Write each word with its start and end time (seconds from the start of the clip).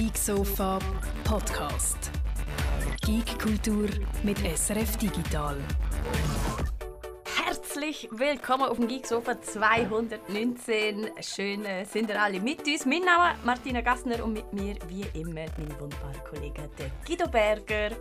Geek 0.00 0.16
Sofa 0.16 0.78
Podcast. 1.24 2.10
Geek 3.02 3.38
Kultur 3.38 3.86
mit 4.22 4.38
SRF 4.38 4.96
Digital. 4.96 5.58
Herzlich 7.44 8.08
willkommen 8.10 8.62
auf 8.62 8.78
dem 8.78 8.88
Geek 8.88 9.06
Sofa 9.06 9.38
219. 9.38 11.10
Schön 11.20 11.66
äh, 11.66 11.84
sind 11.84 12.08
ihr 12.08 12.18
alle 12.18 12.40
mit 12.40 12.66
uns. 12.66 12.86
Mein 12.86 13.02
Name 13.02 13.34
ist 13.34 13.44
Martina 13.44 13.82
Gassner 13.82 14.24
und 14.24 14.32
mit 14.32 14.50
mir 14.54 14.76
wie 14.88 15.04
immer 15.20 15.44
mein 15.58 15.78
wunderbarer 15.78 16.24
Kollege 16.26 16.70
der 16.78 16.90
Guido 17.06 17.28
Berger, 17.28 17.94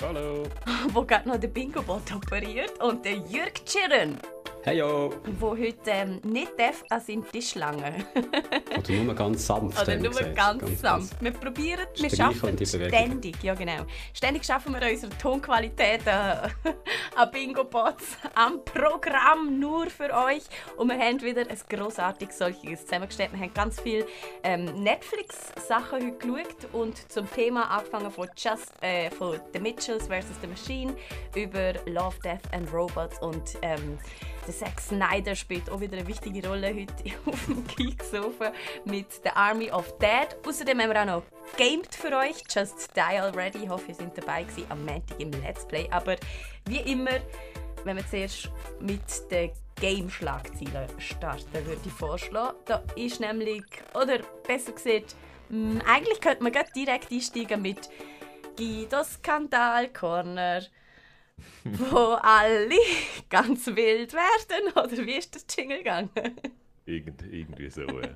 Hallo. 0.00 0.44
wo 0.92 1.02
gerade 1.02 1.28
noch 1.28 1.38
den 1.38 1.52
Bingo-Bot 1.52 2.14
operiert 2.14 2.80
und 2.80 3.04
der 3.04 3.14
Jürg 3.16 3.66
Tschirren, 3.66 4.16
Heyo! 4.64 5.10
wo 5.40 5.56
heute 5.56 5.90
ähm, 5.90 6.20
nicht 6.22 6.52
darf 6.56 6.84
an 6.90 7.00
seinen 7.00 7.24
Tisch 7.30 7.56
langen. 7.56 8.04
Oder 8.78 8.92
nur 9.02 9.14
ganz 9.14 9.46
sanft. 9.46 9.82
Oder 9.82 9.96
nur 9.96 10.10
gesagt. 10.10 10.36
ganz, 10.36 10.80
sanft. 10.80 11.20
Wir 11.20 11.32
probieren, 11.32 11.86
wir 11.96 12.10
schaffen 12.10 12.54
Bewegung. 12.56 12.88
ständig, 12.88 13.42
ja 13.42 13.54
genau. 13.54 13.84
Ständig 14.14 14.44
schaffen 14.44 14.72
wir 14.72 14.88
unsere 14.88 15.16
Tonqualität 15.18 16.06
äh, 16.06 16.10
an 17.16 17.30
Bingo-Bots, 17.32 18.18
am 18.34 18.64
Programm 18.64 19.58
nur 19.58 19.90
für 19.90 20.12
euch. 20.14 20.44
Und 20.76 20.88
wir 20.90 20.98
haben 20.98 21.20
wieder 21.20 21.42
ein 21.42 21.58
grossartiges 21.68 22.38
solches 22.38 22.84
zusammengestellt. 22.84 23.32
Wir 23.32 23.40
haben 23.40 23.54
ganz 23.54 23.80
viele 23.80 24.06
ähm, 24.44 24.64
Netflix-Sachen 24.82 26.02
heute 26.02 26.12
geschaut 26.12 26.72
und 26.72 27.12
zum 27.12 27.30
Thema 27.30 27.64
angefangen 27.64 28.10
von, 28.10 28.28
Just, 28.36 28.72
äh, 28.80 29.10
von 29.10 29.40
The 29.52 29.60
Mitchells 29.60 30.06
vs. 30.06 30.24
The 30.40 30.46
Machine 30.46 30.96
über 31.34 31.74
Love, 31.86 32.16
Death 32.24 32.52
and 32.52 32.72
Robots 32.72 33.20
und 33.20 33.58
ähm, 33.62 33.98
der 34.46 34.54
Zack 34.54 34.80
Snyder 34.80 35.34
spielt 35.34 35.70
auch 35.70 35.80
wieder 35.80 35.96
eine 35.98 36.06
wichtige 36.06 36.46
Rolle 36.46 36.68
heute 36.68 37.16
auf 37.26 37.46
dem 37.46 37.66
Geek-Sofa 37.66 38.52
mit 38.84 39.12
The 39.22 39.30
Army 39.34 39.70
of 39.70 39.96
Dead. 39.98 40.28
Außerdem 40.46 40.80
haben 40.80 40.90
wir 40.90 41.00
auch 41.00 41.06
noch 41.06 41.22
gamed 41.56 41.94
für 41.94 42.16
euch, 42.16 42.42
Just 42.48 42.90
Die 42.96 43.00
Already. 43.00 43.64
Ich 43.64 43.68
hoffe, 43.68 43.88
ihr 43.88 43.94
seid 43.94 44.16
dabei 44.16 44.42
gewesen 44.44 44.66
am 44.68 44.84
Montag 44.84 45.20
im 45.20 45.30
Let's 45.42 45.66
Play. 45.66 45.88
Aber 45.90 46.16
wie 46.68 46.80
immer, 46.80 47.20
wenn 47.84 47.96
wir 47.96 48.06
zuerst 48.06 48.50
mit 48.80 49.00
den 49.30 49.50
Game-Schlagzeilen 49.80 50.88
starten, 50.98 51.52
würde 51.52 51.80
ich 51.84 51.92
vorschlagen. 51.92 52.56
Da 52.66 52.82
ist 52.96 53.20
nämlich, 53.20 53.64
oder 53.94 54.18
besser 54.46 54.72
gesagt, 54.72 55.14
mh, 55.48 55.82
eigentlich 55.86 56.20
könnte 56.20 56.42
man 56.42 56.52
direkt 56.74 57.10
einsteigen 57.10 57.62
mit 57.62 57.88
Guido 58.56 59.02
Skandal 59.02 59.88
Corner 59.88 60.62
wo 61.64 62.16
alle 62.20 62.76
ganz 63.28 63.66
wild 63.66 64.12
werden? 64.12 64.72
Oder 64.74 65.06
wie 65.06 65.16
ist 65.16 65.34
der 65.34 65.42
Jingle 65.56 65.78
gegangen? 65.78 66.10
Irgend, 66.84 67.22
irgendwie 67.30 67.70
so, 67.70 67.82
ja. 67.82 68.08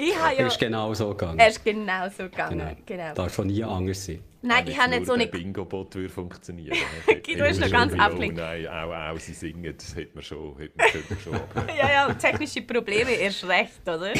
Ich 0.00 0.18
habe 0.18 0.34
ja... 0.34 0.46
ist 0.46 0.58
genau 0.58 0.94
so 0.94 1.10
gegangen. 1.10 1.38
Er 1.38 1.48
ist 1.48 1.62
genau 1.62 2.08
so 2.08 2.24
gegangen. 2.24 2.76
Genau. 2.86 3.12
Darf 3.12 3.34
schon 3.34 3.48
nie 3.48 3.62
anders 3.62 4.06
sein. 4.06 4.24
Nein, 4.40 4.66
ich 4.66 4.78
habe 4.78 4.90
nicht 4.90 5.06
so 5.06 5.12
eine... 5.12 5.26
der 5.26 5.38
Bingo-Bot 5.38 5.94
würde 5.94 6.08
funktionieren. 6.08 6.76
Guido 7.22 7.44
ist 7.44 7.60
noch 7.60 7.70
ganz 7.70 7.92
Oh 7.92 7.98
abgelenkt. 7.98 8.38
nein, 8.38 8.66
auch, 8.66 8.92
auch 8.92 9.18
sie 9.18 9.34
singen, 9.34 9.74
das 9.76 9.94
hätte 9.94 10.14
man 10.14 10.24
schon, 10.24 10.58
hätte 10.58 10.72
man, 10.78 10.86
könnte 10.88 11.14
man 11.14 11.22
schon. 11.22 11.68
Ja, 11.76 11.90
ja, 11.90 12.14
technische 12.14 12.62
Probleme 12.62 13.10
erst 13.12 13.46
recht, 13.46 13.82
oder? 13.86 14.12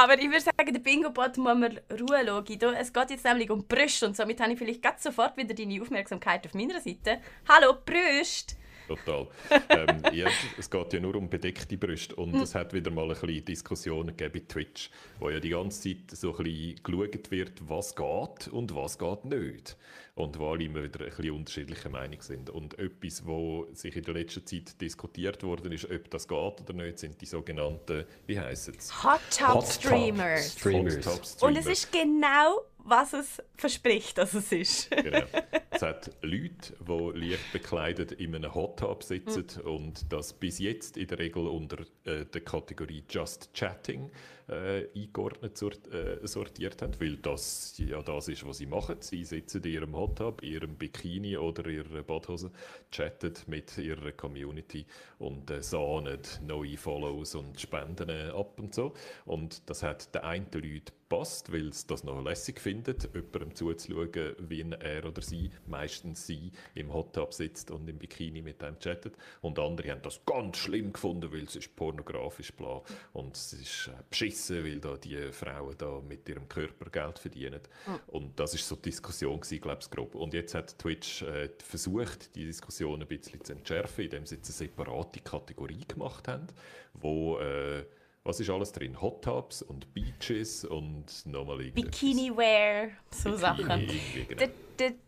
Aber 0.00 0.16
ich 0.16 0.28
würde 0.28 0.42
sagen, 0.42 0.72
der 0.72 0.78
Bingo-Bot 0.78 1.38
muss 1.38 1.58
man 1.58 1.80
Ruhe. 1.90 2.44
Guido. 2.44 2.70
Es 2.70 2.92
geht 2.92 3.10
jetzt 3.10 3.24
nämlich 3.24 3.50
um 3.50 3.66
Brüste 3.66 4.06
und 4.06 4.16
somit 4.16 4.40
habe 4.40 4.52
ich 4.52 4.58
vielleicht 4.58 4.80
ganz 4.80 5.02
sofort 5.02 5.36
wieder 5.36 5.52
deine 5.54 5.82
Aufmerksamkeit 5.82 6.46
auf 6.46 6.54
meiner 6.54 6.80
Seite. 6.80 7.18
Hallo, 7.48 7.74
Brüste! 7.84 8.54
Total. 8.86 9.26
Ähm, 9.70 10.02
ja, 10.12 10.28
es 10.56 10.70
geht 10.70 10.92
ja 10.92 11.00
nur 11.00 11.16
um 11.16 11.28
bedeckte 11.28 11.76
Brüste 11.76 12.14
und 12.14 12.32
es 12.36 12.54
hat 12.54 12.72
wieder 12.72 12.92
mal 12.92 13.10
ein 13.10 13.20
bisschen 13.20 13.44
Diskussionen 13.44 14.16
gegeben 14.16 14.34
bei 14.34 14.52
Twitch, 14.54 14.88
wo 15.18 15.30
ja 15.30 15.40
die 15.40 15.50
ganze 15.50 15.82
Zeit 15.82 16.16
so 16.16 16.36
ein 16.36 16.44
bisschen 16.44 16.82
geschaut 16.82 17.30
wird, 17.30 17.68
was 17.68 17.94
geht 17.94 18.48
und 18.48 18.74
was 18.74 18.98
geht 18.98 19.24
nicht. 19.24 19.76
Und 20.14 20.38
wo 20.38 20.50
alle 20.50 20.64
immer 20.64 20.82
wieder 20.82 21.04
ein 21.04 21.10
bisschen 21.10 21.30
unterschiedlicher 21.30 21.90
Meinung 21.90 22.20
sind. 22.20 22.50
Und 22.50 22.76
etwas, 22.78 23.24
was 23.24 23.80
sich 23.80 23.94
in 23.94 24.02
der 24.02 24.14
letzten 24.14 24.44
Zeit 24.44 24.80
diskutiert 24.80 25.44
worden 25.44 25.70
ist, 25.70 25.88
ob 25.88 26.10
das 26.10 26.26
geht 26.26 26.60
oder 26.60 26.72
nicht, 26.72 26.98
sind 26.98 27.20
die 27.20 27.26
sogenannten, 27.26 28.04
wie 28.26 28.38
heissen 28.38 28.74
es? 28.76 29.04
Hot 29.04 29.20
Top 29.30 29.48
Hot 29.48 29.64
Top 29.64 29.70
Streamers. 29.70 30.54
Streamers. 30.54 31.36
Und 31.40 31.56
es 31.56 31.66
ist 31.66 31.92
genau, 31.92 32.62
was 32.78 33.12
es 33.12 33.42
verspricht, 33.54 34.18
dass 34.18 34.34
es 34.34 34.50
ist. 34.50 34.90
Genau. 34.90 35.24
Es 35.70 35.82
hat 35.82 36.10
Leute, 36.22 36.74
die 36.80 37.18
leicht 37.18 37.52
bekleidet 37.52 38.12
in 38.12 38.34
einem 38.34 38.52
Hot 38.54 38.80
Tub 38.80 39.04
sitzen 39.04 39.46
und 39.62 40.12
das 40.12 40.32
bis 40.32 40.58
jetzt 40.58 40.96
in 40.96 41.06
der 41.06 41.18
Regel 41.18 41.46
unter 41.46 41.82
äh, 42.04 42.24
der 42.24 42.40
Kategorie 42.40 43.04
Just 43.08 43.54
Chatting 43.54 44.10
äh, 44.48 44.88
eingeordnet 44.94 45.60
äh, 45.92 46.26
sortiert 46.26 46.80
haben, 46.82 46.92
weil 47.00 47.16
das 47.16 47.74
ja 47.78 48.02
das 48.02 48.28
ist, 48.28 48.46
was 48.46 48.58
sie 48.58 48.66
machen. 48.66 48.96
Sie 49.00 49.24
sitzen 49.24 49.62
in 49.62 49.72
ihrem 49.72 49.96
Hot 49.96 50.20
ihrem 50.42 50.76
Bikini 50.76 51.36
oder 51.36 51.66
ihrer 51.66 52.02
Badhose, 52.02 52.50
chatten 52.90 53.34
mit 53.46 53.76
ihrer 53.78 54.12
Community 54.12 54.86
und 55.18 55.50
äh, 55.50 55.62
sahnen 55.62 56.20
neue 56.46 56.76
Follows 56.76 57.34
und 57.34 57.60
Spenden 57.60 58.10
ab 58.10 58.58
und 58.58 58.74
so. 58.74 58.94
Und 59.26 59.68
das 59.68 59.82
hat 59.82 60.14
den 60.14 60.22
einen 60.22 60.46
Leuten 60.52 60.97
passt, 61.08 61.52
weil 61.52 61.68
es 61.68 61.86
das 61.86 62.04
noch 62.04 62.22
lässig 62.22 62.60
findet, 62.60 63.04
jemandem 63.14 63.54
zuzuschauen, 63.54 64.36
wie 64.38 64.64
er 64.80 65.04
oder 65.04 65.22
sie, 65.22 65.50
meistens 65.66 66.26
sie, 66.26 66.52
im 66.74 66.92
Hot 66.92 67.14
Tub 67.14 67.32
sitzt 67.32 67.70
und 67.70 67.88
im 67.88 67.98
Bikini 67.98 68.42
mit 68.42 68.62
einem 68.62 68.78
chattet. 68.78 69.14
Und 69.40 69.58
andere 69.58 69.90
haben 69.90 70.02
das 70.02 70.24
ganz 70.24 70.58
schlimm 70.58 70.92
gefunden, 70.92 71.32
weil 71.32 71.44
es 71.44 71.56
ist 71.56 71.74
pornografisch 71.76 72.52
bla. 72.52 72.82
Und 73.12 73.36
es 73.36 73.52
ist 73.52 73.88
äh, 73.88 74.02
beschissen, 74.10 74.64
weil 74.64 74.80
da 74.80 74.96
die 74.96 75.32
Frauen 75.32 75.76
da 75.78 76.00
mit 76.00 76.28
ihrem 76.28 76.48
Körper 76.48 76.90
Geld 76.90 77.18
verdienen. 77.18 77.60
Und 78.08 78.38
das 78.38 78.54
ist 78.54 78.68
so 78.68 78.76
die 78.76 78.90
Diskussion 78.90 79.40
gewesen, 79.40 79.60
glaube 79.60 79.80
ich, 79.82 79.90
grob. 79.90 80.14
Und 80.14 80.34
jetzt 80.34 80.54
hat 80.54 80.78
Twitch 80.78 81.22
äh, 81.22 81.48
versucht, 81.58 82.34
die 82.34 82.44
Diskussion 82.44 83.00
ein 83.00 83.08
bisschen 83.08 83.42
zu 83.42 83.52
entschärfen, 83.52 84.04
indem 84.04 84.26
sie 84.26 84.36
jetzt 84.36 84.48
eine 84.48 84.68
separate 84.68 85.20
Kategorie 85.20 85.84
gemacht 85.86 86.28
haben, 86.28 86.46
wo 86.94 87.38
äh, 87.38 87.84
was 88.28 88.40
ist 88.40 88.50
alles 88.50 88.72
drin? 88.72 89.00
Hot 89.00 89.24
Tubs 89.24 89.62
und 89.62 89.92
Beaches 89.94 90.64
und 90.64 91.24
nochmal. 91.24 91.58
Bikini-Wear, 91.70 92.90
so 93.10 93.30
Bikini, 93.30 93.38
Sachen. 93.38 93.88
genau. 94.28 94.44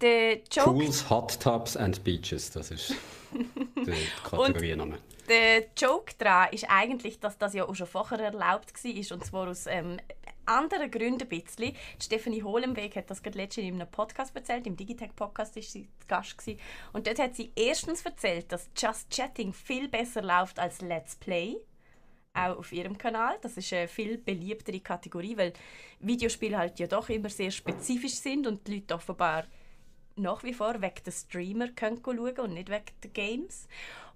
Der 0.01 0.39
Joke 0.51 0.71
Pools, 0.71 1.09
Hot 1.11 1.39
Tubs 1.39 1.77
and 1.77 2.03
Beaches, 2.03 2.51
das 2.51 2.71
ist 2.71 2.95
der 3.77 3.95
Kategorienname. 4.25 4.99
Der 5.29 5.67
Joke 5.77 6.15
daran 6.19 6.53
ist 6.53 6.65
eigentlich, 6.69 7.21
dass 7.21 7.39
das 7.39 7.55
ja 7.55 7.69
auch 7.69 7.75
schon 7.75 7.87
vorher 7.87 8.19
erlaubt 8.19 8.73
war. 8.83 9.17
Und 9.17 9.25
zwar 9.25 9.49
aus 9.49 9.67
ähm, 9.67 9.99
anderen 10.47 10.91
Gründen 10.91 11.23
ein 11.23 11.29
bisschen. 11.29 11.75
Die 12.01 12.05
Stephanie 12.05 12.43
Hohlenweg 12.43 12.97
hat 12.97 13.11
das 13.11 13.23
gerade 13.23 13.39
letztens 13.39 13.69
in 13.69 13.75
einem 13.75 13.91
Podcast 13.91 14.35
erzählt. 14.35 14.67
Im 14.67 14.77
Digitech-Podcast 14.77 15.55
war 15.55 15.63
sie 15.63 15.89
Gast. 16.09 16.39
Gewesen. 16.39 16.59
Und 16.93 17.07
dort 17.07 17.19
hat 17.19 17.37
sie 17.37 17.53
erstens 17.55 18.03
erzählt, 18.03 18.51
dass 18.51 18.71
Just 18.77 19.11
Chatting 19.11 19.53
viel 19.53 19.89
besser 19.89 20.23
läuft 20.23 20.59
als 20.59 20.81
Let's 20.81 21.15
Play. 21.15 21.59
Auch 22.47 22.59
auf 22.59 22.73
ihrem 22.73 22.97
Kanal. 22.97 23.37
Das 23.43 23.57
ist 23.57 23.73
eine 23.73 23.89
viel 23.89 24.19
beliebtere 24.19 24.81
Kategorie, 24.81 25.37
weil 25.37 25.53
Videospiele 26.01 26.57
halt 26.57 26.79
ja 26.79 26.87
doch 26.87 27.09
immer 27.09 27.29
sehr 27.29 27.51
spezifisch 27.51 28.15
sind 28.15 28.47
und 28.47 28.67
die 28.67 28.77
Leute 28.77 28.95
offenbar 28.95 29.45
nach 30.17 30.43
wie 30.43 30.55
vor 30.55 30.81
wegen 30.81 31.05
der 31.05 31.13
Streamer 31.13 31.69
können 31.69 32.01
schauen 32.05 32.39
und 32.39 32.55
nicht 32.55 32.71
wegen 32.71 32.85
der 33.03 33.11
Games. 33.11 33.69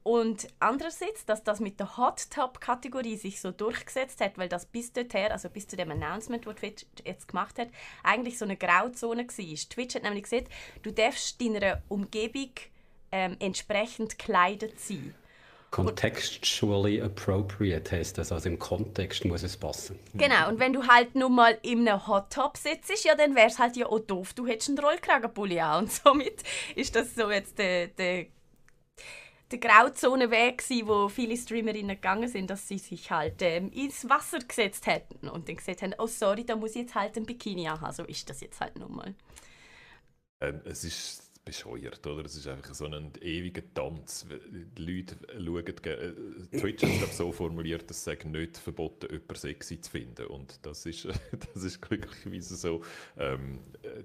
Und 0.04 0.48
andererseits, 0.60 1.24
dass 1.24 1.42
das 1.42 1.60
mit 1.60 1.80
der 1.80 1.96
Hot 1.96 2.30
Top 2.30 2.60
Kategorie 2.60 3.16
sich 3.16 3.40
so 3.40 3.50
durchgesetzt 3.50 4.20
hat, 4.20 4.36
weil 4.36 4.50
das 4.50 4.66
bis 4.66 4.92
dorthin, 4.92 5.32
also 5.32 5.48
bis 5.48 5.66
zu 5.66 5.76
dem 5.76 5.90
Announcement, 5.90 6.46
das 6.46 6.56
Twitch 6.56 6.86
jetzt 7.06 7.28
gemacht 7.28 7.58
hat, 7.58 7.68
eigentlich 8.02 8.38
so 8.38 8.44
eine 8.44 8.58
Grauzone 8.58 9.26
war. 9.26 9.68
Twitch 9.70 9.94
hat 9.94 10.02
nämlich 10.02 10.24
gesagt, 10.24 10.48
du 10.82 10.92
darfst 10.92 11.40
deiner 11.40 11.82
Umgebung 11.88 12.50
ähm, 13.12 13.36
entsprechend 13.40 14.18
gekleidet 14.18 14.78
sein. 14.78 15.14
Contextually 15.74 17.02
appropriate 17.02 17.90
heißt 17.90 18.16
das, 18.18 18.30
also 18.30 18.48
im 18.48 18.60
Kontext 18.60 19.24
muss 19.24 19.42
es 19.42 19.56
passen. 19.56 19.98
Genau, 20.12 20.48
und 20.48 20.60
wenn 20.60 20.72
du 20.72 20.87
halt 20.87 21.16
nur 21.16 21.31
mal 21.31 21.58
in 21.62 21.88
einem 21.88 22.06
Hot 22.06 22.32
Top 22.32 22.56
sitzt, 22.56 23.04
ja, 23.04 23.16
dann 23.16 23.34
wäre 23.34 23.49
es 23.49 23.58
halt 23.58 23.76
ja 23.76 23.87
auch 23.87 23.99
doof, 23.99 24.34
du 24.34 24.46
hättest 24.46 24.69
einen 24.69 24.78
Rollkragenpulli 24.78 25.58
an. 25.58 25.82
Und 25.82 25.93
somit 25.93 26.44
ist 26.76 26.94
das 26.94 27.16
so 27.16 27.28
jetzt 27.28 27.58
der, 27.58 27.88
der, 27.88 28.26
der 29.50 29.58
Grauzonenweg 29.58 30.58
gewesen, 30.58 30.87
wo 30.87 31.08
viele 31.08 31.37
Streamerinnen 31.37 31.96
gegangen 31.96 32.28
sind, 32.28 32.50
dass 32.50 32.69
sie 32.69 32.78
sich 32.78 33.10
halt 33.10 33.43
ähm, 33.43 33.72
ins 33.72 34.08
Wasser 34.08 34.38
gesetzt 34.38 34.87
hätten 34.87 35.28
und 35.28 35.49
dann 35.49 35.56
gesagt 35.56 35.82
haben, 35.82 35.94
oh 35.99 36.06
sorry, 36.06 36.44
da 36.44 36.54
muss 36.54 36.76
ich 36.76 36.82
jetzt 36.82 36.94
halt 36.94 37.16
ein 37.16 37.26
Bikini 37.26 37.64
haben. 37.64 37.93
So 37.93 38.04
ist 38.04 38.31
das 38.31 38.40
jetzt 38.43 38.60
halt 38.60 38.78
nun 38.78 38.94
mal. 38.94 39.14
Ähm, 40.40 40.60
es 40.66 40.84
ist 40.84 41.24
bescheuert, 41.44 42.06
oder? 42.06 42.25
Es 42.25 42.37
ist 42.37 42.46
einfach 42.46 42.75
so 42.75 42.87
ein 42.87 43.12
ewiger 43.20 43.62
Tanz. 43.75 44.26
Die 44.79 44.82
Leute 44.82 45.17
schauen, 45.29 45.67
äh, 45.67 46.58
Twitch 46.58 46.82
hat 46.82 47.11
es 47.11 47.17
so 47.17 47.32
formuliert, 47.32 47.88
dass 47.88 48.06
es 48.06 48.25
nicht 48.25 48.56
verboten, 48.56 49.11
jemanden 49.11 49.35
sexy 49.35 49.81
zu 49.81 49.91
finden. 49.91 50.26
Und 50.26 50.64
das 50.64 50.87
ist, 50.87 51.06
das 51.55 51.62
ist 51.62 51.81
glücklicherweise 51.82 52.56
so. 52.56 52.82
Ähm, 53.19 53.61
äh, 53.82 54.05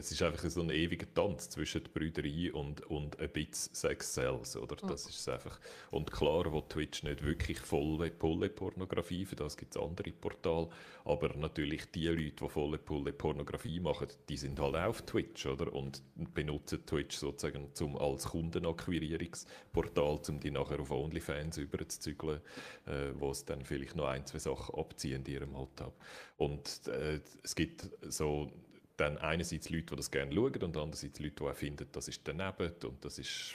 es 0.00 0.12
ist 0.12 0.22
einfach 0.22 0.48
so 0.48 0.60
ein 0.60 0.70
ewiger 0.70 1.12
Tanz 1.12 1.50
zwischen 1.50 1.82
der 1.82 1.90
Brüderei 1.90 2.52
und, 2.52 2.88
und 2.88 3.18
ein 3.18 3.28
bisschen 3.30 3.74
Sex 3.74 4.14
Sales, 4.14 4.56
oder? 4.56 4.76
Das 4.76 5.06
ist 5.06 5.18
es 5.18 5.28
einfach. 5.28 5.58
Und 5.90 6.12
klar, 6.12 6.52
wo 6.52 6.60
Twitch 6.60 7.02
nicht 7.02 7.24
wirklich 7.24 7.58
volle 7.58 8.08
Pulle-Pornografie, 8.08 9.24
für 9.24 9.34
das 9.34 9.56
gibt 9.56 9.74
es 9.74 9.82
andere 9.82 10.12
Portale, 10.12 10.68
aber 11.04 11.34
natürlich 11.36 11.90
die 11.90 12.06
Leute, 12.06 12.44
die 12.44 12.48
volle 12.48 12.78
Pulle-Pornografie 12.78 13.80
machen, 13.80 14.06
die 14.28 14.36
sind 14.36 14.60
halt 14.60 14.76
auf 14.76 15.02
Twitch, 15.02 15.46
oder? 15.46 15.72
Und 15.72 16.00
benutzen 16.32 16.86
Twitch 16.86 17.16
sozusagen 17.16 17.74
zum, 17.74 17.96
als 17.96 18.26
Kundenakquirierungsportal, 18.26 20.20
um 20.28 20.38
die 20.38 20.52
nachher 20.52 20.78
auf 20.78 20.92
OnlyFans 20.92 21.58
überzuzügeln, 21.58 22.40
äh, 22.86 23.10
wo 23.14 23.32
es 23.32 23.44
dann 23.44 23.64
vielleicht 23.64 23.96
noch 23.96 24.06
ein, 24.06 24.24
zwei 24.26 24.38
Sachen 24.38 24.76
abziehen 24.76 25.24
in 25.26 25.32
ihrem 25.32 25.56
Alltag. 25.56 25.92
Und 26.36 26.86
äh, 26.86 27.18
es 27.42 27.56
gibt 27.56 27.90
so 28.02 28.52
dann 28.98 29.16
einerseits 29.18 29.70
Leute, 29.70 29.86
die 29.86 29.96
das 29.96 30.10
gerne 30.10 30.34
schauen 30.34 30.62
und 30.62 30.76
andererseits 30.76 31.20
Leute, 31.20 31.36
die 31.36 31.44
auch 31.44 31.54
finden, 31.54 31.88
das 31.92 32.08
ist 32.08 32.20
daneben 32.24 32.72
und 32.84 33.04
das 33.04 33.18
ist, 33.18 33.54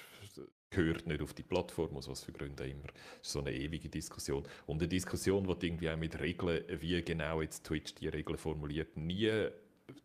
gehört 0.69 1.05
nicht 1.05 1.21
auf 1.21 1.33
die 1.33 1.43
Plattform, 1.43 1.95
aus 1.95 2.07
was 2.07 2.23
für 2.23 2.31
Gründen 2.31 2.67
immer. 2.67 2.87
Das 2.87 3.27
ist 3.27 3.31
so 3.33 3.39
eine 3.39 3.53
ewige 3.53 3.89
Diskussion. 3.89 4.43
Und 4.65 4.81
eine 4.81 4.87
Diskussion, 4.87 5.43
die 5.43 5.67
irgendwie 5.67 5.89
auch 5.89 5.97
mit 5.97 6.19
Regeln, 6.19 6.63
wie 6.79 7.01
genau 7.03 7.41
jetzt 7.41 7.65
Twitch 7.65 7.93
die 7.95 8.07
Regeln 8.07 8.37
formuliert, 8.37 8.97
nie 8.97 9.49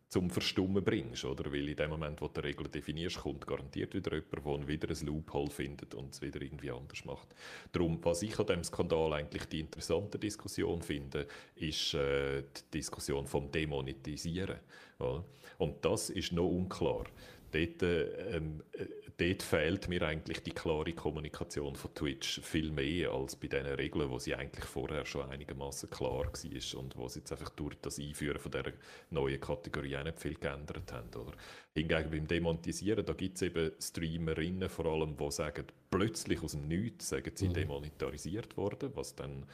zum 0.09 0.31
Verstummen 0.31 0.83
bringst, 0.83 1.25
oder? 1.25 1.53
Weil 1.53 1.69
in 1.69 1.77
dem 1.77 1.91
Moment, 1.91 2.21
wo 2.21 2.29
du 2.29 2.41
die 2.41 2.47
Regeln 2.47 2.71
definierst, 2.71 3.19
kommt 3.19 3.47
garantiert 3.47 3.95
wieder 3.95 4.15
jemand, 4.15 4.63
der 4.63 4.69
wieder 4.69 4.89
ein 4.89 5.07
Loophole 5.07 5.51
findet 5.51 5.95
und 5.95 6.15
es 6.15 6.23
wieder 6.23 6.41
irgendwie 6.41 6.71
anders 6.71 7.05
macht. 7.05 7.29
Darum, 7.73 8.03
was 8.03 8.23
ich 8.23 8.39
an 8.39 8.47
diesem 8.47 8.65
Skandal 8.65 9.13
eigentlich 9.13 9.45
die 9.47 9.61
interessante 9.61 10.19
Diskussion 10.19 10.81
finde, 10.83 11.27
ist 11.57 11.93
äh, 11.95 12.43
die 12.43 12.79
Diskussion 12.79 13.27
vom 13.27 13.51
Demonetisieren. 13.51 14.59
Oder? 14.99 15.25
Und 15.59 15.85
das 15.85 16.09
ist 16.09 16.33
noch 16.33 16.49
unklar. 16.49 17.05
Dort, 17.51 17.83
ähm, 17.83 18.63
äh, 18.73 18.85
dort 19.19 19.43
fehlt 19.43 19.89
mir 19.89 20.03
eigentlich 20.03 20.43
die 20.43 20.53
klare 20.53 20.93
Kommunikation 20.93 21.75
von 21.75 21.93
Twitch 21.93 22.41
viel 22.41 22.71
mehr 22.71 23.11
als 23.11 23.35
bei 23.35 23.49
diesen 23.49 23.67
Regeln, 23.67 24.11
wo 24.11 24.19
sie 24.19 24.35
eigentlich 24.35 24.65
vorher 24.65 25.05
schon 25.05 25.29
einigermaßen 25.29 25.91
klar 25.91 26.19
war 26.19 26.81
und 26.81 26.97
wo 26.97 27.09
sie 27.09 27.19
jetzt 27.19 27.33
einfach 27.33 27.51
durch 27.51 27.77
das 27.83 27.99
Einführen 27.99 28.39
von 28.39 28.53
dieser 28.53 28.73
neuen 29.11 29.41
Kategorie 29.41 29.97
auch 29.97 30.05
nicht 30.05 30.21
viel 30.21 30.35
geändert 30.35 30.93
haben. 30.93 31.09
Oder? 31.15 31.33
Hingegen 31.75 32.11
beim 32.11 32.27
Demonetisieren, 32.29 33.05
da 33.05 33.13
gibt 33.13 33.37
es 33.37 33.43
eben 33.43 33.73
Streamerinnen 33.81 34.69
vor 34.69 34.87
allem, 34.87 35.17
die 35.17 35.31
sagen, 35.33 35.65
plötzlich 35.91 36.43
aus 36.43 36.53
dem 36.53 36.69
Nichts 36.69 37.09
sagen 37.09 37.33
sie 37.35 37.49
mhm. 37.49 37.55
demonetarisiert 37.55 38.57
worden, 38.57 38.93
was 38.95 39.17
dann 39.17 39.47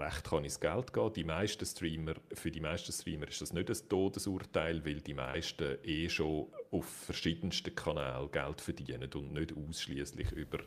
recht 0.00 0.24
kann 0.24 0.44
ins 0.44 0.60
Geld 0.60 0.92
gehen. 0.92 1.12
Die 1.12 1.24
meisten 1.24 1.64
Streamer, 1.64 2.14
für 2.32 2.50
die 2.50 2.60
meisten 2.60 2.92
Streamer 2.92 3.28
ist 3.28 3.40
das 3.40 3.52
nicht 3.52 3.70
ein 3.70 3.88
Todesurteil, 3.88 4.84
weil 4.84 5.00
die 5.00 5.14
meisten 5.14 5.78
eh 5.82 6.08
schon 6.08 6.48
auf 6.70 6.86
verschiedensten 6.86 7.74
Kanälen 7.74 8.30
Geld 8.30 8.60
verdienen 8.60 9.10
und 9.14 9.32
nicht 9.32 9.54
ausschließlich 9.56 10.32
über 10.32 10.58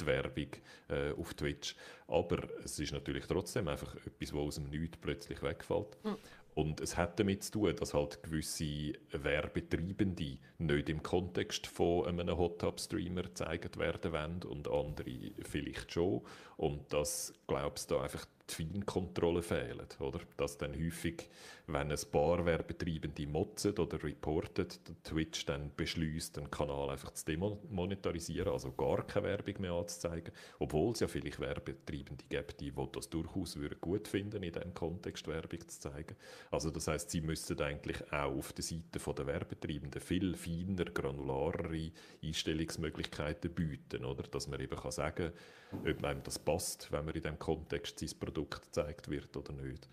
die 0.00 0.06
Werbung 0.06 0.48
äh, 0.88 1.12
auf 1.12 1.34
Twitch. 1.34 1.76
Aber 2.08 2.38
es 2.64 2.78
ist 2.78 2.92
natürlich 2.92 3.26
trotzdem 3.26 3.68
einfach 3.68 3.94
etwas, 4.06 4.32
was 4.32 4.40
aus 4.40 4.54
dem 4.56 4.70
Nichts 4.70 4.98
plötzlich 5.00 5.42
wegfällt. 5.42 5.96
Mhm. 6.04 6.16
Und 6.54 6.80
es 6.80 6.98
hat 6.98 7.18
damit 7.18 7.44
zu 7.44 7.52
tun, 7.52 7.74
dass 7.76 7.94
halt 7.94 8.22
gewisse 8.22 8.92
Werbetreibende 9.10 10.36
nicht 10.58 10.88
im 10.90 11.02
Kontext 11.02 11.66
von 11.66 12.06
einem 12.06 12.36
Hot 12.36 12.58
Tub 12.58 12.78
Streamer 12.78 13.22
gezeigt 13.22 13.78
werden 13.78 14.12
wollen 14.12 14.42
und 14.42 14.68
andere 14.68 15.32
vielleicht 15.42 15.92
schon. 15.92 16.20
Und 16.58 16.92
das 16.92 17.32
glaubst 17.46 17.90
du 17.90 17.98
einfach 17.98 18.26
die 18.52 18.64
Feinkontrolle 18.64 19.42
fehlen, 19.42 19.86
oder? 19.98 20.20
Dass 20.36 20.58
dann 20.58 20.74
häufig, 20.74 21.28
wenn 21.72 21.90
ein 21.90 21.98
paar 22.10 22.44
Werbetreibende 22.44 23.26
motzen 23.26 23.76
oder 23.78 24.02
reportet, 24.02 24.80
Twitch 25.04 25.46
dann 25.46 25.70
beschließt, 25.76 26.36
den 26.36 26.50
Kanal 26.50 26.90
einfach 26.90 27.12
zu 27.12 27.24
demonetarisieren, 27.26 28.52
also 28.52 28.72
gar 28.72 29.06
keine 29.06 29.26
Werbung 29.28 29.60
mehr 29.60 29.72
anzuzeigen, 29.72 30.32
obwohl 30.58 30.92
es 30.92 31.00
ja 31.00 31.08
vielleicht 31.08 31.40
Werbetreibende 31.40 32.24
gibt, 32.28 32.60
die 32.60 32.72
das 32.92 33.10
durchaus 33.10 33.58
gut 33.80 34.08
finden, 34.08 34.42
in 34.42 34.52
diesem 34.52 34.74
Kontext 34.74 35.26
Werbung 35.26 35.68
zu 35.68 35.80
zeigen. 35.80 36.16
Also 36.50 36.70
das 36.70 36.88
heißt, 36.88 37.10
sie 37.10 37.20
müssten 37.20 37.60
eigentlich 37.60 38.00
auch 38.12 38.36
auf 38.36 38.52
der 38.52 38.64
Seite 38.64 38.98
der 38.98 39.26
Werbetreibenden 39.26 40.00
viel 40.00 40.34
feiner, 40.36 40.84
granularere 40.84 41.90
Einstellungsmöglichkeiten 42.22 43.52
bieten, 43.52 44.04
oder? 44.04 44.22
Dass 44.24 44.48
man 44.48 44.60
eben 44.60 44.76
kann 44.76 44.90
sagen 44.90 45.32
ob 45.72 46.04
einem 46.04 46.22
das 46.22 46.38
passt, 46.38 46.92
wenn 46.92 47.04
man 47.04 47.14
in 47.14 47.22
diesem 47.22 47.38
Kontext 47.38 47.98
sein 47.98 48.10
Produkt 48.18 48.62
gezeigt 48.62 49.08
wird 49.08 49.36
oder 49.36 49.52
nicht. 49.52 49.88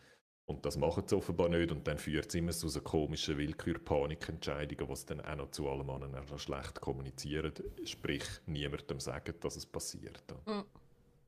Und 0.49 0.65
das 0.65 0.77
machen 0.77 1.03
sie 1.05 1.15
offenbar 1.15 1.47
nicht 1.47 1.71
und 1.71 1.87
dann 1.87 1.99
führt 1.99 2.25
es 2.25 2.33
immer 2.33 2.49
zu 2.49 2.69
so 2.69 2.81
komischen 2.81 3.37
Willkür-Panikentscheidungen, 3.37 4.87
die 4.87 4.93
es 4.93 5.05
dann 5.05 5.21
auch 5.21 5.35
noch 5.35 5.51
zu 5.51 5.69
allem 5.69 5.87
anderen 5.91 6.11
noch 6.11 6.39
schlecht 6.39 6.81
kommunizieren, 6.81 7.53
sprich 7.85 8.23
niemandem 8.47 8.99
sagen, 8.99 9.35
dass 9.41 9.55
es 9.57 9.67
passiert. 9.67 10.23
Mhm. 10.47 10.63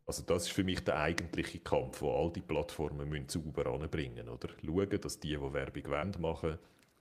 Also 0.07 0.23
das 0.23 0.45
ist 0.45 0.53
für 0.53 0.63
mich 0.63 0.83
der 0.83 0.97
eigentliche 0.97 1.59
Kampf, 1.59 2.01
wo 2.01 2.12
all 2.12 2.33
die 2.33 2.41
Plattformen 2.41 3.07
müssen 3.07 3.29
sauber 3.29 3.68
anbringen 3.68 4.27
oder 4.27 4.50
Schauen, 4.65 5.00
dass 5.00 5.19
die, 5.19 5.38
die 5.38 5.53
Werbung 5.53 5.85
wollen, 5.85 6.15
machen, 6.19 6.57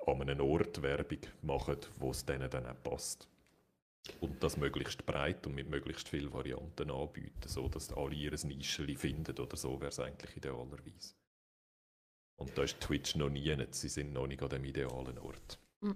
an 0.07 0.21
einem 0.21 0.41
Ort 0.43 0.83
Werbung 0.83 1.21
machen, 1.41 1.79
wo 1.99 2.11
es 2.11 2.27
denen 2.27 2.51
dann 2.51 2.67
auch 2.67 2.83
passt. 2.83 3.31
Und 4.21 4.43
das 4.43 4.59
möglichst 4.59 5.07
breit 5.07 5.47
und 5.47 5.55
mit 5.55 5.71
möglichst 5.71 6.07
vielen 6.07 6.35
Varianten 6.35 6.91
anbieten, 6.91 7.49
sodass 7.49 7.91
alle 7.95 8.15
ihr 8.15 8.33
Nischeli 8.45 8.97
finden 8.97 9.39
oder 9.39 9.57
so 9.57 9.81
wäre 9.81 9.89
es 9.89 10.01
eigentlich 10.01 10.37
idealerweise. 10.37 11.15
Und 12.41 12.57
da 12.57 12.63
ist 12.63 12.81
Twitch 12.81 13.15
noch 13.17 13.29
nie, 13.29 13.55
sie 13.71 13.89
sind 13.89 14.13
noch 14.13 14.27
nicht 14.27 14.43
an 14.43 14.49
dem 14.49 14.65
idealen 14.65 15.19
Ort. 15.19 15.59
Mhm. 15.83 15.95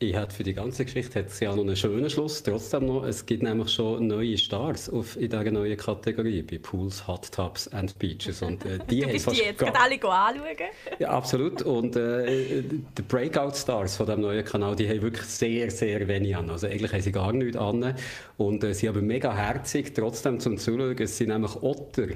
Ich 0.00 0.14
hätte 0.14 0.34
für 0.34 0.42
die 0.42 0.52
ganze 0.52 0.84
Geschichte 0.84 1.20
hat 1.20 1.40
ja 1.40 1.54
noch 1.54 1.62
einen 1.62 1.76
schönen 1.76 2.10
Schluss. 2.10 2.42
Trotzdem 2.42 2.86
noch, 2.86 3.04
es 3.04 3.24
gibt 3.24 3.42
nämlich 3.42 3.70
schon 3.70 4.06
neue 4.06 4.36
Stars 4.36 4.90
auf, 4.90 5.16
in 5.16 5.30
dieser 5.30 5.50
neuen 5.50 5.76
Kategorie, 5.78 6.42
bei 6.42 6.58
Pools, 6.58 7.06
Hot 7.06 7.32
Tubs 7.32 7.68
and 7.68 7.98
Beaches. 7.98 8.42
Und, 8.42 8.66
äh, 8.66 8.80
die 8.90 9.00
du 9.00 9.06
bist 9.12 9.30
die 9.30 9.36
jetzt 9.36 9.60
gerade 9.60 9.78
alle 9.80 9.94
anschauen? 9.94 10.68
Ja, 10.98 11.08
absolut. 11.10 11.62
Und 11.62 11.96
äh, 11.96 12.62
die 12.62 13.02
Breakout-Stars 13.02 13.96
von 13.96 14.06
diesem 14.06 14.20
neuen 14.20 14.44
Kanal, 14.44 14.76
die 14.76 14.86
haben 14.88 15.00
wirklich 15.00 15.26
sehr, 15.26 15.70
sehr 15.70 16.06
wenig 16.06 16.36
an. 16.36 16.50
Also 16.50 16.66
eigentlich 16.66 16.92
haben 16.92 17.02
sie 17.02 17.12
gar 17.12 17.32
nichts 17.32 17.56
an. 17.56 17.94
Und 18.36 18.64
äh, 18.64 18.74
sie 18.74 18.88
haben 18.88 19.06
mega 19.06 19.32
herzig, 19.32 19.94
trotzdem 19.94 20.38
zum 20.40 20.58
Zuschauen. 20.58 20.98
Es 20.98 21.16
sind 21.16 21.28
nämlich 21.28 21.54
Otter. 21.62 22.08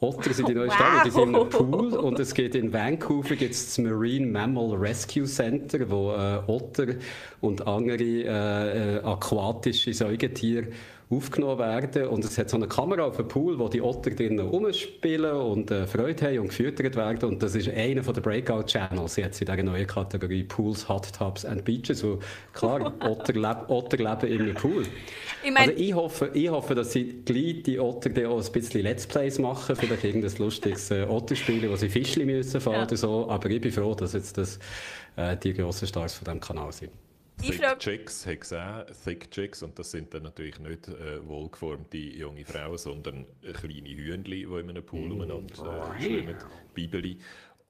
Otter 0.00 0.32
sind 0.32 0.48
die 0.48 0.54
neuen 0.54 0.68
wow. 0.68 0.76
Sterne, 0.76 1.02
die 1.04 1.10
sind 1.10 1.34
im 1.34 1.48
Pool 1.48 1.94
und 1.94 2.20
es 2.20 2.32
geht 2.32 2.54
in 2.54 2.72
Vancouver 2.72 3.34
gibt's 3.34 3.66
das 3.66 3.78
Marine 3.78 4.26
Mammal 4.26 4.76
Rescue 4.76 5.24
Center, 5.24 5.90
wo 5.90 6.12
äh, 6.12 6.40
Otter 6.46 6.94
und 7.40 7.66
andere 7.66 8.04
äh, 8.04 8.96
äh, 8.96 9.02
aquatische 9.02 9.92
Säugetiere 9.92 10.68
aufgenommen 11.10 11.58
werden. 11.58 12.08
Und 12.08 12.24
es 12.24 12.36
hat 12.36 12.50
so 12.50 12.56
eine 12.56 12.68
Kamera 12.68 13.04
auf 13.04 13.16
dem 13.16 13.28
Pool, 13.28 13.58
wo 13.58 13.68
die 13.68 13.80
Otter 13.80 14.10
drinnen 14.10 14.40
rumspielen 14.40 15.32
und 15.32 15.70
äh, 15.70 15.86
Freude 15.86 16.26
haben 16.26 16.38
und 16.40 16.48
gefüttert 16.48 16.96
werden. 16.96 17.30
Und 17.30 17.42
das 17.42 17.54
ist 17.54 17.68
einer 17.68 18.02
der 18.02 18.20
Breakout-Channels 18.20 19.16
jetzt 19.16 19.40
in 19.40 19.46
dieser 19.46 19.62
neuen 19.62 19.86
Kategorie 19.86 20.44
Pools, 20.44 20.88
Hot 20.88 21.12
Tubs 21.12 21.44
and 21.44 21.64
Beaches. 21.64 22.04
Wo, 22.04 22.18
klar, 22.52 22.92
Otter, 23.00 23.32
leb, 23.32 23.68
Otter 23.68 23.96
leben 23.96 24.32
in 24.32 24.42
einem 24.42 24.54
Pool. 24.54 24.82
Ich 25.42 25.50
mein, 25.50 25.70
also 25.70 25.72
ich 25.82 25.94
hoffe, 25.94 26.30
ich 26.34 26.50
hoffe, 26.50 26.74
dass 26.74 26.92
sie 26.92 27.22
gleich 27.24 27.62
die 27.62 27.78
Otter 27.78 28.10
auch 28.28 28.44
ein 28.44 28.52
bisschen 28.52 28.82
Let's 28.82 29.06
Plays 29.06 29.38
machen, 29.38 29.76
vielleicht 29.76 30.04
irgendein 30.04 30.32
lustiges 30.38 30.90
äh, 30.90 31.04
Otterspiel, 31.04 31.70
wo 31.70 31.76
sie 31.76 31.88
Fischli 31.88 32.26
müssen 32.26 32.60
fahren 32.60 32.74
ja. 32.74 32.82
oder 32.84 32.96
so. 32.96 33.30
Aber 33.30 33.48
ich 33.48 33.60
bin 33.60 33.72
froh, 33.72 33.94
dass 33.94 34.12
jetzt 34.12 34.36
das, 34.36 34.58
äh, 35.16 35.36
die 35.36 35.54
grossen 35.54 35.88
Stars 35.88 36.14
von 36.14 36.24
diesem 36.24 36.40
Kanal 36.40 36.72
sind. 36.72 36.90
Thick 37.38 37.78
Chicks 37.78 38.26
hat 38.26 38.40
gesehen, 38.40 38.84
Thick 39.04 39.30
Chicks, 39.30 39.62
und 39.62 39.78
das 39.78 39.90
sind 39.90 40.12
dann 40.12 40.24
natürlich 40.24 40.58
nicht 40.58 40.88
äh, 40.88 41.26
wohlgeformte 41.26 41.96
junge 41.96 42.44
Frauen, 42.44 42.78
sondern 42.78 43.26
kleine 43.54 43.88
Hühnchen, 43.88 44.24
die 44.24 44.42
in 44.42 44.70
einem 44.70 44.84
Pool 44.84 45.08
mm. 45.08 45.12
umeinander 45.12 45.94
äh, 45.96 46.02
schwimmen, 46.02 46.36
Bibeli. 46.74 47.18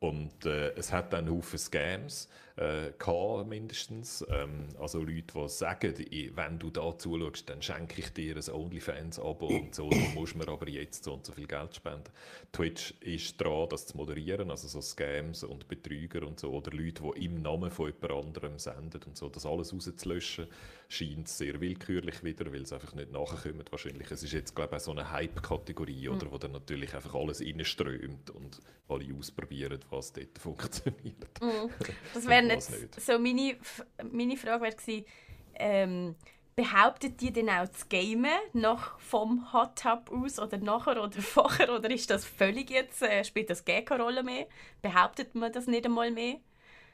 Und 0.01 0.47
äh, 0.47 0.71
es 0.75 0.93
hat 0.93 1.13
dann 1.13 1.29
Haufen 1.29 1.59
Scams 1.59 2.29
äh, 2.59 2.93
gehabt, 2.99 3.49
mindestens. 3.49 4.25
Ähm, 4.31 4.69
also 4.81 5.01
Leute, 5.01 5.33
die 5.35 5.49
sagen, 5.49 5.95
wenn 6.35 6.59
du 6.59 6.71
da 6.71 6.97
zuschaust, 6.99 7.49
dann 7.49 7.63
schenke 7.63 8.01
ich 8.01 8.13
dir 8.13 8.37
ein 8.37 8.53
OnlyFans-Abo 8.53 9.47
und 9.47 9.75
so, 9.75 9.89
dann 9.89 10.15
musst 10.15 10.35
du 10.35 10.39
mir 10.39 10.49
aber 10.49 10.69
jetzt 10.69 11.05
so 11.05 11.15
und 11.15 11.25
so 11.25 11.33
viel 11.33 11.47
Geld 11.47 11.77
spenden. 11.77 12.11
Twitch 12.53 12.95
ist 13.01 13.41
dran, 13.41 13.69
das 13.69 13.87
zu 13.87 13.97
moderieren, 13.97 14.51
also 14.51 14.67
so 14.67 14.81
Scams 14.81 15.45
und 15.45 15.69
Betrüger 15.69 16.27
und 16.27 16.41
so, 16.41 16.51
oder 16.51 16.73
Leute, 16.73 17.03
die 17.15 17.25
im 17.27 17.43
Namen 17.43 17.71
von 17.71 17.93
jemand 17.93 18.27
anderem 18.27 18.59
senden 18.59 19.03
und 19.05 19.17
so, 19.17 19.29
das 19.29 19.47
alles 19.47 19.73
rauszulöschen, 19.73 20.49
scheint 20.89 21.29
sehr 21.29 21.61
willkürlich 21.61 22.25
wieder, 22.25 22.51
weil 22.53 22.63
es 22.63 22.73
einfach 22.73 22.95
nicht 22.95 23.13
nachkommt 23.13 23.71
wahrscheinlich. 23.71 24.11
Es 24.11 24.23
ist 24.23 24.33
jetzt, 24.33 24.57
glaube 24.57 24.75
ich, 24.75 24.83
auch 24.83 24.85
so 24.87 24.91
eine 24.93 25.13
Hype-Kategorie, 25.13 26.09
mhm. 26.09 26.23
wo 26.31 26.39
dann 26.39 26.53
natürlich 26.53 26.95
einfach 26.95 27.15
alles 27.15 27.41
reinströmt 27.41 28.31
und 28.31 28.61
alle 28.89 29.15
ausprobieren, 29.15 29.79
was 29.91 30.13
dort 30.13 30.39
funktioniert. 30.41 31.41
Mhm. 31.43 31.71
Das 32.15 32.27
wäre 32.27 32.48
jetzt 32.51 33.01
so 33.01 33.19
meine, 33.19 33.57
meine 34.11 34.37
Frage 34.37 34.63
wäre 34.63 34.75
gewesen, 34.75 35.05
ähm, 35.55 36.15
behauptet 36.59 37.21
die 37.21 37.33
denn 37.33 37.49
auch 37.49 37.69
das 37.69 37.89
Gamen 37.89 38.27
noch 38.53 38.99
vom 38.99 39.53
Hot 39.53 39.77
Tub 39.81 40.11
aus 40.11 40.41
oder 40.41 40.59
nachher 40.59 41.01
oder 41.01 41.13
vorher 41.23 41.73
oder 41.73 41.89
ist 41.89 42.11
das 42.11 42.25
völlig 42.25 42.71
jetzt, 42.71 43.01
äh, 43.03 43.23
spielt 43.23 43.49
das 43.51 43.65
gar 43.65 43.83
keine 43.83 44.03
Rolle 44.03 44.25
mehr? 44.25 44.47
Behauptet 44.83 45.37
man 45.37 45.53
das 45.53 45.69
nicht 45.69 45.87
einmal 45.87 46.11
mehr? 46.11 46.37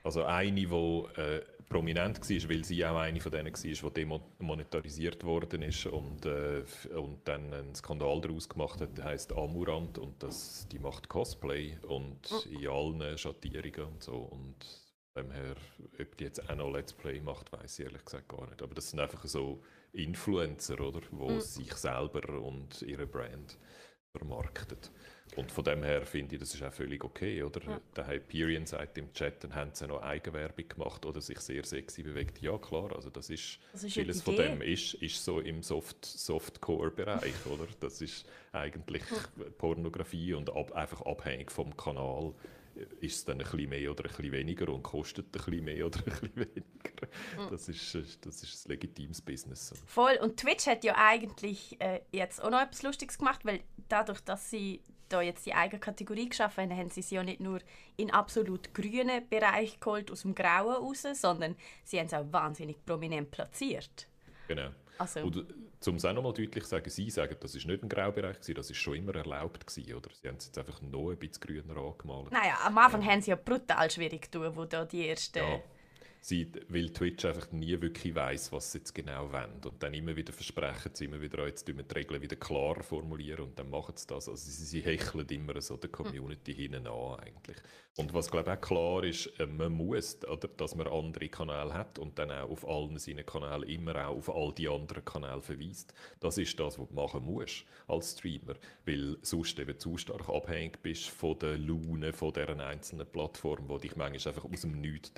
Also 0.02 0.24
eine, 0.24 0.52
die 0.52 0.64
äh, 0.64 1.40
prominent 1.66 2.20
war, 2.20 2.50
weil 2.50 2.62
sie 2.62 2.84
auch 2.84 2.98
eine 2.98 3.20
von 3.20 3.32
denen 3.32 3.54
war, 3.54 3.90
die 3.90 4.20
demonetarisiert 4.38 5.24
worden 5.24 5.62
ist 5.62 5.86
und, 5.86 6.26
äh, 6.26 6.62
und 6.94 7.26
dann 7.26 7.54
einen 7.54 7.74
Skandal 7.74 8.20
daraus 8.20 8.46
gemacht 8.46 8.82
hat, 8.82 8.98
der 8.98 9.06
heißt 9.06 9.32
Amurant 9.32 9.96
und 9.96 10.22
das, 10.22 10.68
die 10.70 10.78
macht 10.78 11.08
Cosplay 11.08 11.78
und 11.88 12.30
mhm. 12.30 12.60
in 12.60 12.68
allen 12.68 13.16
Schattierungen 13.16 13.94
und 13.94 14.02
so 14.02 14.14
und 14.14 14.83
dem 15.16 15.30
her, 15.30 15.54
ob 16.00 16.16
die 16.16 16.24
jetzt 16.24 16.48
auch 16.48 16.54
noch 16.56 16.72
Let's 16.72 16.92
Play 16.92 17.20
macht, 17.20 17.52
weiß 17.52 17.78
ich 17.78 17.84
ehrlich 17.86 18.04
gesagt 18.04 18.28
gar 18.28 18.46
nicht. 18.46 18.62
Aber 18.62 18.74
das 18.74 18.90
sind 18.90 19.00
einfach 19.00 19.24
so 19.24 19.62
Influencer, 19.92 20.80
oder, 20.80 21.00
wo 21.10 21.30
mhm. 21.30 21.40
sich 21.40 21.72
selber 21.74 22.40
und 22.40 22.82
ihre 22.82 23.06
Brand 23.06 23.58
vermarktet. 24.10 24.90
Und 25.36 25.50
von 25.50 25.64
dem 25.64 25.82
her 25.82 26.06
finde 26.06 26.36
ich, 26.36 26.40
das 26.40 26.54
ist 26.54 26.62
auch 26.62 26.72
völlig 26.72 27.02
okay, 27.02 27.42
oder? 27.42 27.60
Ja. 27.64 27.80
Der 27.96 28.06
Hyperion 28.06 28.66
sagt 28.66 28.98
im 28.98 29.12
Chat, 29.12 29.42
dann 29.42 29.54
haben 29.54 29.70
sie 29.72 29.86
noch 29.88 30.02
Eigenwerbung 30.02 30.68
gemacht 30.68 31.04
oder 31.06 31.20
sich 31.20 31.40
sehr 31.40 31.64
sexy 31.64 32.04
bewegt. 32.04 32.40
Ja, 32.40 32.56
klar, 32.58 32.94
also 32.94 33.10
das 33.10 33.30
ist, 33.30 33.58
das 33.72 33.82
ist 33.84 33.94
vieles 33.94 34.22
von 34.22 34.36
dem 34.36 34.62
ist, 34.62 34.94
ist 34.94 35.24
so 35.24 35.40
im 35.40 35.62
Soft, 35.62 36.04
Softcore-Bereich, 36.04 37.46
oder? 37.46 37.66
Das 37.80 38.00
ist 38.00 38.26
eigentlich. 38.52 39.02
Pornografie 39.58 40.34
und 40.34 40.50
ab, 40.54 40.72
einfach 40.72 41.02
abhängig 41.02 41.50
vom 41.50 41.76
Kanal 41.76 42.34
ist 43.00 43.16
es 43.16 43.24
dann 43.24 43.40
ein 43.40 43.44
bisschen 43.44 43.68
mehr 43.68 43.90
oder 43.90 44.04
ein 44.04 44.08
bisschen 44.08 44.32
weniger 44.32 44.68
und 44.68 44.82
kostet 44.82 45.26
ein 45.26 45.30
bisschen 45.30 45.64
mehr 45.64 45.86
oder 45.86 45.98
ein 45.98 46.04
bisschen 46.04 46.36
weniger. 46.36 47.08
Das 47.50 47.68
ist, 47.68 47.94
das 48.22 48.42
ist 48.42 48.66
ein 48.66 48.70
legitimes 48.70 49.20
Business. 49.20 49.72
Voll. 49.86 50.18
Und 50.22 50.38
Twitch 50.38 50.66
hat 50.66 50.84
ja 50.84 50.94
eigentlich 50.96 51.80
äh, 51.80 52.00
jetzt 52.12 52.42
auch 52.42 52.50
noch 52.50 52.60
etwas 52.60 52.82
Lustiges 52.82 53.18
gemacht, 53.18 53.44
weil 53.44 53.60
dadurch, 53.88 54.20
dass 54.20 54.50
sie 54.50 54.82
da 55.08 55.20
jetzt 55.20 55.46
die 55.46 55.54
eigene 55.54 55.80
Kategorie 55.80 56.28
geschaffen 56.28 56.64
haben, 56.64 56.76
haben 56.76 56.90
sie 56.90 57.02
sie 57.02 57.14
ja 57.14 57.22
nicht 57.22 57.40
nur 57.40 57.60
in 57.96 58.10
absolut 58.10 58.74
grünen 58.74 59.28
Bereich 59.28 59.78
geholt, 59.78 60.10
aus 60.10 60.22
dem 60.22 60.34
Grauen 60.34 60.74
raus, 60.74 61.06
sondern 61.14 61.56
sie 61.84 61.98
haben 61.98 62.06
es 62.06 62.14
auch 62.14 62.24
wahnsinnig 62.32 62.84
prominent 62.84 63.30
platziert. 63.30 64.08
Genau. 64.48 64.70
Also. 64.98 65.20
Und 65.20 65.36
äh, 65.36 65.90
um 65.90 65.96
es 65.96 66.04
auch 66.04 66.12
nochmal 66.12 66.32
deutlich 66.32 66.64
zu 66.64 66.70
sagen, 66.70 66.88
Sie 66.88 67.10
sagen, 67.10 67.36
das 67.40 67.54
war 67.54 67.70
nicht 67.70 67.82
ein 67.82 67.88
Graubereich, 67.88 68.40
gewesen, 68.40 68.54
das 68.54 68.70
war 68.70 68.74
schon 68.74 68.94
immer 68.96 69.14
erlaubt. 69.14 69.66
Gewesen, 69.66 69.94
oder? 69.94 70.10
Sie 70.12 70.28
haben 70.28 70.36
es 70.36 70.46
jetzt 70.46 70.58
einfach 70.58 70.80
noch 70.80 71.10
ein 71.10 71.18
bisschen 71.18 71.40
grüner 71.40 71.76
angemalt. 71.76 72.32
Naja, 72.32 72.58
am 72.64 72.78
Anfang 72.78 73.02
ja. 73.02 73.10
haben 73.10 73.20
sie 73.20 73.30
ja 73.30 73.36
brutal 73.36 73.90
schwierig 73.90 74.30
getan, 74.30 74.54
wo 74.56 74.64
da 74.64 74.84
die 74.84 75.08
ersten... 75.08 75.38
Ja 75.38 75.60
sie, 76.24 76.50
weil 76.68 76.90
Twitch 76.90 77.24
einfach 77.26 77.52
nie 77.52 77.78
wirklich 77.80 78.14
weiß, 78.14 78.50
was 78.52 78.72
sie 78.72 78.78
jetzt 78.78 78.94
genau 78.94 79.30
wollen. 79.30 79.60
Und 79.64 79.82
dann 79.82 79.92
immer 79.92 80.16
wieder 80.16 80.32
versprechen 80.32 80.92
sie 80.94 81.04
immer 81.04 81.20
wieder, 81.20 81.46
jetzt 81.46 81.66
tun 81.66 81.76
wir 81.76 81.84
die 81.84 81.94
Regeln 81.94 82.22
wieder 82.22 82.36
klarer 82.36 82.82
formulieren 82.82 83.44
und 83.44 83.58
dann 83.58 83.68
machen 83.68 83.94
sie 83.96 84.06
das. 84.06 84.28
Also 84.28 84.50
sie, 84.50 84.64
sie 84.64 84.80
hecheln 84.80 85.28
immer 85.28 85.60
so 85.60 85.76
der 85.76 85.90
Community 85.90 86.52
hm. 86.54 86.60
hinten 86.60 86.86
an 86.86 87.20
eigentlich. 87.20 87.56
Und 87.96 88.12
was 88.12 88.28
glaube 88.28 88.50
ich 88.50 88.56
auch 88.56 88.60
klar 88.60 89.04
ist, 89.04 89.26
äh, 89.38 89.46
man 89.46 89.72
muss, 89.72 90.18
oder, 90.24 90.48
dass 90.48 90.74
man 90.74 90.88
andere 90.88 91.28
Kanäle 91.28 91.72
hat 91.72 91.98
und 91.98 92.18
dann 92.18 92.30
auch 92.32 92.50
auf 92.50 92.68
allen 92.68 92.98
seinen 92.98 93.24
Kanälen 93.24 93.62
immer 93.62 94.08
auch 94.08 94.16
auf 94.16 94.34
all 94.34 94.52
die 94.52 94.68
anderen 94.68 95.04
Kanäle 95.04 95.42
verweist. 95.42 95.94
Das 96.18 96.38
ist 96.38 96.58
das, 96.58 96.78
was 96.78 96.88
du 96.88 96.94
machen 96.94 97.24
musst 97.24 97.64
als 97.86 98.12
Streamer, 98.12 98.54
weil 98.84 99.16
sonst 99.22 99.58
eben 99.58 99.78
zu 99.78 99.96
stark 99.96 100.28
abhängig 100.28 100.82
bist 100.82 101.08
von 101.08 101.38
der 101.38 101.56
Laune 101.56 102.12
von 102.12 102.32
deren 102.32 102.60
einzelnen 102.60 103.06
Plattform, 103.06 103.68
wo 103.68 103.78
dich 103.78 103.94
manchmal 103.94 104.34
einfach 104.34 104.50
aus 104.50 104.62
dem 104.62 104.80
Nichts 104.80 105.14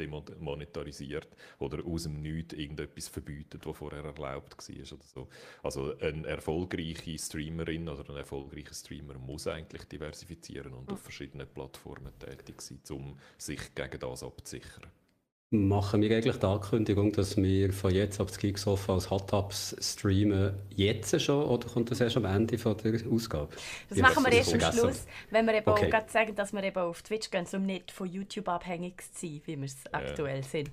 demonetarisiert 0.96 1.28
oder 1.58 1.84
aus 1.84 2.04
dem 2.04 2.20
Nichts 2.22 2.54
irgendetwas 2.54 3.08
verbietet, 3.08 3.66
was 3.66 3.76
vorher 3.76 4.04
erlaubt 4.04 4.68
war 4.68 4.92
oder 4.92 5.04
so. 5.04 5.28
Also 5.62 5.98
eine 5.98 6.26
erfolgreiche 6.26 7.18
Streamerin 7.18 7.88
oder 7.88 8.08
ein 8.10 8.16
erfolgreicher 8.16 8.74
Streamer 8.74 9.18
muss 9.18 9.46
eigentlich 9.46 9.84
diversifizieren 9.84 10.72
und 10.74 10.92
auf 10.92 11.00
verschiedenen 11.00 11.48
Plattformen 11.48 12.12
tätig 12.18 12.60
sein, 12.60 12.80
um 12.90 13.18
sich 13.38 13.74
gegen 13.74 14.00
das 14.00 14.22
abzusichern. 14.22 14.90
Machen 15.52 16.02
wir 16.02 16.10
eigentlich 16.10 16.38
die 16.38 16.44
Ankündigung, 16.44 17.12
dass 17.12 17.36
wir 17.36 17.72
von 17.72 17.94
jetzt 17.94 18.20
ab 18.20 18.26
das 18.26 18.38
Geeksofa 18.38 18.94
als 18.94 19.10
Hot-Ups 19.10 19.76
streamen, 19.78 20.56
jetzt 20.74 21.22
schon, 21.22 21.44
oder 21.44 21.68
kommt 21.68 21.88
das 21.88 22.00
erst 22.00 22.16
am 22.16 22.24
Ende 22.24 22.58
von 22.58 22.76
der 22.78 22.94
Ausgabe? 23.08 23.50
Das 23.88 23.98
machen 23.98 24.24
wir 24.24 24.32
erst 24.32 24.54
am 24.54 24.72
Schluss, 24.72 25.06
wenn 25.30 25.46
wir 25.46 25.54
eben 25.54 25.70
okay. 25.70 25.86
auch 25.86 25.90
gerade 25.90 26.10
sagen, 26.10 26.34
dass 26.34 26.52
wir 26.52 26.64
eben 26.64 26.76
auf 26.76 27.00
Twitch 27.02 27.30
gehen, 27.30 27.46
um 27.52 27.64
nicht 27.64 27.92
von 27.92 28.08
YouTube 28.08 28.48
abhängig 28.48 29.00
zu 29.12 29.28
sein, 29.28 29.40
wie 29.44 29.56
wir 29.56 29.66
es 29.66 29.76
ja. 29.84 30.00
aktuell 30.00 30.42
sind. 30.42 30.72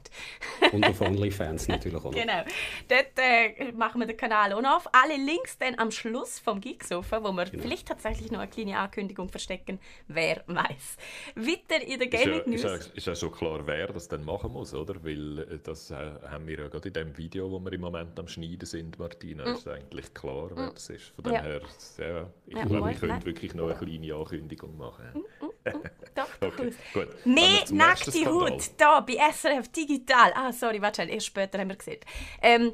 Und 0.71 0.83
auf 0.87 1.01
OnlyFans 1.01 1.67
natürlich 1.67 1.99
auch 1.99 2.05
noch. 2.05 2.11
Genau. 2.13 2.41
Dort 2.87 3.11
äh, 3.17 3.71
machen 3.73 4.01
wir 4.01 4.07
den 4.07 4.17
Kanal 4.17 4.53
auch 4.53 4.61
noch 4.63 4.77
auf. 4.77 4.89
Alle 4.91 5.23
Links 5.23 5.55
dann 5.59 5.77
am 5.77 5.91
Schluss 5.91 6.39
vom 6.39 6.59
Geeksofa, 6.59 7.23
wo 7.23 7.31
wir 7.31 7.45
genau. 7.45 7.61
vielleicht 7.61 7.89
tatsächlich 7.89 8.31
noch 8.31 8.39
eine 8.39 8.49
kleine 8.49 8.79
Ankündigung 8.79 9.29
verstecken, 9.29 9.77
wer 10.07 10.43
weiß. 10.47 10.97
Weiter 11.35 11.85
in 11.85 11.99
der 11.99 12.07
Gaming 12.07 12.41
News. 12.47 12.63
Ist 12.63 12.63
ja, 12.63 12.93
ist 12.95 13.05
ja 13.05 13.15
schon 13.15 13.31
klar, 13.31 13.61
wer 13.67 13.93
das 13.93 14.07
dann 14.07 14.25
machen 14.25 14.51
muss 14.51 14.62
muss, 14.63 14.73
oder? 14.73 15.03
Weil 15.03 15.39
äh, 15.39 15.59
das 15.61 15.91
äh, 15.91 15.95
haben 16.29 16.47
wir 16.47 16.59
ja 16.59 16.67
gerade 16.67 16.87
in 16.87 16.93
dem 16.93 17.17
Video, 17.17 17.51
wo 17.51 17.59
wir 17.59 17.73
im 17.73 17.81
Moment 17.81 18.17
am 18.19 18.27
Schneiden 18.27 18.65
sind, 18.65 18.97
Martina, 18.97 19.45
mm. 19.45 19.55
ist 19.55 19.67
eigentlich 19.67 20.13
klar, 20.13 20.49
wer 20.55 20.67
mm. 20.67 20.73
das 20.73 20.89
ist. 20.89 21.07
Von 21.15 21.23
dem 21.25 21.33
ja. 21.33 21.41
her, 21.41 21.61
ja, 21.97 22.29
ich 22.47 22.55
ja, 22.55 22.65
glaube, 22.65 22.89
wir 22.89 22.95
können 22.95 23.25
wirklich 23.25 23.53
noch 23.53 23.69
eine 23.69 23.75
kleine 23.75 24.15
Ankündigung 24.15 24.77
machen. 24.77 25.05
Mm. 25.13 25.45
Doch, 26.15 26.27
okay, 26.41 26.73
gut. 26.93 27.25
Mehr 27.25 27.63
nackte 27.71 28.25
Haut 28.25 28.71
da 28.77 28.99
bei 28.99 29.17
SRF 29.31 29.69
Digital. 29.69 30.33
Ah, 30.35 30.51
sorry, 30.51 30.81
warte, 30.81 31.03
erst 31.03 31.27
später 31.27 31.59
haben 31.59 31.69
wir 31.69 31.77
gesehen. 31.77 32.01
Ähm, 32.41 32.73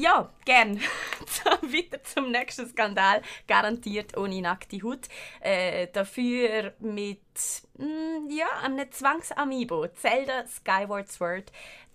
ja, 0.00 0.30
gern. 0.44 0.80
Weiter 1.62 2.02
zum 2.02 2.30
nächsten 2.30 2.68
Skandal. 2.68 3.22
Garantiert 3.46 4.16
ohne 4.16 4.40
nackte 4.40 4.82
Haut. 4.82 5.08
Äh, 5.40 5.88
dafür 5.92 6.74
mit 6.80 7.20
mm, 7.78 8.30
ja, 8.30 8.46
einem 8.62 8.90
Zwangsamibo. 8.90 9.88
Zelda 9.88 10.46
Skyward 10.46 11.10
Sword. 11.10 11.52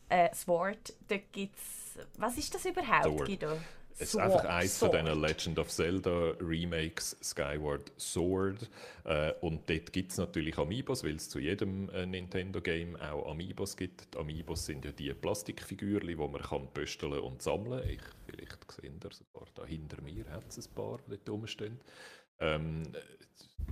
Äh, 0.10 0.34
Sword. 0.34 0.94
Da 1.08 1.18
gibt's. 1.32 1.98
Was 2.18 2.38
ist 2.38 2.54
das 2.54 2.66
überhaupt, 2.66 3.26
Guido? 3.26 3.58
Es 3.98 4.10
ist 4.10 4.18
einfach 4.18 4.44
eins 4.44 4.78
von 4.78 4.92
diesen 4.92 5.22
Legend 5.22 5.58
of 5.58 5.70
Zelda 5.70 6.34
Remakes, 6.42 7.16
Skyward 7.24 7.94
Sword. 7.98 8.70
Äh, 9.06 9.32
und 9.40 9.70
dort 9.70 9.94
gibt 9.94 10.12
es 10.12 10.18
natürlich 10.18 10.58
Amiibos, 10.58 11.04
weil 11.06 11.16
es 11.16 11.30
zu 11.30 11.40
jedem 11.40 11.90
äh, 11.90 12.06
Nintendo-Game 12.06 12.98
auch 12.98 13.32
Amiibos 13.32 13.78
gibt. 13.78 14.14
Die 14.14 14.18
Amiibos 14.18 14.66
sind 14.66 14.84
ja 14.84 14.92
die 14.92 15.14
Plastikfigürchen, 15.14 16.10
die 16.10 16.16
man 16.16 16.42
kann 16.42 16.68
pösteln 16.74 17.20
und 17.20 17.42
sammeln 17.42 17.88
Ich, 17.90 18.02
Vielleicht 18.28 18.72
sehen 18.72 19.00
ihr 19.02 19.12
sogar 19.12 19.48
da 19.56 19.66
hinter 19.66 20.02
mir 20.02 20.26
hat 20.30 20.44
es 20.50 20.58
ein 20.58 20.74
paar, 20.74 21.00
die 21.08 21.12
dort 21.12 21.30
rumstehen. 21.30 21.80
Ähm, 22.40 22.84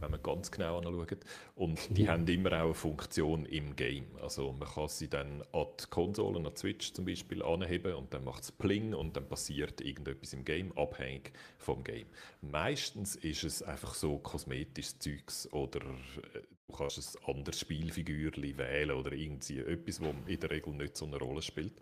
wenn 0.04 0.12
man 0.12 0.22
ganz 0.22 0.52
genau 0.52 0.78
anschaut. 0.78 1.18
Und 1.56 1.98
die 1.98 2.10
haben 2.10 2.28
immer 2.28 2.52
auch 2.54 2.66
eine 2.66 2.74
Funktion 2.74 3.46
im 3.46 3.76
Game. 3.76 4.06
Also 4.22 4.52
man 4.52 4.68
kann 4.68 4.88
sie 4.88 5.10
dann 5.10 5.44
an 5.52 5.68
die 5.80 5.86
Konsole, 5.90 6.38
an 6.38 6.44
die 6.44 6.60
Switch 6.60 6.94
zum 6.94 7.06
Beispiel 7.06 7.42
anheben 7.42 7.94
und 7.94 8.14
dann 8.14 8.24
macht 8.24 8.44
es 8.44 8.52
Pling 8.52 8.94
und 8.94 9.16
dann 9.16 9.28
passiert 9.28 9.82
irgendetwas 9.82 10.34
im 10.34 10.46
Game, 10.46 10.78
abhängig 10.78 11.32
vom 11.58 11.84
Game. 11.84 12.08
Meistens 12.42 13.16
ist 13.16 13.44
es 13.44 13.64
einfach 13.64 13.94
so 13.94 14.18
kosmetisches 14.18 15.00
Zeugs 15.00 15.52
oder 15.54 15.80
äh, 15.80 16.42
du 16.68 16.74
kannst 16.76 16.98
ein 16.98 17.36
anderes 17.36 17.60
Spielfigürchen 17.60 18.58
wählen 18.58 18.92
oder 18.92 19.14
irgendwie 19.14 19.60
etwas, 19.60 20.00
das 20.00 20.08
in 20.28 20.40
der 20.40 20.52
Regel 20.52 20.74
nicht 20.74 20.98
so 20.98 21.06
eine 21.06 21.18
Rolle 21.18 21.42
spielt. 21.42 21.74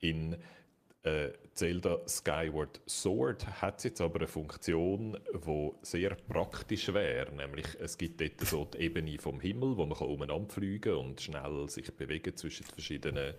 In 0.00 0.36
äh, 1.06 1.32
Zelda 1.54 2.00
Skyward 2.06 2.80
Sword 2.86 3.62
hat 3.62 3.82
jetzt 3.84 4.00
aber 4.00 4.16
eine 4.16 4.26
Funktion, 4.26 5.16
die 5.32 5.70
sehr 5.82 6.14
praktisch 6.28 6.92
wäre. 6.92 7.34
Nämlich, 7.34 7.66
es 7.80 7.96
gibt 7.96 8.20
dort 8.20 8.40
so 8.40 8.64
die 8.66 8.78
Ebene 8.78 9.18
vom 9.18 9.40
Himmel, 9.40 9.76
wo 9.76 9.86
man 9.86 9.96
umeinander 9.96 10.52
fliegen 10.52 10.96
und 10.96 11.20
schnell 11.20 11.68
sich 11.70 11.94
bewegen 11.94 12.36
zwischen 12.36 12.66
verschiedenen 12.66 13.34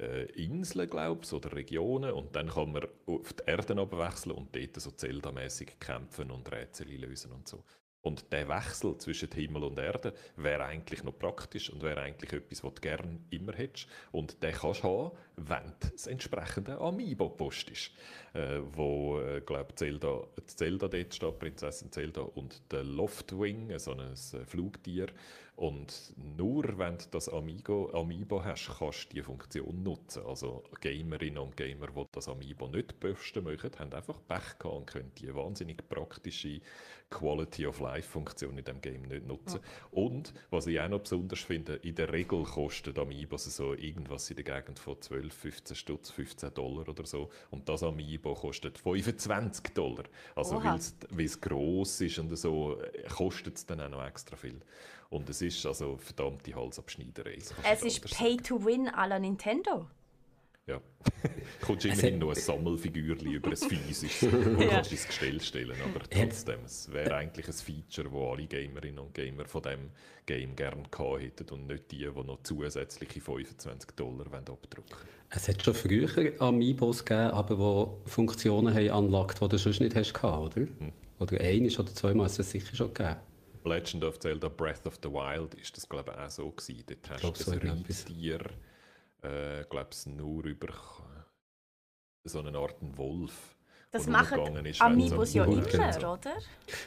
äh, 0.00 0.24
Inseln, 0.32 0.88
glaube 0.88 1.26
oder 1.32 1.52
Regionen. 1.52 2.12
Und 2.12 2.34
dann 2.34 2.48
kann 2.48 2.72
man 2.72 2.86
auf 3.06 3.32
die 3.34 3.44
Erde 3.46 3.80
abwechseln 3.80 4.34
und 4.34 4.56
dort 4.56 4.80
so 4.80 4.90
Zelda-mäßig 4.90 5.78
kämpfen 5.78 6.30
und 6.30 6.50
Rätsel 6.50 6.88
lösen 6.88 7.32
und 7.32 7.46
so. 7.46 7.62
Und 8.02 8.32
der 8.32 8.48
Wechsel 8.48 8.96
zwischen 8.96 9.30
Himmel 9.32 9.64
und 9.64 9.78
Erde 9.78 10.14
wäre 10.36 10.64
eigentlich 10.64 11.04
noch 11.04 11.18
praktisch 11.18 11.70
und 11.70 11.82
wäre 11.82 12.00
eigentlich 12.00 12.32
etwas, 12.32 12.64
was 12.64 12.74
du 12.74 12.80
gerne 12.80 13.20
immer 13.30 13.52
hättest. 13.52 13.88
Und 14.10 14.42
den 14.42 14.52
kannst 14.52 14.82
du 14.82 14.88
haben, 14.88 15.16
wenn 15.36 15.74
das 15.80 16.06
entsprechende 16.06 16.78
Amiibo 16.78 17.28
postest. 17.28 17.92
Äh, 18.32 18.60
wo, 18.72 19.20
äh, 19.20 19.40
glaube 19.40 19.74
Zelda, 19.74 20.26
Zelda 20.46 20.88
dort 20.88 21.14
steht, 21.14 21.38
Prinzessin 21.38 21.92
Zelda 21.92 22.22
und 22.22 22.62
der 22.72 22.84
Loftwing, 22.84 23.78
so 23.78 23.92
ein 23.92 24.16
Flugtier. 24.46 25.08
Und 25.60 26.14
nur 26.16 26.78
wenn 26.78 26.96
du 26.96 27.04
das 27.10 27.28
Amigo, 27.28 27.90
Amiibo 27.92 28.42
hast, 28.42 28.70
kannst 28.78 29.04
du 29.04 29.08
diese 29.10 29.24
Funktion 29.24 29.82
nutzen. 29.82 30.24
Also 30.24 30.64
Gamerinnen 30.80 31.36
und 31.36 31.54
Gamer, 31.54 31.88
die 31.88 32.06
das 32.12 32.30
Amiibo 32.30 32.66
nicht 32.68 32.98
posten 32.98 33.44
möchten, 33.44 33.78
haben 33.78 33.92
einfach 33.92 34.18
Pech 34.26 34.58
gehabt 34.58 34.64
und 34.64 34.86
können 34.86 35.12
die 35.18 35.34
wahnsinnig 35.34 35.86
praktische 35.86 36.62
Quality 37.10 37.66
of 37.66 37.80
Life 37.80 38.08
Funktion 38.08 38.56
in 38.56 38.64
dem 38.64 38.80
Game 38.80 39.02
nicht 39.02 39.26
nutzen. 39.26 39.60
Ja. 39.62 39.88
Und 39.90 40.32
was 40.48 40.66
ich 40.66 40.80
auch 40.80 40.88
noch 40.88 41.00
besonders 41.00 41.40
finde, 41.40 41.74
in 41.74 41.94
der 41.94 42.10
Regel 42.10 42.42
kosten 42.44 42.98
Amiibos 42.98 43.44
so 43.44 43.74
irgendwas 43.74 44.30
in 44.30 44.36
der 44.36 44.44
Gegend 44.44 44.78
von 44.78 44.98
12, 44.98 45.34
15 45.34 45.76
Stutz, 45.76 46.10
15 46.10 46.54
Dollar 46.54 46.88
oder 46.88 47.04
so. 47.04 47.28
Und 47.50 47.68
das 47.68 47.82
Amiibo 47.82 48.32
kostet 48.32 48.78
25 48.78 49.74
Dollar. 49.74 50.04
Also 50.34 50.64
weil 50.64 51.26
es 51.26 51.38
gross 51.38 52.00
ist 52.00 52.18
und 52.18 52.34
so, 52.34 52.80
kostet 53.14 53.58
es 53.58 53.66
dann 53.66 53.82
auch 53.82 53.90
noch 53.90 54.06
extra 54.06 54.36
viel. 54.36 54.62
Und 55.10 55.28
es 55.28 55.42
ist 55.42 55.66
also 55.66 55.96
verdammte 55.96 56.54
Halsabschneiderei. 56.54 57.38
Es 57.64 57.82
ist 57.82 58.16
Pay 58.16 58.36
to 58.36 58.64
Win 58.64 58.88
à 58.88 59.08
la 59.08 59.18
Nintendo. 59.18 59.86
Ja. 60.66 60.80
Kommst 61.62 61.84
immerhin 61.84 62.20
noch 62.20 62.28
ein 62.28 62.36
Sammelfigürchen 62.36 63.32
über 63.32 63.50
ein 63.50 63.56
physisches, 63.56 64.32
wo 64.32 64.36
ja. 64.62 64.68
kannst 64.68 64.92
du 64.92 64.94
ins 64.94 65.06
Gestell 65.08 65.40
stellen. 65.40 65.76
Aber 65.82 66.04
trotzdem, 66.08 66.60
es 66.64 66.92
wäre 66.92 67.16
eigentlich 67.16 67.48
ein 67.48 67.52
Feature, 67.52 68.08
das 68.08 68.38
alle 68.38 68.46
Gamerinnen 68.46 69.00
und 69.00 69.12
Gamer 69.12 69.46
von 69.46 69.62
diesem 69.62 69.90
Game 70.26 70.54
gerne 70.54 70.84
gehabt 70.88 71.22
hätten 71.22 71.48
und 71.54 71.66
nicht 71.66 71.90
die, 71.90 71.98
die 71.98 72.06
noch 72.06 72.42
zusätzliche 72.44 73.20
25 73.20 73.90
Dollar 73.96 74.26
abdrucken 74.32 74.96
Es 75.30 75.48
hat 75.48 75.60
schon 75.64 75.74
früher 75.74 76.40
Amiibos 76.40 77.04
gegeben, 77.04 77.32
aber 77.32 77.58
wo 77.58 78.00
Funktionen 78.04 78.72
haben 78.72 78.90
anlagt, 78.90 79.40
die 79.40 79.48
du 79.48 79.58
sonst 79.58 79.80
nicht 79.80 79.96
hast 79.96 80.14
gehabt, 80.14 80.56
oder? 80.56 80.66
Hm. 80.66 80.92
Oder 81.18 81.40
einiges 81.40 81.80
oder 81.80 81.92
zweimal 81.92 82.26
ist 82.26 82.38
es 82.38 82.50
sicher 82.50 82.76
schon 82.76 82.94
gegeben. 82.94 83.16
Legend 83.64 84.04
of 84.04 84.18
Zelda 84.18 84.48
Breath 84.48 84.86
of 84.86 84.98
the 85.02 85.10
Wild 85.10 85.54
ist 85.54 85.76
das 85.76 85.88
glaube 85.88 86.12
ich 86.12 86.18
auch 86.18 86.30
so 86.30 86.50
gewesen. 86.50 86.84
Dort 86.86 87.10
hast 87.10 87.46
du 87.46 87.50
ein 87.52 87.58
Reittier 87.58 88.40
äh, 89.22 89.64
glaube 89.68 89.90
nur 90.06 90.44
über 90.44 90.68
so 92.24 92.40
eine 92.40 92.56
Art 92.56 92.76
Wolf. 92.80 93.56
Das 93.92 94.06
machen 94.06 94.38
Amiibos 94.78 95.34
ja 95.34 95.44
immer, 95.44 96.12
oder? 96.12 96.36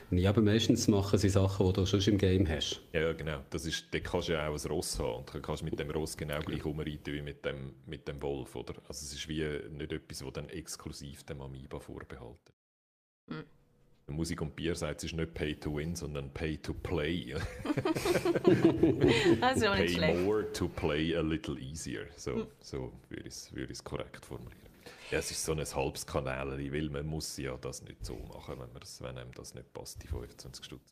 Ja, 0.09 0.29
aber 0.29 0.41
meistens 0.41 0.87
machen 0.87 1.19
sie 1.19 1.27
Sachen, 1.27 1.67
die 1.67 1.73
du 1.73 1.85
schon 1.85 1.99
im 1.99 2.17
Game 2.17 2.47
hast. 2.47 2.81
Ja, 2.93 3.11
genau. 3.11 3.43
Das 3.49 3.65
ist, 3.65 3.93
da 3.93 3.99
kannst 3.99 4.29
du 4.29 4.33
ja 4.33 4.47
auch 4.47 4.53
ein 4.53 4.71
Ross 4.71 4.97
haben 4.99 5.17
und 5.17 5.33
dann 5.33 5.41
kannst 5.41 5.63
du 5.63 5.65
mit 5.65 5.77
dem 5.77 5.91
Ross 5.91 6.15
genau 6.15 6.39
gleich 6.39 6.63
umreiten 6.63 7.13
wie 7.13 7.21
mit 7.21 7.43
dem, 7.43 7.75
mit 7.85 8.07
dem 8.07 8.21
Wolf, 8.21 8.55
oder? 8.55 8.75
Also 8.87 9.05
es 9.05 9.13
ist 9.13 9.27
wie 9.27 9.43
nicht 9.69 9.91
etwas, 9.91 10.19
das 10.19 10.33
dann 10.33 10.47
exklusiv 10.47 11.23
dem 11.23 11.41
Amiibo 11.41 11.79
vorbehalten. 11.79 12.53
Hm. 13.29 13.43
Musik 14.07 14.41
und 14.41 14.55
Bier 14.55 14.75
sagt, 14.75 14.99
es 14.99 15.11
ist 15.11 15.15
nicht 15.15 15.33
Pay 15.33 15.55
to 15.55 15.75
Win, 15.75 15.95
sondern 15.95 16.29
Pay 16.31 16.57
to 16.57 16.73
Play. 16.73 17.33
also 19.41 19.71
pay 19.71 19.87
schlecht. 19.87 20.19
more 20.19 20.51
to 20.51 20.67
play 20.67 21.15
a 21.15 21.21
little 21.21 21.57
easier. 21.57 22.07
So, 22.15 22.35
hm. 22.35 22.47
so 22.59 22.91
würde 23.09 23.27
ich 23.27 23.33
es 23.33 23.53
würd 23.53 23.83
korrekt 23.83 24.25
formulieren. 24.25 24.59
Ja, 25.09 25.19
es 25.19 25.31
ist 25.31 25.45
so 25.45 25.53
ein 25.53 25.63
halbes 25.63 26.05
Kanal, 26.05 26.57
weil 26.57 26.89
man 26.89 27.05
muss 27.05 27.37
ja 27.37 27.55
das 27.57 27.81
nicht 27.83 28.05
so 28.05 28.15
machen, 28.33 28.57
wenn, 28.59 29.07
wenn 29.07 29.17
einem 29.17 29.31
das 29.33 29.53
nicht 29.53 29.71
passt, 29.73 30.03
die 30.03 30.07
25 30.07 30.65
Stunden. 30.65 30.83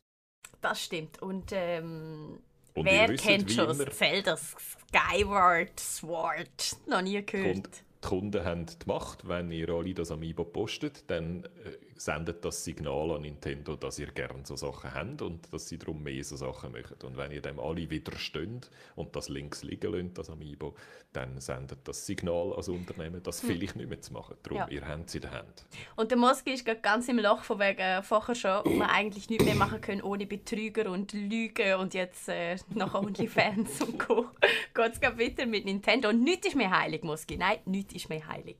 Das 0.60 0.82
stimmt. 0.82 1.20
Und, 1.20 1.50
ähm, 1.52 2.38
und 2.74 2.84
wer 2.84 3.08
wisst, 3.08 3.24
kennt 3.24 3.50
schon 3.50 3.74
Zelda 3.90 4.36
Skyward 4.36 5.78
Sword? 5.78 6.76
Noch 6.86 7.02
nie 7.02 7.24
gehört. 7.24 7.66
Die 7.66 8.08
Kunden 8.08 8.44
haben 8.44 8.66
die 8.66 8.86
Macht, 8.86 9.28
wenn 9.28 9.50
ihr 9.50 9.68
alle 9.68 9.94
das 9.94 10.10
Amiibo 10.10 10.44
postet, 10.44 11.04
dann 11.08 11.44
äh, 11.64 11.76
sendet 12.04 12.44
das 12.44 12.64
Signal 12.64 13.12
an 13.12 13.22
Nintendo, 13.22 13.76
dass 13.76 13.98
ihr 13.98 14.08
gerne 14.08 14.44
so 14.44 14.56
Sachen 14.56 14.92
habt 14.92 15.22
und 15.22 15.52
dass 15.52 15.68
sie 15.68 15.78
darum 15.78 16.02
mehr 16.02 16.24
so 16.24 16.36
Sachen 16.36 16.72
machen. 16.72 16.96
Und 17.04 17.16
wenn 17.16 17.30
ihr 17.30 17.40
dem 17.40 17.60
alle 17.60 17.88
widersteht 17.90 18.70
und 18.96 19.14
das 19.14 19.28
links 19.28 19.62
liegen 19.62 19.92
lasst, 19.92 20.18
das 20.18 20.30
Amiibo, 20.30 20.74
dann 21.12 21.40
sendet 21.40 21.86
das 21.86 22.04
Signal 22.04 22.54
als 22.54 22.68
Unternehmen, 22.68 23.22
das 23.22 23.42
hm. 23.42 23.48
vielleicht 23.48 23.76
nicht 23.76 23.88
mehr 23.88 24.00
zu 24.00 24.12
machen. 24.14 24.36
Darum, 24.42 24.58
ja. 24.58 24.68
ihr 24.68 24.88
habt 24.88 25.08
es 25.08 25.14
in 25.14 25.20
der 25.20 25.30
Hand. 25.30 25.64
Und 25.94 26.10
der 26.10 26.18
Moski 26.18 26.52
ist 26.52 26.64
ganz 26.82 27.08
im 27.08 27.18
Loch 27.18 27.44
von 27.44 27.60
wegen 27.60 27.78
äh, 27.78 28.02
vorher 28.02 28.34
schon, 28.34 28.56
ob 28.58 28.66
wir 28.66 28.90
eigentlich 28.90 29.30
nichts 29.30 29.44
mehr 29.44 29.54
machen 29.54 29.80
können 29.80 30.02
ohne 30.02 30.26
Betrüger 30.26 30.90
und 30.90 31.12
Lügen 31.12 31.74
und 31.74 31.94
jetzt 31.94 32.28
äh, 32.28 32.56
nach 32.70 32.94
OnlyFans 32.94 33.82
und 33.82 33.98
Co. 33.98 34.26
geht 34.74 34.92
es 34.94 35.02
weiter 35.02 35.46
mit 35.46 35.66
Nintendo. 35.66 36.08
Und 36.08 36.24
nichts 36.24 36.48
ist 36.48 36.56
mehr 36.56 36.70
heilig, 36.70 37.04
Moski. 37.04 37.36
Nein, 37.36 37.58
nichts 37.66 37.94
ist 37.94 38.08
mehr 38.08 38.26
heilig. 38.26 38.56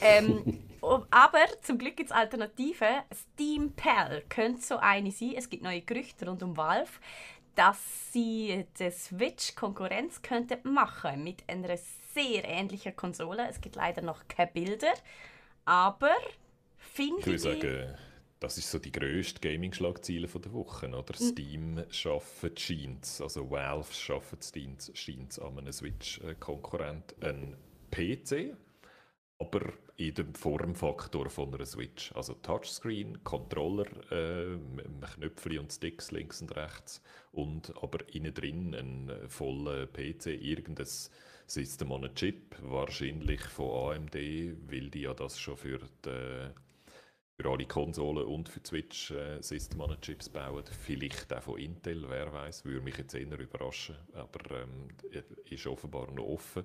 Ähm, 0.00 0.58
aber 1.10 1.44
zum 1.62 1.78
Glück 1.78 1.96
gibt 1.96 2.10
es 2.10 2.16
Alternativen. 2.16 2.81
Steam 3.14 3.72
Pal 3.72 4.22
könnte 4.28 4.62
so 4.62 4.76
eine 4.76 5.10
sein. 5.10 5.34
Es 5.36 5.48
gibt 5.48 5.62
neue 5.62 5.82
Gerüchte 5.82 6.28
rund 6.28 6.42
um 6.42 6.56
Valve, 6.56 6.90
dass 7.54 8.12
sie 8.12 8.66
der 8.78 8.90
Switch 8.90 9.54
Konkurrenz 9.54 10.22
könnte 10.22 10.58
machen 10.64 11.24
mit 11.24 11.44
einer 11.48 11.76
sehr 12.14 12.44
ähnlichen 12.44 12.96
Konsole. 12.96 13.48
Es 13.48 13.60
gibt 13.60 13.76
leider 13.76 14.02
noch 14.02 14.26
keine 14.28 14.50
Bilder, 14.50 14.92
aber 15.64 16.14
finde 16.78 17.20
ich... 17.20 17.26
Ich 17.26 17.44
würde 17.44 17.60
sagen, 17.60 17.94
das 18.40 18.58
ist 18.58 18.70
so 18.70 18.78
die 18.78 18.90
grösste 18.90 19.40
Gaming-Schlagzeile 19.40 20.26
der 20.26 20.52
Woche, 20.52 20.88
oder? 20.88 21.14
Mhm. 21.20 21.24
Steam 21.24 21.84
schafft 21.90 22.60
scheint 22.60 23.06
also 23.20 23.50
Valve 23.50 23.92
schafft 23.92 24.42
Steam 24.42 24.76
scheint 24.94 25.40
an 25.40 25.58
einem 25.58 25.72
Switch-Konkurrent 25.72 27.14
einen 27.22 27.56
PC, 27.90 28.56
aber 29.42 29.72
in 29.96 30.14
dem 30.14 30.34
Formfaktor 30.34 31.28
von 31.28 31.52
einer 31.52 31.66
Switch. 31.66 32.12
Also 32.14 32.34
Touchscreen, 32.34 33.22
Controller, 33.24 33.86
äh, 34.10 34.56
Knöpfe 35.14 35.60
und 35.60 35.72
Sticks 35.72 36.12
links 36.12 36.40
und 36.40 36.56
rechts 36.56 37.02
und 37.32 37.72
aber 37.82 37.98
innen 38.14 38.32
drin 38.32 38.74
ein 38.74 39.10
voller 39.28 39.86
PC, 39.86 40.26
irgendein 40.40 40.86
System 41.46 41.90
on 41.90 42.04
a 42.04 42.08
Chip, 42.14 42.56
wahrscheinlich 42.62 43.42
von 43.42 43.96
AMD, 43.96 44.14
weil 44.14 44.90
die 44.90 45.02
ja 45.02 45.14
das 45.14 45.38
schon 45.38 45.56
für 45.56 45.80
die 46.04 46.50
für 47.36 47.48
alle 47.48 47.66
Konsolen 47.66 48.26
und 48.26 48.48
für 48.48 48.60
Switch 48.64 49.10
äh, 49.10 49.40
System 49.42 49.82
Chips 50.00 50.28
bauen. 50.28 50.64
Vielleicht 50.84 51.32
auch 51.32 51.42
von 51.42 51.58
Intel, 51.58 52.04
wer 52.08 52.32
weiß, 52.32 52.64
würde 52.64 52.82
mich 52.82 52.98
jetzt 52.98 53.14
eher 53.14 53.38
überraschen, 53.38 53.96
aber 54.12 54.62
ähm, 54.62 54.88
ist 55.50 55.66
offenbar 55.66 56.10
noch 56.10 56.24
offen. 56.24 56.64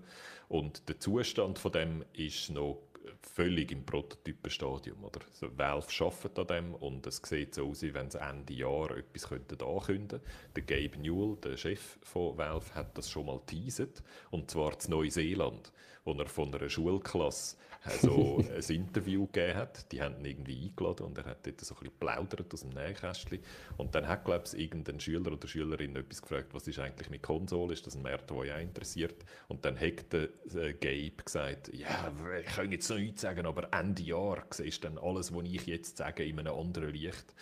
Und 0.50 0.88
der 0.90 1.00
Zustand 1.00 1.58
von 1.60 1.72
dem 1.72 2.06
ist 2.14 2.50
noch 2.50 2.80
völlig 3.22 3.72
im 3.72 3.86
Prototypenstadium. 3.86 5.04
Oder? 5.04 5.22
Also 5.28 5.58
Valve 5.58 6.06
arbeitet 6.06 6.40
an 6.40 6.48
dem 6.48 6.76
und 6.76 7.08
es 7.08 7.22
sieht 7.24 7.56
so 7.56 7.70
aus, 7.70 7.82
wie 7.82 7.94
wenn 7.94 8.10
sie 8.10 8.20
Ende 8.20 8.54
Jahr 8.54 8.92
etwas 8.92 9.30
könnten 9.30 9.62
ankündigen 9.62 10.22
Der 10.56 10.64
Gabe 10.64 10.98
Newell, 11.00 11.38
der 11.38 11.58
Chef 11.58 11.98
von 12.02 12.38
Valve, 12.38 12.74
hat 12.76 12.98
das 12.98 13.10
schon 13.10 13.26
mal 13.26 13.40
teasert 13.46 14.04
und 14.32 14.50
zwar 14.52 14.78
zu 14.80 14.92
Neuseeland, 14.92 15.72
wo 16.06 16.14
er 16.14 16.28
von 16.28 16.54
einer 16.54 16.70
Schulklasse 16.70 17.58
so 17.90 18.38
ein 18.40 18.76
Interview 18.76 19.26
gegeben 19.28 19.58
hat. 19.58 19.92
Die 19.92 20.02
haben 20.02 20.18
ihn 20.20 20.26
irgendwie 20.26 20.66
eingeladen 20.66 21.06
und 21.06 21.18
er 21.18 21.26
hat 21.26 21.46
dort 21.46 21.62
so 21.62 21.76
ein 21.76 21.80
bisschen 21.80 21.98
plaudert 22.00 22.54
aus 22.54 22.62
dem 22.62 22.70
Nähkästchen. 22.70 23.40
Und 23.78 23.96
dann 23.96 24.08
hat, 24.08 24.26
glaube 24.26 24.46
ich, 24.46 24.60
irgendein 24.60 25.00
Schüler 25.00 25.32
oder 25.32 25.48
Schülerin 25.48 25.96
etwas 25.96 26.22
gefragt, 26.22 26.54
was 26.54 26.68
ist 26.68 26.80
eigentlich 26.80 27.10
mit 27.10 27.24
Konsole? 27.24 27.74
Ist 27.74 27.86
das 27.88 27.96
ein 27.96 28.02
Markt, 28.02 28.30
der 28.30 28.38
auch 28.38 28.62
interessiert? 28.62 29.26
Und 29.48 29.66
dann 29.66 29.80
hat 29.80 30.12
der 30.12 30.30
äh, 30.56 30.74
Gabe 30.74 31.24
gesagt, 31.24 31.74
ja, 31.74 32.12
ich 32.40 32.46
kann 32.48 32.72
jetzt 32.72 32.90
noch 32.90 32.98
nichts 32.98 33.22
sagen, 33.22 33.46
aber 33.46 33.70
Ende 33.74 34.04
Jahr 34.04 34.44
siehst 34.52 34.84
dann 34.84 34.98
alles, 34.98 35.34
was 35.34 35.44
ich 35.46 35.66
jetzt 35.66 35.98
sage, 35.98 36.26
in 36.26 36.40
einem 36.40 36.54
anderen 36.54 36.94
Licht. 36.94 37.34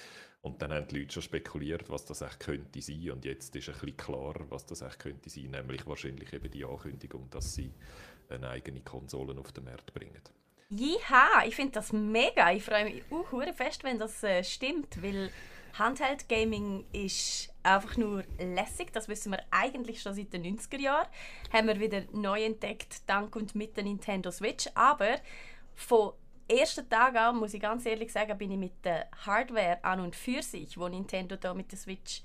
Und 0.45 0.61
dann 0.61 0.71
haben 0.71 0.87
die 0.87 0.99
Leute 0.99 1.11
schon 1.11 1.23
spekuliert, 1.23 1.89
was 1.89 2.05
das 2.05 2.21
echt 2.21 2.39
könnte 2.39 2.79
sein. 2.79 3.09
Und 3.09 3.25
jetzt 3.25 3.55
ist 3.55 3.67
ein 3.67 3.73
bisschen 3.73 3.97
klar, 3.97 4.35
was 4.49 4.63
das 4.67 4.83
echt 4.83 4.99
könnte 4.99 5.27
sein. 5.27 5.49
Nämlich 5.49 5.87
wahrscheinlich 5.87 6.31
eben 6.33 6.51
die 6.51 6.63
Ankündigung, 6.63 7.27
dass 7.31 7.55
sie 7.55 7.73
eine 8.29 8.49
eigene 8.49 8.81
Konsole 8.81 9.39
auf 9.39 9.51
den 9.51 9.65
Markt 9.65 9.93
bringen. 9.93 10.21
Ja, 10.69 11.43
ich 11.45 11.55
finde 11.55 11.73
das 11.73 11.93
mega. 11.93 12.51
Ich 12.51 12.63
freue 12.63 12.85
mich 12.85 13.03
uh, 13.11 13.23
fest, 13.53 13.83
wenn 13.83 13.99
das 13.99 14.23
äh, 14.23 14.43
stimmt, 14.43 15.01
weil 15.01 15.29
Handheld 15.77 16.27
Gaming 16.27 16.85
ist 16.91 17.53
einfach 17.61 17.97
nur 17.97 18.23
lässig. 18.39 18.91
Das 18.91 19.07
wissen 19.07 19.31
wir 19.31 19.39
eigentlich 19.51 20.01
schon 20.01 20.15
seit 20.15 20.33
den 20.33 20.43
90er 20.43 20.79
Jahren. 20.79 21.07
Haben 21.51 21.67
wir 21.67 21.79
wieder 21.79 22.03
neu 22.13 22.43
entdeckt, 22.43 23.07
dank 23.07 23.35
und 23.35 23.55
mit 23.55 23.77
der 23.77 23.83
Nintendo 23.83 24.31
Switch. 24.31 24.67
Aber 24.73 25.17
von 25.75 26.13
ersten 26.47 26.89
Tag 26.89 27.15
an, 27.15 27.37
muss 27.37 27.53
ich 27.53 27.61
ganz 27.61 27.85
ehrlich 27.85 28.11
sagen, 28.11 28.37
bin 28.37 28.51
ich 28.51 28.57
mit 28.57 28.85
der 28.85 29.07
Hardware 29.25 29.83
an 29.83 29.99
und 29.99 30.15
für 30.15 30.41
sich, 30.41 30.77
wo 30.77 30.87
Nintendo 30.87 31.35
da 31.35 31.53
mit 31.53 31.71
der 31.71 31.77
Switch 31.77 32.21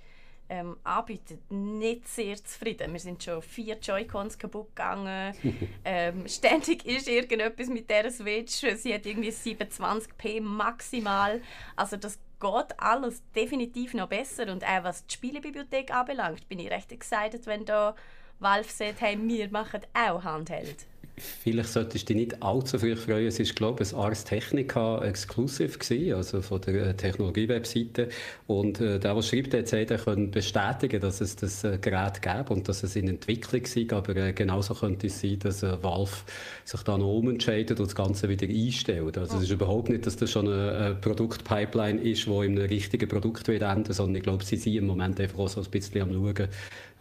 ähm, 0.50 0.76
anbietet, 0.82 1.40
nicht 1.50 2.08
sehr 2.08 2.36
zufrieden. 2.36 2.92
Wir 2.92 3.00
sind 3.00 3.22
schon 3.22 3.40
vier 3.40 3.78
Joy-Cons 3.78 4.36
kaputt 4.36 4.74
gegangen. 4.74 5.34
ähm, 5.84 6.26
ständig 6.26 6.84
ist 6.84 7.08
irgendetwas 7.08 7.68
mit 7.68 7.88
der 7.88 8.10
Switch. 8.10 8.52
Sie 8.76 8.92
hat 8.92 9.06
irgendwie 9.06 9.30
27p 9.30 10.42
maximal. 10.42 11.40
Also 11.76 11.96
das 11.96 12.18
geht 12.40 12.78
alles 12.78 13.22
definitiv 13.34 13.94
noch 13.94 14.08
besser. 14.08 14.50
Und 14.50 14.64
auch 14.64 14.84
was 14.84 15.06
die 15.06 15.14
Spielebibliothek 15.14 15.94
anbelangt, 15.94 16.48
bin 16.48 16.58
ich 16.58 16.70
recht 16.70 16.90
excited, 16.90 17.46
wenn 17.46 17.64
da 17.64 17.94
Valve 18.40 18.68
sagt, 18.68 19.00
hey, 19.02 19.16
wir 19.20 19.50
machen 19.50 19.82
auch 19.94 20.24
Handheld. 20.24 20.86
Vielleicht 21.20 21.68
solltest 21.70 22.09
du 22.09 22.14
dich 22.14 22.28
nicht 22.28 22.42
allzu 22.42 22.78
früh 22.78 22.96
freuen. 22.96 23.26
Es 23.26 23.38
ist, 23.38 23.54
glaube 23.54 23.83
ich, 23.83 23.92
ein 23.92 24.00
Ars 24.00 24.24
Technica 24.24 25.04
Exclusive 25.04 25.78
gewesen, 25.78 26.14
also 26.14 26.42
von 26.42 26.61
der 26.62 26.88
äh, 26.88 26.94
Technologie-Webseite. 26.94 28.09
Und 28.46 28.80
äh, 28.80 28.98
der, 28.98 29.14
der 29.14 29.22
schreibt, 29.22 29.52
der 29.52 29.66
sagt, 29.66 29.90
er 29.90 29.98
könnte 29.98 30.30
bestätigen, 30.30 31.00
dass 31.00 31.20
es 31.20 31.37
das 31.37 31.64
äh, 31.64 31.78
Gerät 31.78 32.22
gäbe 32.22 32.52
und 32.52 32.68
dass 32.68 32.83
es 32.83 32.96
in 32.96 33.09
Entwicklung 33.09 33.62
ist. 33.62 33.92
Aber 33.92 34.16
äh, 34.16 34.33
genauso 34.33 34.74
könnte 34.74 35.09
es 35.09 35.20
sein, 35.20 35.38
dass 35.38 35.62
äh, 35.62 35.83
Valve 35.83 36.16
sich 36.64 36.83
dann 36.83 37.02
umentscheidet 37.02 37.78
und 37.78 37.87
das 37.87 37.94
Ganze 37.94 38.28
wieder 38.28 38.46
einstellt. 38.46 39.18
Also 39.18 39.37
es 39.37 39.44
ist 39.44 39.50
überhaupt 39.50 39.88
nicht, 39.88 40.06
dass 40.06 40.16
das 40.16 40.30
schon 40.30 40.48
eine, 40.48 40.72
eine 40.72 40.94
Produktpipeline 40.94 42.00
ist, 42.00 42.26
die 42.26 42.30
in 42.30 42.59
einem 42.59 42.68
richtigen 42.68 43.09
Produkt 43.09 43.48
wird 43.48 43.62
enden, 43.62 43.92
sondern 43.92 44.16
ich 44.16 44.22
glaube, 44.22 44.44
sie 44.44 44.56
sind 44.56 44.74
im 44.74 44.87
Moment 44.87 45.20
einfach 45.20 45.38
auch 45.38 45.48
so 45.48 45.61
ein 45.61 45.70
bisschen 45.70 46.02
am 46.02 46.12
schauen, 46.12 46.48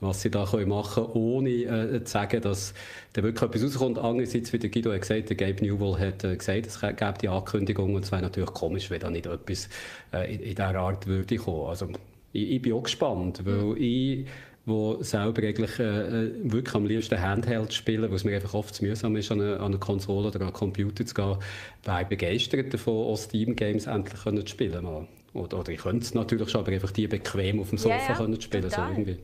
was 0.01 0.21
sie 0.21 0.31
da 0.31 0.45
machen 0.65 1.03
können, 1.03 1.13
ohne 1.13 1.49
äh, 1.49 2.03
zu 2.03 2.11
sagen, 2.11 2.41
dass 2.41 2.73
da 3.13 3.23
wirklich 3.23 3.49
etwas 3.49 3.63
rauskommt. 3.63 3.97
Andererseits, 3.97 4.53
wie 4.53 4.59
der 4.59 4.69
Guido 4.69 4.93
hat 4.93 5.01
gesagt, 5.01 5.29
der 5.29 5.37
Gabe 5.37 5.63
Newell 5.63 5.99
hat 5.99 6.23
äh, 6.23 6.35
gesagt, 6.35 6.67
es 6.67 6.79
gäbe 6.79 7.13
die 7.21 7.29
Ankündigung 7.29 7.95
und 7.95 8.05
es 8.05 8.11
wäre 8.11 8.21
natürlich 8.21 8.53
komisch, 8.53 8.89
wenn 8.89 8.99
da 8.99 9.09
nicht 9.09 9.25
etwas 9.25 9.69
äh, 10.13 10.33
in, 10.33 10.41
in 10.41 10.49
dieser 10.49 10.75
Art 10.75 11.07
würde 11.07 11.35
kommen. 11.37 11.67
Also 11.67 11.87
ich, 12.33 12.51
ich 12.51 12.61
bin 12.61 12.73
auch 12.73 12.83
gespannt, 12.83 13.45
weil 13.45 13.55
mhm. 13.55 13.77
ich 13.77 14.27
die 14.69 15.03
selber 15.03 15.41
eigentlich 15.43 15.79
äh, 15.79 16.25
äh, 16.25 16.31
wirklich 16.43 16.75
am 16.75 16.85
liebsten 16.85 17.19
Handheld 17.19 17.73
spielen, 17.73 18.11
es 18.13 18.23
mir 18.23 18.35
einfach 18.35 18.53
oft 18.53 18.75
zu 18.75 18.85
mühsam 18.85 19.15
ist, 19.15 19.31
an 19.31 19.41
eine, 19.41 19.55
an 19.55 19.65
eine 19.65 19.77
Konsole 19.79 20.27
oder 20.27 20.37
an 20.37 20.47
einen 20.47 20.53
Computer 20.53 21.05
zu 21.05 21.13
gehen, 21.13 21.37
wäre 21.83 22.05
begeistert 22.05 22.73
davon, 22.73 23.07
auch 23.07 23.17
Steam-Games 23.17 23.87
endlich 23.87 24.23
können 24.23 24.45
zu 24.45 24.51
spielen. 24.51 24.83
Mal. 24.83 25.07
Oder, 25.33 25.59
oder 25.59 25.71
ich 25.71 25.79
könnte 25.79 26.05
es 26.05 26.13
natürlich 26.13 26.49
schon, 26.49 26.61
aber 26.61 26.71
einfach 26.71 26.91
die 26.91 27.07
bequem 27.07 27.59
auf 27.59 27.69
dem 27.69 27.77
Sofa 27.77 27.95
ja, 28.09 28.15
können 28.15 28.39
spielen. 28.39 28.69
So 28.69 28.81
irgendwie. 28.81 29.17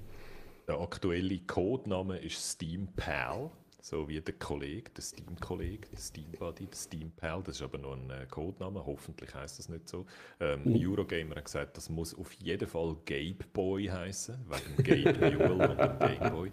Der 0.68 0.80
aktuelle 0.80 1.40
Codename 1.40 2.18
ist 2.18 2.52
Steam 2.52 2.88
Pal 2.96 3.52
so 3.86 4.10
wie 4.10 4.20
der 4.20 4.34
Kollege, 4.34 4.90
der 4.98 5.04
Steam-Kollege, 5.04 5.88
der 5.92 6.00
Steam-Buddy, 6.00 6.66
der 6.66 6.76
Steam-Pal, 6.76 7.44
das 7.44 7.58
ist 7.58 7.62
aber 7.62 7.78
noch 7.78 7.94
ein 7.94 8.10
äh, 8.10 8.26
Codename, 8.26 8.84
hoffentlich 8.84 9.32
heißt 9.36 9.60
das 9.60 9.70
nicht 9.70 9.88
so. 9.88 10.08
Ähm, 10.40 10.62
mhm. 10.64 10.90
Eurogamer 10.90 11.36
hat 11.36 11.46
gesagt, 11.46 11.78
das 11.78 11.88
muss 11.92 12.18
auf 12.18 12.34
jeden 12.34 12.68
Fall 12.68 12.96
Gabe 13.06 13.46
Boy 13.54 13.86
heißen, 13.86 14.44
wegen 14.50 15.04
Gabe 15.04 15.48
Mule 15.48 15.70
und 15.70 15.80
dem 15.80 16.00
Game 16.00 16.32
Boy. 16.32 16.52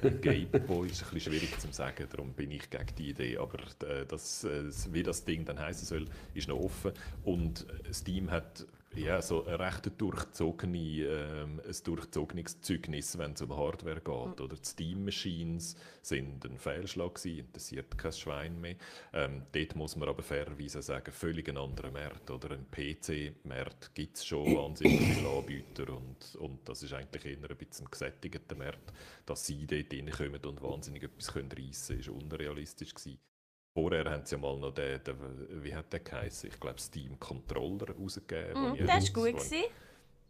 Äh, 0.00 0.10
Gabe 0.10 0.60
Boy 0.60 0.88
ist 0.88 1.02
ein 1.02 1.10
bisschen 1.12 1.32
schwierig 1.34 1.58
zu 1.58 1.70
sagen, 1.70 2.06
darum 2.10 2.32
bin 2.32 2.50
ich 2.50 2.70
gegen 2.70 2.94
die 2.96 3.10
Idee, 3.10 3.36
aber 3.36 3.58
äh, 3.86 4.06
das, 4.06 4.44
äh, 4.44 4.70
wie 4.90 5.02
das 5.02 5.22
Ding 5.26 5.44
dann 5.44 5.58
heißen 5.58 5.86
soll, 5.86 6.06
ist 6.32 6.48
noch 6.48 6.60
offen 6.60 6.92
und 7.24 7.66
äh, 7.68 7.92
Steam 7.92 8.30
hat 8.30 8.64
ja, 8.96 9.22
so 9.22 9.44
ein 9.46 9.54
recht 9.54 9.90
durchzogene, 9.98 10.78
ähm, 10.78 11.60
ein 11.64 11.76
durchzogenes 11.84 12.60
Zeugnis, 12.60 13.16
wenn 13.18 13.32
es 13.32 13.42
um 13.42 13.56
Hardware 13.56 14.00
geht. 14.00 14.38
Mhm. 14.38 14.44
Oder 14.44 14.56
die 14.56 14.68
Steam 14.68 15.04
Machines 15.04 15.76
sind 16.02 16.44
ein 16.44 16.58
Fehlschlag 16.58 17.14
gewesen, 17.14 17.38
interessiert 17.38 17.96
kein 17.96 18.12
Schwein 18.12 18.60
mehr. 18.60 18.76
Ähm, 19.12 19.42
dort 19.52 19.76
muss 19.76 19.94
man 19.96 20.08
aber 20.08 20.22
fairerweise 20.22 20.82
sagen, 20.82 21.12
völlig 21.12 21.48
ein 21.48 21.56
anderer 21.56 21.92
Markt. 21.92 22.30
Oder 22.30 22.50
ein 22.50 22.66
PC-Markt 22.70 23.94
gibt 23.94 24.16
es 24.16 24.26
schon 24.26 24.56
wahnsinnig 24.56 25.00
viele 25.00 25.28
Anbieter 25.28 25.96
und, 25.96 26.34
und 26.36 26.68
das 26.68 26.82
ist 26.82 26.92
eigentlich 26.92 27.24
eher 27.24 27.48
ein 27.48 27.56
bisschen 27.56 27.86
ein 27.86 27.90
gesättigter 27.90 28.56
Markt. 28.56 28.92
Dass 29.24 29.46
sie 29.46 29.66
dort 29.66 29.92
reinkommen 29.92 30.44
und 30.44 30.62
wahnsinnig 30.62 31.04
etwas 31.04 31.32
können 31.32 31.52
reissen 31.52 32.00
können, 32.00 32.00
ist 32.00 32.08
unrealistisch 32.08 32.94
gewesen. 32.94 33.29
Vorher 33.72 34.10
haben 34.10 34.24
sie 34.24 34.34
ja 34.34 34.40
mal 34.40 34.58
noch 34.58 34.74
den, 34.74 35.02
den 35.04 35.62
wie 35.62 35.74
hat 35.74 35.92
der 35.92 36.00
geheißen? 36.00 36.50
Ich 36.50 36.58
glaube 36.58 36.80
Steam 36.80 37.18
Controller 37.18 37.94
rausgegeben. 37.94 38.72
Mm, 38.72 38.76
der 38.76 38.88
war 38.88 39.00
gut. 39.00 39.36
Gewesen. 39.38 39.64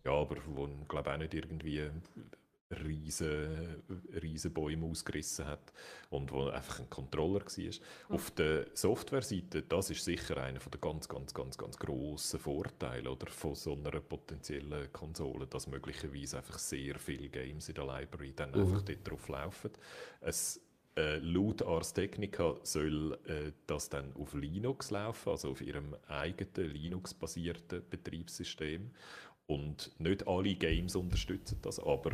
Ja, 0.05 0.13
aber 0.13 0.37
wo 0.47 0.69
glaube 0.89 1.13
auch 1.13 1.17
nicht 1.19 1.35
irgendwie 1.35 1.91
riesen, 2.71 3.83
riesen 4.23 4.53
Bäume 4.53 4.87
ausgerissen 4.87 5.47
hat 5.47 5.73
und 6.11 6.31
wo 6.33 6.49
einfach 6.49 6.81
ein 6.81 6.89
Controller 6.89 7.41
war. 7.41 7.65
Mhm. 7.65 8.15
Auf 8.15 8.31
der 8.31 8.67
Softwareseite, 8.75 9.63
das 9.63 9.91
ist 9.91 10.05
sicher 10.05 10.37
einer 10.37 10.61
der 10.61 10.81
ganz, 10.81 11.09
ganz, 11.09 11.35
ganz, 11.35 11.59
ganz 11.59 11.77
grossen 11.77 12.39
Vorteile 12.39 13.11
oder, 13.11 13.27
von 13.27 13.55
so 13.55 13.73
einer 13.73 14.01
potenziellen 14.01 14.93
Konsole, 14.93 15.47
dass 15.47 15.67
möglicherweise 15.67 16.39
einfach 16.39 16.59
sehr 16.59 16.99
viele 16.99 17.29
Games 17.29 17.69
in 17.69 17.75
der 17.75 17.87
Library 17.87 18.33
dann 18.35 18.53
mhm. 18.53 18.61
einfach 18.61 18.83
dort 18.83 19.11
drauf 19.11 19.29
laufen. 19.29 19.71
Es 20.21 20.61
äh, 21.01 21.19
laut 21.19 21.63
Ars 21.63 21.95
Technica 21.95 22.57
soll 22.63 23.19
äh, 23.27 23.53
das 23.67 23.89
dann 23.89 24.13
auf 24.17 24.35
Linux 24.35 24.91
laufen, 24.91 25.31
also 25.31 25.51
auf 25.51 25.63
ihrem 25.63 25.97
eigenen 26.09 26.71
Linux-basierten 26.73 27.83
Betriebssystem. 27.89 28.91
Und 29.47 29.91
nicht 29.99 30.29
alle 30.29 30.55
Games 30.55 30.95
unterstützen 30.95 31.59
das, 31.63 31.81
aber, 31.81 32.13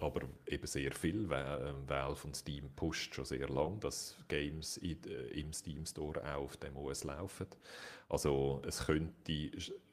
aber 0.00 0.20
eben 0.46 0.66
sehr 0.66 0.92
viel. 0.92 1.24
Äh, 1.32 1.72
Valve 1.86 2.26
und 2.26 2.36
Steam 2.36 2.70
pusht 2.76 3.14
schon 3.14 3.24
sehr 3.24 3.48
lange, 3.48 3.78
dass 3.78 4.16
Games 4.28 4.76
in, 4.78 4.98
äh, 5.04 5.40
im 5.40 5.52
Steam 5.52 5.86
Store 5.86 6.20
auch 6.34 6.42
auf 6.42 6.56
dem 6.58 6.76
OS 6.76 7.04
laufen. 7.04 7.46
Also 8.08 8.60
es 8.66 8.84
könnte 8.84 9.50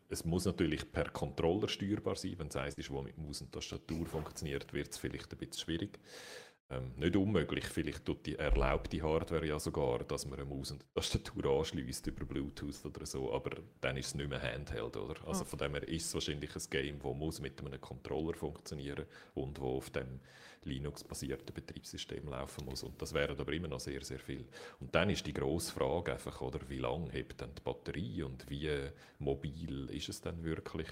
es 0.10 0.24
muss 0.24 0.46
natürlich 0.46 0.92
per 0.92 1.10
Controller 1.10 1.68
steuerbar 1.68 2.16
sein. 2.16 2.36
Wenn 2.38 2.48
es 2.48 2.56
eins 2.56 2.76
ist, 2.76 2.90
das 2.90 3.04
mit 3.04 3.18
Maus 3.18 3.42
und 3.42 3.52
Tastatur 3.52 4.06
funktioniert, 4.06 4.72
wird 4.74 4.92
es 4.92 4.98
vielleicht 4.98 5.32
ein 5.32 5.38
bisschen 5.38 5.66
schwierig. 5.66 6.00
Ähm, 6.72 6.94
nicht 6.98 7.16
unmöglich, 7.16 7.66
vielleicht 7.66 8.06
tut 8.06 8.26
die 8.26 8.36
erlaubte 8.36 9.00
Hardware 9.02 9.46
ja 9.46 9.60
sogar, 9.60 10.00
dass 10.00 10.26
man 10.26 10.40
eine 10.40 10.50
Maus 10.50 10.72
und 10.72 10.82
eine 10.82 10.94
Tastatur 10.96 11.46
anschließt 11.46 12.08
über 12.08 12.26
Bluetooth 12.26 12.84
oder 12.86 13.06
so, 13.06 13.32
aber 13.32 13.58
dann 13.82 13.98
ist 13.98 14.08
es 14.08 14.16
nicht 14.16 14.30
mehr 14.30 14.42
Handheld, 14.42 14.98
oder? 14.98 15.16
Also 15.28 15.44
mhm. 15.44 15.48
von 15.48 15.60
dem 15.60 15.74
her 15.74 15.88
ist 15.88 16.08
es 16.08 16.14
wahrscheinlich 16.16 16.56
ein 16.56 16.64
Game, 16.72 17.00
das 17.00 17.16
muss 17.16 17.40
mit 17.40 17.60
einem 17.64 17.80
Controller 17.80 18.34
funktionieren 18.34 19.06
und 19.36 19.62
wo 19.62 19.78
auf 19.78 19.92
dem 19.92 20.20
Linux-basierten 20.64 21.54
Betriebssystem 21.54 22.28
laufen 22.28 22.66
muss. 22.66 22.82
Und 22.82 23.00
das 23.00 23.14
wäre 23.14 23.38
aber 23.38 23.54
immer 23.54 23.68
noch 23.68 23.80
sehr, 23.80 24.04
sehr 24.04 24.20
viel. 24.20 24.46
Und 24.80 24.94
dann 24.96 25.12
ist 25.12 25.26
die 25.26 25.34
grosse 25.34 25.72
Frage 25.72 26.14
einfach, 26.14 26.42
oder, 26.42 26.60
wie 26.68 26.80
lange 26.80 27.12
hebt 27.12 27.42
dann 27.42 27.54
die 27.54 27.62
Batterie 27.62 28.24
und 28.24 28.50
wie 28.50 28.72
mobil 29.20 29.88
ist 29.92 30.10
es 30.10 30.22
dann 30.22 30.44
wirklich? 30.44 30.88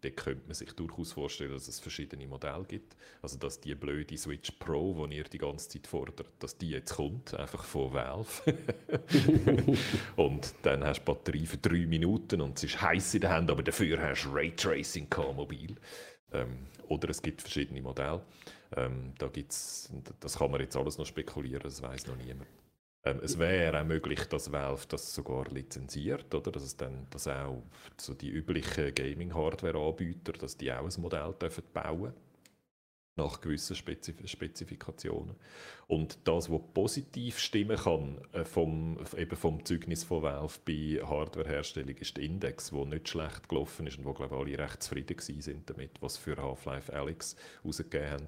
Dort 0.00 0.16
könnte 0.16 0.46
man 0.46 0.54
sich 0.54 0.72
durchaus 0.72 1.12
vorstellen, 1.12 1.52
dass 1.52 1.66
es 1.66 1.80
verschiedene 1.80 2.26
Modelle 2.26 2.64
gibt. 2.64 2.96
Also 3.20 3.36
dass 3.36 3.60
die 3.60 3.74
blöde 3.74 4.16
Switch 4.16 4.52
Pro, 4.52 5.06
die 5.06 5.16
ihr 5.16 5.24
die 5.24 5.38
ganze 5.38 5.68
Zeit 5.68 5.86
fordert, 5.86 6.24
dass 6.38 6.56
die 6.56 6.70
jetzt 6.70 6.94
kommt, 6.94 7.34
einfach 7.34 7.64
von 7.64 7.92
Valve. 7.92 8.42
und 10.16 10.54
dann 10.62 10.84
hast 10.84 11.00
du 11.00 11.04
Batterie 11.04 11.46
für 11.46 11.58
drei 11.58 11.86
Minuten 11.86 12.40
und 12.40 12.58
es 12.58 12.64
ist 12.64 12.80
heiß 12.80 13.14
in 13.14 13.22
der 13.22 13.30
Hand, 13.30 13.50
aber 13.50 13.62
dafür 13.62 14.00
hast 14.00 14.24
du 14.24 14.30
Raytracing 14.32 15.08
mobil. 15.34 15.74
Ähm, 16.32 16.66
oder 16.88 17.10
es 17.10 17.20
gibt 17.20 17.42
verschiedene 17.42 17.82
Modelle. 17.82 18.22
Ähm, 18.76 19.14
da 19.18 19.28
gibt's, 19.28 19.90
das 20.20 20.38
kann 20.38 20.50
man 20.50 20.60
jetzt 20.60 20.76
alles 20.76 20.98
noch 20.98 21.06
spekulieren, 21.06 21.62
das 21.62 21.82
weiß 21.82 22.06
noch 22.06 22.16
niemand. 22.16 22.48
Ähm, 23.04 23.20
es 23.22 23.38
wäre 23.38 23.80
auch 23.80 23.84
möglich, 23.84 24.24
dass 24.28 24.52
Valve 24.52 24.86
das 24.88 25.14
sogar 25.14 25.46
lizenziert, 25.50 26.34
oder? 26.34 26.50
Dass 26.50 26.62
es 26.62 26.76
dann, 26.76 27.06
dass 27.10 27.28
auch 27.28 27.62
so 27.96 28.14
die 28.14 28.30
üblichen 28.30 28.94
Gaming-Hardware-Anbieter, 28.94 30.32
dass 30.32 30.56
die 30.56 30.72
auch 30.72 30.84
ein 30.84 31.02
Modell 31.02 31.34
dürfen 31.40 31.64
bauen 31.72 32.12
nach 33.18 33.40
gewissen 33.42 33.76
Spezif 33.76 34.16
Spezifikationen. 34.24 35.36
Und 35.86 36.18
das, 36.24 36.50
was 36.50 36.60
positiv 36.72 37.38
stimmen 37.38 37.76
kann 37.76 38.18
äh, 38.32 38.44
vom, 38.44 38.98
eben 39.16 39.36
vom 39.36 39.64
Zeugnis 39.64 40.04
von 40.04 40.22
Valve 40.22 40.58
bei 40.64 41.00
Hardwareherstellung, 41.04 41.96
ist 41.96 42.16
der 42.16 42.24
Index, 42.24 42.70
der 42.70 42.84
nicht 42.86 43.08
schlecht 43.08 43.48
gelaufen 43.48 43.86
ist 43.86 43.98
und 43.98 44.04
wo 44.04 44.12
glaube 44.12 44.34
ich 44.34 44.56
alle 44.56 44.66
recht 44.66 44.82
zufrieden 44.82 45.18
sind 45.18 45.68
damit, 45.68 46.00
was 46.00 46.16
für 46.16 46.36
Half-Life 46.36 46.92
Alyx 46.92 47.36
rausgegeben 47.64 48.10
haben. 48.10 48.26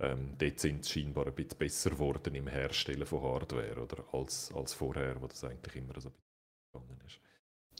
Ähm, 0.00 0.34
dort 0.38 0.58
sind 0.58 0.84
sie 0.84 0.92
scheinbar 0.92 1.26
ein 1.26 1.34
bisschen 1.34 1.58
besser 1.58 1.90
geworden 1.90 2.34
im 2.34 2.46
Herstellen 2.46 3.06
von 3.06 3.22
Hardware 3.22 3.82
oder, 3.82 4.04
als, 4.12 4.52
als 4.54 4.74
vorher, 4.74 5.20
wo 5.20 5.26
das 5.26 5.44
eigentlich 5.44 5.76
immer 5.76 6.00
so 6.00 6.08
ein 6.08 6.14
bisschen 6.14 6.72
gegangen 6.72 7.00
ist. 7.06 7.20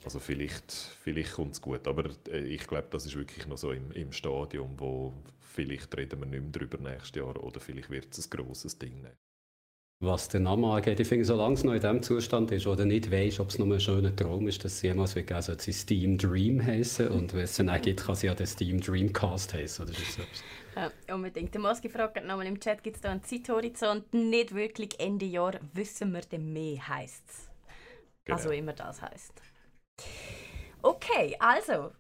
Also 0.04 0.18
vielleicht, 0.18 0.72
vielleicht 0.72 1.34
kommt 1.34 1.52
es 1.52 1.60
gut, 1.60 1.86
aber 1.86 2.10
äh, 2.28 2.40
ich 2.40 2.66
glaube, 2.66 2.88
das 2.90 3.06
ist 3.06 3.16
wirklich 3.16 3.46
noch 3.46 3.58
so 3.58 3.72
im, 3.72 3.92
im 3.92 4.12
Stadium, 4.12 4.74
wo 4.78 5.12
vielleicht 5.60 5.96
reden 5.96 6.20
wir 6.20 6.26
nicht 6.26 6.42
mehr 6.42 6.50
darüber 6.52 6.78
nächstes 6.78 7.16
Jahr 7.16 7.42
oder 7.42 7.60
vielleicht 7.60 7.90
wird 7.90 8.16
es 8.16 8.26
ein 8.26 8.30
grosses 8.30 8.78
Ding. 8.78 9.06
Was 10.02 10.28
den 10.28 10.44
Namen 10.44 10.64
angeht, 10.64 10.98
ich 10.98 11.06
finde, 11.06 11.26
solange 11.26 11.54
es 11.54 11.64
noch 11.64 11.74
in 11.74 11.80
dem 11.82 12.02
Zustand 12.02 12.50
ist 12.52 12.66
oder 12.66 12.86
nicht 12.86 13.10
weiß, 13.10 13.40
ob 13.40 13.50
es 13.50 13.58
nur 13.58 13.74
ein 13.74 13.80
schöner 13.80 14.16
Traum 14.16 14.48
ist, 14.48 14.64
dass 14.64 14.72
es 14.72 14.82
jemals 14.82 15.14
wird 15.14 15.28
soll 15.42 15.60
sie 15.60 15.74
Steam 15.74 16.16
Dream 16.16 16.64
heißen 16.64 17.08
und 17.08 17.34
wenn 17.34 17.42
es 17.42 17.56
dann 17.56 17.68
auch 17.68 17.82
gibt, 17.82 18.02
kann 18.02 18.14
sie 18.14 18.28
ja 18.28 18.34
den 18.34 18.46
Steam 18.46 18.80
Dreamcast 18.80 19.52
heißen. 19.52 19.84
Oder 19.84 19.94
so. 19.94 20.22
Ja, 20.74 21.14
unbedingt. 21.14 21.52
Der 21.52 21.60
Moski 21.60 21.90
fragt 21.90 22.16
nochmal 22.24 22.46
im 22.46 22.58
Chat, 22.58 22.82
gibt 22.82 22.96
es 22.96 23.02
da 23.02 23.10
einen 23.10 23.22
Zeithorizont? 23.22 24.14
Nicht 24.14 24.54
wirklich 24.54 24.98
Ende 24.98 25.26
Jahr, 25.26 25.60
wissen 25.74 26.12
wir 26.12 26.22
denn 26.22 26.50
mehr, 26.50 26.88
heisst 26.88 27.28
es. 27.28 27.50
Genau. 28.24 28.38
Also 28.38 28.50
immer 28.52 28.72
das 28.72 29.02
heisst. 29.02 29.42
Okay, 30.80 31.36
also, 31.38 31.90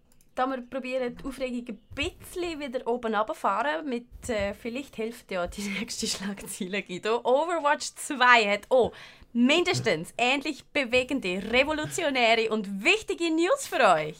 da 0.40 0.46
wir 0.46 0.62
probieren, 0.62 1.14
die 1.14 1.24
Aufregung 1.24 1.68
ein 1.68 1.78
bisschen 1.94 2.58
wieder 2.58 2.86
oben 2.86 3.14
runterfahren. 3.14 3.86
Mit, 3.86 4.06
äh, 4.28 4.54
vielleicht 4.54 4.96
hilft 4.96 5.30
ja 5.30 5.46
die 5.46 5.60
nächste 5.78 6.06
Schlagzeile, 6.06 6.82
Guido. 6.82 7.20
Overwatch 7.24 7.94
2 7.94 8.50
hat 8.50 8.62
oh, 8.70 8.90
mindestens 9.34 10.14
ähnlich 10.16 10.64
bewegende, 10.72 11.42
revolutionäre 11.52 12.48
und 12.50 12.82
wichtige 12.82 13.30
News 13.30 13.66
für 13.66 13.86
euch. 13.86 14.16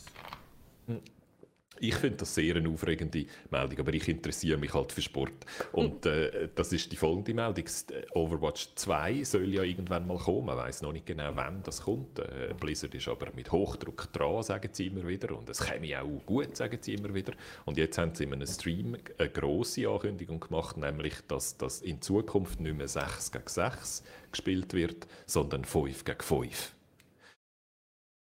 Ich 1.83 1.95
finde 1.95 2.19
das 2.19 2.35
sehr 2.35 2.57
eine 2.57 2.69
aufregende 2.69 3.25
Meldung, 3.51 3.79
aber 3.79 3.95
ich 3.95 4.07
interessiere 4.07 4.59
mich 4.59 4.75
halt 4.75 4.93
für 4.93 5.01
Sport. 5.01 5.47
Und 5.73 6.05
äh, 6.05 6.51
das 6.55 6.75
ist 6.75 6.93
die 6.93 6.97
folgende 6.97 7.33
Meldung. 7.33 7.65
Overwatch 8.13 8.75
2 8.75 9.25
soll 9.25 9.55
ja 9.55 9.63
irgendwann 9.63 10.07
mal 10.07 10.19
kommen. 10.19 10.45
Man 10.45 10.59
weiß 10.59 10.83
noch 10.83 10.93
nicht 10.93 11.07
genau, 11.07 11.31
wann 11.35 11.63
das 11.63 11.83
kommt. 11.83 12.19
Äh, 12.19 12.55
Blizzard 12.61 12.95
ist 12.95 13.09
aber 13.09 13.29
mit 13.35 13.51
Hochdruck 13.51 14.13
dran, 14.13 14.43
sagen 14.43 14.69
sie 14.73 14.89
immer 14.89 15.09
wieder. 15.09 15.35
Und 15.35 15.49
es 15.49 15.61
käme 15.61 16.03
auch 16.03 16.21
gut, 16.27 16.55
sagen 16.55 16.79
sie 16.83 16.95
immer 16.95 17.15
wieder. 17.15 17.33
Und 17.65 17.79
jetzt 17.79 17.97
haben 17.97 18.15
sie 18.15 18.25
in 18.25 18.35
einem 18.35 18.47
Stream 18.47 18.99
eine 19.17 19.31
grosse 19.31 19.89
Ankündigung 19.89 20.39
gemacht, 20.39 20.77
nämlich, 20.77 21.15
dass 21.29 21.57
das 21.57 21.81
in 21.81 22.03
Zukunft 22.03 22.61
nicht 22.61 22.77
mehr 22.77 22.89
6 22.89 23.33
gegen 23.33 23.49
6 23.49 24.05
gespielt 24.31 24.75
wird, 24.75 25.07
sondern 25.25 25.65
5 25.65 26.05
gegen 26.05 26.21
5. 26.21 26.73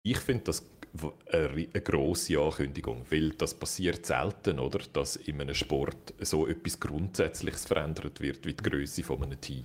Ich 0.03 0.19
finde 0.19 0.45
das 0.45 0.65
eine, 1.33 1.69
grosse 1.83 2.39
Ankündigung, 2.39 3.05
weil 3.11 3.31
das 3.31 3.55
passiert 3.55 4.07
selten, 4.07 4.59
oder, 4.59 4.81
dass 4.93 5.17
in 5.17 5.41
einem 5.41 5.55
Sport 5.55 6.15
so 6.21 6.47
etwas 6.47 6.79
Grundsätzliches 6.81 7.67
verändert 7.67 8.21
wird 8.21 8.45
wie 8.45 8.55
die 8.55 8.63
Größe 8.63 9.03
von 9.03 9.23
einem 9.23 9.41
Team. 9.41 9.65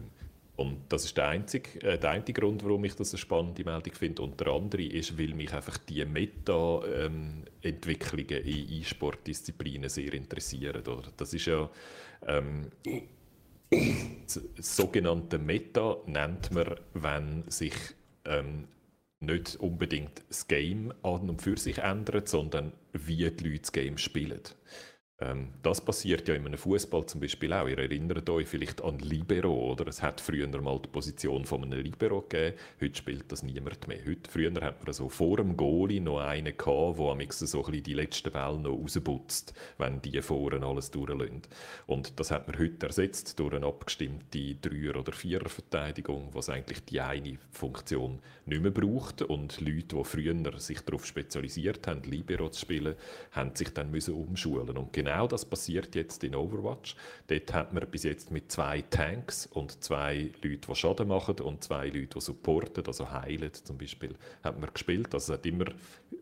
Und 0.56 0.84
das 0.88 1.04
ist 1.06 1.18
der 1.18 1.30
einzige, 1.30 1.82
äh, 1.82 1.98
der 1.98 2.12
einzige 2.12 2.40
Grund, 2.40 2.64
warum 2.64 2.86
ich 2.86 2.96
das 2.96 3.12
eine 3.12 3.20
spannende 3.20 3.66
Meldung 3.66 3.94
finde. 3.94 4.22
Und 4.22 4.40
der 4.40 4.48
andere 4.48 4.84
ist, 4.84 5.20
weil 5.20 5.34
mich 5.34 5.54
einfach 5.54 5.78
die 5.80 6.06
Meta-Entwicklungen 6.06 8.30
ähm, 8.30 8.46
in 8.46 8.80
E-Sport-Disziplinen 8.80 9.90
sehr 9.90 10.14
interessieren. 10.14 10.88
Oder? 10.88 11.12
Das 11.18 11.34
ist 11.34 11.48
ja 11.48 11.70
ähm, 12.26 12.72
das 13.70 14.42
sogenannte 14.58 15.40
Meta 15.40 15.98
nennt 16.06 16.52
man, 16.52 16.76
wenn 16.94 17.44
sich 17.50 17.74
ähm, 18.26 18.68
nicht 19.20 19.56
unbedingt 19.56 20.24
das 20.30 20.48
Game 20.48 20.94
an 21.04 21.30
und 21.30 21.42
für 21.42 21.58
sich 21.58 21.80
ändert, 21.80 22.28
sondern 22.28 22.74
wie 22.94 23.30
die 23.30 23.44
Leute 23.44 23.62
das 23.62 23.72
Game 23.72 23.98
spielen. 23.98 24.42
Ähm, 25.18 25.54
das 25.64 25.80
passiert 25.80 26.28
ja 26.28 26.36
in 26.36 26.46
einem 26.46 26.58
Fußball 26.58 27.06
zum 27.06 27.22
Beispiel 27.22 27.54
auch. 27.54 27.70
Ihr 27.70 27.78
erinnert 27.78 28.30
euch 28.30 28.50
vielleicht 28.50 28.84
an 28.84 29.00
Libero, 29.00 29.72
oder? 29.72 29.88
Es 29.88 30.02
hat 30.02 30.20
früher 30.20 30.46
mal 30.62 30.82
die 30.84 30.90
Position 30.90 31.46
von 31.46 31.64
einem 31.64 31.80
Libero 31.80 32.22
gegeben. 32.22 32.58
Heute 32.82 32.96
spielt 32.96 33.32
das 33.32 33.42
niemand 33.42 33.88
mehr. 33.88 34.00
Heute, 34.06 34.30
früher 34.30 34.52
hat 34.62 34.84
man 34.84 34.94
so 34.94 35.08
vor 35.08 35.38
dem 35.38 35.56
Goalie 35.56 36.02
noch 36.02 36.20
einen 36.20 36.58
gehabt, 36.58 37.00
der 37.00 37.06
am 37.06 37.22
so 37.30 37.66
ein 37.66 37.82
die 37.82 37.94
letzten 37.94 38.32
Bälle 38.32 38.60
noch 38.60 38.78
rausputzt, 38.78 39.54
wenn 39.78 40.02
die 40.02 40.22
vorne 40.22 40.66
alles 40.66 40.92
durchlösen. 40.92 41.44
Und 41.88 42.20
das 42.20 42.32
hat 42.32 42.50
man 42.50 42.60
heute 42.60 42.88
ersetzt 42.88 43.40
durch 43.40 43.54
eine 43.54 43.68
abgestimmte 43.68 44.56
Dreier- 44.56 45.00
oder 45.00 45.14
Vierer-Verteidigung, 45.14 46.30
was 46.34 46.50
eigentlich 46.50 46.84
die 46.84 47.00
eine 47.00 47.38
Funktion 47.52 48.20
nicht 48.46 48.62
mehr 48.62 48.72
braucht. 48.72 49.22
Und 49.22 49.62
Leute, 49.62 49.96
die 49.96 50.04
früher 50.04 50.60
sich 50.60 50.82
darauf 50.82 51.06
spezialisiert 51.06 51.88
haben, 51.88 52.04
Libero 52.04 52.50
zu 52.50 52.60
spielen, 52.60 52.96
haben 53.32 53.56
sich 53.56 53.70
dann 53.74 53.92
müssen 53.92 54.16
umschulen. 54.16 54.70
Und 54.70 54.92
genau 55.06 55.28
das 55.28 55.46
passiert 55.46 55.96
jetzt 55.96 56.24
in 56.24 56.36
Overwatch. 56.36 56.96
Dort 57.28 57.54
hat 57.54 57.74
man 57.74 57.88
bis 57.90 58.04
jetzt 58.04 58.32
mit 58.32 58.52
zwei 58.52 58.82
Tanks 58.82 59.46
und 59.46 59.84
zwei 59.84 60.32
Leuten, 60.42 60.62
die 60.68 60.76
Schaden 60.76 61.08
machen 61.08 61.40
und 61.40 61.64
zwei 61.64 61.88
Leuten, 61.88 62.10
die 62.16 62.22
supporten, 62.22 62.86
also 62.86 63.12
heilen 63.12 63.54
zum 63.54 63.78
Beispiel, 63.78 64.16
hat 64.44 64.60
man 64.60 64.74
gespielt. 64.74 65.14
Also 65.14 65.34
es 65.34 65.40
hat 65.40 65.46
immer 65.46 65.66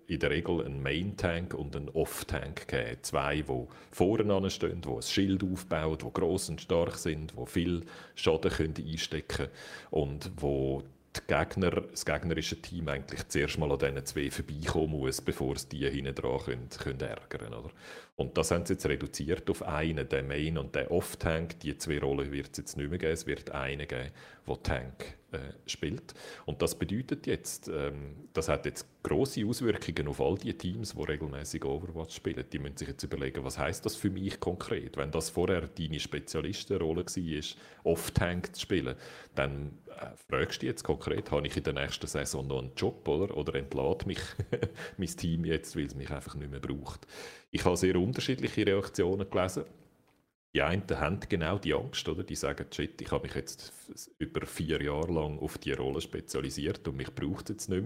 in 0.07 0.19
der 0.19 0.29
Regel 0.29 0.63
einen 0.63 0.83
Main-Tank 0.83 1.53
und 1.53 1.75
einen 1.75 1.89
Off-Tank 1.89 2.67
gegeben. 2.67 2.97
Zwei, 3.01 3.41
die 3.41 3.67
vorne 3.91 4.49
stehen, 4.49 4.81
die 4.81 4.89
ein 4.89 5.01
Schild 5.01 5.43
aufbauen, 5.43 5.97
die 5.97 6.13
gross 6.13 6.49
und 6.49 6.61
stark 6.61 6.95
sind, 6.95 7.33
die 7.39 7.45
viel 7.45 7.85
Schaden 8.15 8.51
einstecken 8.51 9.27
können 9.27 9.49
und 9.91 10.31
wo 10.37 10.83
Gegner, 11.27 11.71
das 11.71 12.05
gegnerische 12.05 12.61
Team 12.61 12.87
eigentlich 12.87 13.27
zuerst 13.27 13.57
mal 13.57 13.71
an 13.71 13.79
diesen 13.79 14.05
zwei 14.05 14.31
vorbeikommen 14.31 14.99
muss, 14.99 15.21
bevor 15.21 15.55
es 15.55 15.67
die 15.67 15.89
hinten 15.89 16.15
dran 16.15 16.39
können, 16.39 16.69
können 16.69 16.99
ärgern 17.01 17.53
oder? 17.53 17.71
Und 18.15 18.37
das 18.37 18.51
haben 18.51 18.65
sie 18.65 18.73
jetzt 18.73 18.85
reduziert 18.85 19.49
auf 19.49 19.63
einen, 19.63 20.07
den 20.07 20.27
Main 20.27 20.57
und 20.57 20.75
den 20.75 20.87
Off-Tank. 20.87 21.59
Die 21.61 21.77
zwei 21.77 21.99
Rollen 21.99 22.31
wird 22.31 22.51
es 22.51 22.57
jetzt 22.57 22.77
nicht 22.77 22.89
mehr 22.89 22.99
geben. 22.99 23.13
Es 23.13 23.27
wird 23.27 23.51
einen 23.51 23.87
geben, 23.87 24.11
der 24.47 24.63
Tank 24.63 25.17
spielt. 25.65 26.13
Und 26.45 26.61
das 26.61 26.75
bedeutet 26.75 27.27
jetzt, 27.27 27.67
ähm, 27.67 28.27
das 28.33 28.49
hat 28.49 28.65
jetzt 28.65 28.87
große 29.03 29.45
Auswirkungen 29.45 30.07
auf 30.07 30.21
all 30.21 30.37
die 30.37 30.53
Teams, 30.53 30.93
die 30.93 31.03
regelmäßig 31.03 31.65
Overwatch 31.65 32.15
spielen. 32.15 32.45
Die 32.51 32.59
müssen 32.59 32.77
sich 32.77 32.87
jetzt 32.87 33.03
überlegen, 33.03 33.43
was 33.43 33.57
heißt 33.57 33.85
das 33.85 33.95
für 33.95 34.09
mich 34.09 34.39
konkret? 34.39 34.97
Wenn 34.97 35.11
das 35.11 35.29
vorher 35.29 35.67
deine 35.67 35.99
Spezialistenrolle 35.99 37.05
war, 37.05 37.43
Off-Tank 37.83 38.55
zu 38.55 38.61
spielen, 38.61 38.95
dann 39.35 39.77
äh, 39.99 40.07
fragst 40.29 40.61
du 40.61 40.65
jetzt 40.65 40.83
konkret, 40.83 41.31
habe 41.31 41.47
ich 41.47 41.57
in 41.57 41.63
der 41.63 41.73
nächsten 41.73 42.07
Saison 42.07 42.47
noch 42.47 42.59
einen 42.59 42.71
Job 42.75 43.07
oder, 43.07 43.35
oder 43.35 43.55
entlädt 43.55 44.05
mich 44.05 44.21
mein 44.97 45.07
Team 45.07 45.45
jetzt, 45.45 45.75
weil 45.75 45.85
es 45.85 45.95
mich 45.95 46.09
einfach 46.09 46.35
nicht 46.35 46.51
mehr 46.51 46.59
braucht? 46.59 47.05
Ich 47.51 47.65
habe 47.65 47.77
sehr 47.77 47.95
unterschiedliche 47.95 48.65
Reaktionen 48.65 49.29
gelesen. 49.29 49.65
Die 50.55 50.61
einen 50.61 50.83
haben 50.91 51.19
genau 51.27 51.57
die 51.57 51.73
Angst, 51.73 52.07
oder? 52.07 52.23
die 52.23 52.35
sagen, 52.35 52.67
shit, 52.71 53.01
ich 53.01 53.11
habe 53.11 53.25
mich 53.25 53.35
jetzt 53.35 53.73
über 54.17 54.45
vier 54.45 54.81
Jahre 54.81 55.11
lang 55.11 55.39
auf 55.39 55.57
die 55.57 55.73
Rolle 55.73 56.01
spezialisiert 56.01 56.87
und 56.87 56.97
mich 56.97 57.13
braucht 57.13 57.49
jetzt 57.49 57.69
nicht 57.69 57.83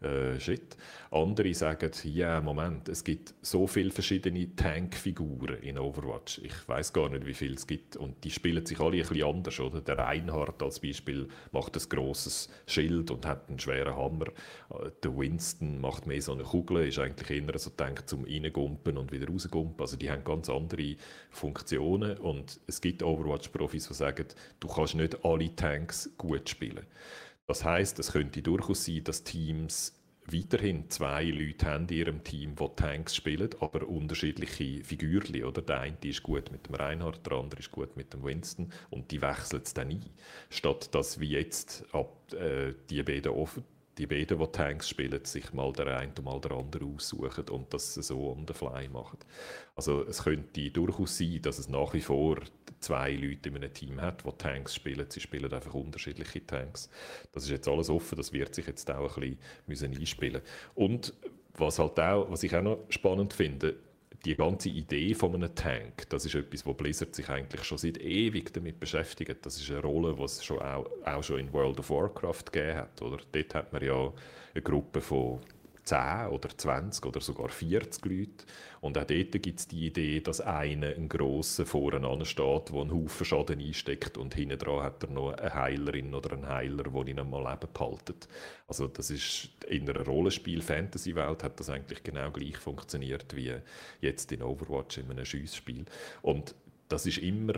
mehr. 0.00 0.34
Äh, 0.34 0.40
shit. 0.40 0.76
Andere 1.10 1.54
sagen, 1.54 1.90
ja, 2.04 2.40
Moment, 2.40 2.88
es 2.88 3.04
gibt 3.04 3.34
so 3.40 3.66
viele 3.66 3.90
verschiedene 3.90 4.54
Tankfiguren 4.56 5.62
in 5.62 5.78
Overwatch. 5.78 6.40
Ich 6.42 6.68
weiß 6.68 6.92
gar 6.92 7.08
nicht, 7.08 7.26
wie 7.26 7.34
viele 7.34 7.54
es 7.54 7.66
gibt. 7.66 7.96
Und 7.96 8.22
die 8.24 8.30
spielen 8.30 8.66
sich 8.66 8.80
alle 8.80 8.96
ein 8.96 9.08
bisschen 9.08 9.24
anders. 9.24 9.60
Oder? 9.60 9.80
Der 9.80 9.98
Reinhardt 9.98 10.62
als 10.62 10.80
Beispiel 10.80 11.28
macht 11.52 11.76
ein 11.76 11.88
grosses 11.88 12.48
Schild 12.66 13.10
und 13.10 13.26
hat 13.26 13.48
einen 13.48 13.58
schweren 13.58 13.96
Hammer. 13.96 14.26
Äh, 14.70 14.90
der 15.02 15.16
Winston 15.16 15.80
macht 15.80 16.06
mehr 16.06 16.22
so 16.22 16.32
eine 16.32 16.42
Kugel, 16.42 16.88
ist 16.88 16.98
eigentlich 16.98 17.30
eher 17.30 17.58
so 17.58 17.70
denkt 17.70 18.08
zum 18.08 18.24
Reingumpen 18.24 18.98
und 18.98 19.12
wieder 19.12 19.28
rausgumpen. 19.28 19.80
Also 19.80 19.96
die 19.96 20.10
haben 20.10 20.24
ganz 20.24 20.48
andere 20.48 20.96
Funktionen 21.30 22.18
und 22.18 22.60
es 22.66 22.80
gibt 22.80 23.02
Overwatch-Profis, 23.02 23.88
die 23.88 23.94
sagen, 23.94 24.26
du 24.60 24.68
kannst 24.68 24.94
nicht 24.94 25.24
alle 25.24 25.33
Tanks 25.56 26.10
gut 26.16 26.48
spielen. 26.48 26.86
Das 27.46 27.64
heißt, 27.64 27.98
es 27.98 28.12
könnte 28.12 28.42
durchaus 28.42 28.84
sein, 28.84 29.04
dass 29.04 29.24
Teams 29.24 30.00
weiterhin 30.26 30.88
zwei 30.88 31.24
Leute 31.24 31.66
haben 31.66 31.86
in 31.88 31.96
ihrem 31.96 32.24
Team, 32.24 32.54
die 32.56 32.68
Tanks 32.76 33.14
spielen, 33.14 33.50
aber 33.60 33.86
unterschiedliche 33.86 34.82
Figürchen. 34.82 35.44
Oder? 35.44 35.60
Der 35.60 35.80
eine 35.80 35.96
ist 36.02 36.22
gut 36.22 36.50
mit 36.50 36.66
dem 36.66 36.74
Reinhard, 36.74 37.26
der 37.26 37.34
andere 37.34 37.60
ist 37.60 37.70
gut 37.70 37.96
mit 37.96 38.12
dem 38.14 38.24
Winston 38.24 38.72
und 38.90 39.10
die 39.10 39.20
wechseln 39.20 39.62
es 39.62 39.74
dann 39.74 39.90
ein. 39.90 40.04
Statt 40.48 40.94
dass 40.94 41.20
wie 41.20 41.30
jetzt 41.30 41.84
ab, 41.92 42.32
äh, 42.32 42.72
die 42.88 43.02
beiden 43.02 43.32
offen 43.32 43.64
die 43.98 44.06
beiden, 44.06 44.38
die 44.38 44.46
Tanks 44.46 44.88
spielen, 44.88 45.24
sich 45.24 45.52
mal 45.52 45.72
der 45.72 45.98
eine 45.98 46.12
und 46.18 46.24
mal 46.24 46.40
der 46.40 46.52
andere 46.52 46.84
aussuchen 46.84 47.48
und 47.50 47.72
das 47.72 47.94
so 47.94 48.32
on 48.32 48.44
the 48.46 48.54
fly 48.54 48.88
machen. 48.88 49.18
Also 49.76 50.04
es 50.04 50.24
könnte 50.24 50.70
durchaus 50.70 51.18
sein, 51.18 51.40
dass 51.42 51.58
es 51.58 51.68
nach 51.68 51.94
wie 51.94 52.00
vor 52.00 52.38
zwei 52.84 53.12
Leute 53.12 53.48
in 53.48 53.56
einem 53.56 53.72
Team 53.72 54.00
hat, 54.00 54.24
die 54.24 54.30
Tanks 54.38 54.74
spielen. 54.74 55.06
Sie 55.08 55.20
spielen 55.20 55.52
einfach 55.52 55.74
unterschiedliche 55.74 56.46
Tanks. 56.46 56.90
Das 57.32 57.44
ist 57.44 57.50
jetzt 57.50 57.68
alles 57.68 57.90
offen, 57.90 58.16
das 58.16 58.32
wird 58.32 58.54
sich 58.54 58.66
jetzt 58.66 58.90
auch 58.90 59.16
ein 59.16 59.38
bisschen 59.66 59.96
einspielen 59.96 60.42
Und 60.74 61.14
was, 61.56 61.78
halt 61.78 61.98
auch, 62.00 62.30
was 62.30 62.42
ich 62.42 62.54
auch 62.54 62.62
noch 62.62 62.78
spannend 62.90 63.32
finde, 63.32 63.76
die 64.24 64.34
ganze 64.34 64.70
Idee 64.70 65.14
von 65.14 65.34
einem 65.34 65.54
Tank, 65.54 66.08
das 66.08 66.24
ist 66.24 66.34
etwas, 66.34 66.64
wo 66.64 66.72
Blizzard 66.72 67.14
sich 67.14 67.28
eigentlich 67.28 67.62
schon 67.64 67.78
seit 67.78 67.98
ewig 67.98 68.52
damit 68.54 68.80
beschäftigt. 68.80 69.44
Das 69.44 69.60
ist 69.60 69.70
eine 69.70 69.80
Rolle, 69.80 70.14
die 70.14 70.22
es 70.22 70.42
schon 70.42 70.60
auch, 70.60 70.86
auch 71.04 71.22
schon 71.22 71.40
in 71.40 71.52
World 71.52 71.78
of 71.78 71.90
Warcraft 71.90 72.44
gegeben 72.50 72.78
hat. 72.78 73.02
Oder? 73.02 73.18
Dort 73.32 73.54
hat 73.54 73.72
man 73.72 73.84
ja 73.84 74.12
eine 74.54 74.62
Gruppe 74.62 75.00
von 75.00 75.40
10 75.84 76.28
oder 76.28 76.48
20 76.48 77.04
oder 77.06 77.20
sogar 77.20 77.48
40 77.48 78.04
Leute. 78.06 78.44
Und 78.80 78.98
auch 78.98 79.04
dort 79.04 79.42
gibt 79.42 79.60
es 79.60 79.68
die 79.68 79.86
Idee, 79.86 80.20
dass 80.20 80.40
einer 80.40 80.88
ein 80.88 81.08
grosser 81.08 81.64
voreinander 81.64 82.24
steht, 82.24 82.70
der 82.70 82.80
einen 82.80 82.92
Haufen 82.92 83.24
Schaden 83.24 83.60
einsteckt 83.60 84.18
und 84.18 84.34
hinten 84.34 84.58
dran 84.58 84.82
hat 84.82 85.02
er 85.02 85.10
noch 85.10 85.32
eine 85.32 85.54
Heilerin 85.54 86.14
oder 86.14 86.32
einen 86.32 86.48
Heiler, 86.48 86.84
der 86.84 87.06
ihn 87.06 87.20
einmal 87.20 87.50
Leben 87.50 87.72
behaltet. 87.72 88.28
Also 88.66 88.86
das 88.88 89.10
ist 89.10 89.50
in 89.68 89.88
einer 89.88 90.04
Rollenspiel-Fantasy-Welt 90.04 91.42
hat 91.44 91.60
das 91.60 91.70
eigentlich 91.70 92.02
genau 92.02 92.30
gleich 92.30 92.56
funktioniert 92.56 93.34
wie 93.36 93.54
jetzt 94.00 94.32
in 94.32 94.42
Overwatch 94.42 94.98
in 94.98 95.10
einem 95.10 95.24
Schiessspiel. 95.24 95.84
Und 96.22 96.54
das 96.88 97.06
ist 97.06 97.18
immer 97.18 97.54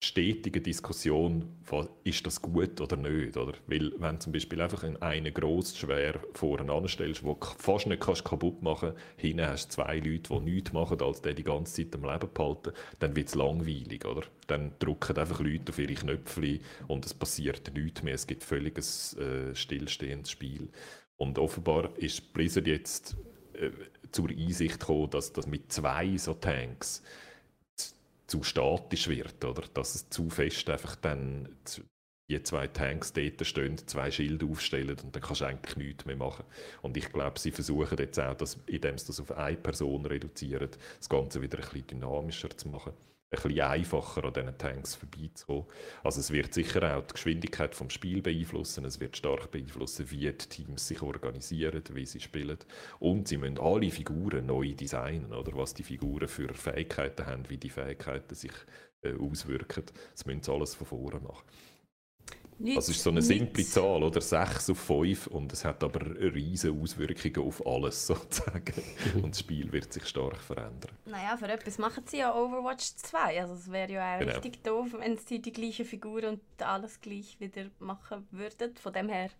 stetige 0.00 0.60
Diskussion, 0.60 1.56
ist 2.04 2.24
das 2.24 2.40
gut 2.40 2.80
oder 2.80 2.96
nicht. 2.96 3.36
Oder? 3.36 3.54
Weil 3.66 3.92
wenn 3.98 4.20
zum 4.20 4.32
Beispiel 4.32 4.60
einfach 4.60 4.84
einen 5.00 5.34
gross 5.34 5.76
schwer 5.76 6.20
voreinander 6.34 6.88
stellst, 6.88 7.22
den 7.22 7.28
du 7.28 7.46
fast 7.58 7.88
nicht 7.88 8.00
kannst 8.00 8.24
kaputt 8.24 8.62
machen 8.62 8.90
kannst, 8.90 9.20
hinten 9.20 9.46
hast 9.46 9.68
du 9.68 9.74
zwei 9.74 9.96
Leute, 9.98 10.34
die 10.34 10.40
nichts 10.40 10.72
machen, 10.72 11.00
als 11.02 11.20
die 11.20 11.34
die 11.34 11.42
ganze 11.42 11.84
Zeit 11.84 11.94
am 12.00 12.10
Leben 12.10 12.32
behalten, 12.32 12.72
dann 13.00 13.16
wird 13.16 13.28
es 13.28 13.34
langweilig. 13.34 14.04
Oder? 14.04 14.22
Dann 14.46 14.72
drücken 14.78 15.16
einfach 15.16 15.40
Leute 15.40 15.72
auf 15.72 15.78
ihre 15.78 15.94
Knöpfe 15.94 16.60
und 16.86 17.04
es 17.04 17.14
passiert 17.14 17.72
nichts 17.74 18.02
mehr. 18.02 18.14
Es 18.14 18.26
gibt 18.26 18.44
völliges 18.44 19.16
äh, 19.16 19.54
stillstehendes 19.54 20.30
Spiel. 20.30 20.68
Und 21.16 21.40
offenbar 21.40 21.90
ist 21.96 22.32
Blizzard 22.32 22.68
jetzt 22.68 23.16
äh, 23.54 23.70
zur 24.12 24.30
Einsicht 24.30 24.78
gekommen, 24.78 25.10
dass 25.10 25.32
das 25.32 25.48
mit 25.48 25.72
zwei 25.72 26.16
so 26.16 26.34
Tanks 26.34 27.02
zu 28.28 28.44
statisch 28.44 29.08
wird, 29.08 29.44
oder? 29.44 29.64
Dass 29.74 29.96
es 29.96 30.08
zu 30.08 30.30
fest 30.30 30.70
einfach 30.70 30.94
dann 30.96 31.48
die 32.30 32.42
zwei 32.42 32.66
Tanks 32.66 33.12
dort 33.14 33.44
stehen, 33.46 33.78
zwei 33.86 34.10
Schilde 34.10 34.46
aufstellen 34.46 34.96
und 35.02 35.16
dann 35.16 35.22
kannst 35.22 35.40
du 35.40 35.46
eigentlich 35.46 35.76
nichts 35.76 36.04
mehr 36.04 36.16
machen. 36.16 36.44
Und 36.82 36.96
ich 36.96 37.10
glaube, 37.10 37.38
sie 37.40 37.50
versuchen 37.50 37.96
jetzt 37.98 38.20
auch, 38.20 38.34
dass, 38.34 38.58
indem 38.66 38.98
sie 38.98 39.06
das 39.06 39.20
auf 39.20 39.32
eine 39.32 39.56
Person 39.56 40.04
reduzieren, 40.04 40.68
das 40.98 41.08
Ganze 41.08 41.40
wieder 41.40 41.58
ein 41.58 41.64
bisschen 41.64 41.86
dynamischer 41.86 42.50
zu 42.56 42.68
machen 42.68 42.92
ein 43.30 43.42
bisschen 43.42 43.60
einfacher 43.60 44.24
an 44.24 44.32
diesen 44.32 44.58
Tanks 44.58 44.94
vorbeizukommen. 44.94 45.66
Also 46.02 46.20
es 46.20 46.30
wird 46.30 46.54
sicher 46.54 46.96
auch 46.96 47.04
die 47.04 47.12
Geschwindigkeit 47.12 47.74
vom 47.74 47.90
Spiel 47.90 48.22
beeinflussen, 48.22 48.86
es 48.86 49.00
wird 49.00 49.16
stark 49.16 49.50
beeinflussen, 49.50 50.10
wie 50.10 50.20
die 50.20 50.32
Teams 50.32 50.88
sich 50.88 51.02
organisieren, 51.02 51.82
wie 51.92 52.06
sie 52.06 52.20
spielen 52.20 52.58
und 53.00 53.28
sie 53.28 53.36
müssen 53.36 53.58
alle 53.58 53.90
Figuren 53.90 54.46
neu 54.46 54.72
designen, 54.72 55.32
oder 55.32 55.54
was 55.56 55.74
die 55.74 55.82
Figuren 55.82 56.28
für 56.28 56.52
Fähigkeiten 56.54 57.26
haben, 57.26 57.50
wie 57.50 57.58
die 57.58 57.70
Fähigkeiten 57.70 58.34
sich 58.34 58.52
äh, 59.02 59.14
auswirken. 59.14 59.84
Das 60.12 60.24
müssen 60.24 60.42
sie 60.42 60.52
alles 60.52 60.74
von 60.74 60.86
vorne 60.86 61.20
machen. 61.20 61.44
Nichts, 62.60 62.76
also 62.76 62.90
es 62.90 62.96
ist 62.96 63.04
so 63.04 63.10
eine 63.10 63.22
simple 63.22 63.58
nichts. 63.58 63.72
Zahl, 63.72 64.02
oder? 64.02 64.20
6 64.20 64.70
auf 64.70 64.78
5 64.78 65.26
und 65.28 65.52
es 65.52 65.64
hat 65.64 65.84
aber 65.84 66.00
riesige 66.20 66.72
Auswirkungen 66.72 67.48
auf 67.48 67.64
alles 67.64 68.06
sozusagen. 68.08 68.82
und 69.22 69.30
das 69.30 69.40
Spiel 69.40 69.72
wird 69.72 69.92
sich 69.92 70.06
stark 70.06 70.38
verändern. 70.38 70.90
Naja, 71.06 71.36
für 71.36 71.48
etwas 71.48 71.78
machen 71.78 72.04
sie 72.06 72.18
ja 72.18 72.34
Overwatch 72.34 72.96
2. 72.96 73.40
Also 73.40 73.54
es 73.54 73.70
wäre 73.70 73.92
ja 73.92 74.16
auch 74.16 74.18
genau. 74.20 74.32
richtig 74.32 74.64
doof, 74.64 74.88
wenn 74.98 75.16
sie 75.18 75.40
die 75.40 75.52
gleiche 75.52 75.84
Figur 75.84 76.24
und 76.24 76.40
alles 76.58 77.00
gleich 77.00 77.38
wieder 77.38 77.66
machen 77.78 78.26
würden. 78.32 78.74
Von 78.76 78.92
dem 78.92 79.08
her 79.08 79.30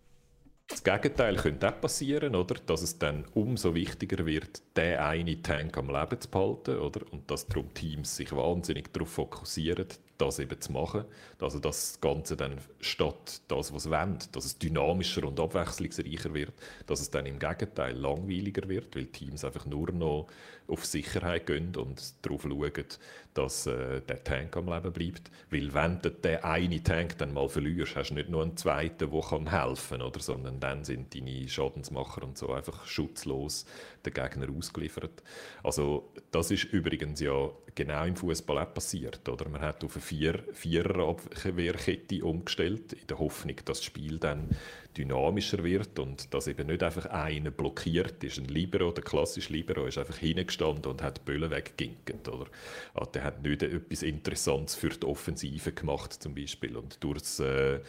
das 0.69 0.83
Gegenteil 0.83 1.35
könnte 1.35 1.67
auch 1.67 1.81
passieren, 1.81 2.35
oder? 2.35 2.53
dass 2.53 2.83
es 2.83 2.99
dann 2.99 3.25
umso 3.33 3.73
wichtiger 3.73 4.23
wird, 4.27 4.61
den 4.77 4.99
einen 4.99 5.41
Tank 5.41 5.75
am 5.77 5.89
Leben 5.89 6.21
zu 6.21 6.29
behalten. 6.29 6.77
Oder? 6.77 7.11
Und 7.11 7.29
dass 7.31 7.47
darum 7.47 7.73
Teams 7.73 8.15
sich 8.15 8.31
wahnsinnig 8.31 8.93
darauf 8.93 9.09
fokussieren, 9.09 9.87
das 10.19 10.37
eben 10.39 10.59
zu 10.59 10.71
machen. 10.71 11.05
Also 11.39 11.59
dass 11.59 11.93
das 11.93 12.01
Ganze 12.01 12.37
dann 12.37 12.57
statt 12.79 13.41
das, 13.47 13.73
was 13.73 13.89
wollen, 13.89 14.19
dass 14.31 14.45
es 14.45 14.59
dynamischer 14.59 15.23
und 15.23 15.39
abwechslungsreicher 15.39 16.33
wird, 16.33 16.53
dass 16.85 16.99
es 16.99 17.09
dann 17.09 17.25
im 17.25 17.39
Gegenteil 17.39 17.95
langweiliger 17.95 18.67
wird, 18.69 18.95
weil 18.95 19.07
Teams 19.07 19.43
einfach 19.43 19.65
nur 19.65 19.91
noch 19.91 20.27
auf 20.67 20.85
Sicherheit 20.85 21.47
gehen 21.47 21.75
und 21.75 22.13
darauf 22.21 22.43
schauen, 22.43 22.85
dass 23.33 23.65
äh, 23.65 24.01
der 24.01 24.23
Tank 24.23 24.55
am 24.57 24.67
Leben 24.67 24.91
bleibt. 24.91 25.31
Weil 25.49 25.73
wenn 25.73 25.99
du 26.01 26.11
den 26.11 26.43
einen 26.43 26.83
Tank 26.83 27.17
dann 27.17 27.33
mal 27.33 27.49
verlierst, 27.49 27.95
hast 27.95 28.09
du 28.09 28.15
nicht 28.15 28.29
nur 28.29 28.43
einen 28.43 28.57
zweiten, 28.57 29.09
der 29.09 29.21
kann 29.21 29.49
helfen 29.49 29.99
kann, 29.99 30.11
sondern 30.19 30.59
dann 30.59 30.83
sind 30.83 31.15
deine 31.15 31.47
Schadensmacher 31.47 32.23
und 32.23 32.37
so 32.37 32.51
einfach 32.51 32.85
schutzlos 32.85 33.65
den 34.05 34.13
Gegner 34.13 34.47
ausgeliefert. 34.55 35.23
Also 35.63 36.11
das 36.31 36.51
ist 36.51 36.65
übrigens 36.65 37.19
ja 37.19 37.49
genau 37.79 38.03
im 38.03 38.17
Fußball 38.17 38.57
auch 38.57 38.73
passiert. 38.73 39.27
Oder? 39.29 39.47
Man 39.47 39.61
hat 39.61 39.85
auf 39.85 39.95
eine 39.95 40.01
Vier 40.01 40.43
Vierer-Abwehrkette 40.51 42.25
umgestellt, 42.25 42.91
in 42.91 43.07
der 43.07 43.19
Hoffnung, 43.19 43.55
dass 43.63 43.77
das 43.77 43.85
Spiel 43.85 44.19
dann 44.19 44.49
dynamischer 44.97 45.63
wird 45.63 45.97
und 45.97 46.33
dass 46.33 46.47
eben 46.47 46.67
nicht 46.67 46.83
einfach 46.83 47.05
einer 47.05 47.51
blockiert 47.51 48.21
ist. 48.21 48.37
Ein 48.37 48.45
Libero, 48.45 48.91
der 48.91 49.05
klassische 49.05 49.53
Libero, 49.53 49.85
ist 49.85 49.97
einfach 49.97 50.17
hingestanden 50.17 50.91
und 50.91 51.01
hat 51.01 51.19
die 51.19 51.21
Böllen 51.31 51.51
weggeginkt. 51.51 52.27
Oder? 52.27 52.47
Also, 52.93 53.11
der 53.11 53.23
hat 53.23 53.43
nicht 53.43 53.63
etwas 53.63 54.03
Interessantes 54.03 54.75
für 54.75 54.89
die 54.89 55.05
Offensive 55.07 55.71
gemacht 55.71 56.11
zum 56.21 56.35
Beispiel. 56.35 56.75
Und 56.75 57.01
durchs 57.01 57.39
äh, 57.39 57.79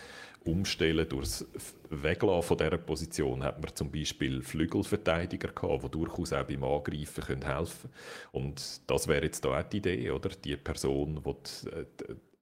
Umstellen, 0.44 1.09
durchs 1.09 1.46
Weglassen 1.90 2.48
von 2.48 2.59
dieser 2.59 2.79
Position 2.79 3.42
hat 3.42 3.61
man 3.61 3.74
zum 3.74 3.90
Beispiel 3.90 4.42
Flügelverteidiger 4.42 5.48
gehabt, 5.48 5.85
die 5.85 5.90
durchaus 5.90 6.33
auch 6.33 6.44
beim 6.44 6.64
Angreifen 6.64 7.24
können 7.24 7.44
helfen 7.44 7.90
können. 7.90 8.44
Und 8.46 8.81
das 8.87 9.07
wäre 9.07 9.24
jetzt 9.24 9.44
da 9.44 9.61
auch 9.61 9.62
die 9.62 9.79
Idee, 9.79 10.11
oder? 10.11 10.31
Die 10.31 10.57
Person, 10.57 11.22
die 11.22 11.68
äh, 11.68 11.85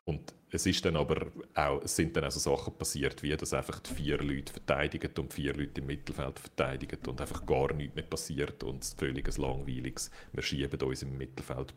und 0.09 0.33
es 0.51 0.65
ist 0.65 0.83
dann 0.87 0.97
aber 0.97 1.27
auch, 1.55 1.83
es 1.83 1.95
sind 1.95 2.17
dann 2.17 2.25
also 2.25 2.41
Sachen 2.41 2.73
passiert, 2.73 3.23
wie 3.23 3.37
dass 3.37 3.53
einfach 3.53 3.79
die 3.81 3.93
vier 3.93 4.17
Leute 4.17 4.51
verteidigen 4.51 5.11
und 5.19 5.35
vier 5.35 5.55
Leute 5.55 5.83
im 5.83 5.87
Mittelfeld 5.87 6.39
verteidigen 6.39 6.99
und 7.07 7.21
einfach 7.21 7.45
gar 7.45 7.75
nichts 7.75 7.95
mehr 7.95 8.05
passiert 8.05 8.65
und 8.65 8.83
es 8.83 8.95
völlig 8.95 9.29
ein 9.29 9.43
langweiliges, 9.43 10.11
wir 10.33 10.43
schieben 10.43 10.81
uns 10.81 11.03
im 11.03 11.19
Mittelfeld 11.19 11.75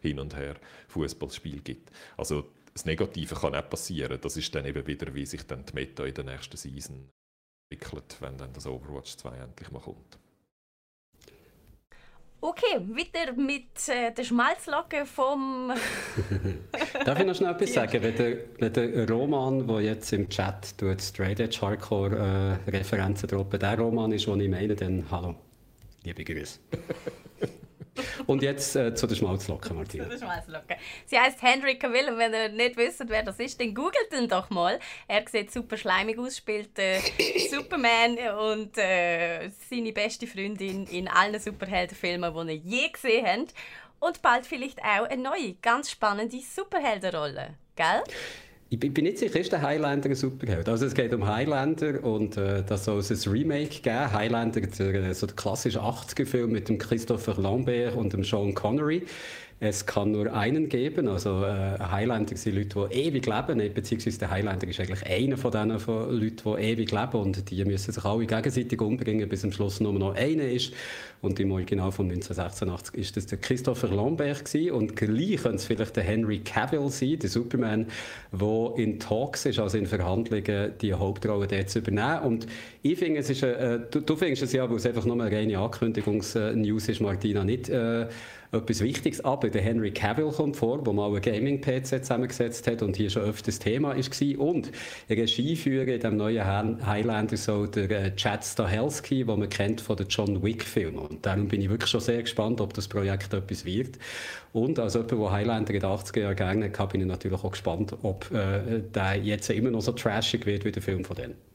hin 0.00 0.18
und 0.18 0.34
her 0.34 0.54
Fußballspiel 0.88 1.60
gibt. 1.60 1.90
Also 2.16 2.48
das 2.78 2.84
Negative 2.84 3.34
kann 3.34 3.56
auch 3.56 3.68
passieren. 3.68 4.18
Das 4.20 4.36
ist 4.36 4.54
dann 4.54 4.64
eben 4.64 4.86
wieder, 4.86 5.12
wie 5.12 5.26
sich 5.26 5.44
dann 5.44 5.64
die 5.64 5.74
Meta 5.74 6.04
in 6.04 6.14
der 6.14 6.24
nächsten 6.24 6.56
Season 6.56 7.10
entwickelt, 7.68 8.16
wenn 8.20 8.38
dann 8.38 8.52
das 8.52 8.66
Overwatch 8.66 9.16
2 9.16 9.36
endlich 9.36 9.70
mal 9.72 9.80
kommt. 9.80 10.18
Okay, 12.40 12.76
weiter 12.76 13.32
mit 13.32 13.88
äh, 13.88 14.12
der 14.12 14.22
Schmalzlocke 14.22 15.06
vom. 15.06 15.72
Darf 17.04 17.18
ich 17.18 17.26
noch 17.26 17.34
schnell 17.34 17.50
etwas 17.50 17.72
sagen? 17.72 18.00
Wenn 18.00 18.14
der, 18.14 18.36
wenn 18.58 18.72
der 18.72 19.10
Roman, 19.10 19.66
der 19.66 19.80
jetzt 19.80 20.12
im 20.12 20.28
Chat 20.28 20.78
tut, 20.78 21.02
Straight 21.02 21.40
Edge 21.40 21.58
Hardcore 21.60 22.60
äh, 22.66 22.70
Referenzen 22.70 23.28
droppen, 23.28 23.58
der 23.58 23.76
Roman 23.76 24.12
ist, 24.12 24.28
den 24.28 24.40
ich 24.40 24.48
meine, 24.48 24.76
dann 24.76 25.04
hallo. 25.10 25.34
Liebe 26.04 26.22
Grüße. 26.22 26.60
Und 28.26 28.42
jetzt 28.42 28.76
äh, 28.76 28.94
zu 28.94 29.06
der 29.06 29.14
Schmalzlocke, 29.14 29.74
Martina. 29.74 30.04
zu 30.04 30.10
der 30.10 30.18
Schmalzlocke. 30.18 30.76
Sie 31.06 31.18
heißt 31.18 31.42
Henry 31.42 31.78
Cavill 31.78 32.08
und 32.08 32.18
wenn 32.18 32.32
ihr 32.32 32.48
nicht 32.48 32.76
wisst, 32.76 33.02
wer 33.06 33.22
das 33.22 33.38
ist, 33.38 33.60
dann 33.60 33.74
googelt 33.74 34.12
ihn 34.12 34.28
doch 34.28 34.50
mal. 34.50 34.78
Er 35.06 35.24
sieht 35.28 35.52
super 35.52 35.76
schleimig 35.76 36.18
aus, 36.18 36.36
spielt 36.36 36.78
äh, 36.78 37.00
Superman 37.50 38.18
und 38.52 38.76
äh, 38.78 39.50
seine 39.70 39.92
beste 39.92 40.26
Freundin 40.26 40.86
in 40.86 41.08
allen 41.08 41.38
Superheldenfilmen, 41.38 42.46
die 42.46 42.54
ihr 42.54 42.60
je 42.64 42.88
gesehen 42.88 43.26
habt. 43.26 43.54
Und 44.00 44.22
bald 44.22 44.46
vielleicht 44.46 44.80
auch 44.80 45.08
eine 45.08 45.22
neue, 45.22 45.54
ganz 45.54 45.90
spannende 45.90 46.38
Superheldenrolle. 46.40 47.54
Gell? 47.74 48.02
Ich 48.70 48.78
bin 48.78 48.92
nicht 48.92 49.16
sicher, 49.16 49.40
ist 49.40 49.50
der 49.50 49.62
Highlander 49.62 50.10
ein 50.10 50.14
Superheld? 50.14 50.68
Also 50.68 50.84
es 50.84 50.92
geht 50.92 51.14
um 51.14 51.26
Highlander 51.26 52.04
und 52.04 52.36
äh, 52.36 52.62
da 52.62 52.76
soll 52.76 52.98
es 52.98 53.10
ein 53.10 53.32
Remake 53.32 53.80
geben. 53.80 54.12
Highlander, 54.12 54.60
der, 54.60 55.14
so 55.14 55.26
der 55.26 55.36
klassische 55.36 55.80
80er-Film 55.80 56.52
mit 56.52 56.68
dem 56.68 56.76
Christopher 56.76 57.40
Lambert 57.40 57.96
und 57.96 58.12
dem 58.12 58.24
Sean 58.24 58.52
Connery. 58.52 59.06
Es 59.60 59.86
kann 59.86 60.12
nur 60.12 60.32
einen 60.32 60.68
geben. 60.68 61.08
Also 61.08 61.42
äh, 61.44 61.78
Highlander 61.80 62.36
sind 62.36 62.54
Leute, 62.54 62.88
die 62.90 62.94
ewig 62.94 63.26
leben, 63.26 63.74
beziehungsweise 63.74 64.18
der 64.20 64.30
Highlander 64.30 64.68
ist 64.68 64.78
eigentlich 64.78 65.04
einer 65.04 65.36
von 65.36 65.50
diesen 65.50 65.80
von 65.80 66.10
Leuten, 66.12 66.42
die 66.44 66.62
ewig 66.62 66.92
leben 66.92 67.20
und 67.20 67.50
die 67.50 67.64
müssen 67.64 67.90
sich 67.90 68.04
alle 68.04 68.26
gegenseitig 68.26 68.80
umbringen, 68.80 69.28
bis 69.28 69.44
am 69.44 69.50
Schluss 69.50 69.80
nur 69.80 69.92
noch 69.94 70.14
einer 70.14 70.44
ist. 70.44 70.72
Und 71.20 71.40
im 71.40 71.50
Original 71.50 71.90
von 71.90 72.06
1986 72.06 72.94
ist 72.94 73.16
das 73.16 73.26
der 73.26 73.38
Christopher 73.38 73.88
Lambert 73.88 74.44
gewesen. 74.44 74.70
und 74.70 74.94
gleich 74.94 75.42
könnte 75.42 75.56
es 75.56 75.64
vielleicht 75.64 75.96
der 75.96 76.04
Henry 76.04 76.38
Cavill 76.38 76.88
sein, 76.90 77.18
der 77.18 77.28
Superman, 77.28 77.86
der 78.30 78.72
in 78.76 79.00
Talks 79.00 79.44
ist, 79.44 79.58
also 79.58 79.76
in 79.76 79.86
Verhandlungen, 79.86 80.74
die 80.80 80.94
Hauptrolle 80.94 81.48
dort 81.48 81.68
zu 81.68 81.80
übernehmen. 81.80 82.22
Und 82.22 82.46
ich 82.82 82.96
finde, 82.96 83.18
es 83.18 83.30
ist, 83.30 83.42
äh, 83.42 83.80
du, 83.90 84.00
du 84.00 84.14
findest 84.14 84.44
es 84.44 84.52
ja, 84.52 84.70
weil 84.70 84.76
es 84.76 84.86
einfach 84.86 85.04
nur 85.04 85.20
eine 85.20 85.34
reine 85.34 85.58
Ankündigungsnews 85.58 86.88
ist, 86.88 87.00
Martina, 87.00 87.42
nicht 87.42 87.68
äh, 87.68 88.06
etwas 88.52 88.80
Wichtiges. 88.80 89.24
Aber 89.24 89.48
der 89.48 89.62
Henry 89.62 89.90
Cavill 89.90 90.30
kommt 90.30 90.56
vor, 90.56 90.82
der 90.82 90.92
mal 90.92 91.14
ein 91.14 91.20
Gaming-PC 91.20 91.86
zusammengesetzt 91.86 92.66
hat 92.66 92.82
und 92.82 92.96
hier 92.96 93.10
schon 93.10 93.22
öfters 93.22 93.58
Thema 93.58 93.96
war. 93.96 94.40
Und 94.40 94.70
Regieführer 95.10 95.88
in 95.88 96.00
dem 96.00 96.16
neuen 96.16 96.86
Highlander 96.86 97.36
soll 97.36 97.68
der 97.68 97.90
äh, 97.90 98.16
Chad 98.16 98.44
Stahelski, 98.44 99.24
den 99.24 99.38
man 99.38 99.48
kennt 99.48 99.80
von 99.80 99.96
den 99.96 100.08
John 100.08 100.42
Wick-Filmen. 100.42 100.98
Und 100.98 101.26
darum 101.26 101.48
bin 101.48 101.60
ich 101.60 101.68
wirklich 101.68 101.90
schon 101.90 102.00
sehr 102.00 102.22
gespannt, 102.22 102.60
ob 102.60 102.74
das 102.74 102.88
Projekt 102.88 103.32
etwas 103.32 103.64
wird. 103.64 103.98
Und 104.52 104.78
als 104.78 104.94
jemand, 104.94 105.12
der 105.12 105.32
Highlander 105.32 105.74
in 105.74 105.80
den 105.80 105.90
80er 105.90 106.20
Jahren 106.20 106.36
gerne 106.36 106.72
hatte, 106.76 106.92
bin 106.92 107.00
ich 107.02 107.06
natürlich 107.06 107.42
auch 107.42 107.50
gespannt, 107.50 107.94
ob 108.02 108.30
äh, 108.32 108.80
der 108.94 109.16
jetzt 109.16 109.50
immer 109.50 109.70
noch 109.70 109.82
so 109.82 109.92
trashig 109.92 110.46
wird 110.46 110.64
wie 110.64 110.72
der 110.72 110.82
Film 110.82 111.04
von 111.04 111.16
denen. 111.16 111.47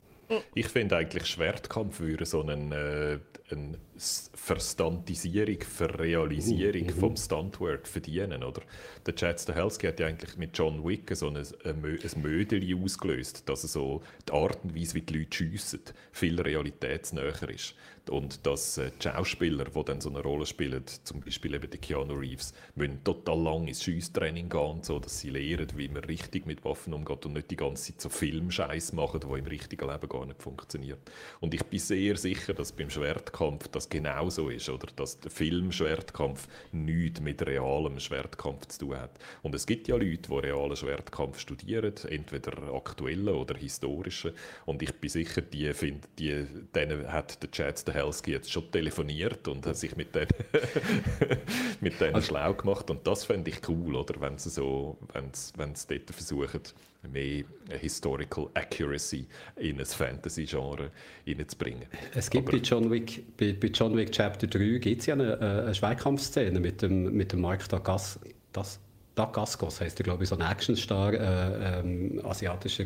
Ich 0.53 0.67
finde 0.67 0.97
eigentlich 0.97 1.25
Schwertkampf 1.25 1.99
würde 1.99 2.25
so 2.25 2.41
äh, 2.47 3.19
eine 3.49 3.79
Verstantisierung, 3.97 5.61
Verrealisierung 5.61 6.89
uh, 6.89 6.99
vom 6.99 7.15
Stuntwork 7.15 7.87
verdienen, 7.87 8.43
oder? 8.43 8.61
Der 9.05 9.15
Chad 9.15 9.39
Stahelski 9.39 9.87
hat 9.87 9.99
ja 9.99 10.07
eigentlich 10.07 10.37
mit 10.37 10.57
John 10.57 10.83
Wick 10.83 11.15
so 11.15 11.27
ein, 11.27 11.37
ein, 11.37 11.45
ein 11.83 12.21
Mödeli 12.21 12.75
ausgelöst, 12.75 13.47
dass 13.47 13.63
er 13.63 13.69
so 13.69 14.01
die 14.27 14.33
Art 14.33 14.63
und 14.63 14.75
Weise, 14.75 14.95
wie 14.95 15.01
die 15.01 15.19
Leute 15.19 15.37
schiessen, 15.37 15.81
viel 16.11 16.39
realitätsnäher 16.41 17.49
ist 17.49 17.75
und 18.09 18.45
dass 18.45 18.77
äh, 18.77 18.91
die 18.91 19.03
Schauspieler, 19.07 19.65
die 19.65 19.83
dann 19.85 20.01
so 20.01 20.09
eine 20.09 20.21
Rolle 20.21 20.45
spielen, 20.45 20.83
zum 21.03 21.21
Beispiel 21.21 21.55
eben 21.55 21.69
die 21.69 21.77
Keanu 21.77 22.13
Reeves, 22.13 22.53
müssen 22.75 23.03
total 23.03 23.41
lang 23.41 23.67
ins 23.67 23.83
Schiesstraining 23.83 24.49
gehen, 24.49 24.83
so 24.83 24.99
dass 24.99 25.19
sie 25.19 25.29
lernen, 25.29 25.69
wie 25.75 25.87
man 25.87 26.03
richtig 26.03 26.45
mit 26.45 26.63
Waffen 26.65 26.93
umgeht 26.93 27.25
und 27.25 27.33
nicht 27.33 27.51
die 27.51 27.55
ganze 27.55 27.91
Zeit 27.91 28.01
so 28.01 28.09
Filmscheiß 28.09 28.93
machen, 28.93 29.19
der 29.19 29.37
im 29.37 29.45
richtigen 29.45 29.87
Leben 29.89 30.09
gar 30.09 30.25
nicht 30.25 30.41
funktioniert. 30.41 30.99
Und 31.39 31.53
ich 31.53 31.63
bin 31.63 31.79
sehr 31.79 32.17
sicher, 32.17 32.53
dass 32.53 32.71
beim 32.71 32.89
Schwertkampf 32.89 33.67
das 33.69 33.89
genauso 33.89 34.49
ist, 34.49 34.69
oder 34.69 34.87
dass 34.95 35.19
der 35.19 35.31
Film-Schwertkampf 35.31 36.47
nichts 36.71 37.21
mit 37.21 37.45
realem 37.45 37.99
Schwertkampf 37.99 38.67
zu 38.67 38.79
tun 38.79 38.97
hat. 38.97 39.11
Und 39.41 39.55
es 39.55 39.65
gibt 39.65 39.87
ja 39.87 39.95
Leute, 39.95 40.29
die 40.29 40.33
realen 40.33 40.75
Schwertkampf 40.75 41.39
studieren, 41.39 41.93
entweder 42.09 42.73
aktuellen 42.73 43.29
oder 43.29 43.55
historischen, 43.55 44.31
und 44.65 44.81
ich 44.81 44.93
bin 44.93 45.09
sicher, 45.09 45.41
die, 45.41 45.73
find, 45.73 46.07
die 46.19 46.45
denen 46.75 47.11
hat 47.11 47.41
der 47.41 47.51
Chad 47.51 47.92
der 47.93 48.03
Helski 48.03 48.31
jetzt 48.31 48.51
schon 48.51 48.71
telefoniert 48.71 49.47
und 49.47 49.65
hat 49.65 49.77
sich 49.77 49.95
mit 49.95 50.13
denen, 50.15 50.27
mit 51.81 51.99
denen 51.99 52.15
also, 52.15 52.27
schlau 52.27 52.53
gemacht. 52.53 52.89
Und 52.89 53.05
das 53.05 53.25
fände 53.25 53.51
ich 53.51 53.67
cool, 53.67 53.95
oder? 53.95 54.19
Wenn 54.19 54.37
sie 54.37 54.49
so, 54.49 54.97
wenn 55.13 55.75
sie 55.75 55.87
dort 55.87 56.11
versuchen, 56.11 56.61
mehr 57.11 57.43
Historical 57.79 58.49
Accuracy 58.53 59.27
in 59.57 59.79
ein 59.79 59.85
Fantasy-Genre 59.85 60.89
reinzubringen. 61.27 61.87
Es 62.15 62.29
gibt 62.29 62.49
bei 62.49 62.57
John, 62.57 62.89
Wick, 62.89 63.23
bei, 63.37 63.53
bei 63.53 63.67
John 63.67 63.95
Wick 63.97 64.11
Chapter 64.11 64.47
3 64.47 64.77
gibt's 64.79 65.05
ja 65.05 65.15
eine, 65.15 65.39
eine 65.39 65.75
Schweikampfszene 65.75 66.59
mit 66.59 66.81
dem, 66.81 67.13
mit 67.13 67.33
dem 67.33 67.41
Mark 67.41 67.67
Dagas, 67.67 68.19
das, 68.53 68.79
Dacascos 69.15 69.79
heisst 69.79 69.99
er, 69.99 70.03
glaube 70.03 70.23
ich, 70.23 70.29
so 70.29 70.35
ein 70.35 70.41
Actionstar 70.41 71.13
äh, 71.13 71.79
ähm, 71.79 72.21
asiatischer 72.23 72.85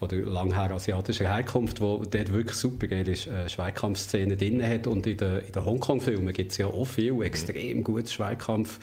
oder 0.00 0.16
langhaar 0.16 0.70
asiatischer 0.70 1.28
Herkunft, 1.28 1.80
wo 1.80 2.04
dort 2.08 2.32
wirklich 2.32 2.56
super 2.56 2.86
geile 2.86 3.12
äh, 3.12 3.48
Schweikampfszenen 3.48 4.38
drin 4.38 4.62
hat. 4.62 4.86
Und 4.86 5.06
in 5.06 5.16
den, 5.16 5.40
in 5.40 5.52
den 5.52 5.64
Hongkong-Filmen 5.64 6.32
gibt 6.32 6.52
es 6.52 6.58
ja 6.58 6.66
auch 6.66 6.86
viel 6.86 7.20
extrem 7.22 7.82
gutes 7.82 8.12
Schweikampf 8.12 8.78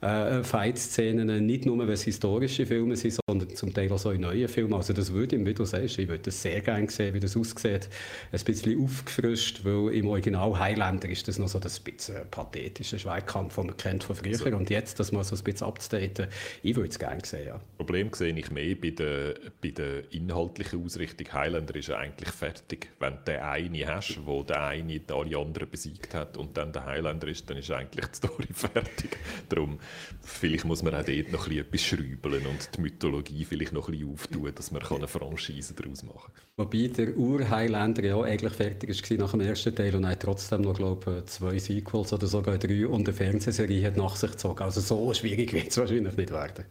äh, 0.00 0.42
Fight-Szenen, 0.42 1.46
nicht 1.46 1.64
nur, 1.66 1.78
weil 1.78 1.90
es 1.90 2.02
historische 2.02 2.66
Filme 2.66 2.96
sind, 2.96 3.18
sondern 3.26 3.54
zum 3.56 3.72
Teil 3.72 3.90
auch 3.90 3.98
so 3.98 4.10
in 4.10 4.20
neuen 4.20 4.48
Filmen. 4.48 4.74
Also 4.74 4.92
das 4.92 5.12
würde 5.12 5.36
ich, 5.36 5.44
wie 5.44 5.54
du 5.54 5.64
sagst, 5.64 5.98
ich 5.98 6.08
würde 6.08 6.24
das 6.24 6.42
sehr 6.42 6.60
gerne 6.60 6.90
sehen, 6.90 7.14
wie 7.14 7.20
das 7.20 7.36
aussieht. 7.36 7.88
Ein 8.32 8.44
bisschen 8.44 8.84
aufgefrischt, 8.84 9.60
weil 9.64 9.94
im 9.94 10.08
Original 10.08 10.58
Highlander 10.58 11.08
ist 11.08 11.26
das 11.28 11.38
noch 11.38 11.48
so 11.48 11.58
das 11.58 11.80
bisschen 11.80 12.16
pathetische 12.30 12.98
Schweigkampf, 12.98 13.56
den 13.56 13.66
man 13.66 13.76
kennt 13.76 14.04
von 14.04 14.16
früher. 14.16 14.32
Also. 14.32 14.56
Und 14.56 14.70
jetzt, 14.70 15.00
das 15.00 15.12
mal 15.12 15.24
so 15.24 15.34
ein 15.34 15.42
bisschen 15.42 15.66
abzudaten, 15.66 16.26
ich 16.62 16.76
würde 16.76 16.90
es 16.90 16.98
gerne 16.98 17.24
sehen, 17.24 17.46
ja. 17.46 17.60
Problem 17.78 18.10
sehe 18.12 18.36
ich 18.36 18.50
mehr 18.50 18.74
bei 18.74 18.90
der, 18.90 19.34
bei 19.62 19.70
der 19.70 20.12
inhaltlichen 20.12 20.84
Ausrichtung. 20.84 21.32
Highlander 21.32 21.74
ist 21.74 21.88
ja 21.88 21.96
eigentlich 21.98 22.30
fertig. 22.30 22.90
Wenn 23.00 23.14
du 23.14 23.32
den 23.32 23.40
einen 23.40 23.86
hast, 23.86 24.20
wo 24.24 24.42
der 24.42 24.62
eine 24.62 25.00
alle 25.08 25.38
anderen 25.38 25.70
besiegt 25.70 26.14
hat 26.14 26.36
und 26.36 26.56
dann 26.56 26.72
der 26.72 26.84
Highlander 26.84 27.28
ist, 27.28 27.48
dann 27.48 27.56
ist 27.56 27.70
eigentlich 27.70 28.06
die 28.06 28.16
Story 28.16 28.48
fertig. 28.52 29.16
Darum 29.48 29.78
vielleicht 30.22 30.64
muss 30.64 30.82
man 30.82 30.94
auch 30.94 31.04
dort 31.04 31.32
noch 31.32 31.48
etwas 31.48 31.82
schrübeln 31.82 32.46
und 32.46 32.70
die 32.76 32.80
Mythologie 32.80 33.44
vielleicht 33.44 33.72
noch 33.72 33.88
bisschen 33.88 34.12
auftun, 34.12 34.52
dass 34.54 34.70
man 34.70 34.82
eine 34.82 35.08
Franchise 35.08 35.74
daraus 35.74 36.02
machen 36.02 36.32
kann. 36.34 36.42
Wobei 36.56 36.88
der 36.88 37.16
Ur-Highlander 37.16 38.04
ja 38.04 38.20
eigentlich 38.20 38.52
fertig 38.52 39.10
war 39.10 39.18
nach 39.18 39.30
dem 39.32 39.40
ersten 39.40 39.74
Teil 39.74 39.94
und 39.94 40.06
hat 40.06 40.20
trotzdem 40.20 40.62
noch, 40.62 40.74
glaube 40.74 41.18
ich, 41.18 41.30
zwei 41.30 41.58
Sequels 41.58 42.12
oder 42.12 42.26
sogar 42.26 42.58
drei 42.58 42.86
und 42.86 43.08
eine 43.08 43.16
Fernsehserie 43.16 43.86
hat 43.86 43.96
nach 43.96 44.16
sich 44.16 44.30
gezogen. 44.30 44.62
Also 44.62 44.80
so 44.80 45.12
schwierig 45.14 45.52
wird 45.52 45.68
es 45.68 45.76
wahrscheinlich 45.76 46.16
nicht 46.16 46.30
werden. 46.30 46.64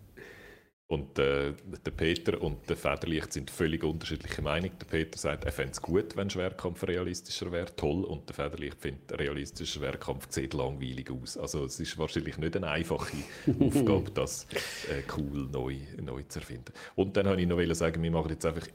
Und 0.88 1.18
äh, 1.18 1.54
der 1.84 1.92
Peter 1.92 2.40
und 2.40 2.70
der 2.70 2.78
Federlicht 2.78 3.34
sind 3.34 3.50
völlig 3.50 3.84
unterschiedliche 3.84 4.44
Meinung. 4.44 4.70
Der 4.80 4.86
Peter 4.86 5.18
sagt, 5.18 5.44
er 5.44 5.52
fände 5.52 5.72
es 5.72 5.82
gut, 5.82 6.16
wenn 6.16 6.30
Schwerkampf 6.30 6.84
realistischer 6.84 7.52
wäre. 7.52 7.76
Toll. 7.76 8.04
Und 8.04 8.30
der 8.30 8.36
Federlicht 8.36 8.80
findet, 8.80 9.20
realistischer 9.20 9.80
Schwerkampf 9.80 10.28
sieht 10.30 10.54
langweilig 10.54 11.10
aus. 11.10 11.40
Also 11.40 11.66
es 11.66 11.80
ist 11.80 11.98
wahrscheinlich 11.98 12.38
nicht 12.38 12.56
eine 12.56 12.68
einfache 12.68 13.18
Aufgabe, 13.60 14.12
das 14.14 14.46
äh, 14.88 15.02
cool 15.18 15.48
neu, 15.52 15.78
neu 16.00 16.22
zu 16.28 16.38
erfinden. 16.40 16.72
Und 16.94 17.18
dann 17.18 17.26
wollte 17.26 17.42
ich 17.42 17.48
noch 17.48 17.74
sagen, 17.74 18.04
wir 18.04 18.12
machen 18.12 18.30
jetzt 18.30 18.46
einfach, 18.46 18.68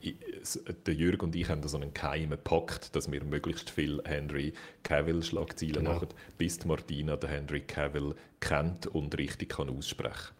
der 0.86 0.94
Jürg 0.94 1.22
und 1.22 1.36
ich 1.36 1.48
haben 1.48 1.62
da 1.62 1.68
so 1.68 1.76
einen 1.76 1.94
geheimen 1.94 2.42
Pakt, 2.42 2.96
dass 2.96 3.12
wir 3.12 3.22
möglichst 3.22 3.70
viel 3.70 4.02
Henry 4.04 4.52
Cavill-Schlagzeilen 4.82 5.74
genau. 5.74 5.94
machen, 5.94 6.08
bis 6.38 6.64
Martina 6.64 7.16
den 7.16 7.30
Henry 7.30 7.60
Cavill 7.60 8.16
kennt 8.40 8.88
und 8.88 9.16
richtig 9.16 9.50
kann 9.50 9.70
aussprechen 9.70 10.12
kann. 10.12 10.39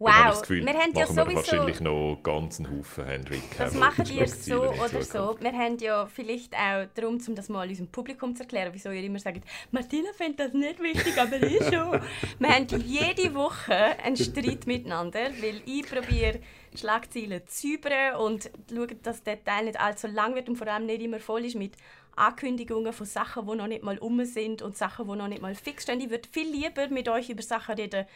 Wow, 0.00 0.28
das 0.28 0.42
Gefühl, 0.42 0.64
wir 0.64 0.74
haben 0.74 0.92
ja 0.94 1.06
sowieso... 1.06 1.34
wahrscheinlich 1.34 1.80
noch 1.80 2.20
einen 2.24 2.78
Haufen 2.78 3.04
Henry 3.04 3.42
Das 3.56 3.74
machen 3.74 4.08
wir 4.08 4.28
so 4.28 4.62
oder 4.62 5.02
so. 5.02 5.36
Wir 5.40 5.52
haben 5.52 5.76
ja 5.78 6.06
vielleicht 6.06 6.54
auch 6.54 6.86
darum, 6.94 7.18
um 7.26 7.34
das 7.34 7.48
mal 7.48 7.68
unserem 7.68 7.88
Publikum 7.88 8.36
zu 8.36 8.44
erklären, 8.44 8.70
wieso 8.72 8.90
ihr 8.90 9.02
immer 9.02 9.18
sagt, 9.18 9.42
Martina 9.72 10.10
findet 10.12 10.38
das 10.38 10.52
nicht 10.52 10.80
wichtig, 10.80 11.18
aber 11.20 11.42
ich 11.42 11.64
schon. 11.64 12.00
wir 12.38 12.48
haben 12.48 12.66
jede 12.86 13.34
Woche 13.34 13.74
einen 13.74 14.16
Streit 14.16 14.68
miteinander, 14.68 15.30
weil 15.40 15.62
ich 15.66 15.84
probiere, 15.86 16.38
Schlagzeilen 16.76 17.42
zu 17.48 17.68
säubern 17.68 18.20
und 18.20 18.50
schaue, 18.72 18.86
dass 19.02 19.24
der 19.24 19.42
Teil 19.42 19.64
nicht 19.64 19.80
allzu 19.80 20.06
lang 20.06 20.36
wird 20.36 20.48
und 20.48 20.56
vor 20.56 20.68
allem 20.68 20.86
nicht 20.86 21.02
immer 21.02 21.18
voll 21.18 21.44
ist 21.44 21.56
mit 21.56 21.74
Ankündigungen 22.14 22.92
von 22.92 23.06
Sachen, 23.06 23.46
die 23.48 23.56
noch 23.56 23.66
nicht 23.66 23.82
mal 23.82 23.98
um 23.98 24.24
sind 24.24 24.62
und 24.62 24.76
Sachen, 24.76 25.08
die 25.08 25.16
noch 25.16 25.28
nicht 25.28 25.42
mal 25.42 25.56
fix 25.56 25.84
stehen. 25.84 26.00
Ich 26.00 26.10
würde 26.10 26.28
viel 26.30 26.48
lieber 26.48 26.88
mit 26.88 27.08
euch 27.08 27.30
über 27.30 27.42
Sachen 27.42 27.74
reden, 27.74 28.06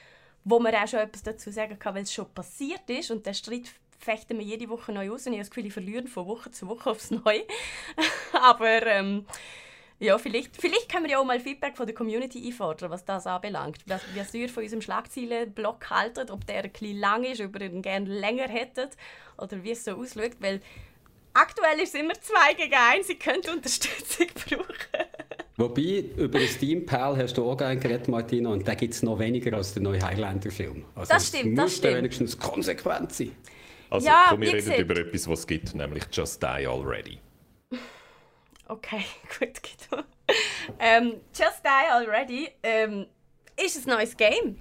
wo 0.45 0.59
man 0.59 0.75
auch 0.75 0.89
schon 0.89 1.01
etwas 1.01 1.23
dazu 1.23 1.51
sagen 1.51 1.79
kann, 1.79 1.95
weil 1.95 2.03
es 2.03 2.13
schon 2.13 2.33
passiert 2.33 2.89
ist 2.89 3.11
und 3.11 3.25
der 3.27 3.35
Streit 3.35 3.71
fechten 3.99 4.39
wir 4.39 4.45
jede 4.45 4.69
Woche 4.69 4.93
neu 4.93 5.13
aus 5.13 5.27
und 5.27 5.33
ich 5.33 5.39
habe 5.39 5.45
das 5.45 5.51
Gefühl, 5.51 5.67
ich 5.67 5.73
verliere 5.73 6.07
von 6.09 6.27
Woche 6.27 6.51
zu 6.51 6.69
Woche 6.69 6.91
aufs 6.91 7.11
Neue. 7.11 7.45
Aber 8.33 8.85
ähm, 8.87 9.27
ja, 9.99 10.19
vielleicht, 10.19 10.57
vielleicht 10.57 10.91
können 10.91 11.05
wir 11.05 11.13
ja 11.13 11.19
auch 11.21 11.25
mal 11.25 11.39
Feedback 11.39 11.77
von 11.77 11.87
der 11.87 11.95
Community 11.95 12.45
einfordern, 12.45 12.91
was 12.91 13.05
das 13.05 13.27
anbelangt. 13.27 13.79
Was, 13.87 14.03
was 14.17 14.35
ihr 14.35 14.49
von 14.49 14.65
unserem 14.65 14.83
Schlagzeilenblock 14.83 15.91
haltet, 15.91 16.33
ob 16.33 16.45
der 16.47 16.65
ein 16.65 16.73
bisschen 16.73 16.99
lang 16.99 17.23
ist, 17.23 17.41
ob 17.41 17.55
ihr 17.61 17.67
ihn 17.71 17.83
gerne 17.83 18.07
länger 18.07 18.49
hättet 18.49 18.97
oder 19.39 19.63
wie 19.63 19.71
es 19.71 19.85
so 19.85 19.93
aussieht, 19.93 20.37
weil 20.41 20.61
aktuell 21.35 21.81
ist 21.81 21.95
es 21.95 22.01
immer 22.01 22.15
zwei 22.15 22.55
gegen 22.55 22.75
eins, 22.75 23.09
ihr 23.09 23.19
könnt 23.19 23.49
Unterstützung 23.49 24.27
brauchen. 24.35 25.07
Wobei, 25.57 26.05
über 26.17 26.39
den 26.39 26.49
Steam 26.49 26.87
Pal 26.87 27.17
hast 27.17 27.37
du 27.37 27.49
auch 27.49 27.57
gerne 27.57 27.79
geredet, 27.79 28.09
Martina, 28.09 28.51
und 28.51 28.67
da 28.67 28.75
gibt 28.75 28.95
es 28.95 29.03
noch 29.03 29.19
weniger 29.19 29.57
als 29.57 29.75
der 29.75 29.83
neue 29.83 30.03
Highlander-Film. 30.03 30.85
Also 30.95 31.13
das 31.13 31.29
stimmt, 31.29 31.59
das 31.59 31.77
stimmt. 31.77 31.97
wenigstens 31.99 32.39
konsequent 32.39 33.13
sein. 33.13 33.33
Also 33.91 34.07
ja, 34.07 34.27
komm, 34.31 34.41
wir 34.41 34.53
reden 34.55 34.75
über 34.75 34.97
etwas, 34.97 35.29
was 35.29 35.41
es 35.41 35.47
gibt, 35.47 35.75
nämlich 35.75 36.05
Just 36.11 36.43
Die 36.43 36.67
Already. 36.67 37.19
Okay, 38.69 39.05
gut, 39.39 39.61
Guido. 39.63 40.03
ähm, 40.79 41.21
Just 41.35 41.63
Die 41.63 41.91
Already 41.93 42.49
ähm, 42.63 43.07
ist 43.63 43.87
ein 43.87 43.95
neues 43.95 44.17
Game, 44.17 44.57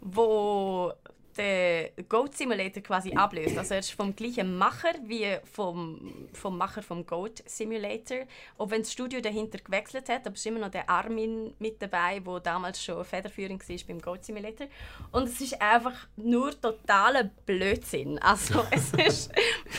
wo 0.00 0.92
den 1.36 2.08
Goat 2.08 2.36
Simulator 2.36 2.82
quasi 2.82 3.14
ablöst. 3.14 3.56
Also 3.58 3.74
er 3.74 3.80
ist 3.80 3.92
vom 3.92 4.14
gleichen 4.14 4.56
Macher 4.56 4.94
wie 5.04 5.36
vom, 5.44 6.28
vom 6.32 6.56
Macher 6.58 6.82
vom 6.82 7.06
Goat 7.06 7.42
Simulator. 7.46 8.20
Auch 8.58 8.70
wenn 8.70 8.82
das 8.82 8.92
Studio 8.92 9.20
dahinter 9.20 9.58
gewechselt 9.58 10.08
hat, 10.08 10.26
aber 10.26 10.34
es 10.34 10.40
ist 10.40 10.46
immer 10.46 10.60
noch 10.60 10.70
der 10.70 10.88
Armin 10.88 11.54
mit 11.58 11.80
dabei, 11.80 12.20
der 12.20 12.40
damals 12.40 12.82
schon 12.82 13.04
federführend 13.04 13.68
war 13.68 13.76
beim 13.86 14.00
Goat 14.00 14.24
Simulator. 14.24 14.66
Und 15.12 15.28
es 15.28 15.40
ist 15.40 15.60
einfach 15.60 16.06
nur 16.16 16.58
totaler 16.60 17.30
Blödsinn. 17.46 18.18
Also 18.18 18.64
es 18.70 18.92
ist 18.92 19.30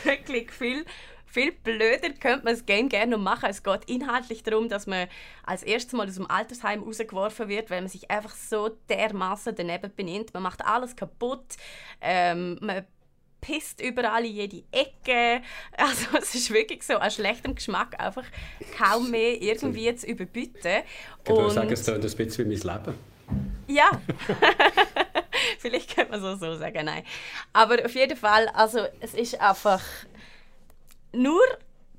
wirklich 0.04 0.52
viel 0.52 0.86
viel 1.28 1.52
blöder 1.52 2.10
könnte 2.20 2.46
man 2.46 2.54
das 2.56 2.66
Game 2.66 2.90
gerne 2.90 3.12
noch 3.12 3.24
machen. 3.24 3.50
Es 3.50 3.62
geht 3.62 3.90
inhaltlich 3.90 4.44
darum, 4.44 4.70
dass 4.70 4.88
man 4.88 5.08
als 5.46 5.62
erstes 5.64 5.94
Mal 5.94 6.08
aus 6.08 6.16
dem 6.16 6.30
Altersheim 6.30 6.84
rausgeworfen 6.84 7.48
wird, 7.50 7.70
weil 7.70 7.82
man 7.82 7.90
sich 7.90 8.10
einfach 8.10 8.36
so 8.36 8.70
dermaßen 8.90 9.54
daneben 9.56 9.92
benimmt. 9.96 10.34
Man 10.34 10.44
macht 10.44 10.66
alles 10.66 10.96
kaputt. 10.96 11.58
Ähm, 12.02 12.58
man 12.62 12.86
pisst 13.42 13.82
überall 13.82 14.26
in 14.26 14.34
jede 14.34 14.64
Ecke. 14.72 15.42
Also 15.78 16.18
es 16.18 16.34
ist 16.34 16.52
wirklich 16.52 16.84
so 16.84 16.96
an 16.96 17.12
schlechtem 17.12 17.54
Geschmack 17.54 18.00
einfach 18.00 18.26
kaum 18.78 19.12
mehr 19.12 19.42
irgendwie 19.42 19.94
zu 19.96 20.08
überbieten. 20.08 20.84
Ich 21.24 21.30
würde 21.30 21.52
sagen, 21.52 21.72
es 21.72 21.84
klingt 21.84 22.04
ein 22.04 22.12
bisschen 22.18 22.50
wie 22.50 22.58
mein 22.58 22.78
Leben. 22.78 22.98
Ja, 23.68 23.92
vielleicht 25.60 25.94
könnte 25.94 26.12
man 26.12 26.22
so, 26.22 26.36
so 26.38 26.56
sagen, 26.56 26.86
nein. 26.86 27.04
Aber 27.52 27.84
auf 27.84 27.94
jeden 27.94 28.18
Fall, 28.18 28.48
also 28.50 28.80
es 29.02 29.14
ist 29.14 29.40
einfach 29.42 29.84
nur 31.18 31.42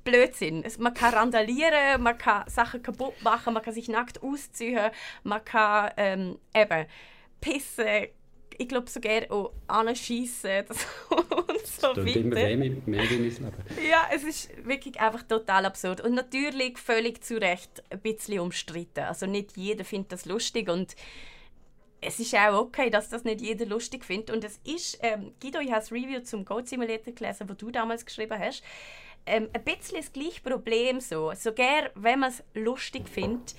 Blödsinn. 0.03 0.65
Man 0.79 0.93
kann 0.93 1.13
randalieren, 1.13 2.01
man 2.01 2.17
kann 2.17 2.49
Sachen 2.49 2.81
kaputt 2.81 3.21
machen, 3.21 3.53
man 3.53 3.63
kann 3.63 3.73
sich 3.73 3.89
nackt 3.89 4.23
ausziehen, 4.23 4.91
man 5.23 5.43
kann 5.43 5.91
ähm, 5.97 6.39
eben 6.55 6.85
pissen, 7.41 8.07
ich 8.57 8.67
glaube 8.67 8.89
sogar 8.89 9.21
auch 9.29 9.53
anschiessen 9.67 10.65
und 11.09 11.65
so 11.65 11.87
weiter. 11.89 12.15
immer 12.15 12.35
mehr, 12.35 12.57
mehr 12.57 13.05
Leben. 13.05 13.53
Ja, 13.89 14.09
es 14.13 14.23
ist 14.23 14.65
wirklich 14.65 14.99
einfach 14.99 15.23
total 15.23 15.65
absurd. 15.65 16.01
Und 16.01 16.13
natürlich 16.13 16.77
völlig 16.77 17.23
zu 17.23 17.39
Recht 17.39 17.81
ein 17.89 18.01
bisschen 18.01 18.39
umstritten. 18.39 19.05
Also 19.05 19.27
nicht 19.27 19.55
jeder 19.55 19.85
findet 19.85 20.11
das 20.11 20.25
lustig 20.25 20.69
und 20.69 20.95
es 22.01 22.19
ist 22.19 22.33
auch 22.35 22.59
okay, 22.59 22.89
dass 22.89 23.09
das 23.09 23.23
nicht 23.23 23.41
jeder 23.41 23.65
lustig 23.65 24.05
findet. 24.05 24.31
Und 24.31 24.43
es 24.43 24.59
ist, 24.65 24.99
ähm, 25.01 25.33
Guido, 25.41 25.59
ich 25.59 25.71
habe 25.71 25.79
das 25.79 25.91
Review 25.91 26.21
zum 26.21 26.43
Goat 26.45 26.67
Simulator 26.67 27.13
gelesen, 27.13 27.47
das 27.47 27.57
du 27.57 27.71
damals 27.71 28.05
geschrieben 28.05 28.37
hast 28.37 28.63
ähm, 29.25 29.49
ein 29.53 29.63
bisschen 29.63 29.97
das 29.97 30.11
gleiche 30.11 30.41
Problem 30.41 30.99
so. 30.99 31.33
Sogar 31.33 31.91
wenn 31.95 32.19
man 32.19 32.29
es 32.29 32.43
lustig 32.53 33.07
findet, 33.07 33.55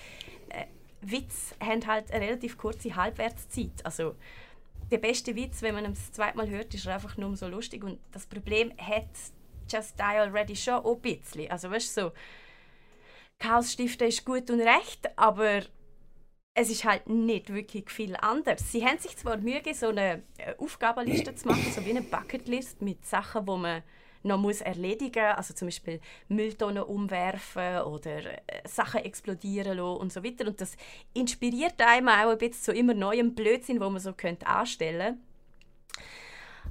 äh, 0.49 0.67
Witze 1.01 1.55
haben 1.61 1.87
halt 1.87 2.13
eine 2.13 2.27
relativ 2.27 2.59
kurze 2.59 2.95
Halbwertszeit. 2.95 3.85
Also 3.85 4.17
der 4.91 4.99
beste 4.99 5.37
Witz, 5.37 5.63
wenn 5.63 5.75
man 5.75 5.85
ihn 5.85 5.95
das 5.95 6.13
zweite 6.13 6.37
Mal 6.37 6.49
hört, 6.49 6.75
ist 6.75 6.87
einfach 6.87 7.17
nur 7.17 7.37
so 7.37 7.49
lustig. 7.49 7.85
Und 7.85 8.01
das 8.13 8.27
Problem 8.27 8.73
hat 8.79 9.09
Just 9.71 9.99
Die 9.99 10.03
Already 10.03 10.57
schon 10.57 10.75
auch 10.75 10.97
ein 10.97 11.01
bisschen. 11.01 11.51
Also 11.51 11.71
weißt 11.71 11.97
du, 11.97 12.01
so, 12.03 12.13
Chaos 13.39 13.73
stiften 13.73 14.09
ist 14.09 14.25
gut 14.25 14.51
und 14.51 14.61
recht, 14.61 15.09
aber 15.17 15.63
es 16.55 16.71
ist 16.71 16.85
halt 16.85 17.09
nicht 17.09 17.53
wirklich 17.53 17.91
viel 17.91 18.17
anders. 18.17 18.71
Sie 18.71 18.85
haben 18.85 18.99
sich 18.99 19.17
zwar 19.17 19.39
Mühe 19.39 19.63
so 19.73 19.89
eine 19.89 20.23
äh, 20.37 20.55
Aufgabenliste 20.59 21.35
zu 21.35 21.49
machen, 21.49 21.73
so 21.73 21.85
wie 21.87 21.91
eine 21.91 22.03
Bucketlist 22.03 22.83
mit 22.83 23.07
Sachen, 23.07 23.47
wo 23.47 23.57
man 23.57 23.83
noch 24.23 24.39
muss 24.39 24.61
erledigen 24.61 25.25
also 25.25 25.55
zum 25.55 25.69
Beispiel 25.69 26.01
Mülltonnen 26.29 26.83
umwerfen 26.83 27.83
oder 27.83 28.19
äh, 28.27 28.39
Sachen 28.67 29.05
explodieren 29.05 29.79
lassen 29.79 30.01
und 30.01 30.13
so 30.13 30.23
weiter. 30.23 30.47
Und 30.47 30.61
das 30.61 30.77
inspiriert 31.15 31.81
einem 31.81 32.09
auch 32.09 32.31
ein 32.31 32.39
bisschen 32.39 32.63
zu 32.63 32.73
immer 32.73 32.95
neuem 32.95 33.35
Blödsinn, 33.35 33.81
wo 33.81 33.89
man 33.89 34.01
so 34.01 34.13
könnte 34.13 34.47
anstellen 34.47 35.21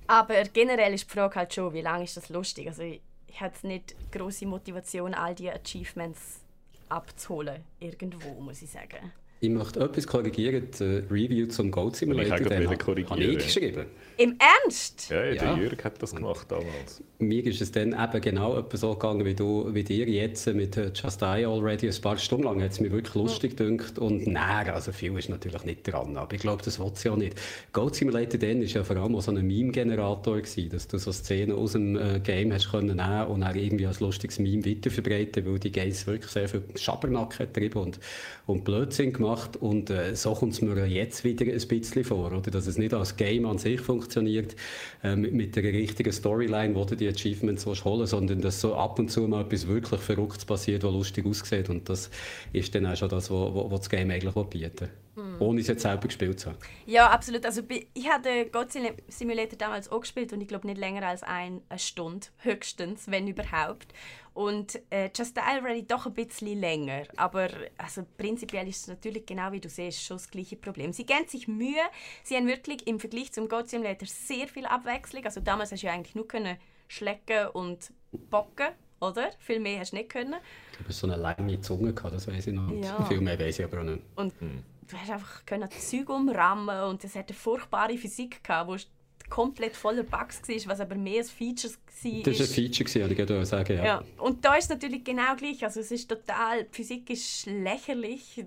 Aber 0.07 0.43
generell 0.43 0.93
ist 0.93 1.09
die 1.09 1.13
Frage 1.13 1.35
halt 1.35 1.53
schon, 1.53 1.73
wie 1.73 1.81
lange 1.81 2.03
ist 2.03 2.17
das 2.17 2.29
lustig? 2.29 2.67
Also 2.67 2.83
ich, 2.83 3.01
ich 3.27 3.41
habe 3.41 3.55
nicht 3.63 3.95
große 4.11 4.45
Motivation, 4.45 5.13
all 5.13 5.35
die 5.35 5.49
Achievements 5.49 6.41
abzuholen 6.89 7.63
irgendwo, 7.79 8.39
muss 8.41 8.61
ich 8.61 8.69
sagen. 8.69 9.11
Ich 9.41 9.49
möchte 9.49 9.79
etwas 9.79 10.05
korrigieren. 10.05 10.67
Die 10.77 10.83
Review 11.09 11.47
zum 11.47 11.71
Goat 11.71 11.95
Simulator 11.95 12.39
ich 12.41 12.47
den 12.47 12.69
habe 12.69 13.23
ich 13.23 13.37
geschrieben. 13.37 13.85
Im 14.17 14.35
Ernst? 14.37 15.09
Ja, 15.09 15.21
der 15.21 15.33
Ja. 15.33 15.57
Jürg 15.57 15.81
hat 15.85 16.01
das 16.01 16.13
gemacht 16.13 16.47
damals. 16.49 17.01
Mir 17.19 17.45
ist 17.45 17.61
es 17.61 17.71
dann 17.71 17.93
eben 17.93 18.21
genau 18.21 18.61
so 18.73 18.93
gegangen 18.93 19.23
wie, 19.25 19.33
du, 19.33 19.73
wie 19.73 19.85
dir 19.85 20.09
jetzt 20.09 20.45
mit 20.47 20.75
äh, 20.75 20.91
Just 20.93 21.21
Die 21.21 21.45
Already. 21.45 21.87
Ein 21.87 22.01
paar 22.01 22.17
Stunden 22.17 22.43
lang 22.43 22.61
hat 22.61 22.71
es 22.71 22.81
mir 22.81 22.91
wirklich 22.91 23.15
lustig 23.15 23.55
gedünkt 23.55 23.97
und 23.97 24.27
näher, 24.27 24.73
also 24.75 24.91
viel 24.91 25.17
ist 25.17 25.29
natürlich 25.29 25.63
nicht 25.63 25.87
dran, 25.87 26.17
aber 26.17 26.33
ich 26.33 26.41
glaube, 26.41 26.61
das 26.63 26.79
will 26.81 26.91
sie 26.95 27.09
auch 27.09 27.15
nicht. 27.15 27.39
Goat 27.71 27.95
Simulator 27.95 28.37
dann 28.37 28.59
war 28.59 28.67
ja 28.67 28.83
vor 28.83 28.97
allem 28.97 29.15
auch 29.15 29.21
so 29.21 29.31
ein 29.31 29.47
Meme-Generator, 29.47 30.41
dass 30.41 30.87
du 30.87 30.97
so 30.97 31.13
Szenen 31.13 31.55
aus 31.55 31.71
dem 31.71 31.95
äh, 31.95 32.19
Game 32.19 32.51
hast 32.51 32.71
können 32.71 32.97
nehmen 32.97 33.27
und 33.27 33.39
dann 33.39 33.55
irgendwie 33.55 33.87
als 33.87 34.01
lustiges 34.01 34.37
Meme 34.39 34.65
weiterverbreiten, 34.65 35.45
weil 35.45 35.59
die 35.59 35.71
Games 35.71 36.05
wirklich 36.07 36.31
sehr 36.31 36.49
viel 36.49 36.63
Schabernack 36.75 37.37
getrieben 37.37 37.79
und, 37.79 37.99
und 38.47 38.65
Blödsinn 38.65 39.13
gemacht 39.13 39.28
und 39.61 39.89
äh, 39.89 40.15
so 40.15 40.33
kommt 40.33 40.53
es 40.53 40.61
mir 40.61 40.85
jetzt 40.85 41.23
wieder 41.23 41.45
ein 41.45 41.67
bisschen 41.67 42.03
vor, 42.03 42.31
oder? 42.31 42.51
dass 42.51 42.67
es 42.67 42.77
nicht 42.77 42.93
als 42.93 43.15
Game 43.17 43.45
an 43.45 43.57
sich 43.57 43.81
funktioniert, 43.81 44.55
äh, 45.03 45.15
mit, 45.15 45.33
mit 45.33 45.55
der 45.55 45.63
richtigen 45.63 46.11
Storyline, 46.11 46.75
wo 46.75 46.85
du 46.85 46.95
die 46.95 47.07
Achievements 47.07 47.65
willst 47.65 47.85
holen 47.85 48.07
sondern 48.07 48.41
dass 48.41 48.61
so 48.61 48.75
ab 48.75 48.99
und 48.99 49.09
zu 49.11 49.21
mal 49.27 49.41
etwas 49.41 49.67
wirklich 49.67 50.01
Verrücktes 50.01 50.45
passiert, 50.45 50.83
was 50.83 50.93
lustig 50.93 51.25
aussieht 51.25 51.69
und 51.69 51.87
das 51.89 52.09
ist 52.53 52.73
dann 52.75 52.85
auch 52.85 52.95
schon 52.95 53.09
das, 53.09 53.29
was 53.31 53.79
das 53.79 53.89
Game 53.89 54.11
eigentlich 54.11 54.33
bieten 54.33 54.79
will. 54.81 54.89
Ohne 55.39 55.59
es 55.59 55.67
jetzt 55.67 55.81
selber 55.81 56.07
gespielt 56.07 56.39
zu 56.39 56.49
haben. 56.49 56.57
Ja, 56.85 57.09
absolut. 57.09 57.45
Also 57.45 57.61
ich 57.69 58.09
hatte 58.09 58.49
Sim- 58.69 58.93
Simulator 59.09 59.57
damals 59.57 59.91
auch 59.91 59.99
gespielt 60.01 60.31
und 60.31 60.39
ich 60.39 60.47
glaube 60.47 60.65
nicht 60.65 60.77
länger 60.77 61.05
als 61.05 61.23
ein, 61.23 61.61
eine 61.67 61.79
Stunde, 61.79 62.27
höchstens, 62.37 63.11
wenn 63.11 63.27
überhaupt. 63.27 63.87
Und 64.39 64.79
äh, 64.89 65.09
Just 65.13 65.35
Dial 65.35 65.59
Ready 65.59 65.85
doch 65.85 66.05
ein 66.05 66.13
bisschen 66.13 66.61
länger. 66.61 67.03
Aber 67.17 67.49
also 67.77 68.05
prinzipiell 68.17 68.69
ist 68.69 68.83
es 68.83 68.87
natürlich 68.87 69.25
genau 69.25 69.51
wie 69.51 69.59
du 69.59 69.67
siehst, 69.67 70.01
schon 70.01 70.15
das 70.15 70.31
gleiche 70.31 70.55
Problem. 70.55 70.93
Sie 70.93 71.05
geben 71.05 71.27
sich 71.27 71.49
Mühe. 71.49 71.83
Sie 72.23 72.37
haben 72.37 72.47
wirklich 72.47 72.87
im 72.87 73.01
Vergleich 73.01 73.33
zum 73.33 73.49
Goat 73.49 73.67
Simulator 73.67 74.07
sehr 74.07 74.47
viel 74.47 74.65
Abwechslung. 74.65 75.25
Also 75.25 75.41
damals 75.41 75.73
hast 75.73 75.83
du 75.83 75.87
ja 75.87 75.93
eigentlich 75.93 76.15
nur 76.15 76.25
können 76.25 76.55
schlecken 76.87 77.47
und 77.47 77.91
bocken, 78.29 78.69
oder? 79.01 79.29
Viel 79.39 79.59
mehr 79.59 79.81
hast 79.81 79.91
du 79.91 79.97
nicht 79.97 80.09
können. 80.09 80.35
Ich 80.71 80.77
glaube, 80.77 80.93
so 80.93 81.07
eine 81.07 81.17
lange 81.17 81.59
Zunge 81.59 81.93
gehabt, 81.93 82.15
das 82.15 82.25
weiß 82.25 82.47
ich 82.47 82.53
noch. 82.53 82.71
Ja. 82.71 83.03
Viel 83.09 83.19
mehr 83.19 83.37
weiß 83.37 83.59
ich 83.59 83.65
aber 83.65 83.81
auch 83.81 83.83
nicht. 83.83 84.01
Und 84.15 84.33
du 84.39 84.97
hast 84.97 85.09
einfach 85.09 85.45
können 85.45 85.69
Zeug 85.69 86.07
umrammen 86.07 86.83
und 86.83 87.03
es 87.03 87.13
hatte 87.15 87.33
eine 87.33 87.39
furchtbare 87.39 87.97
Physik 87.97 88.41
gehabt, 88.41 88.69
wo 88.69 88.77
komplett 89.29 89.75
voller 89.75 90.03
Bugs 90.03 90.41
war, 90.47 90.71
was 90.71 90.79
aber 90.79 90.95
mehr 90.95 91.19
als 91.19 91.31
Features 91.31 91.77
war. 92.03 92.23
Das 92.23 92.39
war 92.39 92.45
ein 92.45 92.51
Feature, 92.51 93.09
wollte 93.17 93.39
ich 93.39 93.47
sagen. 93.47 93.77
Ja. 93.77 93.85
ja. 93.85 94.03
Und 94.17 94.43
da 94.43 94.55
ist 94.55 94.65
es 94.65 94.69
natürlich 94.69 95.03
genau 95.03 95.35
gleich. 95.35 95.63
Also 95.63 95.79
es 95.79 95.91
ist 95.91 96.09
total, 96.09 96.63
die 96.63 96.75
Physik 96.75 97.09
ist 97.09 97.45
lächerlich. 97.45 98.43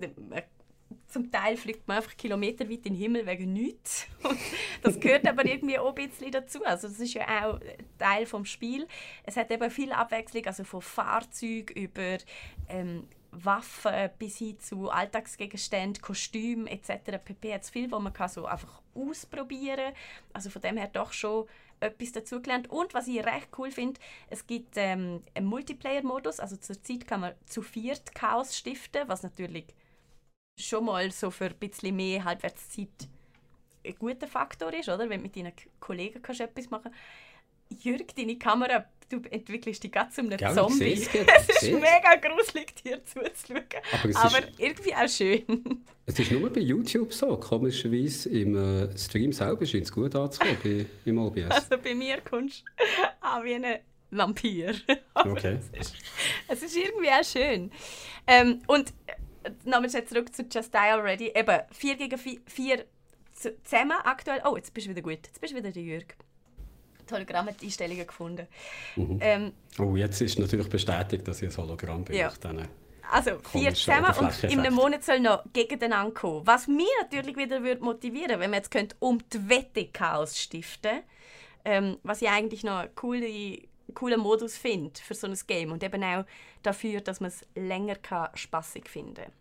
Zum 1.07 1.31
Teil 1.31 1.57
fliegt 1.57 1.87
man 1.87 1.97
einfach 1.97 2.17
kilometerweit 2.17 2.85
in 2.85 2.93
den 2.93 2.95
Himmel 2.95 3.25
wegen 3.25 3.53
nichts. 3.53 4.07
Und 4.23 4.37
das 4.81 4.99
gehört 4.99 5.27
aber 5.27 5.45
irgendwie 5.45 5.77
auch 5.77 5.95
ein 5.95 6.09
bisschen 6.09 6.31
dazu. 6.31 6.63
Also 6.63 6.87
das 6.87 6.99
ist 6.99 7.13
ja 7.13 7.47
auch 7.47 7.59
Teil 7.99 8.25
vom 8.25 8.45
Spiel. 8.45 8.87
Es 9.23 9.37
hat 9.37 9.51
eben 9.51 9.69
viel 9.69 9.91
Abwechslung, 9.91 10.45
also 10.45 10.63
von 10.63 10.81
Fahrzeug 10.81 11.71
über 11.71 12.17
ähm, 12.67 13.07
Waffen 13.33 14.09
bis 14.19 14.37
hin 14.37 14.59
zu 14.59 14.89
Alltagsgegenständen, 14.89 16.01
Kostümen 16.01 16.67
etc. 16.67 17.19
pp. 17.23 17.53
Hat 17.53 17.65
viel, 17.65 17.91
wo 17.91 17.99
man 17.99 18.13
so 18.29 18.45
einfach 18.45 18.81
ausprobieren 18.93 19.93
kann. 19.93 19.93
Also 20.33 20.49
von 20.49 20.61
dem 20.61 20.77
her 20.77 20.89
doch 20.91 21.13
schon 21.13 21.47
etwas 21.79 22.11
dazugelernt. 22.11 22.69
Und 22.69 22.93
was 22.93 23.07
ich 23.07 23.23
recht 23.25 23.49
cool 23.57 23.71
finde, 23.71 23.99
es 24.29 24.47
gibt 24.47 24.75
ähm, 24.77 25.21
einen 25.35 25.47
Multiplayer-Modus. 25.47 26.39
Also 26.39 26.55
zurzeit 26.55 27.07
kann 27.07 27.21
man 27.21 27.33
zu 27.45 27.61
viert 27.61 28.13
Chaos 28.15 28.57
stiften, 28.57 29.07
was 29.07 29.23
natürlich 29.23 29.65
schon 30.59 30.85
mal 30.85 31.11
so 31.11 31.31
für 31.31 31.45
ein 31.45 31.55
bisschen 31.55 31.95
mehr 31.95 32.23
Halbwertszeit 32.23 33.09
ein 33.85 33.95
guter 33.95 34.27
Faktor 34.27 34.73
ist, 34.73 34.87
oder? 34.87 35.09
Wenn 35.09 35.19
du 35.19 35.23
mit 35.23 35.35
deinen 35.35 35.53
Kollegen 35.79 36.21
kannst 36.21 36.41
etwas 36.41 36.69
machen 36.69 36.93
Jürg, 37.81 38.15
deine 38.15 38.37
Kamera, 38.37 38.85
du 39.09 39.21
entwickelst 39.29 39.83
dich 39.83 39.91
gerade 39.91 40.09
zu 40.11 40.21
einem 40.21 40.37
Gell, 40.37 40.53
Zombie. 40.53 40.93
Es 40.93 41.07
ich 41.13 41.69
ist 41.69 41.71
mega 41.73 42.15
gruselig, 42.21 42.73
dir 42.83 43.03
zuzuschauen. 43.05 43.63
Aber 43.91 44.09
es 44.09 44.15
Aber 44.15 44.39
ist- 44.39 44.59
irgendwie 44.59 44.93
auch 44.95 45.07
schön. 45.09 45.83
Es 46.05 46.19
ist 46.19 46.31
nur 46.33 46.49
bei 46.51 46.59
YouTube 46.59 47.13
so. 47.13 47.37
Komischerweise 47.37 48.27
im 48.29 48.57
äh, 48.57 48.97
Stream 48.97 49.31
selber 49.31 49.65
scheint 49.65 49.85
es 49.85 49.91
gut 49.91 50.13
anzukommen 50.13 50.57
bei, 50.61 50.85
im 51.05 51.17
OBS. 51.17 51.49
Also 51.49 51.77
bei 51.81 51.95
mir 51.95 52.19
kommst 52.19 52.65
du 52.77 53.25
an 53.25 53.43
wie 53.45 53.53
ein 53.55 53.79
Vampir. 54.11 54.75
Okay. 55.15 55.59
Es 56.49 56.61
ist 56.61 56.75
irgendwie 56.75 57.07
auch 57.07 57.23
schön. 57.23 57.71
Ähm, 58.27 58.61
und 58.67 58.89
äh, 59.07 59.51
nochmal 59.63 59.89
schnell 59.89 60.03
zurück 60.03 60.35
zu 60.35 60.41
Just 60.43 60.73
Die 60.73 60.77
Already. 60.77 61.31
Eben, 61.33 61.59
4 61.71 61.95
gegen 61.95 62.17
4 62.17 62.85
zusammen 63.33 63.91
aktuell. 64.03 64.41
Oh, 64.45 64.57
jetzt 64.57 64.73
bist 64.73 64.87
du 64.87 64.91
wieder 64.91 65.01
gut. 65.01 65.19
Jetzt 65.25 65.39
bist 65.39 65.53
du 65.53 65.57
wieder 65.57 65.71
der 65.71 65.83
Jürg. 65.83 66.15
Tolle 67.05 67.25
Einstellungen 67.61 68.07
gefunden. 68.07 68.47
Ähm, 69.19 69.53
Oh, 69.79 69.95
jetzt 69.95 70.21
ist 70.21 70.37
natürlich 70.39 70.69
bestätigt, 70.69 71.27
dass 71.27 71.41
ich 71.41 71.49
ein 71.49 71.57
Hologramm 71.57 72.03
bin. 72.03 72.15
Ja. 72.15 72.31
also 73.11 73.39
vier 73.51 73.73
zusammen 73.73 74.13
und 74.19 74.43
in 74.43 74.59
einem 74.59 74.73
Monat 74.73 75.03
soll 75.03 75.19
noch 75.19 75.43
gegeneinander 75.51 76.13
kommen. 76.13 76.45
Was 76.45 76.67
mich 76.67 76.87
natürlich 77.01 77.35
wieder 77.35 77.63
würde 77.63 77.83
motivieren 77.83 78.39
wenn 78.39 78.49
man 78.51 78.59
jetzt 78.59 78.71
könnte 78.71 78.95
um 78.99 79.19
die 79.31 79.49
Wette 79.49 79.87
Chaos 79.87 80.39
stiften 80.39 81.01
ähm, 81.65 81.97
was 82.03 82.21
ich 82.21 82.29
eigentlich 82.29 82.63
noch 82.63 82.79
einen 82.79 82.95
coole, 82.95 83.59
coolen 83.93 84.19
Modus 84.19 84.57
finde 84.57 84.99
für 84.99 85.13
so 85.13 85.27
ein 85.27 85.37
Game 85.47 85.71
und 85.71 85.83
eben 85.83 86.03
auch 86.03 86.25
dafür, 86.61 87.01
dass 87.01 87.19
man 87.19 87.29
es 87.29 87.45
länger 87.55 87.95
kann, 87.95 88.29
spassig 88.35 88.89
finden 88.89 89.15
kann. 89.15 89.31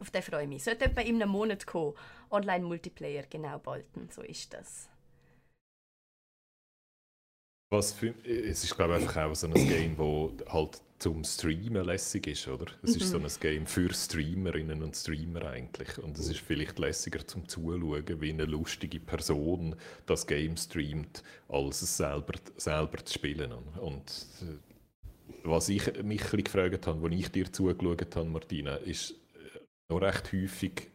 Auf 0.00 0.10
den 0.10 0.22
freue 0.22 0.44
ich 0.44 0.48
mich. 0.48 0.64
Sollte 0.64 0.86
etwa 0.86 1.00
in 1.00 1.22
einem 1.22 1.30
Monat 1.30 1.66
kommen. 1.66 1.94
Online-Multiplayer, 2.30 3.24
genau, 3.28 3.58
Bolton. 3.58 4.08
So 4.10 4.22
ist 4.22 4.52
das. 4.52 4.88
Was 7.72 7.92
für, 7.92 8.12
es 8.22 8.64
ist 8.64 8.76
glaube 8.76 8.98
ich 8.98 9.02
einfach 9.02 9.22
auch 9.22 9.34
so 9.34 9.46
ein 9.46 9.54
Game, 9.54 9.96
das 9.96 10.52
halt 10.52 10.82
zum 10.98 11.24
Streamen 11.24 11.86
lässig 11.86 12.26
ist, 12.26 12.46
oder? 12.46 12.66
Es 12.82 12.96
ist 12.96 13.08
so 13.08 13.16
ein 13.16 13.26
Game 13.40 13.66
für 13.66 13.92
Streamerinnen 13.94 14.82
und 14.82 14.94
Streamer 14.94 15.46
eigentlich. 15.46 15.96
Und 15.96 16.18
es 16.18 16.28
ist 16.28 16.40
vielleicht 16.40 16.78
lässiger 16.78 17.26
zum 17.26 17.48
Zuschauen, 17.48 18.20
wie 18.20 18.30
eine 18.30 18.44
lustige 18.44 19.00
Person 19.00 19.74
das 20.04 20.26
Game 20.26 20.58
streamt, 20.58 21.22
als 21.48 21.80
es 21.80 21.96
selber, 21.96 22.34
selber 22.58 23.02
zu 23.06 23.14
spielen. 23.14 23.52
Und 23.80 24.26
äh, 24.42 25.42
was 25.42 25.70
ich 25.70 26.02
mich 26.02 26.30
ein 26.30 26.44
gefragt 26.44 26.86
habe, 26.86 27.06
als 27.06 27.14
ich 27.14 27.28
dir 27.30 27.50
zugeschaut 27.50 28.14
habe, 28.14 28.28
Martina, 28.28 28.76
ist 28.76 29.12
äh, 29.12 29.60
noch 29.88 30.02
recht 30.02 30.30
häufig 30.30 30.90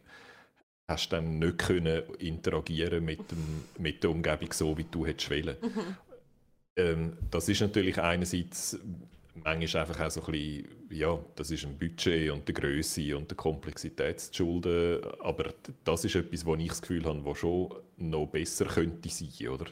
hast 0.88 1.12
du 1.12 1.16
dann 1.18 1.40
nicht 1.40 1.58
können 1.58 2.04
interagieren 2.20 3.04
mit, 3.04 3.32
dem, 3.32 3.66
mit 3.78 4.04
der 4.04 4.12
Umgebung 4.12 4.54
so, 4.54 4.78
wie 4.78 4.86
du 4.86 5.06
hättest 5.06 5.32
wollen. 5.32 5.58
Ähm, 6.78 7.18
das 7.32 7.50
ist 7.50 7.62
natürlich 7.62 8.00
einerseits 8.00 8.80
manchmal 9.44 9.84
einfach 9.84 10.06
auch 10.06 10.12
so 10.12 10.24
ein 10.24 10.32
bisschen, 10.32 10.68
ja, 10.90 11.20
das 11.36 11.52
ist 11.52 11.66
ein 11.66 11.78
Budget 11.78 12.32
und 12.32 12.48
der 12.48 12.56
Größe 12.56 13.16
und 13.18 13.30
der 13.30 13.38
Komplexität 13.38 14.20
zu 14.20 14.34
schulden, 14.34 15.02
aber 15.20 15.54
das 15.84 16.06
ist 16.06 16.16
etwas, 16.16 16.46
wo 16.46 16.56
ich 16.56 16.70
das 16.70 16.82
Gefühl 16.82 17.06
habe, 17.06 17.26
was 17.26 17.40
schon 17.40 17.74
noch 17.98 18.28
besser 18.28 18.66
könnte 18.66 19.10
sein, 19.10 19.50
oder? 19.50 19.66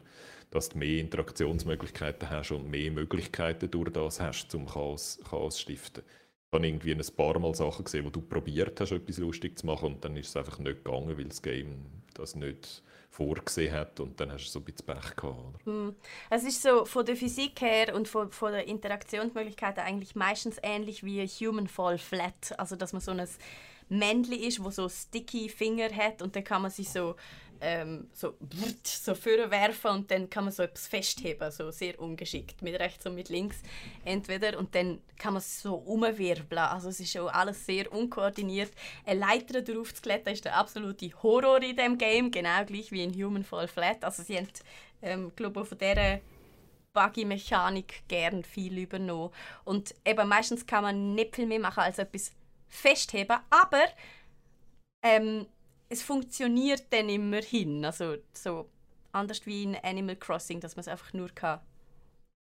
Dass 0.52 0.70
du 0.70 0.78
mehr 0.78 1.00
Interaktionsmöglichkeiten 1.00 2.30
hast 2.30 2.52
und 2.52 2.70
mehr 2.70 2.92
Möglichkeiten 2.92 3.70
durch 3.70 3.92
das 3.92 4.20
hast, 4.20 4.50
zum 4.52 4.66
Chaos, 4.66 5.20
Chaos 5.30 5.56
zu 5.56 5.62
stiften. 5.62 6.04
Ich 6.52 6.58
habe 6.58 6.68
irgendwie 6.68 6.94
ein 6.94 7.02
paar 7.18 7.38
Mal 7.38 7.54
Sachen 7.54 7.84
gesehen, 7.84 8.06
wo 8.06 8.10
du 8.10 8.22
probiert 8.22 8.80
hast, 8.80 8.92
etwas 8.92 9.18
lustig 9.18 9.60
zu 9.60 9.66
machen 9.66 9.96
und 9.96 10.06
dann 10.06 10.16
ist 10.16 10.30
es 10.30 10.38
einfach 10.38 10.60
nicht 10.60 10.84
gegangen, 10.84 11.18
weil 11.18 11.26
das 11.26 11.42
Game 11.42 11.86
das 12.14 12.36
nicht 12.36 12.82
vorgesehen 13.16 13.74
hat 13.74 14.00
und 14.00 14.20
dann 14.20 14.32
hast 14.32 14.46
du 14.46 14.50
so 14.52 14.60
ein 14.60 14.66
bisschen 14.66 14.86
Pech 14.86 15.16
gehabt. 15.16 15.66
Oder? 15.66 15.94
Es 16.30 16.44
ist 16.44 16.62
so 16.62 16.86
von 16.86 17.06
der 17.06 17.16
Physik 17.16 17.62
her 17.62 17.96
und 17.96 18.08
von, 18.08 18.30
von 18.32 18.52
der 18.52 18.68
Interaktionsmöglichkeiten 18.68 19.84
eigentlich 19.84 20.16
meistens 20.16 20.58
ähnlich 20.62 21.04
wie 21.04 21.26
Human 21.26 21.68
Fall 21.68 21.98
Flat. 21.98 22.58
Also 22.58 22.76
dass 22.76 22.92
man 22.92 23.02
so 23.02 23.12
ein 23.12 23.28
Männchen 23.88 24.34
ist, 24.34 24.64
wo 24.64 24.70
so 24.70 24.90
sticky 24.90 25.48
Finger 25.48 25.90
hat 25.96 26.22
und 26.22 26.36
dann 26.36 26.44
kann 26.44 26.62
man 26.62 26.72
sich 26.72 26.90
so 26.90 27.16
ähm, 27.62 28.10
so, 28.14 28.36
so 28.84 29.16
vorwerfen 29.16 29.92
und 29.92 30.12
dann 30.12 30.30
kann 30.30 30.46
man 30.46 30.54
so 30.54 30.64
etwas 30.64 30.88
festheben, 30.88 31.52
so 31.52 31.72
sehr 31.72 32.00
ungeschickt, 32.00 32.62
mit 32.62 32.80
rechts 32.80 33.06
und 33.06 33.16
mit 33.16 33.30
links 33.30 33.58
entweder. 34.04 34.58
Und 34.58 34.76
dann 34.76 35.02
kann 35.18 35.34
man 35.34 35.40
es 35.40 35.62
so 35.62 35.76
umwirbeln, 35.76 36.60
also 36.60 36.90
es 36.90 37.00
ist 37.00 37.12
schon 37.12 37.30
alles 37.30 37.66
sehr 37.66 37.92
unkoordiniert. 37.92 38.72
Eine 39.06 39.20
Leiter 39.20 39.62
drauf 39.62 39.94
zu 39.94 40.02
klettern 40.02 40.34
ist 40.34 40.46
der 40.46 40.56
absolute 40.56 41.12
Horror 41.24 41.62
in 41.62 41.76
dem 41.76 41.98
Game, 41.98 42.32
genau 42.32 42.64
gleich 42.66 42.92
wie 42.92 43.04
in 43.04 43.14
Human 43.14 43.44
Fall 43.44 43.68
Flat, 43.68 44.04
also 44.04 44.24
sie 44.24 44.38
haben, 44.38 44.48
ähm, 45.02 45.32
glaube 45.36 45.62
ich, 45.62 45.68
von 45.68 45.78
dieser 45.78 46.20
Buggy-Mechanik 46.94 48.04
gern 48.08 48.44
viel 48.44 48.78
übernommen. 48.80 49.32
Und 49.66 49.94
eben 50.06 50.28
meistens 50.28 50.66
kann 50.66 50.84
man 50.84 51.14
nicht 51.14 51.36
viel 51.36 51.46
mehr 51.46 51.60
machen 51.60 51.82
als 51.82 52.00
etwas 52.00 52.32
festheben, 52.68 53.38
aber 53.50 53.84
ähm, 55.04 55.46
es 55.96 56.04
funktioniert 56.04 56.84
dann 56.92 57.10
immerhin. 57.10 57.86
Also 57.86 58.18
so 58.34 58.70
anders 59.12 59.46
wie 59.46 59.64
in 59.64 59.76
Animal 59.76 60.18
Crossing, 60.18 60.60
dass 60.60 60.76
man 60.76 60.82
es 60.82 60.88
einfach 60.90 61.14
nur 61.14 61.30
kann, 61.30 61.62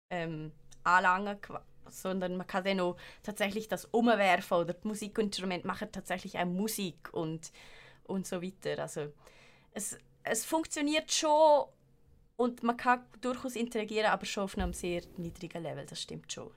ähm, 0.09 0.51
anlangen, 0.83 1.39
qua- 1.41 1.65
sondern 1.89 2.37
man 2.37 2.47
kann 2.47 2.63
dann 2.63 2.79
auch 2.79 2.95
tatsächlich 3.21 3.67
das 3.67 3.85
umwerfen 3.85 4.57
oder 4.57 4.73
die 4.73 4.87
Musikinstrumente 4.87 5.67
machen 5.67 5.91
tatsächlich 5.91 6.37
auch 6.39 6.45
Musik 6.45 7.13
und, 7.13 7.51
und 8.05 8.25
so 8.25 8.41
weiter. 8.41 8.81
Also 8.81 9.11
es, 9.73 9.97
es 10.23 10.45
funktioniert 10.45 11.11
schon 11.11 11.65
und 12.37 12.63
man 12.63 12.77
kann 12.77 13.05
durchaus 13.21 13.55
interagieren, 13.55 14.07
aber 14.07 14.25
schon 14.25 14.45
auf 14.45 14.57
einem 14.57 14.73
sehr 14.73 15.01
niedrigen 15.17 15.61
Level, 15.63 15.85
das 15.85 16.01
stimmt 16.01 16.31
schon. 16.31 16.49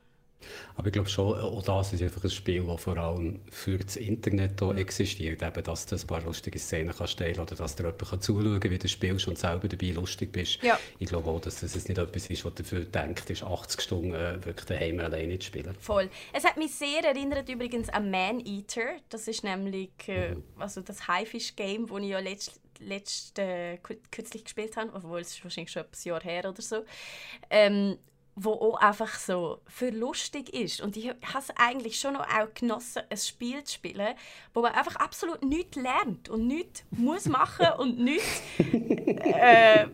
Aber 0.76 0.88
ich 0.88 0.92
glaube 0.92 1.08
schon, 1.08 1.38
auch 1.40 1.62
das 1.62 1.92
ist 1.92 2.02
einfach 2.02 2.22
ein 2.22 2.30
Spiel, 2.30 2.64
das 2.64 2.82
vor 2.82 2.96
allem 2.96 3.40
für 3.50 3.78
das 3.78 3.96
Internet 3.96 4.60
hier 4.60 4.76
existiert. 4.76 5.42
Eben, 5.42 5.64
dass 5.64 5.86
du 5.86 5.96
ein 5.96 6.06
paar 6.06 6.22
lustige 6.22 6.58
Szenen 6.58 6.94
kannst 6.96 7.18
teilen 7.18 7.40
oder 7.40 7.54
dass 7.54 7.76
dir 7.76 7.84
jemand 7.84 8.22
zuschauen 8.22 8.60
kann, 8.60 8.70
wie 8.70 8.78
du 8.78 8.88
spielst 8.88 9.28
und 9.28 9.38
selber 9.38 9.68
dabei 9.68 9.90
lustig 9.92 10.32
bist. 10.32 10.62
Ja. 10.62 10.78
Ich 10.98 11.08
glaube 11.08 11.30
auch, 11.30 11.40
dass 11.40 11.60
das 11.60 11.74
nicht 11.74 11.98
etwas 11.98 12.28
ist, 12.28 12.44
was 12.44 12.54
dafür 12.54 12.80
denkt, 12.80 13.28
ist 13.30 13.42
80 13.42 13.80
Stunden 13.80 14.14
äh, 14.14 14.44
wirklich 14.44 14.66
daheim 14.66 15.00
alleine 15.00 15.38
zu 15.38 15.46
spielen. 15.46 15.74
Voll. 15.80 16.10
Es 16.32 16.44
hat 16.44 16.56
mich 16.56 16.74
sehr 16.74 17.04
erinnert 17.04 17.48
übrigens 17.48 17.88
an 17.88 18.10
Man 18.10 18.40
Eater. 18.44 18.96
Das 19.08 19.28
ist 19.28 19.44
nämlich 19.44 19.90
äh, 20.08 20.34
mhm. 20.34 20.44
also 20.58 20.80
das 20.80 21.08
Haifisch-Game, 21.08 21.86
das 21.86 21.98
ich 22.00 22.08
ja 22.08 22.18
letzt, 22.18 22.60
letzt, 22.80 23.38
äh, 23.38 23.78
kürzlich 24.10 24.44
gespielt 24.44 24.76
habe, 24.76 24.90
obwohl 24.92 25.20
es 25.20 25.30
ist 25.30 25.42
wahrscheinlich 25.42 25.72
schon 25.72 25.82
ein 25.82 25.88
Jahr 26.04 26.22
her 26.22 26.48
oder 26.48 26.62
so. 26.62 26.84
Ähm, 27.48 27.96
wo 28.36 28.52
auch 28.52 28.76
einfach 28.80 29.18
so 29.18 29.60
für 29.66 29.88
lustig 29.88 30.50
ist. 30.52 30.82
Und 30.82 30.96
ich 30.96 31.08
habe 31.08 31.38
es 31.38 31.50
eigentlich 31.56 31.98
schon 31.98 32.12
noch 32.12 32.28
auch 32.28 32.52
genossen, 32.54 33.02
ein 33.08 33.16
Spiel 33.16 33.64
zu 33.64 33.74
spielen, 33.74 34.14
wo 34.52 34.60
man 34.60 34.74
einfach 34.74 34.96
absolut 34.96 35.42
nichts 35.42 35.76
lernt 35.76 36.28
und 36.28 36.46
nichts 36.46 36.84
muss 36.90 37.24
machen 37.24 37.66
und 37.78 37.98
nichts 37.98 38.42
äh, 38.58 39.86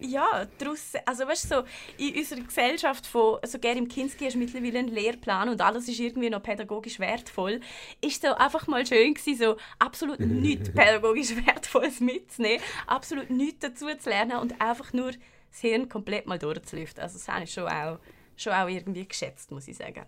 ja, 0.00 0.46
daraus, 0.58 0.92
also 1.04 1.26
weißt 1.26 1.44
du, 1.44 1.56
so, 1.56 1.62
in 1.98 2.16
unserer 2.16 2.40
Gesellschaft 2.40 3.06
von, 3.06 3.38
so 3.44 3.58
gerne 3.58 3.80
im 3.80 3.88
Kinski 3.88 4.28
du 4.28 4.38
mittlerweile 4.38 4.78
einen 4.78 4.88
Lehrplan 4.88 5.50
und 5.50 5.60
alles 5.60 5.88
ist 5.88 6.00
irgendwie 6.00 6.30
noch 6.30 6.42
pädagogisch 6.42 6.98
wertvoll, 6.98 7.60
ist 8.00 8.22
so 8.22 8.28
einfach 8.28 8.66
mal 8.66 8.86
schön 8.86 9.14
gewesen, 9.14 9.38
so 9.38 9.56
absolut 9.78 10.20
nichts 10.20 10.70
pädagogisch 10.74 11.36
Wertvolles 11.36 12.00
mitzunehmen, 12.00 12.62
absolut 12.86 13.30
nichts 13.30 13.60
dazu 13.60 13.86
zu 13.98 14.08
lernen 14.08 14.38
und 14.38 14.60
einfach 14.60 14.92
nur 14.94 15.12
das 15.50 15.60
Hirn 15.60 15.88
komplett 15.88 16.26
mal 16.26 16.38
durchzulüften. 16.38 17.02
Also 17.02 17.18
das 17.18 17.28
habe 17.28 17.44
ich 17.44 17.52
schon 17.52 17.68
auch, 17.68 17.98
schon 18.36 18.52
auch 18.52 18.68
irgendwie 18.68 19.06
geschätzt, 19.06 19.50
muss 19.50 19.68
ich 19.68 19.76
sagen. 19.76 20.04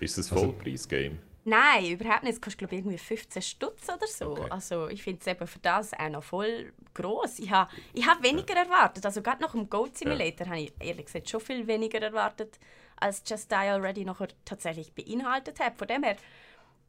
Ist 0.00 0.18
es 0.18 0.30
ein 0.30 0.36
also 0.36 0.52
Vollpreis-Game? 0.52 1.18
Nein, 1.44 1.86
überhaupt 1.86 2.22
nicht. 2.22 2.34
Es 2.34 2.40
kostet 2.40 2.58
glaube 2.58 2.74
ich 2.74 2.80
irgendwie 2.80 2.98
15 2.98 3.42
Stutz 3.42 3.88
oder 3.88 4.06
so. 4.06 4.32
Okay. 4.32 4.46
Also 4.50 4.88
ich 4.88 5.02
finde 5.02 5.20
es 5.20 5.26
eben 5.26 5.46
für 5.46 5.58
das 5.60 5.92
auch 5.94 6.08
noch 6.08 6.22
voll 6.22 6.72
groß. 6.94 7.38
Ich 7.38 7.50
habe 7.50 7.70
ich 7.94 8.06
hab 8.06 8.22
weniger 8.22 8.54
ja. 8.54 8.62
erwartet. 8.62 9.04
Also 9.06 9.22
gerade 9.22 9.42
nach 9.42 9.52
dem 9.52 9.68
Goat 9.68 9.96
Simulator 9.96 10.46
ja. 10.46 10.52
habe 10.52 10.62
ich 10.62 10.72
ehrlich 10.80 11.06
gesagt 11.06 11.28
schon 11.28 11.40
viel 11.40 11.66
weniger 11.66 12.00
erwartet, 12.00 12.58
als 12.96 13.22
Just 13.26 13.50
Die 13.50 13.54
Already 13.54 14.04
noch 14.04 14.20
tatsächlich 14.44 14.92
beinhaltet 14.92 15.60
hat. 15.60 15.78
Von 15.78 15.88
dem 15.88 16.02
her 16.02 16.16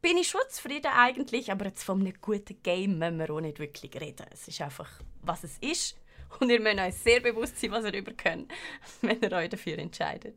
bin 0.02 0.18
ich 0.18 0.28
schon 0.28 0.40
zufrieden 0.50 0.90
eigentlich, 0.94 1.50
aber 1.50 1.66
jetzt 1.66 1.84
von 1.84 2.00
einem 2.00 2.14
guten 2.20 2.62
Game 2.62 2.98
müssen 2.98 3.18
wir 3.18 3.30
auch 3.30 3.40
nicht 3.40 3.58
wirklich 3.58 3.98
reden. 4.00 4.26
Es 4.30 4.48
ist 4.48 4.60
einfach, 4.60 4.90
was 5.22 5.44
es 5.44 5.56
ist. 5.58 5.96
Und 6.40 6.50
ihr 6.50 6.60
müsst 6.60 6.78
euch 6.78 6.94
sehr 6.94 7.20
bewusst 7.20 7.58
sein, 7.58 7.70
was 7.70 7.84
ihr 7.84 7.92
darüber 7.92 8.12
könnt, 8.12 8.50
wenn 9.02 9.20
ihr 9.20 9.32
euch 9.32 9.48
dafür 9.48 9.78
entscheidet. 9.78 10.34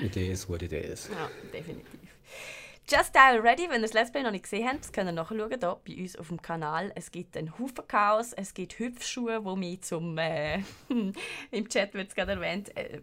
It 0.00 0.16
is 0.16 0.48
what 0.48 0.62
it 0.62 0.72
is. 0.72 1.08
Ja, 1.08 1.30
definitiv. 1.52 2.10
Just 2.88 3.16
Dial 3.16 3.40
Ready, 3.40 3.68
wenn 3.68 3.80
ihr 3.80 3.88
das 3.88 3.94
Let's 3.94 4.12
Play 4.12 4.22
noch 4.22 4.30
nicht 4.30 4.44
gesehen 4.44 4.68
habt, 4.68 4.78
das 4.78 4.92
könnt 4.92 5.08
ihr 5.08 5.12
nachschauen 5.12 5.48
hier 5.48 5.58
bei 5.58 5.96
uns 6.00 6.14
auf 6.14 6.28
dem 6.28 6.40
Kanal. 6.40 6.92
Es 6.94 7.10
gibt 7.10 7.36
einen 7.36 7.58
Haufen 7.58 7.84
Chaos, 7.88 8.32
es 8.32 8.54
gibt 8.54 8.78
Hüpfschuhe, 8.78 9.42
die 9.42 9.58
mich 9.58 9.80
zum, 9.80 10.16
äh, 10.18 10.60
im 11.50 11.68
Chat 11.68 11.94
wird 11.94 12.10
es 12.10 12.14
gerade 12.14 12.32
erwähnt, 12.32 12.76
äh, 12.76 13.00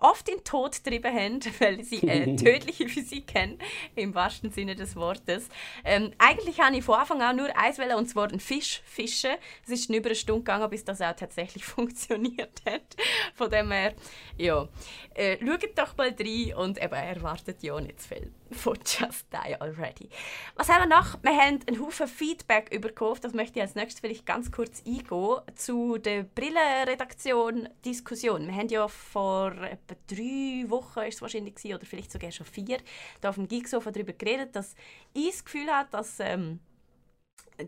oft 0.00 0.28
in 0.28 0.42
Tod 0.44 0.72
getrieben 0.72 1.14
haben, 1.14 1.40
weil 1.60 1.84
sie 1.84 2.06
äh, 2.06 2.36
tödliche 2.36 2.88
Physik 2.88 3.34
haben, 3.34 3.58
im 3.94 4.14
wahrsten 4.14 4.50
Sinne 4.50 4.74
des 4.74 4.96
Wortes. 4.96 5.48
Ähm, 5.84 6.12
eigentlich 6.18 6.60
habe 6.60 6.76
ich 6.76 6.84
von 6.84 6.96
Anfang 6.96 7.22
an 7.22 7.36
nur 7.36 7.56
eins 7.56 7.78
wählen, 7.78 7.96
und 7.96 8.06
zwar 8.06 8.30
ein 8.30 8.40
Fisch 8.40 8.82
fischen. 8.84 9.32
Es 9.64 9.70
ist 9.70 9.90
über 9.90 10.06
eine 10.06 10.14
Stunde 10.14 10.40
gegangen, 10.40 10.70
bis 10.70 10.84
das 10.84 11.00
auch 11.00 11.14
tatsächlich 11.14 11.64
funktioniert 11.66 12.62
hat. 12.66 12.96
Von 13.34 13.50
dem 13.50 13.70
her, 13.70 13.94
ja. 14.36 14.68
Äh, 15.14 15.38
schaut 15.44 15.78
doch 15.78 15.96
mal 15.96 16.14
rein 16.18 16.54
und 16.54 16.82
eben 16.82 16.94
erwartet 16.94 17.62
ja 17.62 17.80
nicht 17.80 18.00
zu 18.00 18.08
viel 18.08 18.32
von 18.52 18.76
Just 18.84 19.26
Die 19.32 19.60
Already. 19.60 20.08
Was 20.56 20.68
haben 20.68 20.88
wir 20.88 20.96
noch? 20.96 21.20
Wir 21.22 21.32
haben 21.32 21.60
einen 21.66 21.80
Haufen 21.80 22.06
Feedback 22.08 22.80
bekommen, 22.80 23.18
das 23.20 23.32
möchte 23.32 23.58
ich 23.58 23.62
als 23.62 23.74
nächstes 23.74 23.98
vielleicht 24.00 24.24
ganz 24.26 24.50
kurz 24.50 24.82
eingehen, 24.86 25.40
zu 25.54 25.96
der 25.98 26.22
Brillenredaktion-Diskussion. 26.24 28.48
Wir 28.48 28.54
haben 28.54 28.68
ja 28.68 28.88
vor 28.88 29.52
etwa 29.52 29.94
drei 30.06 30.64
Wochen, 30.68 31.00
ist 31.00 31.16
es 31.16 31.22
wahrscheinlich 31.22 31.54
gewesen, 31.54 31.76
oder 31.76 31.86
vielleicht 31.86 32.12
sogar 32.12 32.30
schon 32.32 32.46
vier, 32.46 32.78
da 33.20 33.28
auf 33.30 33.36
dem 33.36 33.48
Geeksofa 33.48 33.90
darüber 33.90 34.12
geredet, 34.12 34.54
dass 34.56 34.74
ich 35.14 35.30
das 35.30 35.44
Gefühl 35.44 35.70
habe, 35.70 35.88
dass... 35.90 36.20
Ähm, 36.20 36.60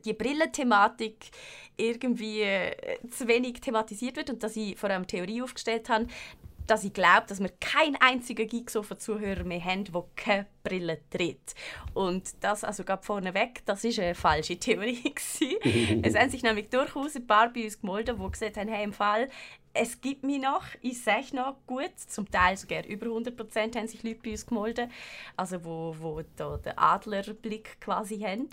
die 0.07 0.15
Brillenthematik 0.15 1.31
irgendwie 1.77 2.41
äh, 2.41 2.99
zu 3.11 3.29
wenig 3.29 3.61
thematisiert 3.61 4.17
wird 4.17 4.31
und 4.31 4.43
dass 4.43 4.57
ich 4.57 4.79
vor 4.79 4.89
allem 4.89 5.07
Theorie 5.07 5.43
aufgestellt 5.43 5.91
habe, 5.91 6.07
dass 6.67 6.85
ich 6.85 6.93
glaube, 6.93 7.25
dass 7.27 7.41
wir 7.41 7.51
keinen 7.61 7.97
einzigen 7.97 8.47
Geeksofa-Zuhörer 8.47 9.45
mehr 9.45 9.65
haben, 9.65 9.85
der 9.85 10.05
keine 10.17 10.47
Brille 10.63 10.99
trägt. 11.11 11.55
Und 11.95 12.33
das 12.43 12.65
also 12.65 12.85
gerade 12.85 13.03
vorneweg, 13.03 13.65
das 13.67 13.85
ist 13.85 13.99
eine 13.99 14.15
falsche 14.15 14.59
Theorie 14.59 15.03
es 16.03 16.15
haben 16.15 16.31
sich 16.31 16.43
nämlich 16.43 16.69
durchaus 16.71 17.17
ein 17.17 17.27
paar 17.27 17.53
bei 17.53 17.65
uns 17.65 17.81
gemeldet, 17.81 18.19
die 18.19 18.31
gesagt 18.31 18.57
haben, 18.57 18.69
hey, 18.69 18.85
im 18.85 18.93
Fall, 18.93 19.29
es 19.75 20.01
gibt 20.01 20.23
mich 20.23 20.41
noch, 20.41 20.65
ich 20.83 21.03
sehe 21.03 21.25
noch 21.33 21.57
gut, 21.67 21.93
zum 21.97 22.31
Teil 22.31 22.57
sogar 22.57 22.85
über 22.87 23.07
100 23.07 23.37
Prozent 23.37 23.77
haben 23.77 23.89
sich 23.89 24.03
Leute 24.03 24.21
bei 24.23 24.31
uns 24.33 24.47
gemeldet, 24.47 24.91
also 25.37 25.65
wo, 25.65 25.97
wo 25.99 26.23
da 26.37 26.59
den 26.59 26.77
Adlerblick 26.77 27.81
quasi 27.81 28.21
haben. 28.21 28.49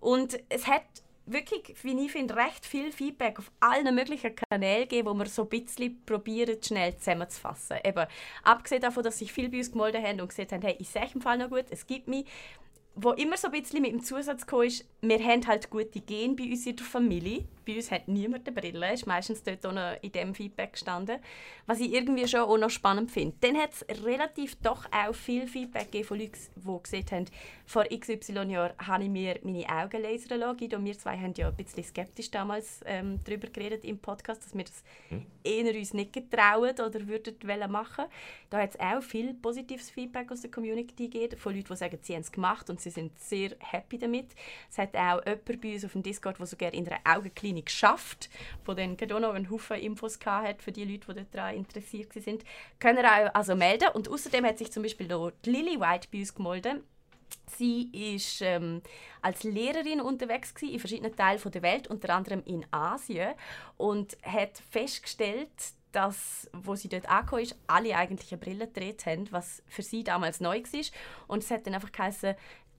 Und 0.00 0.38
es 0.48 0.66
hat 0.66 0.82
wirklich, 1.26 1.76
wie 1.82 2.04
ich 2.04 2.12
finde, 2.12 2.36
recht 2.36 2.64
viel 2.64 2.92
Feedback 2.92 3.38
auf 3.38 3.50
allen 3.60 3.94
möglichen 3.94 4.34
Kanälen 4.34 4.88
geben, 4.88 5.08
wo 5.08 5.14
wir 5.14 5.26
so 5.26 5.42
ein 5.42 5.48
bisschen 5.48 6.02
probieren, 6.04 6.62
schnell 6.62 6.96
zusammenzufassen. 6.96 7.78
Eben, 7.84 8.06
abgesehen 8.42 8.80
davon, 8.80 9.02
dass 9.02 9.18
sich 9.18 9.32
viele 9.32 9.48
bei 9.48 9.58
uns 9.58 9.72
gemeldet 9.72 10.04
haben 10.04 10.20
und 10.20 10.28
gesagt 10.28 10.52
haben, 10.52 10.62
hey, 10.62 10.76
ich 10.78 10.88
sehe 10.88 11.08
im 11.12 11.20
Fall 11.20 11.38
noch 11.38 11.50
gut, 11.50 11.66
es 11.70 11.86
gibt 11.86 12.08
mich, 12.08 12.26
wo 12.94 13.10
immer 13.12 13.36
so 13.36 13.48
ein 13.48 13.60
bisschen 13.60 13.82
mit 13.82 13.92
dem 13.92 14.02
Zusatz 14.02 14.46
kam, 14.46 14.62
ist, 14.62 14.86
wir 15.02 15.18
haben 15.22 15.46
halt 15.46 15.68
gute 15.68 16.00
Gene 16.00 16.34
bei 16.34 16.44
uns 16.44 16.66
in 16.66 16.76
der 16.76 16.86
Familie. 16.86 17.44
Bei 17.66 17.74
uns 17.74 17.90
hat 17.90 18.06
niemand 18.06 18.46
eine 18.46 18.54
Brille, 18.54 18.92
ist 18.92 19.06
meistens 19.06 19.42
dort 19.42 19.66
auch 19.66 19.72
noch 19.72 19.96
in 20.00 20.12
diesem 20.12 20.34
Feedback 20.34 20.74
gestanden. 20.74 21.18
Was 21.66 21.80
ich 21.80 21.92
irgendwie 21.92 22.28
schon 22.28 22.40
auch 22.40 22.56
noch 22.56 22.70
spannend 22.70 23.10
finde. 23.10 23.36
Dann 23.40 23.56
hat 23.56 23.72
es 23.72 24.04
relativ 24.04 24.54
doch 24.62 24.86
auch 24.92 25.14
viel 25.14 25.48
Feedback 25.48 25.90
gegeben 25.90 26.06
von 26.06 26.18
Leuten, 26.18 26.38
die 26.54 26.82
gesagt 26.82 27.12
haben, 27.12 27.24
vor 27.66 27.84
XY 27.84 28.52
Jahren 28.52 28.72
habe 28.78 29.04
ich 29.04 29.10
mir 29.10 29.40
meine 29.42 29.68
Augen 29.68 30.00
lasern 30.00 30.38
lassen. 30.38 30.74
Und 30.74 30.84
wir 30.84 30.96
zwei 30.96 31.18
haben 31.18 31.34
ja 31.36 31.48
ein 31.48 31.56
bisschen 31.56 31.82
skeptisch 31.82 32.30
damals 32.30 32.80
ähm, 32.86 33.18
darüber 33.24 33.48
geredet 33.48 33.84
im 33.84 33.98
Podcast, 33.98 34.44
dass 34.44 34.54
wir 34.54 34.64
das 34.64 34.84
hm. 35.08 35.26
eher 35.42 35.74
uns 35.74 35.92
nicht 35.92 36.12
getrauen 36.12 36.70
oder 36.70 37.06
würden 37.08 37.34
machen 37.70 38.04
Da 38.50 38.58
hat 38.58 38.70
es 38.70 38.80
auch 38.80 39.02
viel 39.02 39.34
positives 39.34 39.90
Feedback 39.90 40.30
aus 40.30 40.42
der 40.42 40.50
Community 40.50 41.08
gegeben, 41.08 41.36
von 41.36 41.54
Leuten, 41.54 41.68
die 41.68 41.76
sagen, 41.76 41.98
sie 42.00 42.14
haben 42.14 42.20
es 42.20 42.30
gemacht 42.30 42.70
und 42.70 42.80
sie 42.80 42.90
sind 42.90 43.18
sehr 43.18 43.50
happy 43.58 43.98
damit. 43.98 44.26
Es 44.70 44.78
hat 44.78 44.94
auch 44.94 45.24
jemand 45.26 45.60
bei 45.60 45.74
uns 45.74 45.84
auf 45.84 45.92
dem 45.92 46.02
Discord, 46.02 46.38
der 46.38 46.46
sogar 46.46 46.72
in 46.72 46.86
einer 46.86 47.00
Augenklinik 47.04 47.55
schafft, 47.66 48.28
wo 48.64 48.74
dann 48.74 48.96
auch 49.00 49.20
noch 49.20 49.34
einen 49.34 49.50
Haufen 49.50 49.76
Infos 49.76 50.18
hat 50.24 50.62
für 50.62 50.72
die 50.72 50.84
Leute, 50.84 51.14
die 51.14 51.26
daran 51.30 51.56
interessiert 51.56 52.12
sind. 52.12 52.44
Können 52.78 53.04
auch 53.04 53.34
also 53.34 53.54
melden. 53.54 53.88
Und 53.94 54.08
außerdem 54.08 54.44
hat 54.44 54.58
sich 54.58 54.72
zum 54.72 54.82
Beispiel 54.82 55.06
noch 55.06 55.32
Lily 55.44 55.80
White 55.80 56.08
bei 56.12 56.18
uns 56.20 56.34
gemeldet. 56.34 56.82
Sie 57.56 57.90
ist 58.14 58.40
ähm, 58.42 58.82
als 59.22 59.42
Lehrerin 59.42 60.00
unterwegs 60.00 60.54
in 60.62 60.78
verschiedenen 60.78 61.16
Teilen 61.16 61.40
der 61.50 61.62
Welt, 61.62 61.88
unter 61.88 62.14
anderem 62.14 62.42
in 62.44 62.64
Asien, 62.70 63.34
und 63.76 64.16
hat 64.22 64.62
festgestellt, 64.70 65.50
dass, 65.96 66.50
wo 66.52 66.74
sie 66.74 66.88
dort 66.88 67.08
angekommen 67.08 67.42
ist, 67.42 67.56
alle 67.66 67.96
eigentlich 67.96 68.30
eine 68.30 68.40
Brille 68.40 68.66
gedreht 68.66 69.06
haben, 69.06 69.32
was 69.32 69.62
für 69.66 69.82
sie 69.82 70.04
damals 70.04 70.40
neu 70.40 70.60
war. 70.60 70.84
Und 71.26 71.42
es 71.42 71.50
hat 71.50 71.66
dann 71.66 71.74
einfach 71.74 71.92
geheißen, 71.92 72.34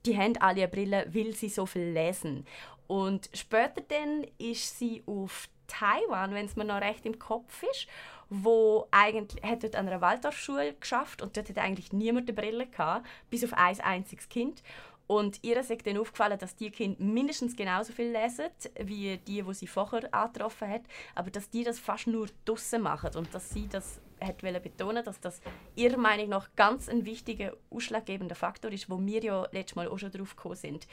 die 0.08 0.18
haben 0.18 0.38
alle 0.38 0.64
eine 0.64 0.68
Brille, 0.68 1.06
weil 1.12 1.34
sie 1.34 1.50
so 1.50 1.66
viel 1.66 1.92
lesen. 1.92 2.46
Und 2.88 3.30
später 3.34 3.82
dann 3.90 4.26
ist 4.38 4.80
sie 4.80 5.04
auf 5.06 5.50
Taiwan, 5.68 6.34
wenn 6.34 6.46
es 6.46 6.56
mir 6.56 6.64
noch 6.64 6.82
recht 6.82 7.06
im 7.06 7.20
Kopf 7.20 7.64
ist, 7.64 7.88
wo 8.30 8.88
eigentlich 8.92 9.44
hat 9.44 9.64
dort 9.64 9.76
an 9.76 9.88
einer 9.88 10.02
Waldorfschule 10.02 10.74
geschafft 10.76 11.22
und 11.22 11.36
dort 11.36 11.50
hat 11.50 11.58
eigentlich 11.58 11.92
niemand 11.92 12.30
eine 12.30 12.36
Brille 12.36 12.68
gehabt, 12.68 13.06
bis 13.30 13.44
auf 13.44 13.54
ein 13.54 13.80
einziges 13.82 14.30
Kind. 14.30 14.64
Und 15.08 15.40
ihr 15.42 15.58
ist 15.58 15.88
dann 15.88 15.98
aufgefallen, 15.98 16.38
dass 16.38 16.56
die 16.56 16.70
Kinder 16.70 17.02
mindestens 17.02 17.56
genauso 17.56 17.94
viel 17.94 18.12
lesen 18.12 18.48
wie 18.78 19.18
die, 19.18 19.42
die 19.42 19.54
sie 19.54 19.68
vorher 19.68 20.14
angetroffen 20.14 20.70
hat, 20.70 20.82
aber 21.16 21.32
dass 21.32 21.50
die 21.50 21.64
das 21.64 21.80
fast 21.80 22.08
nur 22.08 22.28
draussen 22.44 22.82
machen 22.82 23.16
und 23.16 23.34
dass 23.34 23.50
sie 23.50 23.68
das 23.70 24.02
hat 24.22 24.42
betonen 24.42 25.04
dass 25.04 25.20
das 25.20 25.42
ihrer 25.76 25.98
Meinung 25.98 26.30
nach 26.30 26.50
ganz 26.56 26.90
ein 26.90 27.06
wichtiger, 27.06 27.54
ausschlaggebender 27.70 28.36
Faktor 28.36 28.72
ist, 28.72 28.90
wo 28.90 29.00
wir 29.00 29.24
ja 29.24 29.48
letztes 29.52 29.76
Mal 29.76 29.88
auch 29.88 29.98
schon 29.98 30.12
drauf 30.12 30.36
gekommen 30.36 30.56
sind. 30.56 30.88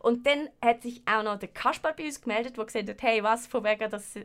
Und 0.00 0.26
dann 0.26 0.48
hat 0.62 0.82
sich 0.82 1.02
auch 1.06 1.22
noch 1.22 1.38
der 1.38 1.48
Kaspar 1.48 1.94
bei 1.94 2.04
uns 2.06 2.20
gemeldet, 2.20 2.56
der 2.56 2.64
gesagt 2.64 2.88
hat, 2.88 3.02
hey, 3.02 3.22
was, 3.22 3.46
von 3.46 3.64
wegen, 3.64 3.90
das 3.90 4.16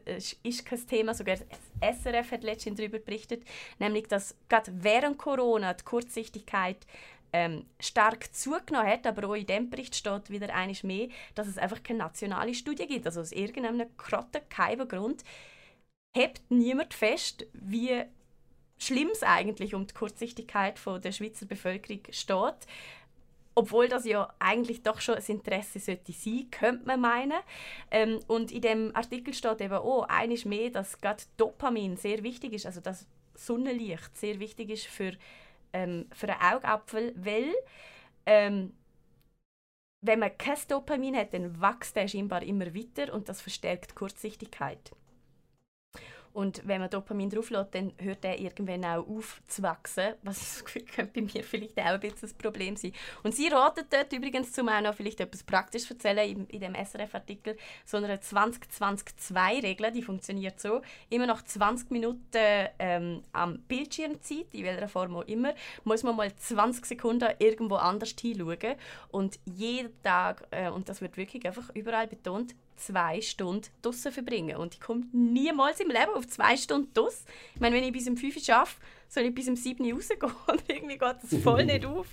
ist 0.43 0.66
kein 0.66 0.88
Thema, 0.88 1.14
sogar 1.14 1.38
das 1.38 2.01
SRF 2.01 2.32
hat 2.32 2.43
letztens 2.43 2.78
darüber 2.78 2.99
berichtet, 2.99 3.43
nämlich, 3.80 4.08
dass 4.08 4.36
gerade 4.49 4.72
während 4.74 5.18
Corona 5.18 5.74
die 5.74 5.84
Kurzsichtigkeit 5.84 6.86
ähm, 7.36 7.66
stark 7.82 8.34
zugenommen 8.34 8.88
hat, 8.88 9.06
aber 9.06 9.28
auch 9.28 9.34
in 9.34 9.45
diesem 9.45 9.70
Bericht 9.70 9.93
steht 9.95 10.30
wieder 10.30 10.56
eines 10.56 10.84
mehr, 10.84 11.10
dass 11.36 11.47
es 11.47 11.58
einfach 11.58 11.84
keine 11.84 11.99
nationale 11.99 12.53
Studie 12.53 12.88
gibt. 12.88 13.06
Also 13.06 13.20
aus 13.20 13.34
irgendeinem 13.34 13.89
krotten 13.97 14.41
Grund 14.88 15.26
hebt 16.16 16.41
niemand 16.49 16.93
fest, 16.93 17.45
wie 17.51 18.03
schlimm 18.78 19.09
es 19.11 19.23
eigentlich 19.23 19.73
um 19.73 19.88
die 19.88 19.93
Kurzsichtigkeit 19.93 20.80
von 20.80 21.01
der 21.01 21.11
Schweizer 21.11 21.45
Bevölkerung 21.45 22.01
steht. 22.11 22.67
Obwohl 23.57 23.88
das 23.88 24.05
ja 24.05 24.34
eigentlich 24.38 24.84
doch 24.84 24.99
schon 24.99 25.15
ein 25.15 25.23
Interesse 25.26 25.80
sollte 25.80 26.11
sein, 26.11 26.47
könnte 26.51 26.86
man 26.86 26.99
meinen. 26.99 27.39
Ähm, 27.89 28.19
und 28.28 28.51
in 28.51 28.61
dem 28.61 28.95
Artikel 28.95 29.34
steht 29.34 29.61
eben 29.61 29.76
auch 29.76 30.03
eines 30.09 30.43
mehr, 30.43 30.69
dass 30.71 30.99
gerade 30.99 31.23
Dopamin 31.38 31.95
sehr 31.95 32.21
wichtig 32.23 32.51
ist, 32.51 32.65
also 32.65 32.82
das 32.82 33.07
Sonnenlicht 33.34 34.17
sehr 34.17 34.39
wichtig 34.39 34.69
ist 34.69 34.88
für, 34.88 35.13
ähm, 35.71 36.07
für 36.11 36.28
einen 36.28 36.55
Augapfel, 36.55 37.13
weil 37.15 37.53
ähm, 38.26 38.73
wenn 40.01 40.19
man 40.19 40.38
kein 40.38 40.57
Dopamin 40.67 41.15
hat, 41.15 41.34
dann 41.34 41.61
wächst 41.61 41.95
der 41.95 42.07
scheinbar 42.07 42.43
immer 42.43 42.76
weiter 42.76 43.13
und 43.13 43.30
das 43.30 43.41
verstärkt 43.41 43.95
Kurzsichtigkeit. 43.95 44.91
Und 46.36 46.68
wenn 46.68 46.82
man 46.82 46.90
Dopamin 46.90 47.30
drauflässt, 47.30 47.74
dann 47.74 47.94
hört 47.98 48.26
er 48.26 48.38
irgendwann 48.38 48.84
auch 48.84 49.08
auf 49.08 49.42
zu 49.48 49.64
wachsen, 49.64 50.16
was 50.22 50.66
könnte 50.66 51.06
bei 51.14 51.22
mir 51.22 51.46
vielleicht 51.46 51.80
auch 51.80 51.86
ein 51.86 52.00
bisschen 52.02 52.30
ein 52.30 52.38
Problem 52.38 52.76
sein. 52.76 52.92
Und 53.24 53.34
sie 53.34 53.48
raten 53.48 53.86
dort 53.90 54.12
übrigens, 54.12 54.52
zum 54.52 54.68
auch 54.68 54.82
noch 54.82 54.94
vielleicht 54.94 55.22
etwas 55.22 55.44
praktisch 55.44 55.90
erzählen, 55.90 56.30
in, 56.30 56.46
in 56.48 56.60
dem 56.60 56.76
SRF-Artikel, 56.76 57.56
so 57.86 57.96
eine 57.96 58.18
20-20-2-Regel, 58.18 59.94
die 59.94 60.02
funktioniert 60.02 60.60
so, 60.60 60.82
immer 61.10 61.26
nach 61.26 61.42
20 61.42 61.90
Minuten 61.92 62.68
ähm, 62.80 63.22
am 63.32 63.60
Bildschirmzeit, 63.60 64.54
in 64.54 64.66
welcher 64.66 64.90
Form 64.90 65.16
auch 65.16 65.28
immer, 65.28 65.54
muss 65.86 66.04
man 66.04 66.18
mal 66.18 66.36
20 66.36 66.86
Sekunden 66.86 67.30
irgendwo 67.40 67.76
anders 67.76 68.14
hinschauen 68.20 68.76
und 69.08 69.40
jeden 69.46 69.94
Tag, 70.04 70.46
äh, 70.52 70.70
und 70.70 70.90
das 70.90 71.00
wird 71.00 71.16
wirklich 71.16 71.46
einfach 71.46 71.74
überall 71.74 72.08
betont, 72.08 72.56
zwei 72.76 73.21
Stunden 73.21 73.67
draußen 73.82 74.11
verbringen. 74.11 74.57
Und 74.57 74.76
ich 74.76 74.82
komme 74.82 75.05
niemals 75.11 75.80
im 75.80 75.89
Leben 75.89 76.13
auf 76.15 76.28
zwei 76.28 76.57
Stunden 76.57 76.93
draus. 76.93 77.26
Ich 77.53 77.61
meine, 77.61 77.76
wenn 77.76 77.84
ich 77.84 77.91
bis 77.91 78.07
um 78.07 78.17
5 78.17 78.36
Uhr 78.36 78.55
arbeite, 78.55 78.76
soll 79.07 79.23
ich 79.23 79.36
bis 79.36 79.47
um 79.47 79.55
7 79.55 79.86
Uhr 79.86 79.93
rausgehen. 79.93 80.32
Und 80.47 80.63
irgendwie 80.67 80.97
geht 80.97 81.15
das 81.21 81.41
voll 81.41 81.65
nicht 81.65 81.86
auf. 81.86 82.07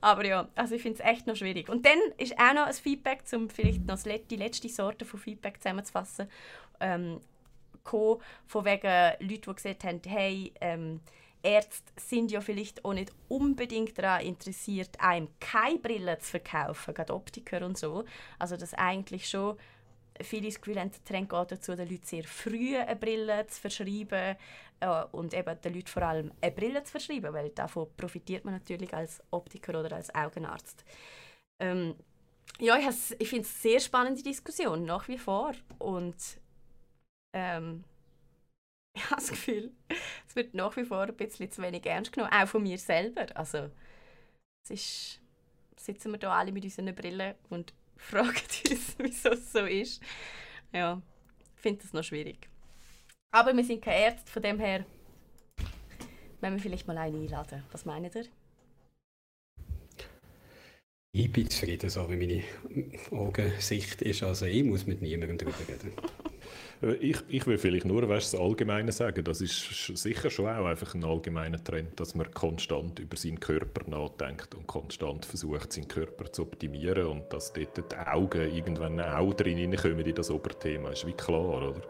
Aber 0.00 0.24
ja, 0.24 0.48
also 0.54 0.74
ich 0.74 0.82
finde 0.82 1.02
es 1.02 1.08
echt 1.08 1.26
noch 1.26 1.36
schwierig. 1.36 1.68
Und 1.68 1.84
dann 1.86 1.98
ist 2.18 2.38
auch 2.38 2.54
noch 2.54 2.66
ein 2.66 2.74
Feedback, 2.74 3.22
um 3.32 3.48
vielleicht 3.50 3.86
noch 3.86 3.98
die 4.02 4.36
letzte 4.36 4.68
Sorte 4.68 5.04
von 5.04 5.20
Feedback 5.20 5.58
zusammenzufassen, 5.58 6.28
ähm, 6.80 7.20
von 7.84 8.64
wegen 8.64 9.28
Leuten, 9.28 9.28
die 9.28 9.54
gesagt 9.54 9.84
haben, 9.84 10.00
hey, 10.06 10.52
ähm, 10.60 11.00
Ärzte 11.42 11.92
sind 11.96 12.30
ja 12.30 12.40
vielleicht 12.40 12.84
auch 12.84 12.92
nicht 12.92 13.12
unbedingt 13.28 13.98
daran 13.98 14.24
interessiert, 14.24 15.00
einem 15.00 15.28
keine 15.40 15.78
Brille 15.78 16.18
zu 16.18 16.32
verkaufen, 16.32 16.94
gerade 16.94 17.14
Optiker 17.14 17.64
und 17.64 17.78
so. 17.78 18.04
Also 18.38 18.56
das 18.56 18.74
eigentlich 18.74 19.28
schon 19.28 19.56
viele 20.22 20.50
Gefühl 20.50 20.78
haben, 20.78 20.90
der 20.90 21.04
Trend 21.04 21.30
geht 21.30 21.52
dazu, 21.52 21.74
den 21.74 21.88
Leuten 21.88 22.06
sehr 22.06 22.24
früh 22.24 22.76
eine 22.76 22.96
Brille 22.96 23.46
zu 23.46 23.60
verschreiben 23.60 24.36
äh, 24.80 25.04
und 25.12 25.34
eben 25.34 25.60
den 25.60 25.74
Leuten 25.74 25.86
vor 25.88 26.02
allem 26.02 26.32
eine 26.40 26.52
Brille 26.52 26.82
zu 26.84 26.92
verschreiben, 26.92 27.32
weil 27.32 27.50
davon 27.50 27.88
profitiert 27.96 28.44
man 28.44 28.54
natürlich 28.54 28.92
als 28.94 29.22
Optiker 29.30 29.78
oder 29.78 29.96
als 29.96 30.14
Augenarzt. 30.14 30.84
Ähm, 31.60 31.94
ja, 32.58 32.76
ich, 32.76 32.86
ich 33.18 33.28
finde 33.28 33.46
es 33.46 33.54
eine 33.54 33.72
sehr 33.72 33.80
spannende 33.80 34.22
Diskussion, 34.22 34.84
nach 34.84 35.08
wie 35.08 35.18
vor. 35.18 35.52
Und 35.78 36.16
ähm, 37.32 37.84
ich 38.94 39.04
habe 39.04 39.16
das 39.16 39.30
Gefühl, 39.30 39.72
es 40.28 40.36
wird 40.36 40.54
nach 40.54 40.76
wie 40.76 40.84
vor 40.84 41.02
ein 41.02 41.16
bisschen 41.16 41.50
zu 41.50 41.62
wenig 41.62 41.86
ernst 41.86 42.12
genommen, 42.12 42.32
auch 42.32 42.48
von 42.48 42.62
mir 42.62 42.78
selber. 42.78 43.26
Also, 43.34 43.70
es 44.64 44.70
ist, 44.70 45.20
sitzen 45.76 46.12
wir 46.12 46.18
hier 46.18 46.30
alle 46.30 46.52
mit 46.52 46.64
unseren 46.64 46.94
Brillen 46.94 47.34
und 47.48 47.72
fragt 48.00 48.62
uns, 48.70 48.94
wieso 48.98 49.30
es 49.30 49.52
so 49.52 49.64
ist. 49.66 50.02
Ja, 50.72 51.00
ich 51.54 51.60
finde 51.60 51.82
das 51.82 51.92
noch 51.92 52.04
schwierig. 52.04 52.48
Aber 53.32 53.56
wir 53.56 53.64
sind 53.64 53.82
keine 53.82 54.04
Ärzte, 54.04 54.30
von 54.30 54.42
dem 54.42 54.58
her 54.58 54.84
wenn 56.40 56.54
wir 56.54 56.60
vielleicht 56.60 56.86
mal 56.86 56.98
einen 56.98 57.22
einladen. 57.22 57.62
Was 57.70 57.84
meint 57.84 58.14
ihr? 58.14 58.24
Ich 61.12 61.32
bin 61.32 61.50
zufrieden, 61.50 61.90
so 61.90 62.08
wie 62.10 62.16
meine 62.16 62.44
Augensicht 63.10 64.00
ist. 64.02 64.22
Also 64.22 64.46
ich 64.46 64.64
muss 64.64 64.86
mit 64.86 65.02
niemandem 65.02 65.38
darüber 65.38 65.58
reden. 65.68 65.92
Äh, 66.82 66.94
ich, 66.94 67.18
ich 67.28 67.46
will 67.46 67.58
vielleicht 67.58 67.86
nur 67.86 68.08
weißt, 68.08 68.34
das 68.34 68.40
Allgemeine 68.40 68.92
sagen. 68.92 69.24
Das 69.24 69.40
ist 69.40 69.96
sicher 69.96 70.30
schon 70.30 70.46
auch 70.46 70.66
einfach 70.66 70.94
ein 70.94 71.04
allgemeiner 71.04 71.62
Trend, 71.62 71.98
dass 71.98 72.14
man 72.14 72.30
konstant 72.32 72.98
über 72.98 73.16
seinen 73.16 73.40
Körper 73.40 73.88
nachdenkt 73.88 74.54
und 74.54 74.66
konstant 74.66 75.24
versucht, 75.24 75.72
seinen 75.72 75.88
Körper 75.88 76.30
zu 76.32 76.42
optimieren 76.42 77.06
und 77.06 77.32
dass 77.32 77.52
dort 77.52 77.76
die 77.76 77.96
Augen 77.96 78.54
irgendwann 78.54 79.00
auch 79.00 79.34
drin 79.34 79.76
kommen 79.76 80.00
in 80.00 80.14
das 80.14 80.30
Oberthema. 80.30 80.90
Ist 80.90 81.06
wie 81.06 81.12
klar, 81.12 81.48
oder? 81.48 81.82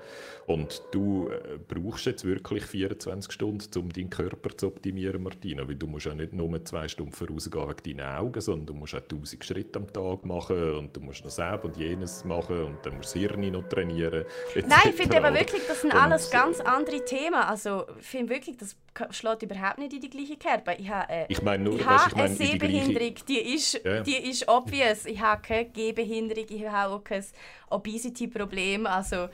Und 0.50 0.82
du 0.90 1.28
äh, 1.28 1.58
brauchst 1.58 2.06
jetzt 2.06 2.24
wirklich 2.24 2.64
24 2.64 3.30
Stunden, 3.30 3.78
um 3.78 3.88
deinen 3.92 4.10
Körper 4.10 4.50
zu 4.56 4.66
optimieren, 4.66 5.22
Martina, 5.22 5.68
weil 5.68 5.76
du 5.76 5.86
musst 5.86 6.06
ja 6.06 6.14
nicht 6.14 6.32
nur 6.32 6.64
zwei 6.64 6.88
Stunden 6.88 7.12
vorausgehen 7.12 7.68
wegen 7.68 7.98
deinen 7.98 8.16
Augen, 8.16 8.40
sondern 8.40 8.66
du 8.66 8.74
musst 8.74 8.96
auch 8.96 9.00
1000 9.00 9.44
Schritte 9.44 9.78
am 9.78 9.92
Tag 9.92 10.24
machen 10.24 10.74
und 10.74 10.96
du 10.96 11.00
musst 11.02 11.22
noch 11.24 11.30
selbst 11.30 11.66
und 11.66 11.76
jenes 11.76 12.24
machen 12.24 12.64
und 12.64 12.84
dann 12.84 12.96
musst 12.96 13.14
du 13.14 13.20
das 13.20 13.30
Hirn 13.30 13.52
noch 13.52 13.68
trainieren. 13.68 14.24
Nein, 14.56 14.80
ich 14.86 14.96
finde 14.96 15.18
aber 15.18 15.32
wirklich, 15.32 15.62
das 15.68 15.82
sind 15.82 15.94
alles 15.94 16.28
ganz 16.32 16.58
andere 16.58 17.04
Themen. 17.04 17.34
Also, 17.34 17.86
ich 18.00 18.06
finde 18.06 18.34
wirklich, 18.34 18.56
das 18.56 18.76
schlägt 19.10 19.44
überhaupt 19.44 19.78
nicht 19.78 19.92
in 19.92 20.00
die 20.00 20.10
gleiche 20.10 20.36
Kerbe. 20.36 20.74
Ich 20.78 20.90
habe, 20.90 21.12
äh, 21.12 21.26
ich 21.28 21.42
meine 21.42 21.62
nur, 21.62 21.76
ich 21.76 21.86
habe 21.86 22.08
ich 22.08 22.16
meine, 22.16 22.24
eine 22.24 22.34
Sehbehinderung, 22.34 23.14
die, 23.14 23.24
die, 23.24 23.54
ist, 23.54 23.80
ja. 23.84 24.00
die 24.00 24.16
ist 24.16 24.48
obvious. 24.48 25.06
Ich 25.06 25.20
habe 25.20 25.42
keine 25.42 25.66
Gehbehinderung, 25.66 26.46
ich 26.48 26.66
habe 26.66 26.94
auch 26.94 27.04
kein 27.04 27.24
Obesity-Problem. 27.70 28.88
Also, 28.88 29.28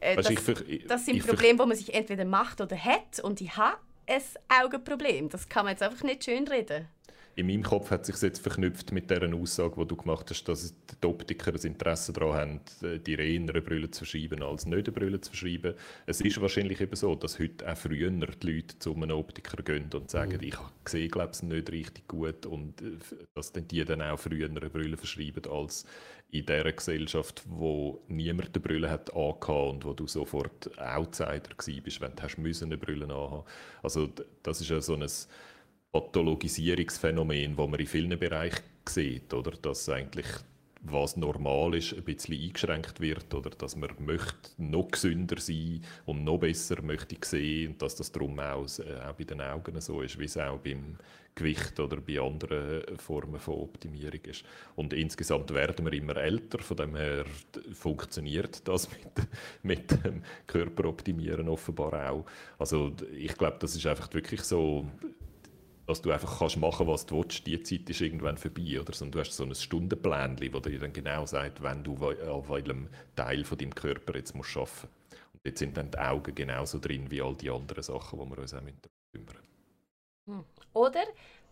äh, 0.00 0.16
das, 0.16 0.30
ich, 0.30 0.68
ich, 0.68 0.86
das, 0.86 1.04
sind 1.04 1.26
Probleme, 1.26 1.58
die 1.58 1.66
man 1.66 1.76
sich 1.76 1.94
entweder 1.94 2.24
macht 2.24 2.60
oder 2.60 2.76
hat. 2.76 3.20
Und 3.22 3.40
ich 3.40 3.56
habe 3.56 3.78
ein 4.06 4.22
Augenproblem. 4.62 5.28
Das 5.28 5.48
kann 5.48 5.64
man 5.64 5.72
jetzt 5.72 5.82
einfach 5.82 6.02
nicht 6.02 6.24
schön 6.24 6.46
reden 6.48 6.88
in 7.38 7.46
meinem 7.46 7.62
Kopf 7.62 7.92
hat 7.92 8.04
sich 8.04 8.20
jetzt 8.20 8.40
verknüpft 8.40 8.90
mit 8.90 9.08
der 9.10 9.32
Aussage, 9.32 9.76
die 9.80 9.86
du 9.86 9.94
gemacht 9.94 10.28
hast, 10.28 10.42
dass 10.48 10.74
die 11.00 11.06
Optiker 11.06 11.54
ein 11.54 11.60
Interesse 11.62 12.12
daran 12.12 12.60
haben, 12.82 13.00
die 13.06 13.14
reinere 13.14 13.62
Brille 13.62 13.88
zu 13.92 14.04
verschreiben 14.04 14.42
als 14.42 14.66
nicht 14.66 14.92
Brille 14.92 15.20
zu 15.20 15.30
verschreiben. 15.30 15.74
Es 16.06 16.20
ist 16.20 16.40
wahrscheinlich 16.40 16.80
eben 16.80 16.96
so, 16.96 17.14
dass 17.14 17.38
heute 17.38 17.70
auch 17.70 17.76
früher 17.76 18.10
die 18.10 18.46
Leute 18.50 18.76
zu 18.80 18.92
einem 18.92 19.12
Optiker 19.12 19.62
gehen 19.62 19.88
und 19.94 20.10
sagen, 20.10 20.38
mhm. 20.38 20.48
ich 20.48 20.56
sehe 20.84 21.06
glaube 21.06 21.30
ich 21.32 21.42
nicht 21.44 21.70
richtig 21.70 22.08
gut 22.08 22.44
und 22.44 22.82
äh, 22.82 22.96
dass 23.36 23.52
dann 23.52 23.68
die 23.68 23.84
dann 23.84 24.02
auch 24.02 24.18
früher 24.18 24.48
Brille 24.48 24.96
verschreiben 24.96 25.48
als 25.48 25.84
in 26.30 26.44
dieser 26.44 26.72
Gesellschaft, 26.72 27.42
wo 27.48 28.02
niemand 28.08 28.54
eine 28.54 28.60
Brille 28.60 28.90
hat 28.90 29.10
und 29.10 29.84
wo 29.84 29.94
du 29.94 30.06
sofort 30.06 30.70
Outsider 30.78 31.50
warst, 31.56 32.00
wenn 32.00 32.14
du 32.14 32.64
eine 32.64 32.76
Brille 32.76 33.04
anhaben 33.06 33.44
Also 33.82 34.08
das 34.42 34.60
ist 34.60 34.68
ja 34.68 34.80
so 34.80 34.94
ein 34.94 35.06
Pathologisierungsphänomen, 35.92 37.56
das 37.56 37.68
man 37.68 37.80
in 37.80 37.86
vielen 37.86 38.18
Bereichen 38.18 38.62
sieht, 38.86 39.32
oder? 39.32 39.52
dass 39.52 39.88
eigentlich 39.88 40.26
was 40.82 41.16
normal 41.16 41.74
ist, 41.74 41.92
ein 41.92 42.04
bisschen 42.04 42.40
eingeschränkt 42.40 43.00
wird 43.00 43.32
oder 43.34 43.50
dass 43.50 43.76
man 43.76 43.90
möchte 43.98 44.50
noch 44.58 44.88
gesünder 44.88 45.38
sein 45.40 45.82
und 46.06 46.24
noch 46.24 46.38
besser 46.38 46.80
möchte 46.82 47.16
sehen 47.24 47.72
und 47.72 47.82
dass 47.82 47.96
das 47.96 48.12
darum 48.12 48.38
auch, 48.38 48.66
äh, 48.78 49.00
auch 49.00 49.14
bei 49.14 49.24
den 49.24 49.40
Augen 49.40 49.80
so 49.80 50.02
ist, 50.02 50.18
wie 50.18 50.24
es 50.24 50.36
auch 50.36 50.58
beim 50.58 50.96
Gewicht 51.34 51.78
oder 51.78 52.00
bei 52.00 52.20
anderen 52.20 52.96
Formen 52.98 53.38
von 53.38 53.54
Optimierung 53.54 54.20
ist. 54.24 54.44
Und 54.74 54.92
insgesamt 54.92 55.54
werden 55.54 55.86
wir 55.86 55.92
immer 55.92 56.16
älter, 56.16 56.58
von 56.58 56.76
dem 56.76 56.96
her 56.96 57.24
funktioniert 57.72 58.66
das 58.66 58.88
mit, 59.62 59.90
mit 59.90 60.04
dem 60.04 60.22
Körperoptimieren 60.48 61.48
offenbar 61.48 62.10
auch. 62.10 62.26
Also 62.58 62.92
ich 63.16 63.36
glaube, 63.36 63.56
das 63.60 63.76
ist 63.76 63.86
einfach 63.86 64.12
wirklich 64.12 64.42
so 64.42 64.86
dass 65.88 66.02
du 66.02 66.12
einfach 66.12 66.38
kannst 66.38 66.58
machen 66.58 66.86
was 66.86 67.06
du 67.06 67.16
willst, 67.16 67.46
die 67.46 67.62
Zeit 67.62 67.88
ist 67.88 68.02
irgendwann 68.02 68.36
vorbei. 68.36 68.78
Oder? 68.78 68.92
Sondern 68.92 69.12
du 69.12 69.20
hast 69.20 69.34
so 69.34 69.44
ein 69.44 69.54
Stundenplan, 69.54 70.38
wo 70.52 70.60
dir 70.60 70.78
dann 70.78 70.92
genau 70.92 71.24
sagt, 71.24 71.62
wenn 71.62 71.82
du 71.82 71.96
auf 71.96 72.50
welchem 72.50 72.88
Teil 73.16 73.42
von 73.42 73.56
deinem 73.56 73.74
Körper 73.74 74.14
jetzt 74.14 74.34
musst 74.34 74.54
arbeiten 74.54 74.70
musst. 74.70 75.32
Und 75.32 75.40
jetzt 75.44 75.58
sind 75.60 75.76
dann 75.78 75.90
die 75.90 75.98
Augen 75.98 76.34
genauso 76.34 76.78
drin 76.78 77.10
wie 77.10 77.22
all 77.22 77.34
die 77.34 77.48
anderen 77.48 77.82
Sachen, 77.82 78.20
die 78.20 78.30
wir 78.30 78.38
uns 78.38 78.52
auch 78.52 78.60
kümmern 79.12 79.36
hm. 80.26 80.44
Oder 80.74 81.04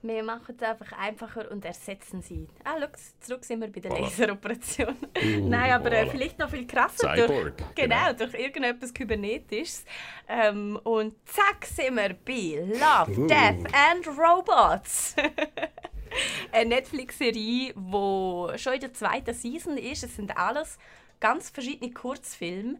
wir 0.07 0.23
machen 0.23 0.57
es 0.57 0.63
einfach 0.63 0.93
einfacher 0.93 1.51
und 1.51 1.65
ersetzen 1.65 2.23
sie. 2.23 2.49
Ah, 2.65 2.77
schau, 2.81 2.89
zurück 3.21 3.45
sind 3.45 3.61
wir 3.61 3.71
bei 3.71 3.81
der 3.81 3.91
voilà. 3.91 4.03
Laseroperation. 4.03 4.89
Uh, 4.89 5.49
Nein, 5.49 5.73
aber 5.73 5.93
äh, 5.93 6.03
voilà. 6.03 6.11
vielleicht 6.11 6.39
noch 6.39 6.51
viel 6.51 6.67
krasser. 6.67 7.15
Cyborg. 7.15 7.57
Durch, 7.57 7.75
genau, 7.75 7.97
genau, 7.97 8.13
durch 8.13 8.35
irgendetwas 8.35 8.93
Kybernetisches. 8.93 9.85
Ähm, 10.29 10.79
und 10.85 11.15
zack 11.29 11.65
sind 11.67 11.95
wir 11.95 12.15
bei 12.15 12.65
Love, 12.65 13.21
uh. 13.21 13.27
Death 13.27 13.67
and 13.75 14.07
Robots. 14.19 15.15
Eine 16.53 16.71
Netflix-Serie, 16.71 17.75
die 17.75 18.59
schon 18.59 18.73
in 18.75 18.81
der 18.81 18.95
zweiten 18.95 19.35
Season 19.35 19.77
ist. 19.77 20.05
Es 20.05 20.17
sind 20.17 20.37
alles 20.37 20.79
ganz 21.21 21.51
verschiedene 21.51 21.93
Kurzfilme. 21.93 22.79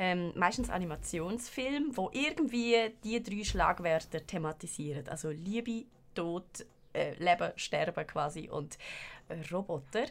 Ähm, 0.00 0.32
meistens 0.36 0.70
Animationsfilme, 0.70 1.96
wo 1.96 2.08
irgendwie 2.12 2.76
die 3.02 3.20
drei 3.20 3.42
Schlagwörter 3.42 4.24
thematisieren. 4.24 5.08
Also 5.08 5.30
Liebe, 5.30 5.86
Tod, 6.18 6.66
äh, 6.92 7.14
Leben, 7.18 7.52
Sterben 7.54 8.06
quasi 8.06 8.48
und 8.50 8.76
äh, 9.28 9.36
Roboter. 9.52 10.06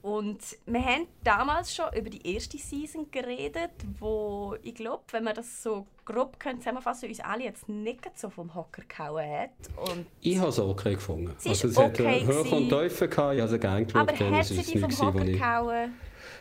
Und 0.00 0.38
wir 0.66 0.84
haben 0.84 1.06
damals 1.24 1.74
schon 1.74 1.86
über 1.96 2.08
die 2.08 2.34
erste 2.34 2.56
Season 2.56 3.10
geredet, 3.10 3.70
wo 3.98 4.56
ich 4.62 4.74
glaube, 4.74 5.02
wenn 5.10 5.24
man 5.24 5.34
das 5.34 5.62
so 5.62 5.86
grob 6.04 6.38
können 6.38 6.60
zusammenfassen 6.60 7.08
uns 7.08 7.20
alle 7.20 7.44
jetzt 7.44 7.68
nicht 7.68 8.00
so 8.16 8.30
vom 8.30 8.54
Hocker 8.54 8.82
gehauen 8.88 9.28
hat. 9.28 9.50
Und 9.90 10.06
ich 10.20 10.38
habe 10.38 10.48
es 10.48 10.58
okay 10.58 10.94
gefunden. 10.94 11.34
Sie 11.38 11.50
also, 11.50 11.68
es 11.68 11.76
okay 11.76 12.24
hat 12.24 12.28
Hoch 12.28 12.52
und 12.52 12.68
Teufel 12.68 13.08
gehabt, 13.08 13.34
ich 13.34 13.40
habe 13.40 13.50
sie 13.50 13.58
gerne 13.58 13.86
geschaut. 13.86 14.08
Aber 14.08 14.36
hat 14.36 14.44
sie 14.44 14.56
dich 14.56 14.80
vom 14.80 14.98
Hocker 14.98 15.24
gehauen? 15.24 15.92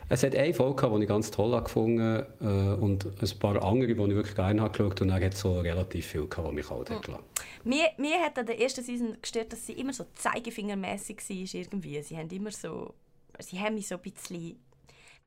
Es 0.10 0.24
hat 0.24 0.36
eine 0.36 0.54
Folge 0.54 0.76
gehabt, 0.76 0.96
die 0.98 1.04
ich 1.04 1.10
ganz 1.10 1.32
toll 1.32 1.62
gefunden 1.62 2.26
äh, 2.40 2.46
und 2.46 3.06
ein 3.06 3.40
paar 3.40 3.62
andere, 3.64 3.94
die 3.94 4.02
ich 4.02 4.16
wirklich 4.16 4.36
gerne 4.36 4.62
habe 4.62 4.72
geschaut 4.72 5.02
und 5.02 5.10
dann 5.10 5.22
hat 5.22 5.34
es 5.34 5.40
so 5.42 5.60
relativ 5.60 6.06
viel 6.06 6.28
gehabt, 6.28 6.50
die 6.50 6.56
mich 6.56 6.70
halt 6.70 6.90
hat 6.90 7.02
gelassen. 7.02 7.26
Mir, 7.68 8.22
hat 8.22 8.38
an 8.40 8.46
der 8.46 8.60
ersten 8.60 8.84
Season 8.84 9.18
gestört, 9.22 9.54
dass 9.54 9.66
sie 9.66 9.74
immer 9.74 9.94
so 9.94 10.06
zeigefingermäßig 10.16 11.18
war 11.18 11.62
irgendwie. 11.62 12.02
Sie 12.02 12.18
haben 12.18 12.30
immer 12.30 12.52
so 12.52 12.94
sie 13.40 13.60
haben 13.60 13.76
mich 13.76 13.88
so 13.88 13.96
ein 13.96 14.02
bisschen 14.02 14.60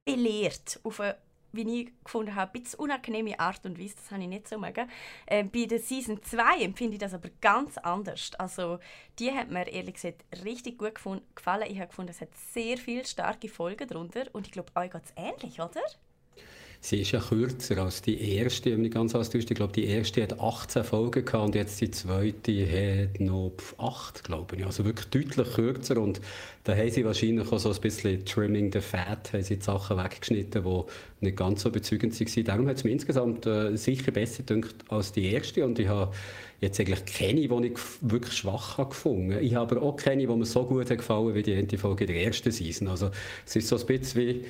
belehrt 0.05 0.81
auf 0.83 1.01
eine 1.01 1.17
wie 1.53 1.81
ich 1.81 1.93
gefunden 2.05 2.37
habe, 2.37 2.53
ein 2.57 2.63
bisschen 2.63 2.79
unangenehme 2.79 3.41
Art 3.41 3.65
und 3.67 3.77
Weise, 3.77 3.97
das 3.97 4.13
habe 4.13 4.23
ich 4.23 4.29
nicht 4.29 4.47
so 4.47 4.57
mögen. 4.57 4.89
Äh, 5.27 5.43
bei 5.43 5.65
der 5.65 5.81
Season 5.81 6.23
2 6.23 6.63
empfinde 6.63 6.95
ich 6.95 7.01
das 7.01 7.13
aber 7.13 7.29
ganz 7.41 7.77
anders. 7.79 8.31
Also 8.39 8.79
die 9.19 9.33
hat 9.33 9.51
mir 9.51 9.67
ehrlich 9.67 9.95
gesagt 9.95 10.25
richtig 10.45 10.79
gut 10.79 10.95
gefallen. 10.95 11.67
Ich 11.69 11.79
habe 11.79 11.89
gefunden, 11.89 12.13
es 12.13 12.21
hat 12.21 12.29
sehr 12.53 12.79
viele 12.79 13.05
starke 13.05 13.49
Folgen 13.49 13.89
darunter 13.89 14.27
und 14.33 14.47
ich 14.47 14.53
glaube, 14.53 14.71
euch 14.77 14.93
geht 14.93 15.03
es 15.05 15.13
ähnlich, 15.17 15.61
oder? 15.61 15.83
Sie 16.83 17.03
ist 17.03 17.13
ja 17.13 17.21
kürzer 17.21 17.77
als 17.77 18.01
die 18.01 18.37
erste, 18.37 18.73
wenn 18.73 18.83
ich 18.83 18.91
ganz 18.91 19.15
alles 19.15 19.35
Ich 19.35 19.45
glaube, 19.47 19.75
die 19.75 19.85
erste 19.85 20.23
hat 20.23 20.41
18 20.41 20.83
Folgen 20.83 21.27
gehabt 21.27 21.45
und 21.45 21.55
jetzt 21.55 21.79
die 21.83 21.91
zweite 21.91 22.67
hat 22.67 23.21
noch 23.21 23.53
8, 23.77 24.25
glaube 24.25 24.57
ich. 24.57 24.65
Also 24.65 24.87
wirklich 24.87 25.09
deutlich 25.09 25.55
kürzer 25.55 26.01
und 26.01 26.23
da 26.65 26.75
haben 26.75 26.91
sie 26.91 27.05
wahrscheinlich 27.05 27.53
auch 27.53 27.59
so 27.59 27.71
ein 27.71 27.81
bisschen 27.83 28.25
Trimming 28.25 28.73
the 28.73 28.81
Fat, 28.81 29.31
haben 29.35 29.43
sie 29.43 29.57
die 29.57 29.63
Sachen 29.63 29.99
weggeschnitten, 29.99 30.65
die 30.65 30.83
nicht 31.27 31.37
ganz 31.37 31.63
so 31.63 31.69
überzeugend 31.69 32.19
waren. 32.19 32.45
Darum 32.45 32.69
hat 32.69 32.77
es 32.77 32.85
mir 32.85 32.93
insgesamt 32.93 33.45
äh, 33.45 33.77
sicher 33.77 34.11
besser 34.11 34.43
gedacht 34.43 34.77
als 34.89 35.13
die 35.13 35.31
erste 35.31 35.67
und 35.67 35.79
ich 35.79 35.89
habe 35.89 36.15
jetzt 36.61 36.81
eigentlich 36.81 37.05
keine, 37.05 37.47
die 37.47 37.67
ich 37.67 37.79
wirklich 38.01 38.33
schwach 38.35 38.79
habe 38.79 38.89
gefunden. 38.89 39.37
Ich 39.43 39.55
habe 39.55 39.77
aber 39.77 39.87
auch 39.87 39.97
keine, 39.97 40.27
die 40.27 40.27
mir 40.27 40.47
so 40.47 40.65
gut 40.65 40.89
gefallen 40.89 41.35
wie 41.35 41.43
die 41.43 41.53
erste 41.53 41.77
Folge 41.77 42.07
der 42.07 42.25
ersten 42.25 42.51
Season. 42.51 42.89
Also 42.89 43.11
es 43.45 43.55
ist 43.57 43.69
so 43.69 43.77
ein 43.77 43.85
bisschen 43.85 44.21
wie 44.23 44.45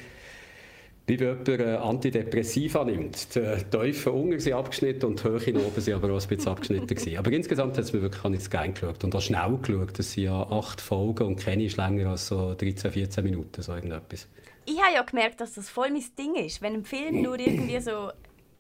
wie 1.07 1.19
wenn 1.19 1.45
jemand 1.45 1.49
äh, 1.49 1.77
Antidepressiva 1.77 2.85
nimmt. 2.85 3.35
Die 3.35 3.65
Teufel 3.71 4.13
unten 4.13 4.39
sind 4.39 4.53
abgeschnitten 4.53 5.07
und 5.07 5.19
die 5.19 5.25
Höhe 5.25 5.67
oben 5.67 5.81
sind 5.81 5.95
aber 5.95 6.13
auch 6.13 6.21
ein 6.21 6.29
bisschen 6.29 6.49
abgeschnitten 6.49 6.87
gewesen. 6.87 7.17
Aber 7.17 7.33
insgesamt 7.33 7.77
hat 7.77 7.85
es 7.85 7.93
mir 7.93 8.03
wirklich 8.03 8.23
nicht 8.25 8.51
gerne 8.51 8.73
geschaut 8.73 9.03
und 9.03 9.15
auch 9.15 9.21
schnell 9.21 9.59
geschaut. 9.59 9.99
Das 9.99 10.13
sind 10.13 10.25
ja 10.25 10.43
acht 10.43 10.81
Folgen 10.81 11.25
und 11.25 11.37
keine 11.37 11.65
ist 11.65 11.77
länger 11.77 12.11
als 12.11 12.29
so 12.29 12.55
13, 12.55 12.93
14 12.93 13.25
Minuten, 13.25 13.63
so 13.63 13.75
irgendetwas. 13.75 14.29
Ich 14.67 14.81
habe 14.81 14.95
ja 14.95 15.03
gemerkt, 15.03 15.41
dass 15.41 15.55
das 15.55 15.69
voll 15.69 15.91
mein 15.91 16.05
Ding 16.17 16.37
ist. 16.37 16.63
Wenn 16.63 16.75
ein 16.75 16.85
Film 16.85 17.23
nur 17.23 17.39
irgendwie 17.39 17.81
so 17.81 18.11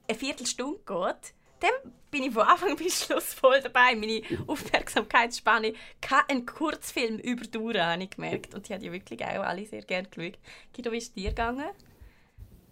eine 0.08 0.18
Viertelstunde 0.18 0.80
geht, 0.84 1.34
dann 1.60 1.92
bin 2.10 2.24
ich 2.24 2.32
von 2.32 2.42
Anfang 2.42 2.74
bis 2.76 3.04
Schluss 3.04 3.34
voll 3.34 3.60
dabei. 3.60 3.94
Meine 3.94 4.22
Aufmerksamkeitsspanne 4.46 5.74
kann 6.00 6.22
einen 6.28 6.46
Kurzfilm 6.46 7.18
überdauern, 7.18 7.86
habe 7.86 8.02
ich 8.02 8.10
gemerkt. 8.10 8.54
Und 8.54 8.66
ich 8.66 8.72
habe 8.72 8.82
die 8.82 8.90
wirklich 8.90 9.24
auch 9.24 9.44
alle 9.44 9.66
sehr 9.66 9.82
gerne 9.82 10.08
geschaut. 10.08 10.38
Guido, 10.74 10.90
wie 10.90 10.98
ist 10.98 11.08
es 11.08 11.12
dir 11.12 11.28
gegangen? 11.28 11.70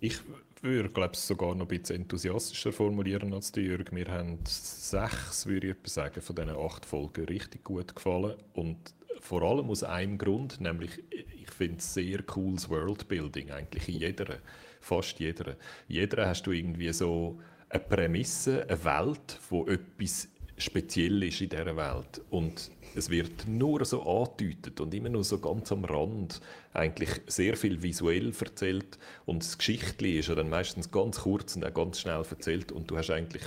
Ich 0.01 0.18
würde 0.62 0.88
glaube 0.90 1.16
sogar 1.16 1.55
noch 1.55 1.68
ein 1.68 1.78
bisschen 1.78 2.03
enthusiastischer 2.03 2.72
formulieren 2.72 3.32
als 3.32 3.53
die 3.53 3.62
Jürg. 3.62 3.92
Mir 3.92 4.09
haben 4.09 4.38
sechs, 4.44 5.46
würde 5.46 5.68
ich 5.68 5.76
sagen, 5.92 6.20
von 6.20 6.36
diesen 6.36 6.57
acht 6.57 6.86
Folgen 6.86 7.24
richtig 7.24 7.64
gut 7.64 7.94
gefallen. 7.94 8.36
Und 8.55 8.94
vor 9.20 9.42
allem 9.42 9.70
aus 9.70 9.82
einem 9.82 10.18
Grund, 10.18 10.61
nämlich 10.61 11.03
ich 11.11 11.51
finde 11.51 11.78
es 11.78 11.94
sehr 11.94 12.22
cooles 12.22 12.68
Worldbuilding, 12.68 13.51
eigentlich 13.51 13.88
in 13.88 13.96
jeder, 13.96 14.38
fast 14.80 15.18
jeder. 15.18 15.57
Jeder 15.88 16.26
hast 16.26 16.46
du 16.46 16.53
irgendwie 16.53 16.92
so 16.92 17.40
eine 17.68 17.82
Prämisse, 17.82 18.64
eine 18.68 18.84
Welt, 18.84 19.38
wo 19.51 19.66
etwas 19.66 20.28
speziell 20.59 21.22
ist 21.22 21.40
in 21.40 21.48
dieser 21.48 21.76
Welt. 21.76 22.22
Und 22.30 22.70
es 22.94 23.11
wird 23.11 23.46
nur 23.46 23.84
so 23.84 24.02
angedeutet 24.02 24.80
und 24.80 24.92
immer 24.94 25.09
nur 25.09 25.24
so 25.24 25.38
ganz 25.38 25.70
am 25.72 25.84
Rand 25.84 26.40
eigentlich 26.72 27.11
sehr 27.26 27.56
viel 27.56 27.82
visuell 27.82 28.32
erzählt 28.38 28.98
und 29.26 29.42
das 29.42 29.59
Geschichtli 29.59 30.18
ist 30.18 30.28
ja 30.28 30.34
dann 30.34 30.48
meistens 30.48 30.90
ganz 30.90 31.20
kurz 31.20 31.56
und 31.56 31.64
auch 31.64 31.74
ganz 31.74 32.00
schnell 32.00 32.22
erzählt 32.28 32.72
und 32.72 32.90
du 32.90 32.96
hast 32.96 33.11
eigentlich 33.11 33.42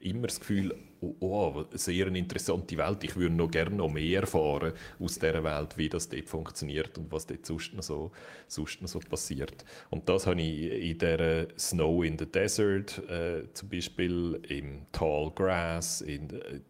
immer 0.00 0.26
das 0.26 0.40
Gefühl, 0.40 0.74
oh, 1.00 1.14
oh 1.20 1.64
sehr 1.72 2.06
eine 2.06 2.18
interessante 2.18 2.76
Welt, 2.76 3.04
ich 3.04 3.16
würde 3.16 3.34
noch 3.34 3.50
gerne 3.50 3.76
noch 3.76 3.90
mehr 3.90 4.20
erfahren 4.20 4.72
aus 4.98 5.18
dieser 5.18 5.42
Welt, 5.44 5.76
wie 5.76 5.88
das 5.88 6.08
dort 6.08 6.28
funktioniert 6.28 6.96
und 6.98 7.10
was 7.10 7.26
dort 7.26 7.46
sonst 7.46 7.74
noch 7.74 7.82
so, 7.82 8.12
sonst 8.46 8.82
noch 8.82 8.88
so 8.88 8.98
passiert. 8.98 9.64
Und 9.90 10.08
das 10.08 10.26
habe 10.26 10.40
ich 10.40 10.90
in 10.90 10.98
der 10.98 11.48
Snow 11.58 12.04
in 12.04 12.18
the 12.18 12.26
Desert 12.26 12.98
äh, 13.08 13.52
zum 13.52 13.68
Beispiel, 13.68 14.40
im 14.48 14.86
Tall 14.92 15.32
Grass, 15.34 16.00
in, 16.00 16.30
in 16.30 16.64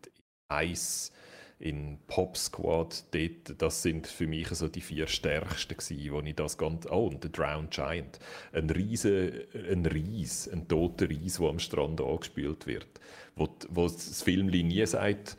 äh, 0.50 0.70
Ice, 0.70 1.10
in 1.58 1.98
Pop 2.06 2.36
Squad, 2.36 3.04
dort, 3.12 3.60
das 3.62 3.82
sind 3.82 4.06
für 4.06 4.26
mich 4.26 4.48
so 4.48 4.68
die 4.68 4.82
vier 4.82 5.06
stärksten 5.06 5.76
gewesen, 5.76 6.12
wo 6.12 6.20
ich 6.20 6.34
das 6.34 6.58
ganz, 6.58 6.86
oh, 6.86 7.06
und 7.06 7.22
The 7.22 7.32
Drowned 7.32 7.70
Giant, 7.70 8.18
ein 8.52 8.68
riese, 8.68 9.46
ein 9.70 9.86
Ries, 9.86 10.48
ein 10.48 10.68
toter 10.68 11.08
Ries, 11.08 11.38
der 11.38 11.48
am 11.48 11.58
Strand 11.58 12.00
angespült 12.00 12.66
wird, 12.66 13.00
wo, 13.36 13.48
wo 13.70 13.84
das 13.84 14.22
Film 14.22 14.46
nie 14.46 14.84
sagt, 14.86 15.38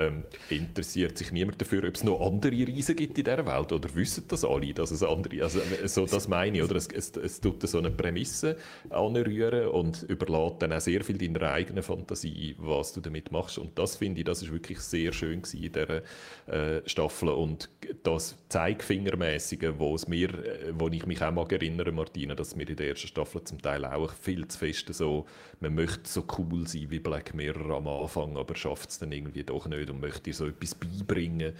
ähm, 0.00 0.24
interessiert 0.48 1.18
sich 1.18 1.30
niemand 1.30 1.60
dafür, 1.60 1.86
ob 1.86 1.94
es 1.94 2.02
noch 2.02 2.20
andere 2.20 2.52
Riesen 2.52 2.96
gibt 2.96 3.18
in 3.18 3.24
dieser 3.24 3.46
Welt? 3.46 3.72
Oder 3.72 3.94
wissen 3.94 4.24
das 4.28 4.44
alle, 4.44 4.72
dass 4.72 4.90
es 4.90 5.02
andere, 5.02 5.42
also 5.42 5.60
äh, 5.60 5.86
so 5.86 6.06
das 6.06 6.26
meine 6.26 6.58
ich, 6.58 6.64
oder? 6.64 6.76
Es, 6.76 6.88
es, 6.88 7.12
es 7.16 7.40
tut 7.40 7.68
so 7.68 7.78
eine 7.78 7.90
Prämisse 7.90 8.56
anrühren 8.88 9.68
und 9.68 10.02
überlässt 10.04 10.62
dann 10.62 10.72
auch 10.72 10.80
sehr 10.80 11.04
viel 11.04 11.18
deiner 11.18 11.52
eigenen 11.52 11.82
Fantasie, 11.82 12.56
was 12.58 12.92
du 12.94 13.00
damit 13.00 13.30
machst. 13.30 13.58
Und 13.58 13.78
das 13.78 13.96
finde 13.96 14.20
ich, 14.20 14.24
das 14.24 14.42
ist 14.42 14.52
wirklich 14.52 14.80
sehr 14.80 15.12
schön 15.12 15.42
gewesen 15.42 15.64
in 15.64 15.72
dieser 15.72 16.02
äh, 16.46 16.88
Staffel. 16.88 17.28
Und 17.28 17.68
das 18.02 18.36
Zeigfingermäßige, 18.48 19.74
wo 19.76 19.94
es 19.94 20.08
mir, 20.08 20.30
äh, 20.30 20.72
wo 20.72 20.88
ich 20.88 21.04
mich 21.06 21.22
auch 21.22 21.32
mag 21.32 21.52
erinnern, 21.52 21.94
Martina, 21.94 22.34
dass 22.34 22.56
mir 22.56 22.68
in 22.68 22.76
der 22.76 22.88
ersten 22.88 23.08
Staffel 23.08 23.44
zum 23.44 23.60
Teil 23.60 23.84
auch 23.84 24.12
viel 24.14 24.48
zu 24.48 24.58
fest 24.58 24.92
so, 24.94 25.26
man 25.60 25.74
möchte 25.74 26.08
so 26.08 26.24
cool 26.38 26.66
sein 26.66 26.90
wie 26.90 26.98
Black 26.98 27.34
Mirror 27.34 27.76
am 27.76 27.86
Anfang, 27.86 28.36
aber 28.36 28.54
schafft 28.56 28.90
es 28.90 28.98
dann 28.98 29.12
irgendwie 29.12 29.44
doch 29.44 29.66
nicht 29.66 29.89
und 29.90 30.00
möchte 30.00 30.32
so 30.32 30.46
etwas 30.46 30.74
beibringen. 30.74 31.54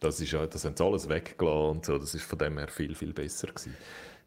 Das, 0.00 0.20
ist, 0.20 0.32
das 0.32 0.64
haben 0.64 0.76
sie 0.76 0.84
alles 0.84 1.08
weggelassen 1.08 1.70
und 1.70 1.84
so. 1.84 1.98
Das 1.98 2.14
ist 2.14 2.24
von 2.24 2.38
dem 2.38 2.58
her 2.58 2.68
viel, 2.68 2.94
viel 2.94 3.12
besser 3.12 3.48
gewesen. 3.48 3.74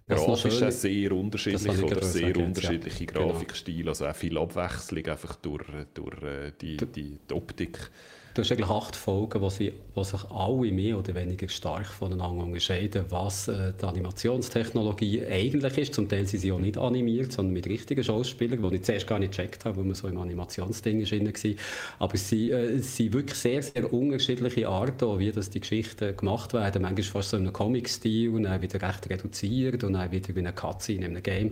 Grafisch 0.07 0.63
auch 0.63 0.71
sehr 0.71 1.11
unterschiedlich 1.11 1.83
oder 1.83 2.03
sehr 2.03 2.27
sagen, 2.29 2.45
unterschiedliche 2.45 3.05
ja. 3.05 3.11
Genau. 3.11 3.27
Grafikstile, 3.27 3.89
also 3.89 4.07
auch 4.07 4.15
viel 4.15 4.37
Abwechslung 4.39 5.05
einfach 5.05 5.35
durch, 5.35 5.65
durch 5.93 6.23
äh, 6.23 6.51
die, 6.59 6.77
die, 6.77 7.19
die 7.29 7.33
Optik. 7.33 7.91
Du 8.39 8.43
hast 8.45 8.53
eigentlich 8.53 8.69
acht 8.69 8.95
Folgen, 8.95 9.41
wo, 9.41 9.51
wo 9.95 10.03
sich 10.05 10.31
alle 10.31 10.71
mehr 10.71 10.97
oder 10.97 11.13
weniger 11.13 11.49
stark 11.49 11.87
voneinander 11.87 12.45
unterscheiden, 12.45 13.03
was 13.09 13.49
äh, 13.49 13.73
die 13.73 13.83
Animationstechnologie 13.83 15.25
eigentlich 15.25 15.77
ist. 15.77 15.93
Zum 15.93 16.07
Teil 16.07 16.25
sind 16.25 16.39
sie 16.39 16.53
auch 16.53 16.59
nicht 16.59 16.77
animiert, 16.77 17.33
sondern 17.33 17.51
mit 17.51 17.67
richtigen 17.67 18.01
Schauspielern, 18.01 18.61
die 18.69 18.77
ich 18.77 18.83
zuerst 18.83 19.07
gar 19.07 19.19
nicht 19.19 19.31
gecheckt 19.31 19.65
habe, 19.65 19.75
weil 19.75 19.83
man 19.83 19.93
so 19.93 20.07
im 20.07 20.17
Animationsding 20.17 21.01
war. 21.01 21.55
Aber 21.99 22.15
sie 22.15 22.51
äh, 22.51 22.77
sind 22.77 23.11
wirklich 23.11 23.37
sehr, 23.37 23.61
sehr 23.61 23.91
unterschiedliche 23.91 24.69
Arten, 24.69 25.19
wie 25.19 25.33
das 25.33 25.49
die 25.49 25.59
Geschichten 25.59 26.15
gemacht 26.15 26.53
werden. 26.53 26.83
Manchmal 26.83 27.03
fast 27.03 27.31
so 27.31 27.35
in 27.35 27.43
einem 27.43 27.51
Comic-Stil, 27.51 28.41
dann 28.41 28.61
wieder 28.61 28.81
recht 28.81 29.09
reduziert 29.09 29.83
und 29.83 29.91
dann 29.91 30.13
wieder 30.13 30.33
wie 30.33 30.39
eine 30.39 30.53
Cutscene 30.53 31.07
in 31.07 31.11
einem 31.11 31.23
Game. 31.23 31.51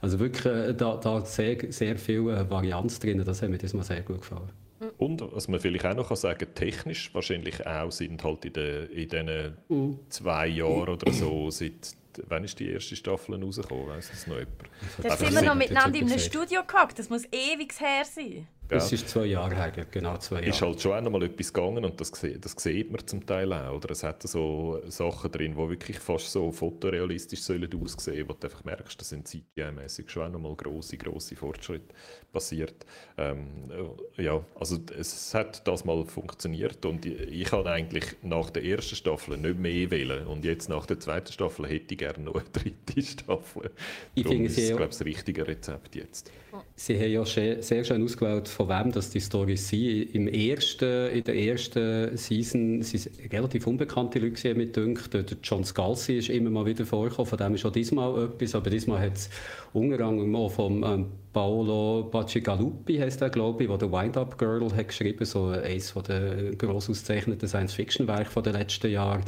Also 0.00 0.20
wirklich 0.20 0.46
äh, 0.46 0.72
da, 0.72 0.98
da 0.98 1.20
sehr, 1.24 1.56
sehr 1.72 1.98
viel 1.98 2.28
äh, 2.28 2.48
Varianz 2.48 3.00
drin. 3.00 3.24
Das 3.24 3.42
hat 3.42 3.50
mir 3.50 3.58
das 3.58 3.74
mal 3.74 3.82
sehr 3.82 4.02
gut 4.02 4.20
gefallen. 4.20 4.67
Und 4.96 5.22
was 5.32 5.48
man 5.48 5.60
vielleicht 5.60 5.86
auch 5.86 5.94
noch 5.94 6.14
sagen 6.16 6.38
kann, 6.38 6.54
technisch 6.54 7.12
wahrscheinlich 7.14 7.66
auch 7.66 7.90
sind 7.90 8.22
halt 8.22 8.44
in, 8.44 8.52
den, 8.52 8.90
in 8.90 9.08
diesen 9.08 9.56
mhm. 9.68 9.98
zwei 10.08 10.46
Jahren 10.48 10.88
oder 10.88 11.12
so, 11.12 11.50
seit 11.50 11.96
wann 12.26 12.44
ist 12.44 12.58
die 12.58 12.70
erste 12.70 12.96
Staffel 12.96 13.42
rausgekommen? 13.42 13.88
Weiss 13.88 14.10
das 14.10 14.26
noch 14.26 14.36
jemand? 14.36 14.56
Da 15.02 15.16
sind 15.16 15.34
wir 15.34 15.42
noch 15.42 15.54
miteinander 15.54 15.98
in 15.98 16.08
einem 16.08 16.18
Studio 16.18 16.62
gehockt, 16.66 16.98
das 16.98 17.08
muss 17.08 17.24
ewig 17.26 17.78
her 17.80 18.04
sein. 18.04 18.46
Das 18.68 18.92
ist 18.92 19.08
zwei 19.08 19.26
Jahre 19.26 19.54
her, 19.54 19.86
genau 19.90 20.16
zwei 20.18 20.36
Jahre. 20.36 20.48
Ist 20.48 20.60
halt 20.60 20.80
schon 20.80 20.92
einmal 20.92 21.22
etwas 21.22 21.52
gegangen 21.52 21.84
und 21.84 22.00
das, 22.00 22.10
das 22.10 22.54
sieht 22.58 22.90
man 22.90 23.06
zum 23.06 23.24
Teil 23.24 23.52
auch. 23.52 23.76
Oder 23.76 23.90
es 23.92 24.02
hat 24.02 24.22
so 24.22 24.80
Sachen 24.88 25.32
drin, 25.32 25.52
die 25.52 25.68
wirklich 25.68 25.98
fast 25.98 26.30
so 26.30 26.52
fotorealistisch 26.52 27.40
sollen 27.40 27.70
aussehen, 27.82 28.28
wo 28.28 28.34
du 28.34 28.46
einfach 28.46 28.64
merkst, 28.64 29.00
da 29.00 29.04
sind 29.04 29.26
CGI-mäßig 29.26 30.08
schon 30.08 30.34
einmal 30.34 30.54
grosse, 30.54 30.96
grosse 30.96 31.36
Fortschritte 31.36 31.94
passiert. 32.32 32.84
Ähm, 33.16 33.70
ja, 34.16 34.44
also 34.58 34.78
es 34.98 35.34
hat 35.34 35.66
das 35.66 35.84
mal 35.84 36.04
funktioniert 36.04 36.84
und 36.84 37.06
ich, 37.06 37.20
ich 37.20 37.52
habe 37.52 37.70
eigentlich 37.70 38.04
nach 38.22 38.50
der 38.50 38.64
ersten 38.64 38.96
Staffel 38.96 39.38
nicht 39.38 39.58
mehr 39.58 39.90
wählen 39.90 40.26
und 40.26 40.44
jetzt 40.44 40.68
nach 40.68 40.86
der 40.86 41.00
zweiten 41.00 41.32
Staffel 41.32 41.66
hätte 41.66 41.94
ich 41.94 41.98
gerne 41.98 42.24
noch 42.24 42.34
eine 42.34 42.44
dritte 42.44 43.02
Staffel. 43.02 43.70
Ich 44.14 44.26
finde 44.26 44.46
es, 44.46 44.56
glaube 44.68 44.88
das 44.88 45.04
richtige 45.04 45.46
Rezept 45.46 45.96
jetzt. 45.96 46.30
Sie 46.74 46.96
haben 46.98 47.10
ja 47.10 47.24
sehr 47.24 47.84
schön 47.84 48.02
ausgewählt 48.02 48.48
von 48.58 48.68
wem 48.68 48.90
das 48.90 49.10
die 49.10 49.20
Storys 49.20 49.68
sind. 49.68 50.16
Im 50.16 50.26
ersten, 50.26 51.10
in 51.10 51.22
der 51.22 51.36
ersten 51.36 52.16
Season 52.16 52.82
sind 52.82 53.08
relativ 53.32 53.68
unbekannte 53.68 54.18
Leute 54.18 54.52
mit 54.56 54.74
dünkt. 54.74 55.14
Der 55.14 55.24
John 55.44 55.62
Scalzi 55.62 56.14
ist 56.14 56.28
immer 56.28 56.50
mal 56.50 56.66
wieder 56.66 56.84
vorgekommen, 56.84 57.28
von 57.28 57.38
dem 57.38 57.54
ist 57.54 57.64
auch 57.64 57.70
diesmal 57.70 58.24
etwas, 58.24 58.56
aber 58.56 58.68
diesmal 58.70 59.00
hat 59.00 59.14
es 59.14 59.30
auch 59.72 60.48
vom 60.48 60.82
ähm, 60.82 61.06
Paolo 61.32 62.08
Bacigalupi 62.10 62.98
heißt 62.98 63.20
er, 63.22 63.30
glaube 63.30 63.62
ich, 63.62 63.68
der 63.68 63.78
The 63.78 63.92
Wind-Up 63.92 64.38
Girl 64.38 64.70
hat 64.74 64.88
geschrieben, 64.88 65.24
so 65.24 65.48
eines 65.48 65.94
der 66.06 66.54
gross 66.56 66.88
ausgezeichneten 66.88 67.48
Science-Fiction-Werke 67.48 68.42
der 68.42 68.52
letzten 68.54 68.90
Jahre. 68.90 69.20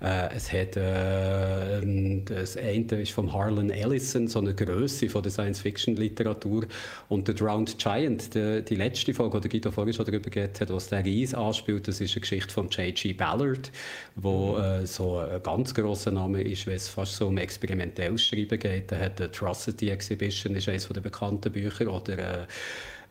Äh, 0.00 0.34
es 0.36 0.52
hat 0.52 0.76
äh, 0.76 2.24
das 2.24 2.56
eine 2.56 3.02
ist 3.02 3.12
von 3.12 3.32
Harlan 3.32 3.70
Ellison, 3.70 4.28
so 4.28 4.38
eine 4.38 4.54
Größe 4.54 5.08
von 5.08 5.22
der 5.22 5.32
Science-Fiction-Literatur 5.32 6.66
und 7.08 7.26
The 7.26 7.34
Drowned 7.34 7.76
Giant, 7.78 8.34
die, 8.34 8.62
die 8.62 8.76
letzte 8.76 9.12
Folge, 9.12 9.40
die 9.40 9.48
Guido 9.48 9.70
vorhin 9.70 9.94
schon 9.94 10.06
darüber 10.06 10.30
geredet 10.30 10.60
hat, 10.60 10.72
was 10.72 10.88
der 10.88 11.04
Ries 11.04 11.34
anspielt, 11.34 11.88
das 11.88 12.00
ist 12.00 12.12
eine 12.12 12.20
Geschichte 12.20 12.52
von 12.52 12.68
J.G. 12.68 13.12
Ballard, 13.14 13.70
wo 14.14 14.56
äh, 14.58 14.86
so 14.86 15.18
ein 15.18 15.42
ganz 15.42 15.74
grosser 15.74 16.12
Name 16.12 16.42
ist, 16.42 16.66
weil 16.66 16.74
es 16.74 16.88
fast 16.88 17.16
so 17.16 17.26
um 17.28 17.38
experimentelles 17.38 18.24
Schreiben 18.24 18.58
geht. 18.58 18.92
Er 18.92 19.00
hat 19.00 19.18
The 19.18 19.24
Atrocity 19.24 19.90
Exhibition, 19.90 20.54
ist 20.54 20.68
eines 20.68 20.88
der 20.88 21.00
bekannten 21.00 21.52
Bücher, 21.60 21.92
oder 21.92 22.18
äh, 22.18 22.46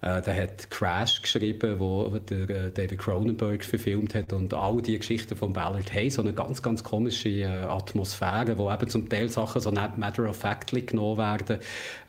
äh, 0.02 0.22
der 0.22 0.44
hat 0.44 0.70
Crash 0.70 1.24
geschrieben, 1.24 1.80
wo 1.80 2.08
der 2.10 2.50
äh, 2.50 2.72
David 2.72 3.00
Cronenberg 3.00 3.64
verfilmt 3.64 4.14
hat 4.14 4.32
und 4.32 4.54
all 4.54 4.82
die 4.82 4.98
Geschichten 4.98 5.36
von 5.36 5.54
Ballard 5.54 5.92
haben 5.92 6.10
so 6.12 6.22
eine 6.22 6.34
ganz, 6.34 6.62
ganz 6.62 6.84
komische 6.84 7.30
äh, 7.30 7.46
Atmosphäre, 7.46 8.58
wo 8.60 8.72
eben 8.72 8.88
zum 8.90 9.10
Teil 9.10 9.30
Sachen 9.30 9.60
so 9.60 9.72
nicht 9.72 9.98
matter 9.98 10.30
of 10.30 10.38
factly 10.38 10.84
genommen 10.84 11.18
werden. 11.18 11.60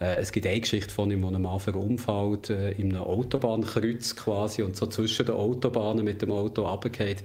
Äh, 0.01 0.17
es 0.17 0.33
gibt 0.33 0.47
eine 0.47 0.61
Geschichte 0.61 0.93
von 0.93 1.11
ihm, 1.11 1.23
wo 1.23 1.29
ein 1.29 1.41
Mann 1.41 1.61
verunfallt 1.61 2.51
äh, 2.51 2.73
in 2.73 2.95
einem 2.95 3.05
Autobahnkreuz 3.05 4.17
quasi 4.17 4.63
und 4.63 4.77
so 4.77 4.87
zwischen 4.87 5.25
den 5.25 5.37
Autobahnen 5.37 6.05
mit 6.05 6.21
dem 6.21 6.31
Auto 6.31 6.67
runtergeht 6.67 7.25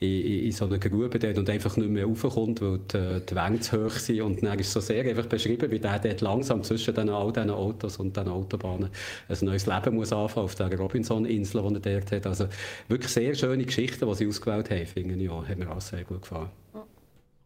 in, 0.00 0.44
in, 0.44 0.52
so 0.52 0.66
einer 0.66 0.78
Grube 0.78 1.18
dort 1.18 1.38
und 1.38 1.50
einfach 1.50 1.76
nicht 1.76 1.90
mehr 1.90 2.06
raufkommt, 2.06 2.60
weil 2.60 2.78
die, 2.78 3.26
die 3.26 3.34
Wände 3.34 3.60
zu 3.60 3.84
hoch 3.84 3.90
sind. 3.90 4.20
Und 4.20 4.42
dann 4.42 4.58
ist 4.58 4.72
so 4.72 4.80
sehr 4.80 5.04
einfach 5.04 5.26
beschrieben, 5.26 5.70
wie 5.70 5.78
der 5.78 5.98
dort 5.98 6.20
langsam 6.20 6.62
zwischen 6.62 6.94
den, 6.94 7.08
all 7.08 7.32
diesen 7.32 7.50
Autos 7.50 7.96
und 7.96 8.16
den 8.16 8.28
Autobahnen 8.28 8.90
ein 9.28 9.36
neues 9.40 9.66
Leben 9.66 9.96
muss 9.96 10.12
anfangen 10.12 10.44
auf 10.44 10.54
dieser 10.54 10.76
Robinson-Insel, 10.76 11.80
die 11.80 11.88
er 11.88 12.00
dort 12.00 12.12
hat. 12.12 12.26
Also 12.26 12.48
wirklich 12.86 13.12
sehr 13.12 13.34
schöne 13.34 13.64
Geschichten, 13.64 14.08
die 14.08 14.14
sie 14.14 14.28
ausgewählt 14.28 14.70
haben, 14.70 14.86
finde 14.86 15.14
ich 15.14 15.30
auch. 15.30 15.46
Hat 15.46 15.58
mir 15.58 15.70
auch 15.70 15.80
sehr 15.80 16.04
gut 16.04 16.22
gefallen. 16.22 16.50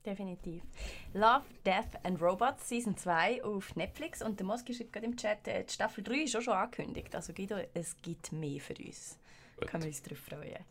Definitiv. 0.04 0.62
Love, 1.14 1.44
Death 1.64 2.04
and 2.04 2.20
Robots 2.20 2.68
Season 2.68 2.96
2 2.96 3.44
auf 3.44 3.76
Netflix 3.76 4.20
und 4.20 4.38
der 4.40 4.46
Moski 4.46 4.74
schreibt 4.74 4.92
gerade 4.92 5.06
im 5.06 5.16
Chat, 5.16 5.46
äh, 5.46 5.64
die 5.64 5.72
Staffel 5.72 6.02
3 6.02 6.24
ist 6.24 6.36
auch 6.36 6.40
schon 6.40 6.54
angekündigt. 6.54 7.14
Also 7.14 7.32
Guido, 7.32 7.56
es 7.72 7.96
gibt 8.02 8.32
mehr 8.32 8.60
für 8.60 8.74
uns. 8.74 9.16
Gut. 9.56 9.68
Können 9.68 9.84
wir 9.84 9.88
uns 9.88 10.02
darauf 10.02 10.18
freuen. 10.18 10.64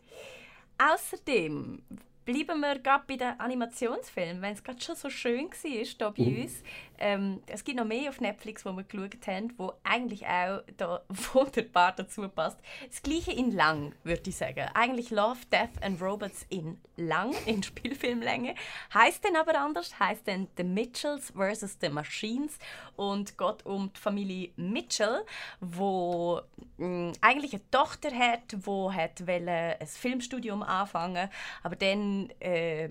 Außerdem 0.78 1.82
bleiben 2.24 2.60
wir 2.60 2.78
gerade 2.78 3.04
bei 3.06 3.16
den 3.16 3.40
Animationsfilmen, 3.40 4.42
wenn 4.42 4.52
es 4.52 4.62
gerade 4.62 4.80
schon 4.80 4.96
so 4.96 5.10
schön 5.10 5.50
war 5.50 5.70
hier 5.70 5.86
bei 5.98 6.22
uh. 6.22 6.42
uns. 6.42 6.62
Ähm, 6.98 7.42
es 7.46 7.64
gibt 7.64 7.78
noch 7.78 7.84
mehr 7.84 8.08
auf 8.08 8.20
Netflix, 8.20 8.64
wo 8.64 8.72
wir 8.72 8.84
geschaut 8.84 9.26
haben, 9.26 9.52
wo 9.56 9.72
eigentlich 9.84 10.26
auch 10.26 10.62
da 10.76 11.02
wunderbar 11.32 11.92
dazu 11.92 12.28
passt. 12.28 12.58
Das 12.88 13.02
gleiche 13.02 13.32
in 13.32 13.50
lang, 13.50 13.94
würde 14.04 14.30
ich 14.30 14.36
sagen. 14.36 14.68
Eigentlich 14.74 15.10
Love, 15.10 15.40
Death 15.50 15.82
and 15.82 16.00
Robots 16.00 16.46
in 16.48 16.78
lang, 16.96 17.34
in 17.46 17.62
Spielfilmlänge. 17.62 18.54
Heißt 18.94 19.24
denn 19.24 19.36
aber 19.36 19.58
anders, 19.58 19.98
heißt 19.98 20.26
denn 20.26 20.48
The 20.56 20.64
Mitchells 20.64 21.32
vs. 21.36 21.78
The 21.80 21.88
Machines 21.88 22.58
und 22.96 23.36
geht 23.38 23.66
um 23.66 23.92
die 23.92 24.00
Familie 24.00 24.50
Mitchell, 24.56 25.24
wo 25.60 26.40
mh, 26.78 26.86
mm, 26.86 27.12
eigentlich 27.20 27.52
eine 27.52 27.70
Tochter 27.70 28.10
hat, 28.10 28.56
wo 28.62 28.92
hat 28.92 29.22
ein 29.26 29.76
Filmstudium 29.86 30.62
anfangen, 30.62 31.28
aber 31.62 31.76
dann 31.76 32.30
äh, 32.40 32.88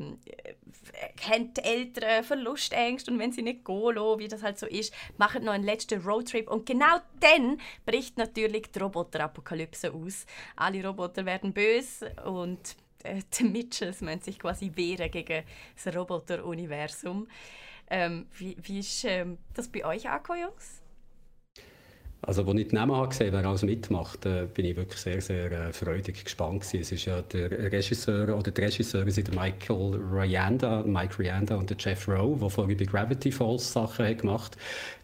haben 1.30 1.54
die 1.54 1.62
Eltern 1.64 2.24
Verlustängste 2.24 3.12
und 3.12 3.20
wenn 3.20 3.32
sie 3.32 3.42
nicht 3.42 3.66
gehen 3.66 3.91
lassen, 3.92 4.20
wie 4.20 4.28
das 4.28 4.44
halt 4.44 4.58
so 4.60 4.66
ist, 4.66 4.94
machen 5.18 5.44
noch 5.44 5.54
einen 5.54 5.64
letzten 5.64 6.02
Roadtrip 6.02 6.50
und 6.50 6.66
genau 6.66 7.00
dann 7.20 7.60
bricht 7.86 8.18
natürlich 8.18 8.72
die 8.72 8.80
Roboterapokalypse 8.80 9.94
aus. 9.94 10.26
Alle 10.56 10.86
Roboter 10.86 11.26
werden 11.26 11.54
böse 11.54 12.14
und 12.26 12.76
äh, 13.04 13.22
die 13.38 13.44
Mitchells 13.44 14.02
müssen 14.02 14.22
sich 14.22 14.40
quasi 14.40 14.72
wehren 14.76 15.12
gegen 15.12 15.44
das 15.76 15.96
Roboter-Universum. 15.96 17.28
Ähm, 17.90 18.28
wie, 18.38 18.56
wie 18.62 18.80
ist 18.80 19.04
ähm, 19.04 19.38
das 19.54 19.68
bei 19.68 19.86
euch 19.86 20.10
angekommen, 20.10 20.42
Jungs? 20.42 20.81
Also, 22.24 22.46
als 22.46 22.60
ich 22.60 22.68
die 22.68 22.76
Namen 22.76 23.10
gesehen 23.10 23.34
wer 23.34 23.46
alles 23.46 23.64
mitmacht, 23.64 24.28
äh, 24.28 24.46
bin 24.54 24.66
ich 24.66 24.76
wirklich 24.76 25.00
sehr, 25.00 25.22
sehr 25.22 25.52
äh, 25.52 25.74
freudig 25.74 26.24
gespannt 26.24 26.62
gewesen. 26.62 26.82
Es 26.82 26.92
ist 26.92 27.06
ja 27.06 27.22
der 27.24 27.72
Regisseur, 27.72 28.38
oder 28.38 28.52
die 28.52 28.62
Regisseure 28.62 29.10
sind 29.10 29.34
Michael 29.34 29.96
Ryanda, 29.96 30.84
Mike 30.84 31.18
Ryanda 31.18 31.56
und 31.56 31.72
der 31.72 31.78
Jeff 31.80 32.08
Rowe, 32.08 32.38
die 32.40 32.50
vorher 32.50 32.76
bei 32.76 32.86
Gravity 32.86 33.32
Falls 33.32 33.74
Sachen 33.74 34.06
haben 34.06 34.18
gemacht 34.18 34.56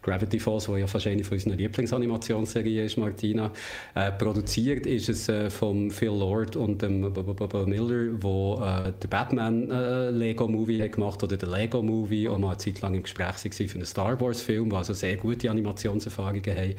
Gravity 0.08 0.40
Falls, 0.40 0.68
wo 0.68 0.76
ja 0.76 0.86
eine 0.86 1.24
von 1.24 1.36
unseren 1.36 1.58
Lieblingsanimationsserien 1.58 2.86
ist, 2.86 2.96
Martina. 2.96 3.50
Äh, 3.94 4.12
produziert 4.12 4.86
ist 4.86 5.08
es 5.08 5.28
äh, 5.28 5.50
von 5.50 5.90
Phil 5.90 6.08
Lord 6.08 6.56
und 6.56 6.80
dem 6.80 7.12
Bob 7.12 7.66
Miller, 7.66 8.10
wo 8.20 8.54
äh, 8.54 8.92
der 9.02 9.08
Batman 9.08 9.70
äh, 9.70 10.10
Lego 10.10 10.48
Movie 10.48 10.80
hat 10.82 10.92
gemacht 10.92 11.22
oder 11.22 11.36
der 11.36 11.48
Lego 11.48 11.82
Movie 11.82 12.28
und 12.28 12.40
mal 12.40 12.50
eine 12.50 12.58
Zeit 12.58 12.80
lang 12.80 12.94
im 12.94 13.02
Gespräch 13.02 13.26
war 13.26 13.34
für 13.34 13.74
einen 13.74 13.84
Star 13.84 14.20
Wars 14.20 14.40
Film, 14.40 14.72
also 14.72 14.94
sehr 14.94 15.16
gute 15.16 15.50
Animationserfahrungen 15.50 16.56
haben. 16.56 16.74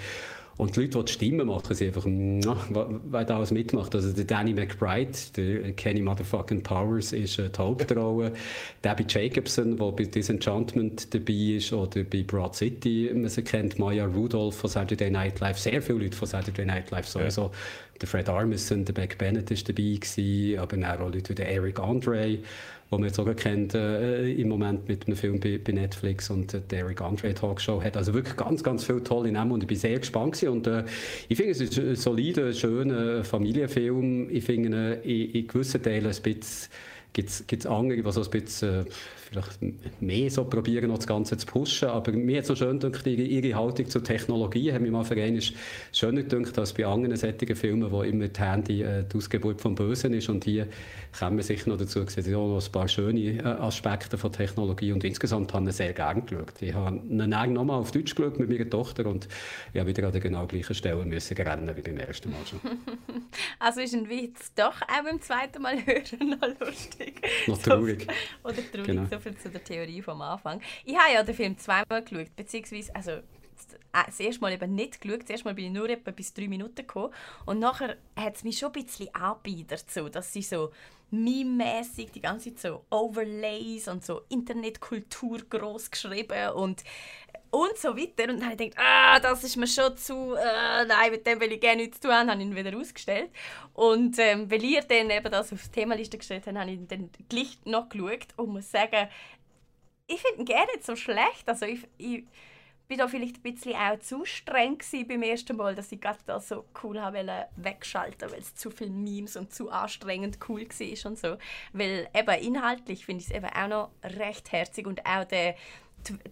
Und 0.59 0.75
die 0.75 0.81
Leute, 0.81 0.97
die 0.99 1.05
die 1.05 1.11
Stimmen 1.13 1.47
machen, 1.47 1.73
sind 1.73 1.87
einfach, 1.95 2.05
wer 2.05 3.23
da 3.23 3.37
alles 3.37 3.51
mitmacht. 3.51 3.95
Also 3.95 4.11
der 4.11 4.25
Danny 4.25 4.53
McBride, 4.53 5.17
der 5.37 5.71
Kenny 5.71 6.01
Motherfucking 6.01 6.63
Powers 6.63 7.13
ist 7.13 7.39
äh, 7.39 7.49
die 7.49 7.57
Hauptrolle. 7.57 8.33
Debbie 8.83 9.05
Jacobson, 9.07 9.77
der 9.77 9.91
bei 9.93 10.03
Disenchantment 10.03 11.13
dabei 11.13 11.55
ist, 11.55 11.71
oder 11.71 12.03
bei 12.03 12.23
Broad 12.23 12.55
City, 12.55 13.09
man 13.13 13.29
sie 13.29 13.41
kennt, 13.41 13.79
Maya 13.79 14.03
Rudolph 14.03 14.57
von 14.57 14.69
Saturday 14.69 15.09
Night 15.09 15.39
Live, 15.39 15.59
sehr 15.59 15.81
viele 15.81 15.99
Leute 15.99 16.17
von 16.17 16.27
Saturday 16.27 16.65
Night 16.65 16.91
Live 16.91 17.07
sowieso. 17.07 17.43
Ja. 17.43 17.51
Der 18.01 18.07
Fred 18.09 18.27
Armisen, 18.27 18.83
der 18.83 18.93
Beck 18.93 19.17
Bennett 19.17 19.51
ist 19.51 19.67
dabei 19.67 19.97
gewesen, 19.97 20.59
aber 20.59 20.77
auch 20.93 21.13
Leute 21.13 21.29
wie 21.29 21.35
der 21.35 21.49
Eric 21.49 21.79
Andre 21.79 22.39
wo 22.89 22.97
man 22.97 23.05
jetzt 23.05 23.17
sogar 23.17 23.35
kennt 23.35 23.75
äh, 23.75 24.31
im 24.31 24.49
Moment 24.49 24.87
mit 24.87 25.05
einem 25.05 25.15
Film 25.15 25.39
bei, 25.39 25.59
bei 25.63 25.73
Netflix 25.73 26.29
und 26.29 26.53
äh, 26.53 26.61
der 26.61 26.79
Eric 26.79 27.01
Andre 27.01 27.33
Talkshow 27.33 27.81
hat 27.81 27.95
also 27.95 28.13
wirklich 28.13 28.35
ganz, 28.35 28.63
ganz 28.63 28.83
viele 28.83 29.03
tolle 29.03 29.31
Namen 29.31 29.51
und 29.51 29.61
ich 29.61 29.67
bin 29.67 29.77
sehr 29.77 29.99
gespannt 29.99 30.33
gewesen. 30.33 30.49
und 30.49 30.67
äh, 30.67 30.85
ich 31.27 31.37
finde 31.37 31.51
es 31.51 31.61
ist 31.61 31.77
ein 31.77 31.95
solider, 31.95 32.51
schöner 32.53 33.23
Familienfilm. 33.23 34.29
Ich 34.29 34.43
finde 34.43 34.99
in, 35.03 35.31
in 35.31 35.47
gewissen 35.47 35.83
Teilen 35.83 36.07
ein 36.07 36.21
bisschen 36.21 36.69
gibt 37.13 37.51
es 37.51 37.65
andere, 37.65 38.01
die 38.01 38.11
so 38.11 38.23
ein 38.23 38.29
bisschen 38.29 38.85
äh, 38.85 38.89
vielleicht 39.29 40.01
mehr 40.01 40.29
so 40.31 40.43
probieren, 40.45 40.89
noch 40.89 40.97
das 40.97 41.07
Ganze 41.07 41.37
zu 41.37 41.45
pushen. 41.45 41.89
Aber 41.89 42.11
mir 42.11 42.39
hat 42.39 42.45
so 42.45 42.55
schön 42.55 42.79
gedacht, 42.79 43.05
ihre, 43.05 43.21
ihre 43.21 43.57
Haltung 43.57 43.87
zur 43.89 44.03
Technologie, 44.03 44.73
haben 44.73 44.83
wir 44.83 44.91
mal 44.91 45.03
für 45.03 45.21
einen 45.21 45.41
schöner 45.91 46.23
gedacht 46.23 46.57
als 46.57 46.73
bei 46.73 46.85
anderen 46.85 47.15
sättigen 47.15 47.55
Filmen, 47.55 47.91
wo 47.91 48.03
immer 48.03 48.27
das 48.27 48.39
Handy 48.39 48.81
äh, 48.81 49.03
die 49.03 49.17
Ausgeburt 49.17 49.61
vom 49.61 49.75
Bösen 49.75 50.13
ist. 50.13 50.29
Und 50.29 50.45
hier 50.45 50.67
kommen 51.17 51.37
wir 51.37 51.43
sicher 51.43 51.69
noch 51.69 51.77
dazu, 51.77 52.03
sehen 52.07 52.31
noch 52.31 52.63
ein 52.63 52.71
paar 52.71 52.87
schöne 52.87 53.37
äh, 53.37 53.43
Aspekte 53.43 54.17
von 54.17 54.31
Technologie. 54.31 54.91
Und 54.91 55.03
insgesamt 55.03 55.53
haben 55.53 55.65
wir 55.65 55.73
sehr 55.73 55.93
gerne 55.93 56.21
geschaut. 56.21 56.61
Ich 56.61 56.73
habe 56.73 56.97
ihn 56.97 57.53
nochmal 57.53 57.79
auf 57.79 57.91
Deutsch 57.91 58.15
geschaut 58.15 58.39
mit 58.39 58.49
meiner 58.49 58.69
Tochter 58.69 59.05
und 59.05 59.27
ich 59.73 59.79
habe 59.79 59.89
wieder 59.89 60.07
an 60.07 60.11
der 60.11 60.21
genau 60.21 60.47
gleichen 60.47 60.73
Stelle 60.73 61.05
müssen 61.05 61.37
rennen 61.37 61.75
wie 61.75 61.81
beim 61.81 61.97
ersten 61.97 62.31
Mal 62.31 62.39
schon. 62.49 62.59
also 63.59 63.81
ist 63.81 63.93
ein 63.93 64.09
Witz 64.09 64.53
doch 64.55 64.81
auch 64.81 65.03
beim 65.03 65.21
zweiten 65.21 65.61
Mal 65.61 65.77
hören 65.85 66.37
noch 66.39 66.59
lustig. 66.59 67.21
Noch 67.47 67.57
traurig. 67.57 68.07
So, 68.43 68.49
oder 68.49 68.57
traurig, 68.71 68.85
genau. 68.85 69.05
so 69.09 69.18
viel 69.19 69.37
zu 69.37 69.49
der 69.49 69.63
Theorie 69.63 70.01
vom 70.01 70.21
Anfang. 70.21 70.61
Ich 70.85 70.97
habe 70.97 71.13
ja 71.13 71.23
den 71.23 71.35
Film 71.35 71.57
zweimal 71.57 72.03
geschaut, 72.03 72.35
beziehungsweise, 72.35 72.93
also 72.95 73.11
das 73.91 74.19
erste 74.19 74.41
Mal 74.41 74.53
eben 74.53 74.73
nicht 74.75 75.01
geschaut. 75.01 75.23
Das 75.23 75.29
erste 75.29 75.45
Mal 75.45 75.53
bin 75.53 75.65
ich 75.65 75.71
nur 75.71 75.89
etwa 75.89 76.11
bis 76.11 76.33
drei 76.33 76.47
Minuten 76.47 76.75
gekommen. 76.75 77.13
Und 77.45 77.59
nachher 77.59 77.97
hat 78.15 78.35
es 78.35 78.43
mich 78.43 78.57
schon 78.57 78.71
ein 78.73 78.83
bisschen 78.83 79.13
angebieten 79.13 79.67
dazu, 79.69 80.09
dass 80.09 80.31
sie 80.31 80.41
so 80.41 80.71
meme-mässig 81.11 82.11
die 82.11 82.21
ganze 82.21 82.53
Zeit 82.53 82.59
so 82.59 82.85
Overlays 82.89 83.87
und 83.87 84.05
so 84.05 84.21
Internetkultur 84.29 85.39
groß 85.49 85.91
geschrieben 85.91 86.51
und 86.51 86.83
und 87.51 87.77
so 87.77 87.95
weiter. 87.97 88.31
Und 88.31 88.39
dann 88.39 88.51
habe 88.51 88.63
ich 88.63 88.71
gedacht, 88.71 88.77
ah, 88.77 89.19
das 89.19 89.43
ist 89.43 89.55
mir 89.55 89.67
schon 89.67 89.95
zu, 89.97 90.35
äh, 90.35 90.85
nein, 90.85 91.11
mit 91.11 91.25
dem 91.25 91.39
will 91.39 91.51
ich 91.51 91.59
gerne 91.59 91.81
nichts 91.83 91.99
tun 91.99 92.11
haben, 92.11 92.29
habe 92.29 92.41
ihn 92.41 92.55
wieder 92.55 92.77
ausgestellt. 92.77 93.31
Und 93.73 94.17
ähm, 94.19 94.49
weil 94.49 94.63
ihr 94.63 94.81
dann 94.81 95.09
eben 95.09 95.31
das 95.31 95.53
auf 95.53 95.63
die 95.63 95.71
Themaliste 95.71 96.17
gestellt 96.17 96.45
habt, 96.45 96.57
habe 96.57 96.71
ich 96.71 96.79
dann 96.87 97.09
gleich 97.27 97.57
noch 97.65 97.89
geschaut 97.89 98.27
und 98.37 98.49
muss 98.49 98.71
sagen, 98.71 99.07
ich 100.07 100.21
finde 100.21 100.41
ihn 100.41 100.45
gerne 100.45 100.71
nicht 100.73 100.85
so 100.85 100.95
schlecht. 100.95 101.47
Also 101.47 101.65
ich, 101.65 101.87
ich 101.97 102.23
bin 102.89 102.97
da 102.97 103.07
vielleicht 103.07 103.37
ein 103.37 103.53
bisschen 103.53 103.75
auch 103.75 103.99
zu 103.99 104.25
streng 104.25 104.79
beim 105.07 105.21
ersten 105.21 105.55
Mal, 105.55 105.75
dass 105.75 105.91
ich 105.91 106.01
gerade 106.01 106.17
das 106.25 106.49
so 106.49 106.65
cool 106.83 106.99
habe 106.99 107.45
wegschalten, 107.55 108.31
weil 108.31 108.39
es 108.39 108.55
zu 108.55 108.71
viele 108.71 108.89
Memes 108.89 109.35
und 109.37 109.53
zu 109.53 109.69
anstrengend 109.69 110.39
cool 110.49 110.61
war 110.61 111.11
und 111.11 111.17
so. 111.19 111.37
Weil 111.71 112.09
eben 112.15 112.43
inhaltlich 112.43 113.05
finde 113.05 113.21
ich 113.21 113.29
es 113.29 113.35
eben 113.35 113.45
auch 113.45 113.67
noch 113.67 113.91
recht 114.03 114.51
herzig 114.51 114.87
und 114.87 115.05
auch 115.05 115.23
der 115.25 115.55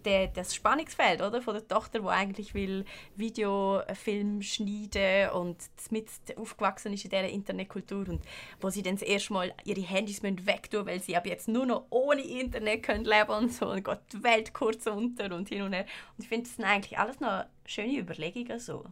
der, 0.04 0.28
das 0.28 0.54
Spannungsfeld 0.54 1.22
oder, 1.22 1.42
von 1.42 1.54
der 1.54 1.66
Tochter, 1.66 2.00
die 2.00 2.06
eigentlich 2.06 2.54
will 2.54 2.84
Videofilm 3.16 4.42
schneiden 4.42 5.30
und 5.30 5.56
mit 5.90 6.08
aufgewachsen 6.36 6.92
ist 6.92 7.04
in 7.04 7.10
dieser 7.10 7.28
Internetkultur 7.28 8.08
und 8.08 8.22
wo 8.60 8.70
sie 8.70 8.82
dann 8.82 8.96
das 8.96 9.02
erste 9.02 9.32
Mal 9.32 9.54
ihre 9.64 9.80
Handys 9.80 10.22
wegtun 10.22 10.86
weil 10.86 11.00
sie 11.00 11.16
ab 11.16 11.26
jetzt 11.26 11.48
nur 11.48 11.66
noch 11.66 11.86
ohne 11.90 12.22
Internet 12.22 12.82
können 12.82 13.04
leben 13.04 13.30
und 13.30 13.52
so 13.52 13.70
und 13.70 13.84
geht 13.84 14.00
die 14.12 14.22
Welt 14.22 14.54
kurz 14.54 14.86
unter 14.86 15.34
und 15.34 15.48
hin 15.48 15.62
und 15.62 15.72
her. 15.72 15.86
Und 16.16 16.24
ich 16.24 16.28
finde, 16.28 16.46
das 16.46 16.56
sind 16.56 16.64
eigentlich 16.64 16.98
alles 16.98 17.20
noch 17.20 17.44
schöne 17.64 17.98
Überlegungen 17.98 18.58
so. 18.58 18.84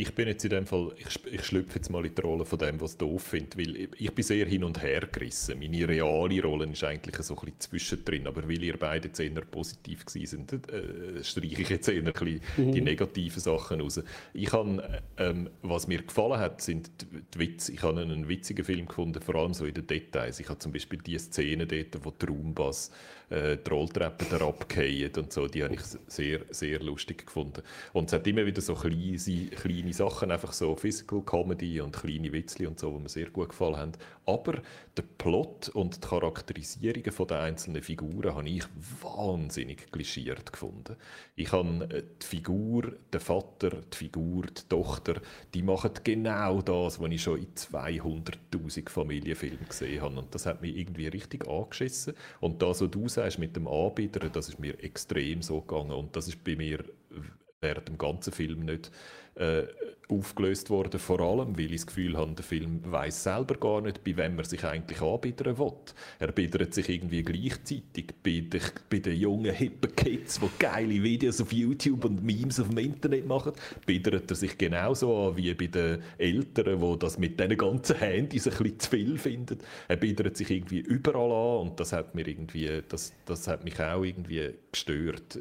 Ich 0.00 0.14
bin 0.14 0.28
jetzt 0.28 0.44
in 0.44 0.50
dem 0.50 0.64
Fall, 0.64 0.92
ich, 0.96 1.08
ich 1.26 1.44
schlüpfe 1.44 1.74
jetzt 1.74 1.90
mal 1.90 2.06
in 2.06 2.14
die 2.14 2.22
Rolle 2.22 2.44
von 2.44 2.56
dem, 2.56 2.80
was 2.80 2.92
ich 2.92 2.98
doof 2.98 3.20
finde, 3.20 3.58
weil 3.58 3.76
ich, 3.76 3.88
ich 3.98 4.14
bin 4.14 4.24
sehr 4.24 4.46
hin 4.46 4.62
und 4.62 4.80
her 4.80 5.08
gerissen. 5.10 5.58
Meine 5.58 5.88
reale 5.88 6.40
Rolle 6.40 6.66
ist 6.70 6.84
eigentlich 6.84 7.16
so 7.16 7.34
ein 7.34 7.40
bisschen 7.40 7.58
zwischendrin, 7.58 8.28
aber 8.28 8.48
weil 8.48 8.62
ihr 8.62 8.76
beide 8.76 9.08
jetzt 9.08 9.18
eher 9.18 9.40
positiv 9.40 10.06
gewesen 10.06 10.46
sind, 10.48 10.70
äh, 10.70 11.24
streiche 11.24 11.62
ich 11.62 11.68
jetzt 11.68 11.88
eher 11.88 12.06
ein 12.06 12.12
bisschen 12.12 12.40
mhm. 12.56 12.72
die 12.72 12.80
negativen 12.80 13.40
Sachen 13.40 13.80
raus. 13.80 14.00
Ich 14.34 14.52
habe, 14.52 15.02
ähm, 15.16 15.50
was 15.62 15.88
mir 15.88 16.02
gefallen 16.02 16.38
hat, 16.38 16.62
sind 16.62 16.88
die, 17.00 17.22
die 17.34 17.38
Witze. 17.40 17.72
Ich 17.72 17.82
habe 17.82 18.00
einen 18.00 18.28
witzigen 18.28 18.64
Film 18.64 18.86
gefunden, 18.86 19.20
vor 19.20 19.34
allem 19.34 19.52
so 19.52 19.64
in 19.64 19.74
den 19.74 19.88
Details. 19.88 20.38
Ich 20.38 20.48
habe 20.48 20.60
zum 20.60 20.70
Beispiel 20.70 21.00
die 21.00 21.18
Szene 21.18 21.66
dort, 21.66 22.04
wo 22.04 22.12
der 22.12 22.28
Raumbass 22.28 22.92
äh, 23.30 23.56
die 23.56 23.70
Rolltreppe 23.70 24.30
herabgehen 24.30 25.12
und 25.16 25.32
so, 25.32 25.46
die 25.46 25.62
habe 25.62 25.74
ich 25.74 25.80
sehr, 26.06 26.40
sehr 26.50 26.80
lustig 26.80 27.26
gefunden. 27.26 27.62
Und 27.92 28.06
es 28.06 28.12
hat 28.12 28.26
immer 28.26 28.46
wieder 28.46 28.60
so 28.60 28.74
kleine, 28.74 29.16
kleine 29.16 29.92
Sachen, 29.92 30.30
einfach 30.30 30.52
so 30.52 30.76
Physical 30.76 31.22
Comedy 31.22 31.80
und 31.80 31.96
kleine 31.96 32.32
Witzli 32.32 32.66
und 32.66 32.78
so, 32.78 32.96
die 32.96 33.02
mir 33.02 33.08
sehr 33.08 33.30
gut 33.30 33.50
gefallen 33.50 33.76
haben. 33.76 33.92
Aber 34.26 34.60
der 34.96 35.04
Plot 35.16 35.68
und 35.70 35.96
die 35.96 36.08
Charakterisierungen 36.08 37.26
der 37.28 37.40
einzelnen 37.40 37.82
Figuren 37.82 38.34
habe 38.34 38.48
ich 38.48 38.64
wahnsinnig 39.02 39.90
klischiert 39.90 40.52
gefunden. 40.52 40.96
Ich 41.36 41.52
habe 41.52 41.88
äh, 41.90 42.02
die 42.20 42.26
Figur, 42.26 42.92
den 43.12 43.20
Vater, 43.20 43.70
die 43.70 43.96
Figur, 43.96 44.44
die 44.46 44.68
Tochter, 44.68 45.20
die 45.54 45.62
machen 45.62 45.92
genau 46.02 46.60
das, 46.62 47.00
was 47.00 47.10
ich 47.10 47.22
schon 47.22 47.38
in 47.38 47.54
200'000 47.54 48.88
Familienfilmen 48.88 49.68
gesehen 49.68 50.02
habe. 50.02 50.18
Und 50.18 50.34
das 50.34 50.46
hat 50.46 50.62
mich 50.62 50.76
irgendwie 50.76 51.08
richtig 51.08 51.46
angeschissen. 51.48 52.14
Und 52.40 52.60
das, 52.60 52.80
was 52.80 52.90
du 52.90 53.08
sagst 53.18 53.38
mit 53.38 53.56
dem 53.56 53.66
Anbieter, 53.66 54.28
das 54.28 54.48
ist 54.48 54.58
mir 54.58 54.82
extrem 54.82 55.42
so 55.42 55.60
gegangen. 55.60 55.92
Und 55.92 56.16
das 56.16 56.28
ist 56.28 56.42
bei 56.44 56.56
mir 56.56 56.84
während 57.60 57.88
dem 57.88 57.98
ganzen 57.98 58.32
Film 58.32 58.64
nicht 58.64 58.90
äh, 59.38 59.66
aufgelöst 60.08 60.70
worden, 60.70 60.98
vor 60.98 61.20
allem, 61.20 61.58
weil 61.58 61.66
ich 61.66 61.82
das 61.82 61.86
Gefühl 61.86 62.16
habe, 62.16 62.32
der 62.32 62.44
Film 62.44 62.80
weiß 62.84 63.24
selber 63.24 63.54
gar 63.56 63.82
nicht, 63.82 64.02
bei 64.04 64.16
wem 64.16 64.38
er 64.38 64.44
sich 64.44 64.64
eigentlich 64.64 65.02
anbiedern 65.02 65.58
will. 65.58 65.72
Er 66.18 66.32
bietet 66.32 66.72
sich 66.72 66.88
irgendwie 66.88 67.22
gleichzeitig 67.22 68.06
bei 68.22 68.40
den, 68.40 68.60
bei 68.88 68.98
den 68.98 69.16
jungen, 69.16 69.54
hippen 69.54 69.94
Kids, 69.94 70.40
die 70.40 70.48
geile 70.58 71.02
Videos 71.02 71.40
auf 71.40 71.52
YouTube 71.52 72.06
und 72.06 72.24
Memes 72.24 72.58
auf 72.58 72.68
dem 72.68 72.78
Internet 72.78 73.26
machen, 73.26 73.52
bietet 73.84 74.30
er 74.30 74.34
sich 74.34 74.56
genauso 74.56 75.28
an 75.28 75.36
wie 75.36 75.52
bei 75.54 75.66
den 75.66 76.02
Eltern, 76.16 76.80
die 76.80 76.98
das 76.98 77.18
mit 77.18 77.38
diesen 77.38 77.58
ganzen 77.58 77.96
Handys 77.96 78.48
ein 78.48 78.56
bisschen 78.56 78.80
zu 78.80 78.90
viel 78.90 79.18
finden. 79.18 79.58
Er 79.88 79.96
bietet 79.96 80.36
sich 80.36 80.50
irgendwie 80.50 80.80
überall 80.80 81.30
an 81.30 81.68
und 81.68 81.80
das 81.80 81.92
hat, 81.92 82.14
mir 82.14 82.26
irgendwie, 82.26 82.82
das, 82.88 83.12
das 83.26 83.46
hat 83.46 83.62
mich 83.62 83.78
auch 83.78 84.02
irgendwie 84.02 84.54
gestört. 84.72 85.38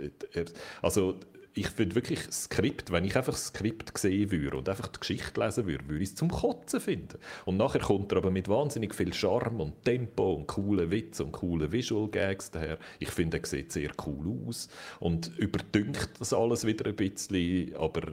Also 0.81 1.19
ich 1.57 1.69
finde 1.69 1.95
wirklich 1.95 2.19
Skript, 2.31 2.91
wenn 2.91 3.03
ich 3.03 3.15
einfach 3.15 3.33
das 3.33 3.47
Skript 3.47 3.97
sehen 3.97 4.31
würde 4.31 4.57
und 4.57 4.69
einfach 4.69 4.87
die 4.87 4.99
Geschichte 4.99 5.39
lesen 5.39 5.65
würde, 5.65 5.87
würde 5.89 6.03
ich 6.03 6.09
es 6.09 6.15
zum 6.15 6.29
Kotzen 6.29 6.79
finden. 6.79 7.17
Und 7.45 7.57
nachher 7.57 7.79
kommt 7.79 8.11
er 8.11 8.19
aber 8.19 8.29
mit 8.29 8.47
wahnsinnig 8.47 8.93
viel 8.93 9.13
Charme 9.13 9.61
und 9.61 9.83
Tempo 9.83 10.33
und 10.33 10.47
coolen 10.47 10.91
Witz 10.91 11.19
und 11.19 11.31
coolen 11.31 11.71
Visual 11.71 12.09
Gags 12.09 12.51
daher. 12.51 12.77
Ich 12.99 13.09
finde, 13.09 13.39
er 13.39 13.45
sieht 13.45 13.71
sehr 13.71 13.89
cool 14.05 14.47
aus 14.47 14.69
und 14.99 15.35
überdünkt 15.37 16.11
das 16.19 16.31
alles 16.31 16.65
wieder 16.65 16.85
ein 16.85 16.95
bisschen, 16.95 17.75
aber 17.75 18.03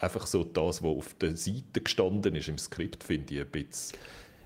einfach 0.00 0.26
so 0.26 0.42
das, 0.42 0.82
was 0.82 0.90
auf 0.90 1.14
der 1.14 1.36
Seite 1.36 1.80
gestanden 1.80 2.34
ist 2.34 2.48
im 2.48 2.58
Skript, 2.58 3.04
finde 3.04 3.34
ich 3.34 3.40
ein 3.40 3.50
bisschen 3.50 3.98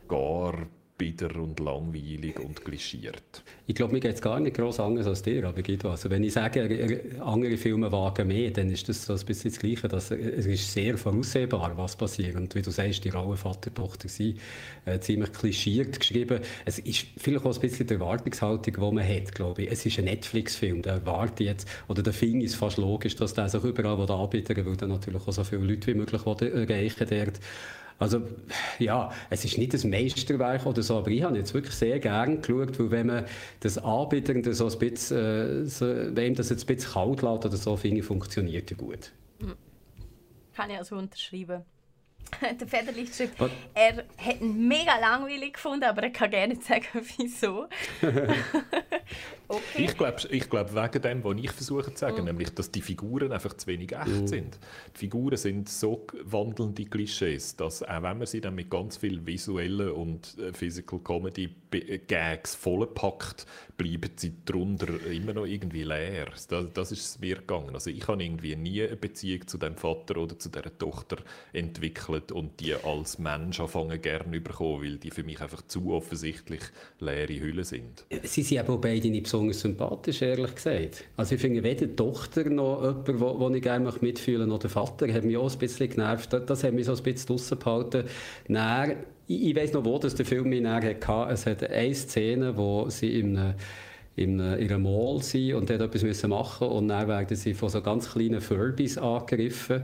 gar 0.09 0.67
bitter 1.03 1.35
und 1.35 1.59
langweilig 1.59 2.39
und 2.39 2.65
klischiert. 2.65 3.43
Ich 3.67 3.75
glaube, 3.75 3.93
mir 3.93 3.99
geht 3.99 4.15
es 4.15 4.23
gar 4.23 4.39
nicht 4.39 4.55
groß 4.55 4.79
anders 4.79 5.09
als 5.09 5.21
dir, 5.21 5.43
aber 5.49 5.61
Guido, 5.61 5.91
also 5.91 6.09
wenn 6.11 6.23
ich 6.23 6.33
sage, 6.33 7.01
andere 7.19 7.57
Filme 7.57 7.91
wagen 7.91 8.29
mehr, 8.29 8.53
dann 8.53 8.71
ist 8.71 8.89
das 8.89 9.05
so 9.05 9.15
ein 9.15 9.27
bisschen 9.27 9.51
das 9.51 9.59
Gleiche. 9.59 9.89
Dass, 9.89 10.13
es 10.13 10.47
ist 10.47 10.73
sehr 10.73 10.97
voraussehbar, 10.97 11.77
was 11.77 11.97
passiert. 11.97 12.37
Und 12.37 12.55
wie 12.55 12.63
du 12.63 12.71
sagst, 12.71 13.05
die 13.05 13.09
Rolle 13.09 13.37
Vater-Tochter 13.37 14.09
sind 14.09 14.39
äh, 14.85 15.01
ziemlich 15.01 15.33
klischiert 15.33 15.99
geschrieben. 15.99 16.39
Es 16.65 16.79
ist 16.79 17.07
vielleicht 17.17 17.45
auch 17.45 17.53
ein 17.53 17.61
bisschen 17.61 17.89
die 17.89 17.95
Erwartungshaltung, 17.95 18.75
die 18.75 18.95
man 18.95 19.05
hat, 19.05 19.35
glaube 19.35 19.63
ich. 19.63 19.73
Es 19.73 19.85
ist 19.85 19.99
ein 19.99 20.05
Netflix-Film, 20.05 20.83
der 20.83 20.95
erwartet 20.95 21.41
jetzt, 21.41 21.69
oder 21.89 22.05
der 22.05 22.13
Film 22.13 22.43
ist 22.43 22.55
fast 22.55 22.77
logisch, 22.77 23.17
dass 23.17 23.35
der 23.35 23.49
sich 23.49 23.65
überall 23.65 24.09
anbieten 24.09 24.57
will, 24.57 24.67
weil 24.67 24.77
dann 24.77 24.91
natürlich 24.91 25.21
auch 25.21 25.33
so 25.33 25.43
viele 25.43 25.63
Leute 25.63 25.89
wie 25.89 25.95
möglich 25.95 26.23
erreichen 26.25 27.09
dort. 27.11 27.41
Also, 28.03 28.21
ja, 28.81 29.13
es 29.31 29.45
ist 29.45 29.59
nicht 29.59 29.73
das 29.73 29.85
Meisterwerk 29.85 30.67
oder 30.67 30.83
so, 30.83 30.99
aber 30.99 31.11
ich 31.11 31.23
habe 31.23 31.39
jetzt 31.39 31.55
wirklich 31.55 31.77
sehr 31.77 32.01
gerne 32.01 32.39
geschaut, 32.39 32.77
weil 32.81 32.91
wenn 32.91 33.07
man 33.07 33.25
das 33.61 33.79
Anbieter 33.79 34.53
so 34.55 34.69
ein 34.69 34.79
bisschen, 34.79 35.65
äh, 35.65 35.67
so, 35.67 35.87
wenn 35.87 36.35
das 36.35 36.51
jetzt 36.51 36.69
ein 36.69 36.75
bisschen 36.75 36.93
kalt 36.95 37.23
lässt 37.23 37.47
oder 37.47 37.57
so, 37.57 37.77
finde 37.77 38.01
ich, 38.01 38.05
funktioniert 38.05 38.71
ja 38.73 38.77
gut. 38.77 39.13
Hm. 39.39 39.55
Kann 40.53 40.71
ich 40.71 40.79
also 40.79 40.97
unterschreiben. 40.97 41.63
der 42.61 42.67
Federlicht 42.67 43.15
schreibt, 43.15 43.41
er 43.75 44.05
hat 44.17 44.41
ihn 44.41 44.67
mega 44.67 44.99
langweilig 44.99 45.55
gefunden, 45.55 45.85
aber 45.85 46.03
er 46.05 46.11
kann 46.11 46.31
gerne 46.31 46.57
sagen, 46.57 46.87
wieso. 47.19 47.69
okay. 49.53 49.85
Ich 49.85 49.97
glaube 49.97 50.17
ich 50.31 50.51
glaub 50.51 50.75
wegen 50.75 51.03
dem, 51.03 51.25
was 51.25 51.37
ich 51.39 51.51
versuche 51.51 51.95
zu 51.95 52.01
sagen, 52.01 52.23
mm. 52.23 52.27
nämlich, 52.27 52.55
dass 52.55 52.71
die 52.71 52.83
Figuren 52.83 53.33
einfach 53.33 53.55
zu 53.55 53.67
wenig 53.67 53.93
echt 53.93 54.23
mm. 54.23 54.27
sind. 54.27 54.59
Die 54.95 54.99
Figuren 54.99 55.37
sind 55.37 55.69
so 55.69 56.07
wandelnde 56.25 56.85
Klischees, 56.85 57.57
dass 57.57 57.83
auch 57.83 58.03
wenn 58.03 58.19
man 58.19 58.27
sie 58.27 58.41
dann 58.41 58.55
mit 58.55 58.71
ganz 58.71 58.97
viel 58.97 59.25
visuellen 59.27 59.91
und 59.91 60.37
äh, 60.39 60.53
Physical 60.53 61.01
Comedy 61.01 61.51
äh, 61.73 61.99
Gags 61.99 62.55
vollpackt, 62.55 63.47
bleiben 63.77 64.11
sie 64.17 64.33
darunter 64.45 64.89
immer 65.11 65.33
noch 65.33 65.47
irgendwie 65.47 65.85
leer. 65.85 66.27
Das, 66.49 66.69
das 66.73 66.93
ist 66.93 67.05
es 67.05 67.21
mir 67.21 67.37
gegangen. 67.37 67.75
Also 67.75 67.91
ich 67.91 68.07
habe 68.07 68.23
irgendwie 68.23 68.55
nie 68.57 68.83
eine 68.83 68.97
Beziehung 68.97 69.47
zu 69.47 69.59
dem 69.59 69.77
Vater 69.77 70.19
oder 70.19 70.39
zu 70.39 70.49
der 70.49 70.77
Tochter 70.79 71.17
entwickelt 71.53 72.33
und 72.33 72.61
die 72.61 72.75
als 72.75 73.19
Mensch 73.19 73.61
anfangen 73.61 74.01
gerne 74.01 74.41
bekommen, 74.41 74.83
weil 74.83 74.97
die 74.99 75.11
für 75.11 75.25
mich 75.25 75.41
einfach 75.41 75.63
zu 75.63 75.93
offensichtlich 75.93 76.63
leere 77.01 77.41
Hüllen 77.41 77.65
sind. 77.65 78.05
Sie 78.23 78.43
sind 78.43 78.59
aber 78.59 78.79
beide 78.79 79.09
nicht 79.11 79.27
besonders 79.49 79.61
sympathisch, 79.61 80.23
ehrlich 80.23 80.55
gesagt. 80.55 81.05
Also 81.17 81.35
ich 81.35 81.41
finde 81.41 81.63
weder 81.63 81.87
die 81.87 81.97
Tochter 81.97 82.49
noch 82.49 82.83
jemand, 82.83 83.21
wo, 83.21 83.39
wo 83.39 83.51
ich 83.51 83.63
gerne 83.63 83.93
mitfühlen 84.01 84.49
noch 84.49 84.59
der 84.59 84.71
Vater, 84.71 85.13
hat 85.13 85.25
mich 85.25 85.37
auch 85.37 85.51
ein 85.51 85.59
bisschen 85.59 85.91
genervt. 85.91 86.33
Das, 86.47 86.65
hat 86.65 86.73
mich 86.73 86.87
so 86.87 86.95
ein 86.95 87.03
bisschen 87.03 87.29
draussen 87.29 87.59
behalten. 87.59 88.05
Dann, 88.49 88.97
ich, 89.27 89.49
ich 89.49 89.57
weiss 89.57 89.73
noch, 89.73 89.85
wo 89.85 89.99
das 89.99 90.15
der 90.15 90.27
Film 90.27 90.49
mich 90.49 90.65
hatte. 90.65 91.33
Es 91.33 91.47
hat 91.47 91.65
eine 91.65 91.95
Szene, 91.95 92.57
wo 92.57 92.89
sie 92.89 93.19
in 93.19 93.37
einem 93.37 93.55
in, 94.15 94.41
einem 94.41 94.83
Mall 94.83 95.23
sind 95.23 95.55
und 95.55 95.71
dort 95.71 95.81
etwas 95.81 96.03
müssen 96.03 96.31
machen 96.31 96.69
und 96.69 96.89
dann 96.89 97.09
werden 97.09 97.35
sie 97.35 97.55
von 97.55 97.71
so 97.71 97.81
ganz 97.81 98.13
kleinen 98.13 98.43
Furbies 98.43 98.99
angegriffen 98.99 99.83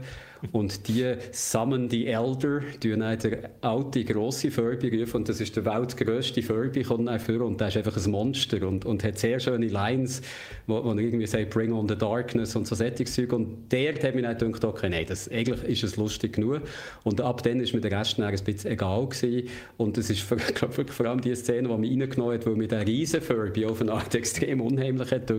und 0.51 0.87
die 0.87 1.15
Summon 1.31 1.89
the 1.89 2.07
Elder, 2.07 2.61
die 2.81 2.91
dann 2.91 3.17
der 3.19 3.49
alte, 3.61 4.05
grosse 4.05 4.49
Furby 4.49 5.01
rufen. 5.01 5.17
Und 5.17 5.29
das 5.29 5.41
ist 5.41 5.55
der 5.55 5.65
weltgrösste 5.65 6.41
Furby, 6.41 6.83
kommt 6.83 7.07
dann 7.07 7.19
vor. 7.19 7.41
Und 7.41 7.59
der 7.59 7.67
ist 7.67 7.77
einfach 7.77 7.97
ein 7.97 8.11
Monster 8.11 8.65
und, 8.65 8.85
und 8.85 9.03
hat 9.03 9.17
sehr 9.17 9.39
schöne 9.39 9.67
Lines, 9.67 10.21
wo, 10.65 10.83
wo 10.83 10.91
er 10.91 10.99
irgendwie 10.99 11.27
sagt, 11.27 11.49
bring 11.49 11.73
on 11.73 11.89
the 11.89 11.95
darkness 11.95 12.55
und 12.55 12.67
so 12.67 12.75
Sättigzeug. 12.75 13.33
Und 13.33 13.71
der 13.71 13.93
hat 13.95 14.15
mir 14.15 14.21
dann 14.21 14.37
gedacht, 14.37 14.63
okay, 14.63 14.89
nein, 14.89 15.05
das, 15.07 15.29
eigentlich 15.29 15.63
ist 15.63 15.83
es 15.83 15.97
lustig 15.97 16.33
genug. 16.33 16.61
Und 17.03 17.19
ab 17.19 17.43
dann 17.43 17.59
ist 17.59 17.73
mir 17.73 17.81
der 17.81 17.99
Rest 17.99 18.19
ein 18.19 18.31
bisschen 18.31 18.71
egal 18.71 19.07
gewesen. 19.07 19.49
Und 19.77 19.97
das 19.97 20.09
ist, 20.09 20.25
glaube 20.55 20.81
ich, 20.87 20.91
vor 20.91 21.05
allem 21.05 21.19
die 21.19 21.35
Szene, 21.35 21.67
die 21.67 21.77
mich 21.77 21.91
reingenommen 21.91 22.35
hat, 22.35 22.45
weil 22.45 22.55
mir 22.55 22.67
der 22.67 22.87
riesen 22.87 23.21
Furby 23.21 23.65
auf 23.65 23.81
eine 23.81 23.91
Art 23.91 24.15
extrem 24.19 24.61
unheimlich 24.61 25.11
hat. 25.11 25.29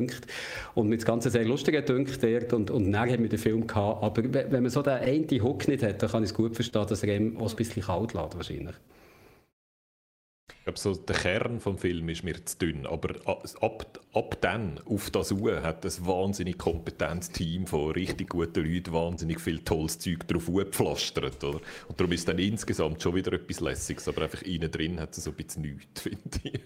Und 0.74 0.88
mir 0.88 0.96
das 0.96 1.06
Ganze 1.06 1.30
sehr 1.30 1.46
lustig 1.46 1.76
hat. 1.76 1.90
Und, 2.52 2.70
und 2.70 2.92
dann 2.92 3.10
hat 3.10 3.18
mir 3.18 3.28
der 3.28 3.38
Film 3.38 3.66
gehabt. 3.66 4.02
Aber 4.02 4.22
wenn 4.32 4.62
man 4.62 4.70
so 4.70 4.82
der 4.98 5.08
eine 5.08 5.42
Hook 5.42 5.68
nicht 5.68 5.82
hat, 5.82 6.02
dann 6.02 6.10
kann 6.10 6.22
ich 6.22 6.30
es 6.30 6.34
gut 6.34 6.54
verstehen, 6.54 6.86
dass 6.86 7.02
er 7.02 7.16
ihm 7.16 7.36
auch 7.36 7.50
ein 7.50 7.56
bisschen 7.56 7.82
kalt 7.82 8.14
lässt 8.14 8.36
wahrscheinlich. 8.36 8.76
Ich 10.60 10.64
glaube, 10.64 10.78
so 10.78 10.94
der 10.94 11.16
Kern 11.16 11.58
des 11.58 11.80
Films 11.80 12.18
ist 12.18 12.22
mir 12.22 12.44
zu 12.44 12.58
dünn, 12.58 12.86
aber 12.86 13.14
ab, 13.24 13.98
ab 14.12 14.36
dann, 14.42 14.78
auf 14.84 15.08
das 15.08 15.32
Uhr, 15.32 15.62
hat 15.62 15.86
ein 15.86 16.06
wahnsinnig 16.06 16.58
kompetentes 16.58 17.30
Team 17.30 17.66
von 17.66 17.92
richtig 17.92 18.28
guten 18.28 18.66
Leuten 18.66 18.92
wahnsinnig 18.92 19.40
viel 19.40 19.60
tolles 19.60 19.98
Zeug 19.98 20.28
drauf 20.28 20.52
gepflastert. 20.52 21.42
Oder? 21.42 21.60
Und 21.88 21.98
darum 21.98 22.12
ist 22.12 22.28
dann 22.28 22.38
insgesamt 22.38 23.02
schon 23.02 23.14
wieder 23.14 23.32
etwas 23.32 23.60
Lässiges, 23.60 24.06
aber 24.06 24.22
einfach 24.22 24.42
innen 24.42 24.70
drin 24.70 25.00
hat 25.00 25.16
es 25.16 25.24
so 25.24 25.30
ein 25.30 25.36
bisschen 25.36 25.62
nichts, 25.62 26.00
finde 26.02 26.20
ich. 26.42 26.60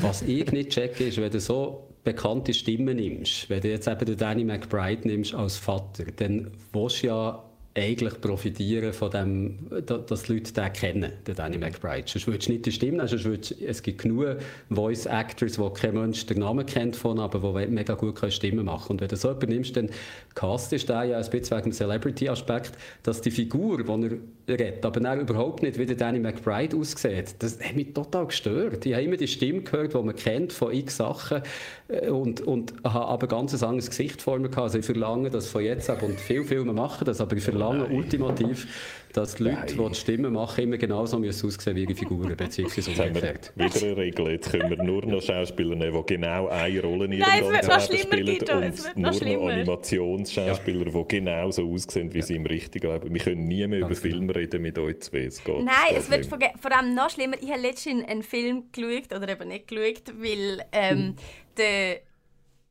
Was 0.00 0.22
ich 0.22 0.50
nicht 0.50 0.70
checke, 0.70 1.08
ist, 1.08 1.18
wenn 1.18 1.30
du 1.30 1.38
so 1.38 1.90
bekannte 2.04 2.54
Stimmen 2.54 2.96
nimmst, 2.96 3.50
wenn 3.50 3.60
du 3.60 3.68
jetzt 3.68 3.86
eben 3.86 4.06
den 4.06 4.16
Danny 4.16 4.44
McBride 4.44 5.06
nimmst 5.06 5.34
als 5.34 5.58
Vater, 5.58 6.04
dann 6.04 6.52
willst 6.72 7.02
du 7.02 7.08
ja 7.08 7.44
eigentlich 7.76 8.20
profitieren 8.20 8.92
von 8.92 9.10
dem, 9.10 9.58
dass 9.86 10.22
die 10.24 10.34
Leute 10.34 10.52
den 10.52 10.72
kennen, 10.72 11.12
den 11.26 11.34
Danny 11.34 11.58
McBride. 11.58 12.04
Sonst 12.06 12.26
würdest 12.26 12.48
du 12.48 12.52
nicht 12.52 12.66
die 12.66 12.72
Stimme 12.72 13.04
nehmen, 13.04 13.08
sonst 13.08 13.52
es 13.60 13.82
gibt 13.82 14.02
genug 14.02 14.36
Voice 14.70 15.06
Actors, 15.06 15.58
wo 15.58 15.68
kein 15.70 15.94
Mensch 15.94 16.24
den 16.26 16.38
Namen 16.38 16.64
kennt 16.64 16.96
von, 16.96 17.20
aber 17.20 17.60
die 17.60 17.66
mega 17.70 17.94
gut 17.94 18.16
Stimmen 18.32 18.64
machen 18.64 18.86
können. 18.86 18.90
Und 18.96 19.00
wenn 19.02 19.08
du 19.08 19.16
so 19.16 19.28
jemanden 19.28 19.52
nimmst, 19.52 19.76
dann 19.76 19.90
cast 20.34 20.72
ist 20.72 20.88
der 20.88 21.04
ja 21.04 21.18
ein 21.18 21.30
bisschen 21.30 21.56
wegen 21.56 21.70
dem 21.70 21.72
Celebrity-Aspekt, 21.72 22.72
dass 23.02 23.20
die 23.20 23.30
Figur, 23.30 23.82
die 23.82 24.18
er 24.46 24.58
redet, 24.58 24.84
aber 24.84 25.00
dann 25.00 25.20
überhaupt 25.20 25.62
nicht 25.62 25.78
wie 25.78 25.86
der 25.86 25.96
Danny 25.96 26.18
McBride 26.18 26.76
aussieht, 26.76 27.36
das 27.40 27.60
hat 27.60 27.76
mich 27.76 27.92
total 27.92 28.26
gestört. 28.26 28.86
Ich 28.86 28.94
habe 28.94 29.04
immer 29.04 29.16
die 29.16 29.28
Stimme 29.28 29.60
gehört, 29.62 29.92
die 29.92 29.98
man 29.98 30.14
kennt 30.14 30.52
von 30.52 30.72
x 30.72 30.96
Sachen 30.96 31.42
äh, 31.88 32.08
und, 32.08 32.40
und 32.40 32.72
habe 32.84 33.06
aber 33.06 33.26
ganz 33.26 33.52
ein 33.54 33.68
anderes 33.68 33.90
Gesicht 33.90 34.22
vor 34.22 34.38
mir 34.38 34.48
gehabt. 34.48 34.64
Also 34.64 34.78
ich 34.78 34.86
verlange 34.86 35.30
das 35.30 35.48
von 35.48 35.62
jetzt 35.62 35.90
ab 35.90 36.02
und 36.02 36.18
viele 36.18 36.44
Filme 36.44 36.72
machen 36.72 37.04
das, 37.04 37.20
aber 37.20 37.36
ich 37.36 37.42
verlange 37.42 37.65
Nein. 37.74 37.90
ultimativ, 37.90 38.66
dass 39.12 39.36
die 39.36 39.44
Leute, 39.44 39.56
Nein. 39.56 39.66
die 39.78 39.88
die 39.88 39.94
Stimmen 39.94 40.32
machen, 40.32 40.64
immer 40.64 40.76
genauso 40.76 41.18
müssen 41.18 41.46
aussehen 41.46 41.76
wie 41.76 41.84
ihre 41.84 41.94
Figuren, 41.94 42.36
beziehungsweise 42.36 42.90
umgekehrt. 42.90 43.52
Wieder 43.54 43.86
eine 43.86 43.96
Regel, 43.96 44.30
jetzt 44.30 44.50
können 44.50 44.70
wir 44.70 44.82
nur 44.82 45.04
noch 45.06 45.22
Schauspieler 45.22 45.74
nehmen, 45.74 46.04
die 46.06 46.14
genau 46.14 46.48
eine 46.48 46.82
Rolle 46.82 47.06
in 47.06 47.12
ihrem 47.12 47.28
Nein, 47.28 47.62
ganzen 47.66 47.92
Leben 47.92 48.02
spielen 48.04 48.38
Guido, 48.38 48.56
und 48.58 48.96
nur 48.96 49.10
noch, 49.10 49.20
noch 49.20 49.48
Animationsschauspieler, 49.48 50.86
ja. 50.86 51.02
die 51.02 51.08
genau 51.08 51.50
so 51.50 51.72
aussehen 51.72 52.12
wie 52.12 52.18
ja. 52.18 52.24
sie 52.24 52.34
im 52.34 52.46
richtigen 52.46 52.92
Leben. 52.92 53.14
Wir 53.14 53.20
können 53.20 53.48
nie 53.48 53.66
mehr 53.66 53.80
Ganz 53.80 53.90
über 53.90 54.00
Filme 54.00 54.34
reden 54.34 54.62
mit 54.62 54.78
euch 54.78 55.00
zwei. 55.00 55.24
Es 55.24 55.42
geht, 55.42 55.64
Nein, 55.64 55.96
es 55.96 56.10
wird 56.10 56.26
vor 56.26 56.76
allem 56.76 56.94
noch 56.94 57.10
schlimmer. 57.10 57.36
Ich 57.40 57.50
habe 57.50 57.60
letztens 57.60 58.06
einen 58.06 58.22
Film 58.22 58.64
geschaut, 58.70 59.14
oder 59.14 59.28
eben 59.28 59.48
nicht 59.48 59.68
geschaut, 59.68 60.12
weil 60.18 60.62
ähm, 60.72 60.98
hm. 60.98 61.16
der 61.56 62.00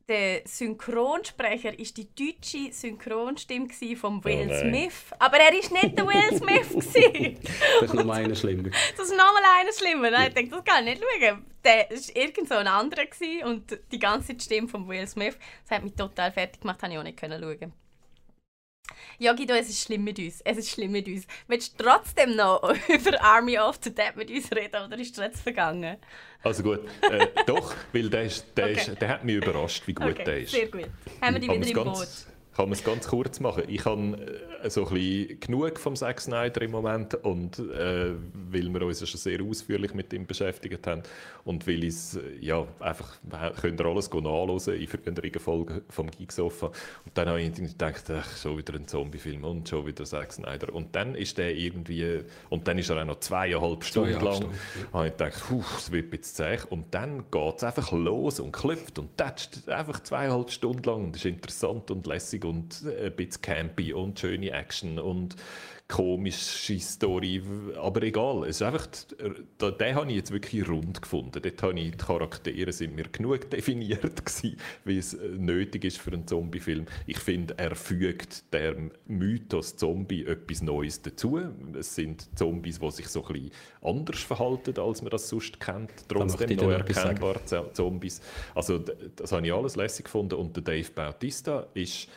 der 0.08 0.42
Synchronsprecher 0.44 1.76
ist 1.78 1.96
die 1.96 2.08
deutsche 2.14 2.72
Synchronstimme 2.72 3.68
von 3.96 4.22
Will 4.24 4.48
oh 4.50 4.60
Smith. 4.60 5.04
Aber 5.18 5.38
er 5.38 5.58
ist 5.58 5.72
nicht 5.72 5.98
der 5.98 6.06
Will 6.06 6.36
Smith. 6.38 6.74
das 7.80 7.90
ist 7.90 7.94
nochmal 7.94 8.24
einer 8.24 8.34
schlimmer. 8.34 8.70
Das 8.96 9.08
ist 9.08 9.16
nochmal 9.16 9.42
einer 9.60 9.72
schlimmer. 9.72 10.10
Nein, 10.10 10.28
ich 10.28 10.34
denke, 10.34 10.56
das 10.56 10.64
kann 10.64 10.86
ich 10.86 11.00
nicht 11.00 11.04
schauen. 11.20 11.44
Der 11.64 11.88
war 11.90 12.22
irgend 12.22 12.48
so 12.48 12.54
ein 12.54 12.68
anderer 12.68 13.04
und 13.44 13.78
die 13.90 13.98
ganze 13.98 14.38
Stimme 14.38 14.68
von 14.68 14.86
Will 14.86 15.06
Smith, 15.08 15.36
das 15.62 15.76
hat 15.76 15.84
mich 15.84 15.94
total 15.94 16.30
fertig 16.30 16.60
gemacht, 16.60 16.80
habe 16.82 16.92
ich 16.92 16.98
auch 16.98 17.02
nicht 17.02 17.18
schauen. 17.18 17.72
Ja, 19.18 19.32
Guido, 19.32 19.54
es 19.54 19.68
ist 19.68 19.82
schlimm 19.82 20.04
mit 20.04 20.18
uns. 20.18 20.40
Es 20.42 20.58
ist 20.58 20.70
schlimm 20.70 20.92
mit 20.92 21.06
uns. 21.06 21.26
Willst 21.48 21.78
du 21.78 21.84
trotzdem 21.84 22.36
noch 22.36 22.62
über 22.88 23.22
Army 23.22 23.58
of 23.58 23.78
the 23.82 23.94
Dead 23.94 24.14
mit 24.14 24.30
uns 24.30 24.50
reden 24.52 24.84
oder 24.84 24.98
ist 24.98 25.16
es 25.16 25.24
jetzt 25.24 25.40
vergangen? 25.40 25.96
Also 26.42 26.62
gut, 26.62 26.80
äh, 27.10 27.26
doch, 27.46 27.74
weil 27.92 28.10
der, 28.10 28.24
ist, 28.24 28.46
der, 28.56 28.64
okay. 28.70 28.74
ist, 28.74 29.00
der 29.00 29.08
hat 29.08 29.24
mich 29.24 29.36
überrascht, 29.36 29.82
wie 29.86 29.94
gut 29.94 30.06
okay, 30.06 30.24
der 30.24 30.40
ist. 30.40 30.52
Sehr 30.52 30.68
gut. 30.68 30.88
Haben 31.20 31.34
wir 31.34 31.40
die 31.40 31.50
wieder 31.50 31.80
im 31.80 31.92
Boot? 31.92 32.08
Kann 32.56 32.68
man 32.68 32.72
es 32.72 32.84
ganz 32.84 33.08
kurz 33.08 33.40
machen. 33.40 33.64
Ich 33.68 33.84
habe 33.84 34.00
äh, 34.62 34.70
so 34.70 34.86
ein 34.86 34.94
bisschen 34.94 35.40
genug 35.40 35.78
vom 35.78 35.96
Zack 35.96 36.20
Snyder 36.20 36.62
im 36.62 36.70
Moment 36.70 37.14
und 37.14 37.58
äh, 37.58 38.12
weil 38.50 38.72
wir 38.72 38.82
uns 38.82 39.00
ja 39.00 39.06
schon 39.06 39.20
sehr 39.20 39.42
ausführlich 39.42 39.94
mit 39.94 40.12
ihm 40.12 40.26
beschäftigt 40.26 40.86
haben 40.86 41.02
und 41.44 41.66
weil 41.66 41.84
ich 41.84 42.14
äh, 42.14 42.44
ja 42.44 42.66
einfach 42.80 43.18
könnt 43.60 43.80
ihr 43.80 43.86
alles 43.86 44.10
nachlesen 44.10 44.74
in 44.74 44.86
früheren 44.86 45.40
Folgen 45.40 45.82
vom 45.90 46.10
Geeksofa 46.10 46.66
und 46.66 47.12
dann 47.14 47.28
habe 47.28 47.42
ich 47.42 47.54
gedacht, 47.54 48.10
ach, 48.10 48.36
schon 48.36 48.58
wieder 48.58 48.74
ein 48.74 48.86
Zombiefilm 48.86 49.44
und 49.44 49.68
schon 49.68 49.86
wieder 49.86 50.04
Zack 50.04 50.32
Snyder. 50.32 50.74
Und 50.74 50.94
dann 50.94 51.14
ist 51.14 51.38
der 51.38 51.54
irgendwie 51.54 52.22
und 52.50 52.66
dann 52.66 52.78
ist 52.78 52.90
er 52.90 53.02
auch 53.02 53.06
noch 53.06 53.20
zweieinhalb 53.20 53.84
Stunden 53.84 54.20
lang. 54.20 54.36
Stunden. 54.36 54.58
habe 54.92 55.06
ich 55.08 55.12
gedacht, 55.12 55.42
es 55.78 55.92
wird 55.92 56.10
bisschen 56.10 56.34
zäh. 56.34 56.58
Und 56.70 56.94
dann 56.94 57.24
geht 57.30 57.56
es 57.56 57.64
einfach 57.64 57.92
los 57.92 58.40
und 58.40 58.52
klopft 58.52 58.98
und 58.98 59.16
tätscht 59.16 59.68
einfach 59.68 60.00
zweieinhalb 60.00 60.50
Stunden 60.50 60.82
lang. 60.84 61.04
Und 61.04 61.16
ist 61.16 61.24
interessant 61.24 61.90
und 61.90 62.06
lässig 62.06 62.44
und 62.46 62.84
ein 62.84 63.14
bisschen 63.14 63.42
campy 63.42 63.92
und 63.92 64.18
schöne 64.18 64.50
Action 64.50 64.98
und 64.98 65.36
komische 65.88 66.80
Story, 66.80 67.40
aber 67.80 68.02
egal. 68.02 68.44
Es 68.44 68.56
ist 68.56 68.62
einfach, 68.62 68.86
den, 68.88 69.78
den 69.78 69.94
habe 69.94 70.10
ich 70.10 70.16
jetzt 70.16 70.32
wirklich 70.32 70.68
rund 70.68 71.00
gefunden. 71.00 71.40
Dort 71.40 71.62
habe 71.62 71.78
ich, 71.78 71.92
die 71.92 71.96
Charaktere 71.96 72.72
sind 72.72 72.96
mir 72.96 73.04
genug 73.04 73.48
definiert 73.50 74.24
gewesen, 74.24 74.56
wie 74.84 74.98
es 74.98 75.14
äh, 75.14 75.28
nötig 75.28 75.84
ist 75.84 75.98
für 75.98 76.12
einen 76.12 76.26
Zombie-Film. 76.26 76.86
Ich 77.06 77.18
finde, 77.18 77.54
er 77.58 77.76
fügt 77.76 78.52
dem 78.52 78.90
Mythos 79.06 79.76
Zombie 79.76 80.26
etwas 80.26 80.60
Neues 80.60 81.02
dazu. 81.02 81.40
Es 81.78 81.94
sind 81.94 82.36
Zombies, 82.36 82.80
die 82.80 82.90
sich 82.90 83.08
so 83.08 83.24
ein 83.24 83.32
bisschen 83.32 83.50
anders 83.82 84.20
verhalten, 84.20 84.78
als 84.80 85.02
man 85.02 85.10
das 85.10 85.28
sonst 85.28 85.60
kennt. 85.60 85.92
Trotzdem 86.08 86.56
noch 86.56 86.70
erkennbare 86.70 87.40
Zombies. 87.72 88.20
Also 88.56 88.78
das 88.78 89.30
habe 89.30 89.46
ich 89.46 89.52
alles 89.52 89.76
lässig 89.76 90.06
gefunden. 90.06 90.34
Und 90.34 90.56
der 90.56 90.64
Dave 90.64 90.90
Bautista 90.90 91.68
ist 91.74 92.08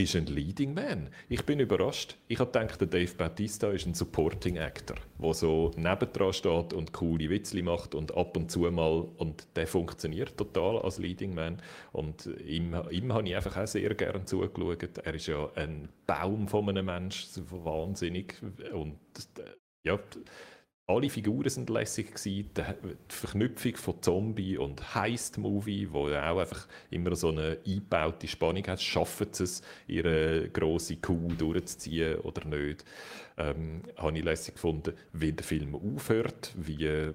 ist 0.00 0.16
ein 0.16 0.26
Leading 0.26 0.74
Man. 0.74 1.10
Ich 1.28 1.44
bin 1.44 1.60
überrascht. 1.60 2.16
Ich 2.28 2.38
habe 2.38 2.50
gedacht, 2.50 2.80
der 2.80 2.88
Dave 2.88 3.14
Bautista 3.14 3.70
ist 3.70 3.86
ein 3.86 3.94
Supporting 3.94 4.58
Actor, 4.58 4.96
der 5.18 5.34
so 5.34 5.70
nebendran 5.76 6.32
steht 6.32 6.72
und 6.72 6.92
coole 6.92 7.30
Witzli 7.30 7.62
macht 7.62 7.94
und 7.94 8.16
ab 8.16 8.36
und 8.36 8.50
zu 8.50 8.60
mal 8.70 9.08
und 9.16 9.46
der 9.56 9.66
funktioniert 9.66 10.36
total 10.36 10.78
als 10.78 10.98
Leading 10.98 11.34
Man 11.34 11.62
und 11.92 12.28
ihm, 12.44 12.74
ihm 12.90 13.12
habe 13.12 13.28
ich 13.28 13.36
einfach 13.36 13.56
auch 13.56 13.66
sehr 13.66 13.94
gerne 13.94 14.24
zugeschaut. 14.24 14.98
Er 14.98 15.14
ist 15.14 15.26
ja 15.26 15.50
ein 15.54 15.88
Baum 16.06 16.48
von 16.48 16.68
einem 16.68 16.86
Menschen, 16.86 17.44
wahnsinnig 17.50 18.34
und 18.72 18.98
ja, 19.82 19.98
alle 20.90 21.08
Figuren 21.08 21.48
sind 21.48 21.70
lässig 21.70 22.14
gewesen. 22.14 22.50
Die 22.54 23.14
Verknüpfung 23.14 23.76
von 23.76 24.02
Zombie 24.02 24.58
und 24.58 24.94
Heist-Movie, 24.94 25.88
wo 25.90 26.08
auch 26.08 26.38
einfach 26.38 26.66
immer 26.90 27.14
so 27.14 27.28
eine 27.28 27.58
eingebaute 27.66 28.28
Spannung 28.28 28.66
hat, 28.66 28.82
schaffen 28.82 29.28
sie 29.32 29.44
es, 29.44 29.62
ihre 29.86 30.48
große 30.48 30.96
Kuh 30.96 31.28
durchzuziehen 31.38 32.18
oder 32.20 32.44
nicht. 32.46 32.84
Ähm, 33.38 33.82
habe 33.96 34.18
ich 34.18 34.24
lässig 34.24 34.54
gefunden, 34.54 34.94
wie 35.12 35.32
der 35.32 35.44
Film 35.44 35.74
aufhört, 35.74 36.52
wie 36.56 37.12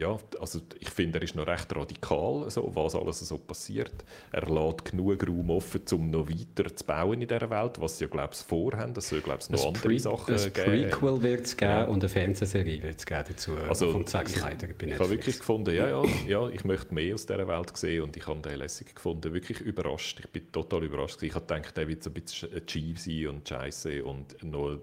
ja, 0.00 0.18
also 0.40 0.60
ich 0.78 0.88
finde, 0.88 1.18
er 1.18 1.24
ist 1.24 1.36
noch 1.36 1.46
recht 1.46 1.76
radikal, 1.76 2.50
so, 2.50 2.70
was 2.74 2.94
alles 2.94 3.20
so 3.20 3.36
passiert. 3.36 3.92
Er 4.32 4.48
lässt 4.48 4.86
genug 4.86 5.28
Raum 5.28 5.50
offen, 5.50 5.82
um 5.92 6.10
noch 6.10 6.26
weiter 6.26 6.74
zu 6.74 6.84
bauen 6.86 7.20
in 7.20 7.28
dieser 7.28 7.50
Welt, 7.50 7.78
was 7.78 7.98
sie 7.98 8.04
ja, 8.04 8.10
glaube 8.10 8.30
ich, 8.32 8.38
vorhaben. 8.38 8.94
Das 8.94 9.10
soll, 9.10 9.20
glaube 9.20 9.40
ich, 9.42 9.50
noch 9.50 9.60
ein 9.60 9.66
andere 9.68 9.88
Pre 9.88 9.98
Sachen 9.98 10.34
ein 10.34 10.52
geben. 10.52 10.70
Ein 10.70 10.90
Prequel 10.90 11.22
wird 11.22 11.44
es 11.44 11.56
geben 11.56 11.70
ja. 11.70 11.84
und 11.84 12.02
eine 12.02 12.08
Fernsehserie 12.08 12.82
wird 12.82 12.98
es 12.98 13.04
geben 13.04 13.24
dazu 13.28 13.52
also, 13.68 13.92
von 13.92 14.06
Zack 14.06 14.30
Snyder. 14.30 14.68
Ich, 14.70 14.86
ich 14.86 14.98
habe 14.98 15.10
wirklich 15.10 15.38
gefunden, 15.38 15.74
ja, 15.74 15.86
ja, 15.86 16.02
ja, 16.26 16.48
ich 16.48 16.64
möchte 16.64 16.94
mehr 16.94 17.14
aus 17.14 17.26
dieser 17.26 17.46
Welt 17.46 17.76
sehen 17.76 18.02
und 18.04 18.16
ich 18.16 18.26
habe 18.26 18.40
den 18.40 18.58
lässig 18.58 18.94
gefunden. 18.94 19.34
Wirklich 19.34 19.60
überrascht. 19.60 20.20
Ich 20.20 20.28
bin 20.30 20.50
total 20.50 20.82
überrascht. 20.84 21.22
Ich 21.22 21.34
habe 21.34 21.44
gedacht, 21.44 21.76
der 21.76 21.86
wird 21.86 22.02
so 22.02 22.08
ein 22.08 22.14
bisschen 22.14 22.66
cheesy 22.66 23.26
und 23.26 23.46
scheiße 23.46 24.02
und 24.02 24.42
noch 24.42 24.78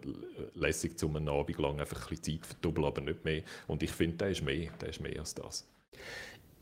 lässig, 0.53 1.01
um 1.01 1.15
einen 1.15 1.29
Abend 1.29 1.57
lang 1.57 1.79
einfach 1.79 2.03
ein 2.03 2.09
bisschen 2.09 2.39
Zeit 2.39 2.45
verdoppeln, 2.45 2.85
aber 2.85 3.01
nicht 3.01 3.25
mehr. 3.25 3.41
Und 3.65 3.81
ich 3.81 3.91
finde, 3.91 4.17
der 4.17 4.29
ist 4.29 4.43
mehr. 4.43 4.69
Der 4.79 4.89
ist 4.89 5.01
mehr 5.01 5.06
mehr 5.09 5.19
als 5.19 5.33
das. 5.35 5.67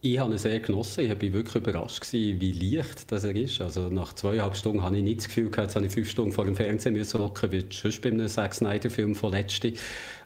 Ich 0.02 0.20
habe 0.20 0.32
ihn 0.32 0.38
sehr 0.38 0.60
genossen. 0.60 1.06
Ich 1.06 1.10
war 1.10 1.20
wirklich 1.20 1.56
überrascht, 1.56 2.02
gewesen, 2.02 2.40
wie 2.40 2.52
leicht 2.52 3.12
das 3.12 3.24
er 3.24 3.36
ist. 3.36 3.60
Also 3.60 3.90
nach 3.90 4.14
zweieinhalb 4.14 4.56
Stunden 4.56 4.84
habe 4.84 4.98
ich 4.98 5.04
nicht 5.04 5.22
das 5.22 5.28
Gefühl 5.28 5.50
gehabt, 5.50 5.76
habe 5.76 5.88
ich 5.88 5.92
fünf 5.92 6.10
Stunden 6.10 6.32
vor 6.32 6.46
dem 6.46 6.56
Fernsehen 6.56 6.94
müssen 6.94 7.20
hocken, 7.20 7.52
wie 7.52 7.66
sonst 7.72 8.02
bei 8.02 8.10
einem 8.10 8.28
Zack 8.28 8.54
Snyder-Film 8.54 9.16
von 9.16 9.32
letztem. 9.32 9.74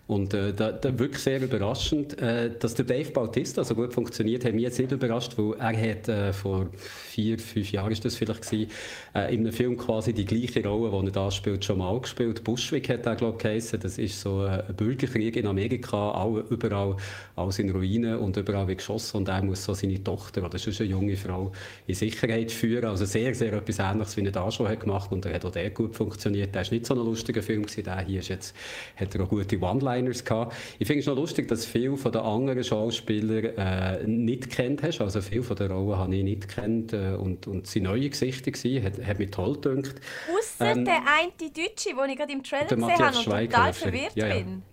Und 0.09 0.33
äh, 0.33 0.55
da, 0.55 0.71
da 0.71 0.97
wirklich 0.97 1.21
sehr 1.21 1.39
überraschend, 1.39 2.19
äh, 2.19 2.49
dass 2.57 2.73
der 2.73 2.83
Dave 2.83 3.11
Bautista 3.11 3.63
so 3.63 3.75
gut 3.75 3.93
funktioniert, 3.93 4.43
hat 4.43 4.53
mich 4.53 4.63
jetzt 4.63 4.79
nicht 4.79 4.91
überrascht, 4.91 5.33
weil 5.37 5.53
er 5.59 5.91
hat 5.91 6.09
äh, 6.09 6.33
vor 6.33 6.65
vier, 6.73 7.37
fünf 7.37 7.71
Jahren 7.71 7.91
ist 7.91 8.03
das 8.03 8.15
vielleicht 8.15 8.41
gewesen, 8.41 8.71
äh, 9.13 9.31
in 9.31 9.41
einem 9.41 9.53
Film 9.53 9.77
quasi 9.77 10.11
die 10.11 10.25
gleiche 10.25 10.67
Rolle, 10.67 10.89
die 10.99 11.09
er 11.09 11.11
da 11.11 11.29
spielt, 11.29 11.63
schon 11.63 11.77
mal 11.77 12.01
gespielt. 12.01 12.43
Bushwick 12.43 12.89
hat 12.89 13.05
er 13.05 13.17
glaube 13.17 13.37
ich 13.37 13.43
geheißen. 13.43 13.79
Das 13.79 13.99
ist 13.99 14.19
so 14.19 14.39
ein 14.39 14.63
Bürgerkrieg 14.75 15.35
in 15.35 15.45
Amerika, 15.45 16.09
all, 16.13 16.43
überall 16.49 16.95
alles 17.35 17.59
in 17.59 17.69
Ruinen 17.69 18.17
und 18.17 18.35
überall 18.35 18.67
wird 18.67 18.79
geschossen 18.79 19.17
und 19.17 19.27
er 19.27 19.43
muss 19.43 19.63
so 19.63 19.75
seine 19.75 20.03
Tochter 20.03 20.43
oder 20.43 20.57
sonst 20.57 20.81
eine 20.81 20.89
junge 20.89 21.17
Frau 21.17 21.51
in 21.85 21.93
Sicherheit 21.93 22.51
führen. 22.51 22.85
Also 22.85 23.05
sehr, 23.05 23.35
sehr 23.35 23.53
etwas 23.53 23.77
Ähnliches, 23.77 24.17
wie 24.17 24.25
er 24.25 24.31
da 24.31 24.49
schon 24.49 24.69
hat 24.69 24.79
gemacht 24.79 25.11
und 25.11 25.23
er 25.27 25.35
hat 25.35 25.45
auch 25.45 25.51
der 25.51 25.69
gut 25.69 25.95
funktioniert. 25.95 26.55
Der 26.55 26.63
ist 26.63 26.71
nicht 26.71 26.87
so 26.87 26.95
ein 26.95 26.99
lustiger 27.05 27.43
Film 27.43 27.61
gewesen, 27.61 27.83
der 27.83 27.99
hier 27.99 28.21
ist 28.21 28.29
jetzt, 28.29 28.55
hat 28.95 29.13
er 29.13 29.21
auch 29.21 29.29
gute 29.29 29.59
One-Liner 29.61 29.98
One-Liners 29.99 30.23
gehabt. 30.23 30.55
Ich 30.79 30.87
finde 30.87 31.01
es 31.01 31.05
noch 31.07 31.15
lustig, 31.15 31.47
dass 31.47 31.65
viele 31.65 31.97
von 31.97 32.11
den 32.11 32.21
anderen 32.21 32.63
Schauspielern 32.63 33.57
äh, 33.57 34.07
nicht 34.07 34.49
kennt 34.49 34.83
hast. 34.83 35.01
Also 35.01 35.21
viele 35.21 35.43
von 35.43 35.55
den 35.55 35.71
Rollen 35.71 35.97
habe 35.97 36.15
ich 36.15 36.23
nicht 36.23 36.47
kennt 36.47 36.93
äh, 36.93 37.13
und, 37.13 37.47
und 37.47 37.67
sie 37.67 37.81
neue 37.81 38.09
Gesichter 38.09 38.51
gewesen. 38.51 38.83
Hat, 38.83 39.05
hat 39.05 39.19
mich 39.19 39.31
toll 39.31 39.59
gedacht. 39.59 39.95
Ausser 40.37 40.71
ähm, 40.71 40.85
der 40.85 41.01
eine 41.07 41.51
Deutsche, 41.51 41.89
den 41.89 42.09
ich 42.09 42.17
gerade 42.17 42.33
im 42.33 42.43
Trailer 42.43 42.65
gesehen 42.65 42.83
habe 42.83 43.17
und 43.17 43.51
total 43.51 43.73
verwirrt 43.73 44.15
ja, 44.15 44.27
ja. 44.27 44.35
bin. 44.35 44.63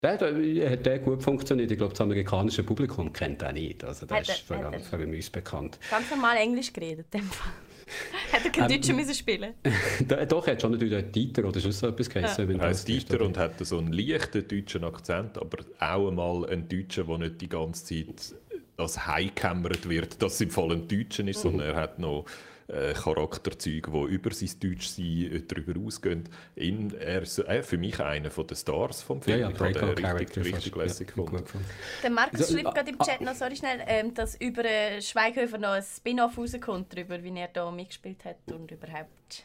Der, 0.00 0.16
der, 0.16 0.70
hat 0.70 0.86
der 0.86 1.00
gut 1.00 1.24
funktioniert. 1.24 1.72
Ich 1.72 1.76
glaube, 1.76 1.92
das 1.92 2.00
amerikanische 2.00 2.62
Publikum 2.62 3.12
kennt 3.12 3.42
ihn 3.42 3.54
nicht. 3.54 3.82
Also, 3.82 4.06
der 4.06 4.18
hat, 4.18 4.28
ist 4.28 4.42
vor 4.42 4.56
allem 4.56 4.80
für 4.80 4.96
uns 4.96 5.28
bekannt. 5.28 5.76
Ganz 5.90 6.08
normal 6.08 6.36
Englisch 6.36 6.72
geredet, 6.72 7.06
in 7.12 7.20
dem 7.20 7.28
Fall. 7.28 7.52
Hätte 8.30 8.48
er 8.48 8.52
kein 8.52 8.70
ähm, 8.70 8.76
Deutscher 8.76 8.94
müssen 8.94 9.14
spielen 9.14 9.54
Doch, 10.28 10.46
er 10.46 10.52
hat 10.52 10.62
schon 10.62 10.72
natürlich 10.72 11.12
Dieter 11.12 11.44
oder 11.44 11.60
sonst 11.60 11.78
so 11.78 11.88
etwas 11.88 12.08
geheißen. 12.08 12.50
Ja. 12.50 12.58
Er 12.58 12.68
heißt 12.68 12.88
Dieter 12.88 13.20
und 13.22 13.36
hat 13.38 13.64
so 13.64 13.78
einen 13.78 13.92
leichten 13.92 14.46
deutschen 14.46 14.84
Akzent, 14.84 15.38
aber 15.38 15.58
auch 15.78 16.08
einmal 16.08 16.48
einen 16.48 16.68
Deutschen, 16.68 17.06
der 17.06 17.18
nicht 17.18 17.40
die 17.40 17.48
ganze 17.48 17.84
Zeit 17.84 18.34
das 18.76 19.06
heimgekämmert 19.06 19.88
wird, 19.88 20.22
dass 20.22 20.34
es 20.34 20.40
im 20.40 20.50
Fall 20.50 20.72
ein 20.72 20.86
Deutscher 20.86 21.26
ist, 21.26 21.40
sondern 21.40 21.68
er 21.68 21.76
hat 21.76 21.98
noch 21.98 22.26
äh, 22.68 22.92
Charakterzüge, 22.92 23.90
die 23.90 24.14
über 24.14 24.30
sein 24.32 24.50
Deutschsein 24.60 25.32
äh, 25.32 25.42
darüber 25.42 25.80
ausgehen. 25.80 26.28
In, 26.54 26.94
er 26.98 27.22
ist 27.22 27.38
er 27.38 27.62
für 27.62 27.78
mich 27.78 27.98
einer 28.00 28.28
der 28.28 28.54
Stars 28.54 29.02
vom 29.02 29.22
Film. 29.22 29.40
Ja, 29.40 29.48
ja, 29.48 29.54
ich 29.54 29.60
habe 29.60 29.94
den 29.94 30.04
richtig, 30.04 30.44
richtig 30.44 30.76
lässig 30.76 31.12
ja, 31.16 31.22
gefunden. 31.22 31.64
Der 32.02 32.10
Markus 32.10 32.40
Also, 32.40 32.58
schreibt 32.58 32.74
gerade 32.74 32.90
im 32.90 32.98
Chat 32.98 33.20
noch, 33.20 33.34
sorry 33.34 33.56
schnell, 33.56 33.82
ähm, 33.86 34.14
dass 34.14 34.34
über 34.40 34.64
äh, 34.64 35.00
Schweighöfer 35.00 35.58
noch 35.58 35.70
ein 35.70 35.82
Spin-off 35.82 36.36
rauskommt, 36.36 36.92
darüber, 36.92 37.22
wie 37.22 37.38
er 37.38 37.48
da 37.48 37.70
mitgespielt 37.70 38.24
hat 38.24 38.36
und 38.52 38.70
überhaupt. 38.70 39.44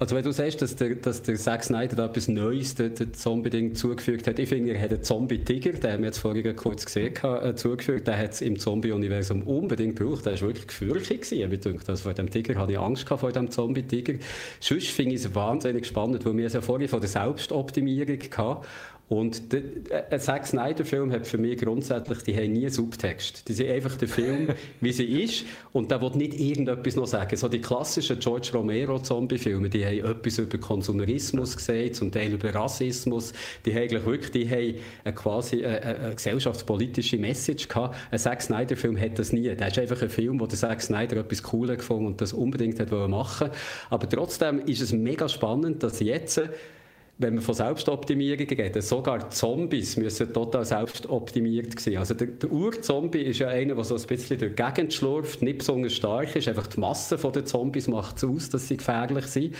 Also 0.00 0.16
wenn 0.16 0.24
du 0.24 0.32
sagst, 0.32 0.60
dass 0.60 0.74
der, 0.74 0.96
dass 0.96 1.22
der 1.22 1.36
Zack 1.36 1.62
Snyder 1.62 1.94
da 1.94 2.06
etwas 2.06 2.26
Neues 2.26 2.74
dem 2.74 3.14
Zombie-Ding 3.14 3.76
zugefügt 3.76 4.26
hat, 4.26 4.40
ich 4.40 4.48
finde, 4.48 4.72
er 4.72 4.82
hat 4.82 4.90
einen 4.90 5.04
Zombie-Tiger, 5.04 5.74
den 5.74 5.92
haben 5.92 6.00
wir 6.00 6.06
jetzt 6.06 6.18
vorhin 6.18 6.56
kurz 6.56 6.84
gesehen, 6.84 7.14
äh, 7.22 7.54
zugefügt, 7.54 8.08
den 8.08 8.18
hat 8.18 8.32
es 8.32 8.40
im 8.40 8.58
Zombie-Universum 8.58 9.42
unbedingt 9.42 9.96
gebraucht, 9.96 10.26
der 10.26 10.32
war 10.32 10.48
wirklich 10.48 10.66
gefürchtet 10.66 11.22
gewesen, 11.22 11.52
ich 11.52 11.60
denke, 11.60 11.84
also 11.86 12.02
vor 12.02 12.12
dem 12.12 12.28
Tiger 12.28 12.56
hatte 12.56 12.72
ich 12.72 12.78
Angst 12.78 13.08
vor 13.08 13.30
dem 13.30 13.52
Zombie-Tiger. 13.52 14.14
Sonst 14.58 14.88
finde 14.88 15.14
ich 15.14 15.24
es 15.24 15.32
wahnsinnig 15.32 15.86
spannend, 15.86 16.26
weil 16.26 16.36
wir 16.38 16.46
es 16.46 16.54
ja 16.54 16.60
vorhin 16.60 16.88
von 16.88 17.00
der 17.00 17.08
Selbstoptimierung 17.08 18.18
hatten 18.36 18.66
und 19.08 19.52
der, 19.52 19.62
ein 20.10 20.18
Zack 20.18 20.46
Snyder-Film 20.46 21.12
hat 21.12 21.26
für 21.26 21.36
mich 21.36 21.58
grundsätzlich, 21.60 22.22
die 22.22 22.34
haben 22.34 22.52
nie 22.52 22.70
Subtext. 22.70 23.46
Die 23.46 23.52
sind 23.52 23.70
einfach 23.70 23.96
der 23.96 24.08
Film, 24.08 24.48
wie 24.80 24.92
sie 24.92 25.22
ist, 25.22 25.44
und 25.72 25.90
da 25.90 26.00
wird 26.00 26.16
nicht 26.16 26.40
irgendetwas 26.40 26.96
noch 26.96 27.06
sagen. 27.06 27.36
So 27.36 27.48
die 27.48 27.60
klassischen 27.60 28.18
George 28.18 28.50
Romero-Zombie-Filme, 28.54 29.68
die 29.68 29.84
haben 29.84 30.10
etwas 30.10 30.38
über 30.38 30.56
Konsumerismus 30.56 31.54
gesagt, 31.54 31.96
zum 31.96 32.10
Teil 32.12 32.32
über 32.32 32.54
Rassismus. 32.54 33.34
Die 33.66 33.74
haben 33.74 33.82
eigentlich 33.82 34.06
wirklich, 34.06 34.30
die 34.30 34.48
haben 34.48 34.74
eine 35.04 35.14
quasi 35.14 35.64
eine, 35.64 35.82
eine 35.82 36.14
gesellschaftspolitische 36.14 37.18
Message 37.18 37.68
gehabt. 37.68 37.96
Ein 38.10 38.18
Zack 38.18 38.40
Snyder-Film 38.40 38.98
hat 38.98 39.18
das 39.18 39.32
nie. 39.32 39.54
Das 39.54 39.72
ist 39.72 39.78
einfach 39.80 40.00
ein 40.00 40.08
Film, 40.08 40.40
wo 40.40 40.46
der 40.46 40.58
Zack 40.58 40.80
Snyder 40.80 41.18
etwas 41.18 41.42
Cooles 41.42 41.76
gefunden 41.76 42.06
und 42.06 42.20
das 42.22 42.32
unbedingt 42.32 42.80
hat 42.80 42.90
machen 42.90 43.50
Aber 43.90 44.08
trotzdem 44.08 44.60
ist 44.60 44.80
es 44.80 44.92
mega 44.92 45.28
spannend, 45.28 45.82
dass 45.82 46.00
jetzt 46.00 46.40
wenn 47.18 47.34
man 47.34 47.42
von 47.44 47.54
Selbstoptimierung 47.54 48.48
redet, 48.48 48.82
sogar 48.82 49.30
Zombies 49.30 49.96
müssen 49.96 50.32
total 50.32 50.64
selbstoptimiert 50.64 51.78
sein. 51.78 51.98
Also 51.98 52.14
der, 52.14 52.26
der 52.26 52.50
Ur-Zombie 52.50 53.22
ist 53.22 53.38
ja 53.38 53.48
einer, 53.48 53.76
der 53.76 53.84
so 53.84 53.94
ein 53.94 54.02
bisschen 54.02 54.38
durch 54.38 54.54
die 54.56 54.62
Gegend 54.62 54.92
schlurft, 54.92 55.40
nicht 55.40 55.58
besonders 55.58 55.92
stark 55.92 56.34
ist. 56.34 56.48
Einfach 56.48 56.66
die 56.66 56.80
Masse 56.80 57.16
der 57.16 57.44
Zombies 57.44 57.86
macht 57.86 58.16
es 58.16 58.24
aus, 58.24 58.50
dass 58.50 58.66
sie 58.66 58.76
gefährlich 58.76 59.26
sind. 59.26 59.54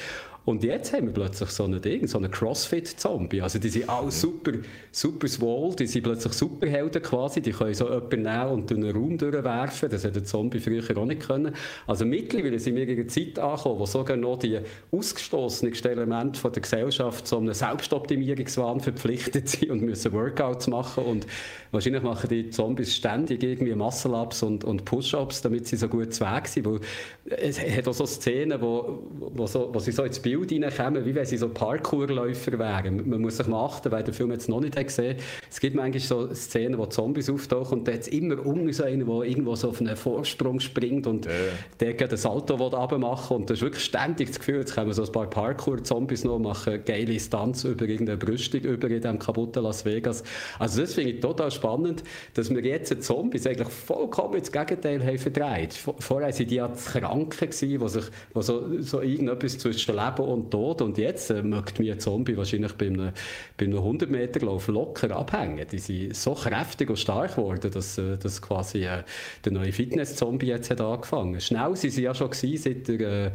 Und 0.45 0.63
jetzt 0.63 0.93
haben 0.93 1.07
wir 1.07 1.15
plötzlich 1.15 1.49
so 1.49 1.65
ein 1.65 1.81
Ding, 1.81 2.07
so 2.07 2.19
einen 2.19 2.31
Crossfit-Zombie. 2.31 3.41
Also 3.41 3.59
die 3.59 3.71
sind 3.71 3.89
alle 3.89 4.11
super, 4.11 4.53
super 4.93 5.27
swole, 5.27 5.75
die 5.75 5.87
sind 5.87 6.03
plötzlich 6.03 6.35
Superhelden 6.35 7.03
quasi, 7.03 7.41
die 7.41 7.53
können 7.53 7.73
so 7.73 7.89
jemanden 7.89 8.23
nehmen 8.23 8.49
und 8.51 8.71
durch 8.71 8.79
einen 8.79 8.95
Raum 8.95 9.17
durchwerfen. 9.17 9.89
Das 9.89 10.05
hätte 10.05 10.21
der 10.21 10.25
Zombie 10.25 10.61
früher 10.61 10.83
auch 10.99 11.07
nicht 11.07 11.27
können. 11.27 11.55
Also 11.87 12.05
mittlerweile 12.05 12.59
sind 12.59 12.77
wir 12.77 12.87
in 12.87 12.99
einer 12.99 13.09
Zeit 13.09 13.39
angekommen, 13.39 13.79
wo 13.79 13.87
sogar 13.87 14.19
noch 14.19 14.39
die 14.39 14.59
ausgestoßensten 14.93 15.91
Elemente 15.91 16.39
von 16.39 16.53
der 16.53 16.61
Gesellschaft 16.61 17.27
so 17.27 17.39
einem 17.45 17.55
Selbstoptimierungswahn 17.55 18.81
verpflichtet 18.81 19.49
sind 19.49 19.71
und 19.71 19.83
müssen 19.83 20.13
Workouts 20.13 20.67
machen 20.69 21.05
und 21.05 21.27
wahrscheinlich 21.75 22.03
machen 22.03 22.29
die 22.29 22.51
Zombies 22.51 22.95
ständig 22.95 23.43
irgendwie 23.43 23.75
Muscle-Ups 23.75 24.43
und, 24.43 24.65
und 24.65 24.85
Push-Ups, 24.85 25.43
damit 25.43 25.67
sie 25.67 25.77
so 25.77 25.89
gut 25.89 26.15
zu 26.15 26.25
Weg 26.25 26.49
sind, 26.49 26.67
weil 26.67 26.81
es 27.25 27.61
hat 27.61 27.87
auch 27.89 27.93
so 27.93 28.07
Szenen, 28.07 28.61
wo, 28.61 29.03
wo, 29.19 29.47
so, 29.47 29.71
wo 29.73 29.79
sie 29.79 29.93
so 29.93 30.05
ins 30.05 30.21
Bild 30.21 30.51
reinkommen, 30.53 31.05
wie 31.05 31.15
wenn 31.15 31.27
sie 31.27 31.37
so 31.37 31.49
Parkourläufer 31.49 32.59
wären. 32.59 33.09
Man 33.09 33.21
muss 33.21 33.37
sich 33.37 33.47
mal 33.47 33.65
achten, 33.65 33.91
weil 33.91 34.05
der 34.05 34.15
Film 34.15 34.31
jetzt 34.31 34.49
noch 34.49 34.61
nicht 34.61 34.77
gesehen 34.77 35.17
Es 35.51 35.61
gibt 35.61 35.77
manchmal 35.77 36.01
so 36.01 36.35
Szenen, 36.35 36.79
wo 36.79 36.87
Zombies 36.87 37.29
auftauchen 37.29 37.81
und 37.81 37.89
da 37.89 37.93
ist 37.93 38.09
immer 38.09 38.45
unten 38.45 38.73
so 38.73 38.85
einer, 38.85 39.05
der 39.05 39.23
irgendwo 39.23 39.55
so 39.55 39.71
auf 39.71 39.81
einen 39.81 39.97
Vorsprung 39.97 40.61
springt 40.61 41.07
und 41.07 41.27
ja. 41.27 41.33
der 41.81 41.95
geht 41.95 42.11
ein 42.11 42.17
Salto 42.17 42.57
machen 42.99 43.37
und 43.37 43.51
das 43.51 43.59
ist 43.59 43.63
wirklich 43.63 43.85
ständig 43.85 44.29
das 44.29 44.39
Gefühl, 44.39 44.61
jetzt 44.61 44.75
kommen 44.75 44.93
so 44.93 45.03
ein 45.03 45.13
paar 45.13 45.29
Parkour-Zombies 45.29 46.25
noch, 46.25 46.39
machen 46.39 46.83
geile 46.85 47.19
Stunts 47.19 47.34
über 47.65 47.89
irgendeine 47.89 48.17
Brüstung 48.17 48.61
über 48.61 48.89
diesem 48.89 49.19
kaputten 49.19 49.63
Las 49.63 49.85
Vegas. 49.85 50.23
Also 50.59 50.83
das 50.83 50.95
finde 50.95 51.11
ich 51.13 51.21
total 51.21 51.51
spannend, 51.51 52.03
dass 52.35 52.51
wir 52.51 52.63
jetzt 52.63 53.03
Zombies 53.03 53.47
eigentlich 53.47 53.69
vollkommen 53.69 54.35
ins 54.35 54.53
Gegenteil 54.53 55.05
haben 55.05 55.19
verdreht. 55.19 55.75
Vorher 55.75 56.29
waren 56.29 56.47
die 56.47 56.55
ja 56.55 56.69
Kranken, 56.69 57.51
die 57.51 57.89
sich, 57.89 58.05
wo 58.33 58.43
so, 58.43 58.81
so 58.81 59.01
irgendetwas 59.01 59.59
zwischen 59.59 59.95
Leben 59.95 60.23
und 60.23 60.51
Tod 60.51 60.83
und 60.83 60.99
jetzt 60.99 61.31
äh, 61.31 61.43
möchte 61.43 61.83
mir 61.83 61.95
ein 61.95 62.01
Zombie 62.01 62.37
wahrscheinlich 62.37 62.73
bei 62.75 62.87
einem, 62.87 63.13
bei 63.57 63.67
einem 63.67 63.79
100 63.79 64.11
Meter 64.11 64.41
Lauf 64.45 64.69
locker 64.69 65.11
abhängen. 65.17 65.67
Die 65.71 65.79
sind 65.79 66.17
so 66.17 66.35
kräftig 66.35 66.91
und 66.91 66.99
stark 66.99 67.37
geworden, 67.37 67.71
dass, 67.71 67.99
äh, 67.99 68.17
dass 68.17 68.41
quasi 68.41 68.85
äh, 68.85 69.03
der 69.45 69.53
neue 69.53 69.73
Fitness-Zombie 69.73 70.47
jetzt 70.47 70.71
hat 70.71 70.81
angefangen. 70.81 71.41
Schnell 71.41 71.77
sind 71.77 71.91
sie 71.91 72.03
ja 72.03 72.15
schon 72.15 72.31
gewesen, 72.31 72.63
seit 72.63 72.89
der 72.89 73.27
äh, 73.27 73.31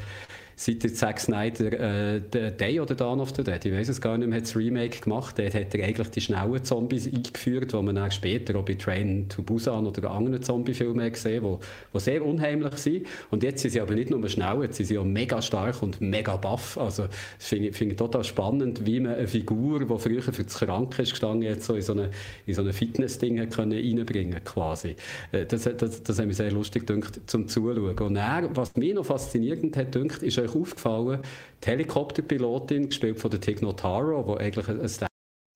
seit 0.60 0.84
der 0.84 0.94
Zack 0.94 1.22
Snyder 1.22 2.16
äh, 2.16 2.52
Day 2.52 2.82
oder 2.82 2.94
Dawn 2.94 3.22
of 3.22 3.34
the 3.34 3.46
Dead, 3.46 3.64
ich 3.64 3.72
weiß 3.72 3.88
es 3.88 4.02
gar 4.02 4.18
nicht 4.18 4.28
mehr, 4.28 4.40
hat 4.40 4.44
das 4.44 4.58
Remake 4.58 5.00
gemacht. 5.00 5.40
Dort 5.40 5.54
hat 5.54 5.74
er 5.74 5.86
eigentlich 5.86 6.10
die 6.10 6.20
schnellen 6.20 6.62
Zombies 6.66 7.08
eingeführt, 7.08 7.72
die 7.72 7.82
man 7.82 7.96
dann 7.96 8.12
später 8.12 8.60
auch 8.60 8.66
bei 8.66 8.74
Train 8.74 9.30
to 9.30 9.42
Busan 9.42 9.88
oder 9.88 10.12
anderen 10.12 10.42
Zombie-Filmen 10.42 11.14
gesehen 11.14 11.46
hat, 11.46 11.62
die 11.94 12.00
sehr 12.02 12.26
unheimlich 12.26 12.74
sind. 12.76 13.08
Und 13.32 13.42
jetzt 13.42 13.62
sind 13.62 13.72
sie 13.72 13.80
aber 13.80 13.96
nicht 13.96 14.10
nur 14.10 14.28
schnell, 14.28 14.64
jetzt 14.64 14.76
sind 14.76 14.88
sie 14.88 14.98
auch 14.98 15.06
mega 15.06 15.42
stark 15.42 15.82
und 15.82 16.02
mega 16.02 16.36
buff. 16.36 16.78
Also 16.78 17.04
das 17.04 17.48
finde 17.48 17.70
ich, 17.70 17.78
find 17.78 17.94
ich 17.94 17.98
total 17.98 18.26
spannend, 18.26 18.86
wie 18.86 19.00
man 19.00 19.16
eine 19.16 19.30
Figur, 19.30 19.80
die 19.86 19.98
früher 19.98 20.22
für 20.22 20.44
das 20.44 20.60
Kranke 20.60 21.04
ist 21.04 21.12
gestanden, 21.12 21.44
jetzt 21.44 21.68
so 21.68 21.76
in 21.76 21.82
so 21.84 21.94
eine, 21.94 22.10
so 22.50 22.62
eine 22.62 22.74
Fitness-Ding 22.74 23.40
reinbringen 23.40 24.44
quasi. 24.44 24.98
Äh, 25.32 25.46
das, 25.46 25.64
das, 25.64 26.04
das 26.04 26.20
hat 26.20 26.28
mich 26.28 26.36
sehr 26.36 26.52
lustig 26.52 26.86
gedacht, 26.86 27.22
zum 27.28 27.48
Zuschauen. 27.48 27.98
Und 27.98 28.16
dann, 28.16 28.54
was 28.58 28.76
mich 28.76 28.94
noch 28.94 29.06
faszinierend 29.06 29.78
hat 29.78 29.94
gedacht, 29.94 30.22
ist 30.22 30.49
euch 30.50 30.56
aufgefallen, 30.56 31.22
die 31.64 31.68
Helikopterpilotin, 31.68 32.90
gespielt 32.90 33.20
von 33.20 33.32
der 33.32 33.40
Tig 33.40 33.62
Notaro, 33.62 34.36
die 34.36 34.44
eigentlich 34.44 34.68
ein 34.68 34.90
Stand 34.90 35.10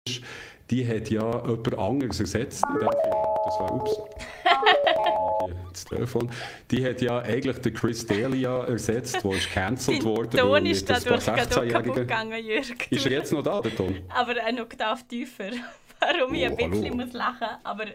ist, 0.07 0.21
die 0.69 0.87
hat 0.87 1.09
ja 1.09 1.45
jemand 1.45 1.77
anderes 1.77 2.19
ersetzt. 2.19 2.63
Das 2.63 3.59
war, 3.59 3.73
ups. 3.73 3.97
das 5.71 5.85
Telefon. 5.85 6.31
Die 6.71 6.85
hat 6.85 7.01
ja 7.01 7.19
eigentlich 7.19 7.57
den 7.59 7.73
Chris 7.73 8.05
Delia 8.05 8.63
ersetzt, 8.65 9.23
der 9.23 9.31
ist 9.31 9.51
cancelled 9.51 10.03
worden. 10.03 10.31
Der 10.31 10.43
Ton 10.43 10.65
ist 10.65 10.89
dadurch 10.89 11.25
kaputt 11.25 11.95
gegangen, 11.95 12.45
Jürg. 12.45 12.91
Ist 12.91 13.05
er 13.05 13.11
jetzt 13.11 13.33
noch 13.33 13.43
da, 13.43 13.61
der 13.61 13.75
Ton? 13.75 13.99
Aber 14.09 14.41
ein 14.43 14.59
Oktav 14.59 15.03
tiefer. 15.07 15.51
Warum 15.99 16.33
ich 16.33 16.49
oh, 16.49 16.55
ein 16.57 16.71
bisschen 16.71 16.97
muss 16.97 17.13
lachen 17.13 17.47
aber 17.63 17.85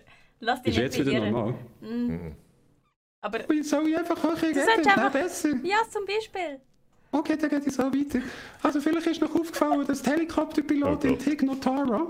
lass 0.40 0.62
dich 0.62 0.78
ist 0.78 0.78
nicht 0.78 0.90
Ist 0.90 0.96
jetzt 0.98 1.06
wieder 1.06 1.30
normal? 1.30 1.54
Mhm. 1.80 2.36
Aber... 3.20 3.40
Soll 3.62 3.88
ich 3.88 3.98
einfach 3.98 4.22
höher 4.22 4.42
reden? 4.42 4.60
Einfach, 4.60 5.12
besser. 5.12 5.50
Ja, 5.62 5.78
zum 5.90 6.06
Beispiel. 6.06 6.60
Okay, 7.10 7.36
dann 7.40 7.48
geht 7.48 7.66
es 7.66 7.76
so 7.76 7.84
weiter. 7.84 8.20
Also 8.62 8.80
vielleicht 8.80 9.06
ist 9.06 9.20
noch 9.22 9.34
aufgefallen, 9.34 9.86
dass 9.86 10.02
die 10.02 10.10
Helikopterpilotin 10.10 11.12
oh 11.12 11.16
Tig 11.16 11.42
Notara, 11.42 12.06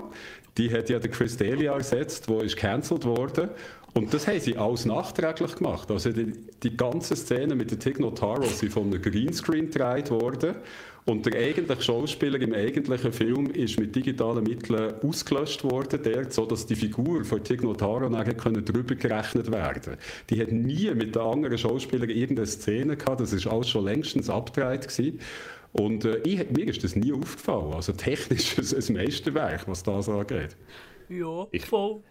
die 0.57 0.71
hat 0.71 0.89
ja 0.89 0.99
den 0.99 1.11
Chris 1.11 1.37
Delia 1.37 1.73
ersetzt, 1.73 2.29
der 2.29 2.41
ist 2.41 2.57
cancelled 2.57 3.05
worden. 3.05 3.49
Und 3.93 4.13
das 4.13 4.27
haben 4.27 4.39
sie 4.39 4.57
alles 4.57 4.85
nachträglich 4.85 5.55
gemacht. 5.55 5.89
Also 5.89 6.11
die, 6.11 6.33
die 6.61 6.75
ganze 6.75 7.15
Szene 7.15 7.55
mit 7.55 7.71
der 7.71 7.79
Tig 7.79 7.99
Notaro 7.99 8.43
sind 8.43 8.71
von 8.71 8.83
einem 8.83 9.01
Greenscreen 9.01 9.71
gedreht 9.71 10.11
worden. 10.11 10.55
Und 11.09 11.25
der 11.25 11.41
eigentliche 11.41 11.81
Schauspieler 11.81 12.39
im 12.39 12.53
eigentlichen 12.53 13.11
Film 13.11 13.49
ist 13.49 13.79
mit 13.79 13.95
digitalen 13.95 14.43
Mitteln 14.43 14.93
ausgelöscht 15.01 15.63
worden, 15.63 16.03
der, 16.03 16.29
so 16.29 16.45
dass 16.45 16.67
die 16.67 16.75
Figur 16.75 17.25
von 17.25 17.43
Tig 17.43 17.63
Notaro 17.63 18.09
nachher 18.09 18.35
drüber 18.35 18.93
gerechnet 18.93 19.51
werden 19.51 19.97
Die 20.29 20.39
hat 20.39 20.51
nie 20.51 20.93
mit 20.93 21.15
den 21.15 21.21
anderen 21.23 21.57
Schauspielern 21.57 22.11
irgendeine 22.11 22.45
Szene 22.45 22.95
gehabt, 22.95 23.21
das 23.21 23.33
ist 23.33 23.47
alles 23.47 23.69
schon 23.69 23.85
längstens 23.85 24.29
abgedreht 24.29 24.87
gewesen. 24.87 25.19
Und 25.71 26.05
äh, 26.05 26.19
ich, 26.25 26.47
mir 26.51 26.67
ist 26.67 26.83
das 26.83 26.95
nie 26.95 27.11
aufgefallen. 27.11 27.73
Also 27.73 27.93
technisch 27.93 28.59
ist 28.59 28.71
es 28.71 28.89
ein 28.91 28.95
Meisterwerk, 28.95 29.67
was 29.67 29.81
das 29.81 30.07
angeht. 30.09 30.55
Ja, 31.09 31.47
ich, 31.49 31.65
voll. 31.65 32.01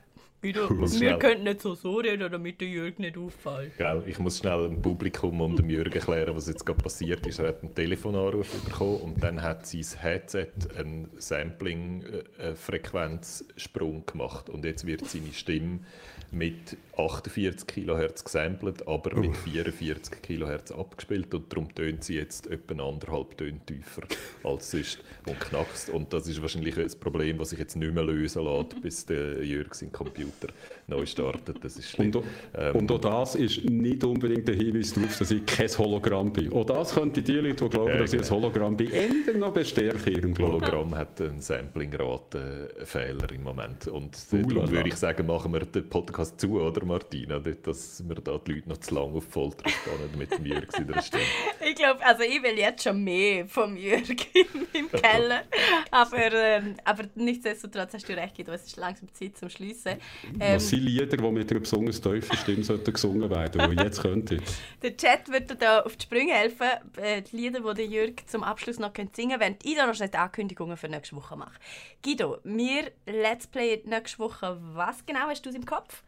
Wieder, 0.41 0.71
wir 0.71 1.19
könnten 1.19 1.43
nicht 1.45 1.61
so 1.61 1.75
so 1.75 1.97
reden, 1.97 2.31
damit 2.31 2.61
der 2.61 2.69
Jürg 2.69 3.01
nicht 3.01 3.19
auffällt. 3.19 3.77
Gell, 3.77 4.05
ich 4.07 4.21
muss 4.21 4.39
schnell 4.39 4.69
dem 4.69 4.81
Publikum 4.81 5.41
und 5.41 5.59
dem 5.59 5.69
Jürg 5.69 5.93
erklären, 5.93 6.37
was 6.37 6.47
jetzt 6.47 6.65
gerade 6.65 6.81
passiert 6.81 7.27
ist. 7.27 7.41
Er 7.41 7.49
hat 7.49 7.61
einen 7.63 7.75
Telefonanruf 7.75 8.49
bekommen 8.63 9.01
und 9.01 9.21
dann 9.21 9.43
hat 9.43 9.67
sein 9.67 9.85
Headset 10.01 10.53
einen 10.77 11.09
Sampling-Frequenzsprung 11.17 14.07
gemacht. 14.07 14.49
Und 14.49 14.65
jetzt 14.65 14.87
wird 14.87 15.05
seine 15.07 15.33
Stimme 15.33 15.81
mit 16.31 16.77
48 16.97 17.67
kHz 17.67 18.25
gesampelt, 18.25 18.87
aber 18.87 19.19
mit 19.19 19.37
44 19.37 20.21
kHz 20.23 20.73
abgespielt 20.73 21.33
und 21.35 21.53
darum 21.53 21.75
tönt 21.75 22.05
sie 22.05 22.17
jetzt 22.17 22.47
etwa 22.49 22.89
anderthalb 22.89 23.37
Töne 23.39 23.61
tiefer 23.65 24.03
als 24.45 24.71
sonst 24.71 24.99
und 25.27 25.41
knackst. 25.41 25.91
Und 25.91 26.13
das 26.13 26.27
ist 26.27 26.43
wahrscheinlich 26.43 26.77
ein 26.77 26.91
Problem, 27.01 27.39
das 27.39 27.51
sich 27.51 27.59
jetzt 27.59 27.77
nicht 27.77 27.95
mehr 27.95 28.05
lösen 28.05 28.45
lässt, 28.45 28.81
bis 28.83 29.07
der 29.07 29.45
Jürg 29.45 29.75
seinen 29.75 29.93
Computer 29.93 30.49
neu 30.89 31.05
startet. 31.07 31.63
Das 31.63 31.77
ist 31.77 31.91
schlimm. 31.91 32.15
Und, 32.15 32.25
ähm, 32.57 32.77
und 32.77 32.93
auch 32.93 33.01
das 33.01 33.35
ist 33.35 33.65
nicht 33.65 34.03
unbedingt 34.05 34.49
der 34.49 34.55
Hinweis 34.55 34.95
darauf, 34.95 35.19
dass 35.19 35.31
ich 35.31 35.45
kein 35.45 35.69
Hologramm 35.69 36.33
bin. 36.33 36.53
Auch 36.53 36.65
das 36.65 36.95
könnte 36.95 37.23
die 37.23 37.33
Leute, 37.33 37.65
die 37.65 37.71
glauben, 37.71 37.91
ja, 37.91 37.99
dass 37.99 38.13
ich 38.13 38.21
ein 38.21 38.25
genau. 38.25 38.37
Hologramm 38.37 38.77
bin, 38.77 38.91
ändern 38.91 39.39
noch 39.39 39.53
bestärken 39.53 40.13
ihren 40.13 40.39
Hologramm 40.39 40.95
hat 40.95 41.21
einen 41.21 41.41
Sampling-Rate-Fehler 41.41 43.31
im 43.33 43.43
Moment. 43.43 43.87
Und 43.89 44.17
uh, 44.33 44.43
darum 44.43 44.71
würde 44.71 44.89
ich 44.89 44.97
sagen, 44.97 45.27
machen 45.27 45.53
wir 45.53 45.61
den 45.61 45.89
Podcast 45.89 46.41
zu, 46.41 46.61
oder 46.61 46.85
Martina? 46.85 47.39
Nicht, 47.39 47.67
dass 47.67 48.03
wir 48.07 48.17
da 48.17 48.39
die 48.39 48.53
Leute 48.53 48.69
noch 48.71 48.79
zu 48.79 48.95
lange 48.95 49.19
auf 49.19 49.25
Folter 49.25 49.69
spannen 49.69 50.11
mit 50.17 50.37
dem 50.37 50.47
Jürg 50.47 50.69
in 50.79 50.87
der 50.87 51.03
Stunde. 51.03 51.27
Ich 51.69 51.75
glaube, 51.75 52.05
also 52.05 52.23
ich 52.23 52.43
will 52.43 52.59
jetzt 52.59 52.83
schon 52.83 53.05
mehr 53.05 53.47
vom 53.47 53.77
Jürg 53.77 54.09
im, 54.35 54.67
im 54.73 54.91
Keller. 54.91 55.43
aber, 55.91 56.33
ähm, 56.33 56.77
aber 56.85 57.05
nichtsdestotrotz 57.15 57.93
hast 57.95 58.09
du 58.09 58.15
recht, 58.15 58.37
Guido, 58.37 58.53
es 58.53 58.65
ist 58.65 58.77
langsam 58.77 59.13
Zeit 59.13 59.37
zum 59.37 59.51
Schließen. 59.51 59.97
Ähm, 60.41 60.61
Sind 60.79 60.87
Lieder, 60.87 61.17
die 61.17 61.31
mit 61.31 61.51
einer 61.51 61.61
besonders 61.61 62.01
tiefen 62.01 62.37
Stimme 62.37 62.65
sollten 62.65 62.93
gesungen 62.93 63.29
werden, 63.31 63.71
die 63.77 63.83
jetzt 63.83 64.01
könnten? 64.03 64.43
Der 64.83 64.97
Chat 64.97 65.29
wird 65.31 65.51
dir 65.51 65.57
da 65.57 65.81
auf 65.81 65.97
die 65.97 66.05
Sprünge 66.05 66.33
helfen. 66.35 66.67
Äh, 66.97 67.23
Die 67.23 67.37
Lieder, 67.37 67.61
die 67.61 67.75
der 67.75 67.87
Jürg 67.87 68.29
zum 68.29 68.43
Abschluss 68.43 68.79
noch 68.79 68.93
singen 68.95 69.11
können, 69.31 69.41
während 69.41 69.65
ich 69.65 69.77
da 69.77 69.87
noch 69.87 69.95
schnell 69.95 70.09
die 70.09 70.17
Ankündigungen 70.19 70.77
für 70.77 70.89
nächste 70.89 71.17
Woche 71.17 71.37
mache. 71.37 71.59
Guido, 72.05 72.39
wir 72.45 72.91
Let's 73.07 73.47
Play 73.47 73.83
nächste 73.85 74.19
Woche. 74.21 74.59
Was 74.75 75.05
genau 75.07 75.29
hast 75.29 75.45
du 75.47 75.51
im 75.51 75.65
Kopf? 75.67 76.03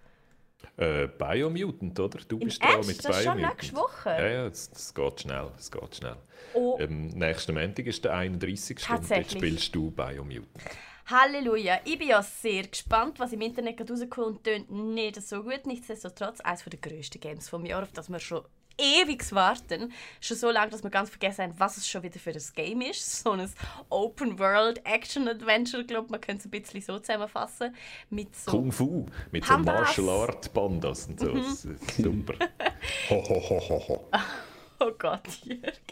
Äh, 0.76 1.08
Biomutant, 1.08 1.98
oder? 1.98 2.18
Du 2.28 2.38
Im 2.38 2.44
bist 2.46 2.62
dran 2.62 2.72
Ernst? 2.74 2.88
mit 2.88 3.04
Das 3.04 3.16
ist 3.18 3.24
schon 3.24 3.36
Biomutant. 3.36 3.58
nächste 3.58 3.76
Woche? 3.76 4.08
Ja, 4.10 4.28
ja, 4.28 4.46
es, 4.46 4.70
es 4.74 4.94
geht 4.94 5.20
schnell, 5.20 5.48
es 5.58 5.70
geht 5.70 5.96
schnell. 5.96 6.16
Oh, 6.54 6.76
Ähm, 6.80 7.08
nächsten 7.08 7.54
Montag 7.54 7.86
ist 7.86 8.04
der 8.04 8.14
31. 8.14 8.76
und 8.78 8.84
Tatsächlich. 8.86 9.32
spielst 9.32 9.74
du 9.74 9.90
Biomutant. 9.90 10.46
Halleluja. 11.10 11.80
Ich 11.84 11.98
bin 11.98 12.08
ja 12.08 12.22
sehr 12.22 12.68
gespannt, 12.68 13.18
was 13.18 13.32
im 13.32 13.40
Internet 13.40 13.76
gerade 13.76 13.92
rauskommt. 13.92 14.44
Tönt 14.44 14.70
nicht 14.70 15.20
so 15.20 15.42
gut. 15.42 15.66
Nichtsdestotrotz 15.66 16.40
eines 16.40 16.64
der 16.64 16.78
grössten 16.78 17.18
Games 17.20 17.48
vom 17.48 17.66
Jahr, 17.66 17.82
auf 17.82 17.90
das 17.92 18.08
wir 18.08 18.20
schon 18.20 18.44
ewig 18.78 19.32
warten. 19.32 19.92
Schon 20.20 20.36
so 20.36 20.50
lange, 20.50 20.70
dass 20.70 20.84
wir 20.84 20.90
ganz 20.90 21.10
vergessen 21.10 21.42
haben, 21.42 21.54
was 21.58 21.76
es 21.76 21.88
schon 21.88 22.04
wieder 22.04 22.18
für 22.20 22.30
ein 22.30 22.42
Game 22.54 22.80
ist. 22.82 23.24
So 23.24 23.32
ein 23.32 23.50
Open-World-Action-Adventure, 23.88 25.84
glaube 25.84 26.10
man 26.10 26.20
könnte 26.20 26.40
es 26.40 26.46
ein 26.46 26.50
bisschen 26.50 26.80
so 26.80 26.98
zusammenfassen. 26.98 27.74
Mit 28.08 28.34
so 28.36 28.50
Kung 28.52 28.72
Fu, 28.72 29.06
mit 29.32 29.44
so 29.44 29.54
Pandas. 29.54 29.80
Martial 29.80 30.08
Art 30.08 30.54
Pandas 30.54 31.06
und 31.06 31.20
so. 31.20 31.32
Das 31.32 31.64
ist 31.64 31.96
super. 31.96 32.34
ho, 33.10 33.24
ho, 33.28 33.40
ho, 33.50 33.60
ho, 33.68 33.88
ho. 33.88 34.10
Oh 34.82 34.92
Gott. 34.98 35.20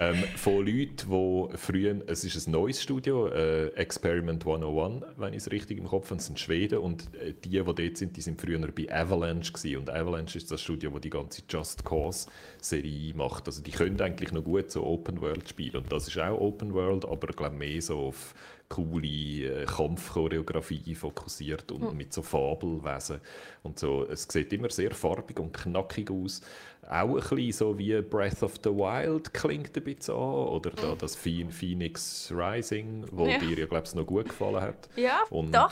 Ähm, 0.01 0.25
von 0.37 0.67
Leuten, 0.67 0.97
die 1.11 1.57
früher, 1.59 2.01
es 2.07 2.25
ist 2.25 2.47
ein 2.47 2.53
neues 2.53 2.83
Studio, 2.83 3.29
äh, 3.29 3.67
Experiment 3.75 4.47
101, 4.47 5.05
wenn 5.17 5.35
ich 5.35 5.39
es 5.39 5.51
richtig 5.51 5.79
im 5.79 5.87
Kopf 5.87 6.07
habe, 6.11 6.19
es 6.19 6.27
sind 6.27 6.41
Schweden 6.41 6.79
und 6.79 7.15
äh, 7.15 7.35
die, 7.35 7.51
die 7.51 7.63
dort 7.63 7.97
sind, 7.97 8.17
die 8.17 8.21
sind 8.23 8.41
früher 8.41 8.59
bei 8.59 8.91
Avalanche 8.91 9.53
gewesen. 9.53 9.81
und 9.81 9.91
Avalanche 9.91 10.39
ist 10.39 10.51
das 10.51 10.63
Studio, 10.63 10.91
das 10.91 11.01
die 11.03 11.11
ganze 11.11 11.43
Just 11.49 11.85
Cause 11.85 12.31
Serie 12.63 13.13
macht. 13.15 13.47
Also 13.47 13.63
die 13.63 13.73
können 13.73 14.01
eigentlich 14.01 14.33
noch 14.33 14.45
gut 14.45 14.71
so 14.71 14.85
Open 14.85 15.21
World 15.21 15.47
spielen 15.49 15.77
und 15.77 15.93
das 15.93 16.09
ist 16.09 16.19
auch 16.19 16.41
Open 16.41 16.73
World, 16.73 17.05
aber 17.05 17.29
ich 17.29 17.37
glaube 17.37 17.57
mehr 17.57 17.83
so 17.83 17.99
auf 17.99 18.35
coole 18.69 19.63
äh, 19.63 19.65
Kampfchoreografie 19.65 20.95
fokussiert 20.95 21.73
und 21.73 21.95
mit 21.95 22.13
so 22.13 22.23
Fabelwesen 22.23 23.21
und 23.63 23.79
so. 23.79 24.05
Es 24.05 24.27
sieht 24.29 24.53
immer 24.53 24.71
sehr 24.71 24.91
farbig 24.91 25.41
und 25.41 25.53
knackig 25.53 26.11
aus. 26.11 26.43
Auch 26.91 27.09
ein 27.09 27.37
bisschen 27.37 27.53
so 27.53 27.79
wie 27.79 28.01
Breath 28.01 28.43
of 28.43 28.55
the 28.65 28.71
Wild 28.71 29.35
klingt 29.35 29.77
ein 29.77 29.85
bisschen 29.85 30.15
an. 30.15 30.21
Oder 30.21 30.71
da 30.71 30.95
das 30.95 31.15
Phoenix 31.17 32.33
Rising, 32.35 33.05
wo 33.13 33.27
Ja. 33.27 33.39
dir 33.39 33.59
ja, 33.59 33.67
glaube 33.67 33.87
ich, 33.87 33.95
noch 33.95 34.07
gut 34.07 34.29
gefallen 34.29 34.61
hat. 34.63 34.89
Ja, 34.97 35.21
Und 35.31 35.55
doch. 35.55 35.71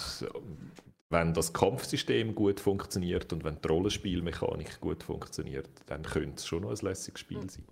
wenn 1.09 1.33
das 1.33 1.53
Kampfsystem 1.53 2.35
gut 2.35 2.61
funktioniert 2.61 3.33
und 3.33 3.45
wenn 3.45 3.59
die 3.61 3.69
Rollenspielmechanik 3.69 4.81
gut 4.81 5.03
funktioniert, 5.05 5.71
dann 5.87 6.03
könnte 6.03 6.37
es 6.37 6.47
schon 6.47 6.63
noch 6.63 6.71
ein 6.71 6.77
lässiges 6.85 7.21
Spiel 7.21 7.49
sein. 7.49 7.65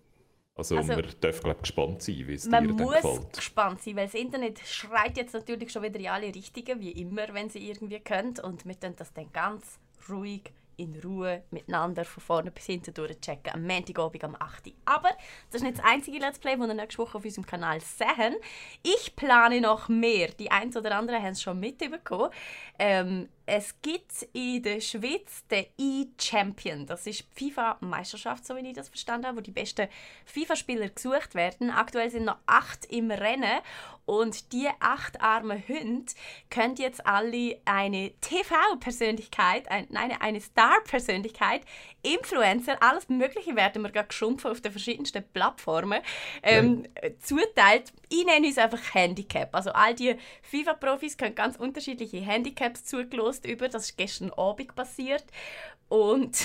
Also, 0.57 0.77
Also- 0.77 0.93
man 0.93 1.05
darf 1.21 1.41
glaub, 1.43 1.61
gespannt 1.63 2.01
sein, 2.03 2.23
wie 2.29 2.35
es 2.35 2.45
dir 2.45 2.51
Man 2.51 2.69
dann 2.69 2.77
muss 2.77 2.95
gefällt. 2.95 3.33
gespannt 3.37 3.83
sein, 3.83 3.97
weil 3.97 4.07
das 4.07 4.15
Internet 4.15 4.61
schreit 4.61 5.17
jetzt 5.17 5.35
natürlich 5.35 5.73
schon 5.73 5.83
wieder 5.83 5.99
in 5.99 6.07
alle 6.07 6.33
Richtungen, 6.35 6.81
wie 6.81 6.93
immer, 6.93 7.27
wenn 7.35 7.51
sie 7.51 7.69
irgendwie 7.69 7.99
können. 7.99 8.39
Und 8.39 8.65
wir 8.65 8.79
tun 8.79 8.95
das 8.97 9.13
dann 9.13 9.33
ganz 9.33 9.81
ruhig, 10.09 10.53
in 10.77 11.01
Ruhe, 11.01 11.43
miteinander 11.51 12.05
von 12.05 12.23
vorne 12.23 12.51
bis 12.51 12.67
hinten 12.67 12.95
durchchecken. 12.95 13.53
Am 13.53 13.67
Montagabend 13.67 14.25
am 14.25 14.37
8. 14.39 14.67
Uhr. 14.67 14.73
Aber 14.85 15.11
das 15.51 15.61
ist 15.61 15.63
nicht 15.63 15.79
das 15.79 15.85
einzige 15.85 16.19
Let's 16.19 16.39
Play, 16.39 16.57
das 16.57 16.67
wir 16.67 16.75
nächste 16.75 16.99
Woche 16.99 17.19
auf 17.19 17.25
unserem 17.25 17.47
Kanal 17.47 17.81
sehen. 17.81 18.37
Ich 18.83 19.17
plane 19.17 19.61
noch 19.61 19.89
mehr. 19.89 20.29
Die 20.29 20.51
einen 20.51 20.77
oder 20.77 20.97
anderen 20.97 21.23
haben 21.23 21.33
es 21.33 21.43
schon 21.43 21.61
mitbekommen. 21.61 22.31
Ähm, 22.79 23.29
es 23.47 23.81
gibt 23.83 24.27
in 24.33 24.63
der 24.63 24.81
Schweiz 24.81 25.47
den 25.51 25.67
E-Champion. 25.79 26.87
Das 26.87 27.07
ist 27.07 27.25
die 27.39 27.51
FIFA-Meisterschaft, 27.51 28.47
so 28.47 28.57
wie 28.57 28.67
ich 28.67 28.75
das 28.75 28.89
verstanden 28.89 29.27
habe, 29.27 29.39
wo 29.39 29.41
die 29.43 29.51
besten 29.51 29.89
FIFA-Spieler 30.25 30.89
gesucht 30.89 31.35
werden. 31.35 31.71
Aktuell 31.71 32.11
sind 32.11 32.25
noch 32.25 32.39
acht 32.47 32.87
im 32.87 33.11
Rennen. 33.11 33.61
Und 34.07 34.53
die 34.53 34.69
acht 34.81 35.21
armen 35.23 35.63
Hunde 35.67 36.13
können 36.51 36.77
jetzt 36.77 37.07
alle 37.07 37.59
eine 37.65 38.13
TV-Persönlichkeit, 38.21 39.71
ein, 39.71 39.87
nein, 39.89 40.13
eine 40.21 40.41
Star-Persönlichkeit, 40.41 41.63
Influencer, 42.03 42.83
alles 42.83 43.09
Mögliche 43.09 43.57
werden 43.57 43.81
wir 43.81 43.91
gerade 43.91 44.09
geschumpfen 44.09 44.51
auf 44.51 44.61
den 44.61 44.73
verschiedensten 44.73 45.25
Plattformen 45.33 46.03
ähm, 46.43 46.87
zuteilt. 47.21 47.95
Ich 48.17 48.25
nenne 48.25 48.47
uns 48.47 48.59
einfach 48.59 48.95
Handicap. 48.95 49.53
Also 49.53 49.71
all 49.71 49.93
die 49.93 50.15
FIFA-Profis 50.43 51.17
können 51.17 51.35
ganz 51.35 51.57
unterschiedliche 51.57 52.21
Handicaps 52.21 52.85
zugelost 52.85 53.45
über. 53.45 53.69
Das 53.69 53.87
ist 53.87 53.97
gestern 53.97 54.31
Abend 54.31 54.73
passiert. 54.77 55.25
Und 55.89 56.37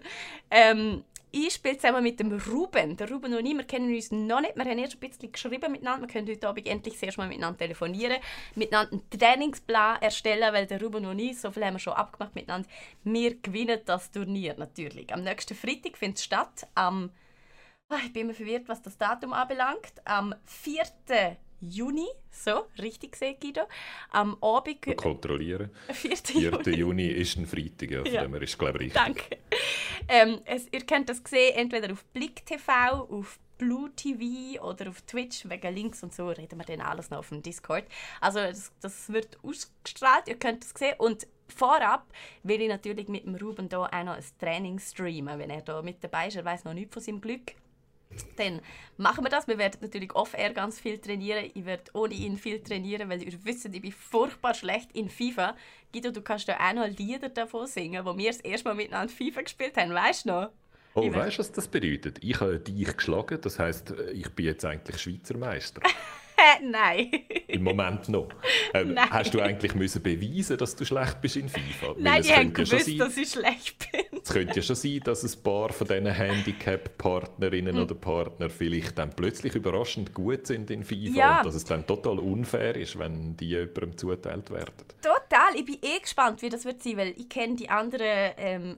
ähm, 0.50 1.04
ich 1.30 1.54
spiele 1.54 1.76
zusammen 1.76 2.02
mit 2.02 2.18
dem 2.18 2.32
Ruben. 2.32 2.96
Der 2.96 3.08
Ruben 3.08 3.34
und 3.34 3.46
ich, 3.46 3.56
wir 3.56 3.62
kennen 3.62 3.94
uns 3.94 4.10
noch 4.10 4.40
nicht. 4.40 4.56
Wir 4.56 4.64
haben 4.64 4.78
erst 4.78 4.94
ein 4.94 4.98
bisschen 4.98 5.30
geschrieben 5.30 5.70
miteinander. 5.70 6.08
Wir 6.08 6.12
können 6.12 6.28
heute 6.28 6.48
Abend 6.48 6.66
endlich 6.66 6.98
sehr 6.98 7.12
mal 7.16 7.28
miteinander 7.28 7.58
telefonieren, 7.58 8.16
miteinander 8.56 8.92
einen 8.92 9.10
Trainingsplan 9.10 10.02
erstellen, 10.02 10.52
weil 10.52 10.66
der 10.66 10.82
Ruben 10.82 11.06
und 11.06 11.20
ich, 11.20 11.40
so 11.40 11.52
viel 11.52 11.64
haben 11.64 11.74
wir 11.74 11.78
schon 11.78 11.92
abgemacht 11.92 12.34
miteinander, 12.34 12.68
wir 13.04 13.36
gewinnen 13.36 13.78
das 13.84 14.10
Turnier 14.10 14.56
natürlich. 14.58 15.12
Am 15.14 15.22
nächsten 15.22 15.54
Freitag 15.54 15.96
findet 15.96 16.18
es 16.18 16.24
statt, 16.24 16.66
am 16.74 17.10
ich 17.98 18.12
bin 18.12 18.22
immer 18.22 18.34
verwirrt, 18.34 18.68
was 18.68 18.82
das 18.82 18.96
Datum 18.98 19.32
anbelangt. 19.32 19.92
Am 20.04 20.34
4. 20.44 21.36
Juni, 21.64 22.08
so, 22.30 22.64
richtig 22.80 23.12
gesehen, 23.12 23.36
Guido. 23.40 23.62
Am 24.10 24.36
Abend... 24.42 24.96
Kontrollieren. 24.96 25.70
4. 25.92 26.16
4. 26.16 26.74
Juni. 26.74 27.06
Ist 27.06 27.36
ein 27.36 27.46
Freitag, 27.46 27.90
ja, 27.90 28.02
von 28.02 28.12
Ja. 28.12 28.22
dem 28.22 28.32
her 28.32 28.42
ist 28.42 28.58
glaube 28.58 28.78
ich 28.84 28.94
richtig. 28.94 29.00
Danke. 29.00 29.38
Ähm, 30.08 30.40
es, 30.44 30.66
ihr 30.72 30.80
könnt 30.84 31.08
das 31.08 31.22
sehen, 31.28 31.54
entweder 31.54 31.92
auf 31.92 32.04
Blick 32.06 32.44
TV, 32.44 32.72
auf 33.08 33.38
Blue 33.58 33.90
TV 33.94 34.60
oder 34.60 34.88
auf 34.90 35.02
Twitch. 35.02 35.48
Wegen 35.48 35.72
Links 35.74 36.02
und 36.02 36.12
so 36.12 36.28
reden 36.30 36.58
wir 36.58 36.64
dann 36.64 36.80
alles 36.80 37.10
noch 37.10 37.18
auf 37.18 37.28
dem 37.28 37.42
Discord. 37.42 37.84
Also 38.20 38.40
das, 38.40 38.72
das 38.80 39.12
wird 39.12 39.38
ausgestrahlt, 39.44 40.26
ihr 40.26 40.36
könnt 40.40 40.64
es 40.64 40.70
sehen. 40.76 40.96
Und 40.98 41.28
vorab 41.46 42.06
will 42.42 42.60
ich 42.60 42.68
natürlich 42.68 43.06
mit 43.06 43.24
dem 43.24 43.36
Ruben 43.36 43.68
hier 43.68 43.78
auch 43.78 43.90
noch 44.04 44.16
ein 44.16 44.24
Training 44.40 44.80
streamen, 44.80 45.38
wenn 45.38 45.50
er 45.50 45.62
da 45.62 45.80
mit 45.80 46.02
dabei 46.02 46.26
ist. 46.26 46.34
Er 46.34 46.44
weiß 46.44 46.64
noch 46.64 46.74
nichts 46.74 46.92
von 46.92 47.02
seinem 47.04 47.20
Glück. 47.20 47.52
Dann 48.36 48.60
machen 48.96 49.24
wir 49.24 49.30
das. 49.30 49.48
Wir 49.48 49.58
werden 49.58 49.78
natürlich 49.80 50.14
off-air 50.14 50.52
ganz 50.52 50.80
viel 50.80 50.98
trainieren. 50.98 51.50
Ich 51.54 51.64
werde 51.64 51.84
ohne 51.94 52.14
ihn 52.14 52.36
viel 52.36 52.62
trainieren, 52.62 53.08
weil 53.08 53.22
ihr 53.22 53.32
wisst, 53.44 53.64
ich 53.66 53.82
bin 53.82 53.92
furchtbar 53.92 54.54
schlecht 54.54 54.90
in 54.92 55.08
FIFA. 55.08 55.56
Guido, 55.92 56.10
du 56.10 56.22
kannst 56.22 56.48
ja 56.48 56.58
auch 56.58 56.74
noch 56.74 56.86
Lieder 56.86 57.28
davon 57.28 57.66
singen, 57.66 58.04
wo 58.04 58.16
wir 58.16 58.30
das 58.30 58.40
erste 58.40 58.68
Mal 58.68 58.74
miteinander 58.74 59.12
FIFA 59.12 59.42
gespielt 59.42 59.76
haben. 59.76 59.92
Weißt 59.92 60.24
du 60.24 60.28
noch? 60.30 60.50
Oh, 60.94 61.12
weißt 61.12 61.36
du, 61.36 61.40
was 61.40 61.52
das 61.52 61.68
bedeutet? 61.68 62.18
Ich 62.22 62.40
habe 62.40 62.58
dich 62.58 62.96
geschlagen, 62.96 63.38
das 63.40 63.58
heisst, 63.58 63.94
ich 64.12 64.28
bin 64.30 64.46
jetzt 64.46 64.64
eigentlich 64.64 65.00
Schweizer 65.00 65.38
Meister. 65.38 65.80
Nein. 66.70 67.10
Im 67.48 67.62
Moment 67.62 68.08
noch. 68.08 68.28
Ähm, 68.74 68.94
Nein. 68.94 69.10
hast 69.10 69.32
du 69.34 69.40
eigentlich 69.40 69.74
müssen 69.74 70.02
beweisen, 70.02 70.56
dass 70.58 70.74
du 70.76 70.84
schlecht 70.84 71.20
bist 71.20 71.36
in 71.36 71.48
FIFA? 71.48 71.88
Weil 71.88 71.94
nein, 71.98 72.20
es 72.20 72.26
die 72.26 72.32
haben 72.34 72.52
könnte 72.52 72.60
ja 72.62 72.66
schon 72.66 72.78
gewusst, 72.78 72.86
sein- 72.86 72.98
dass 72.98 73.16
ich 73.16 73.30
schlecht 73.30 73.92
bin. 73.92 74.20
Es 74.22 74.28
könnte 74.32 74.56
ja 74.56 74.62
schon 74.62 74.76
sein, 74.76 75.00
dass 75.04 75.22
ein 75.24 75.42
paar 75.42 75.72
von 75.72 75.86
diesen 75.86 76.06
Hm. 76.06 76.12
Handicap-Partnerinnen 76.14 77.78
oder 77.78 77.94
Partner 77.94 78.50
vielleicht 78.50 78.98
dann 78.98 79.10
plötzlich 79.10 79.54
überraschend 79.54 80.14
gut 80.14 80.46
sind 80.46 80.70
in 80.70 80.84
FIFA 80.84 81.16
Ja. 81.18 81.38
und 81.38 81.46
dass 81.46 81.54
es 81.54 81.64
dann 81.64 81.86
total 81.86 82.18
unfair 82.18 82.76
ist, 82.76 82.98
wenn 82.98 83.36
die 83.36 83.48
jemandem 83.48 83.96
zuteilt 83.96 84.50
werden. 84.50 84.72
Total. 85.02 85.54
Ich 85.56 85.64
bin 85.64 85.78
eh 85.82 85.98
gespannt, 86.00 86.42
wie 86.42 86.48
das 86.48 86.64
wird 86.64 86.82
sein, 86.82 86.96
weil 86.96 87.14
ich 87.16 87.28
kenne 87.28 87.56
die 87.56 87.68
anderen 87.68 88.32
ähm, 88.36 88.76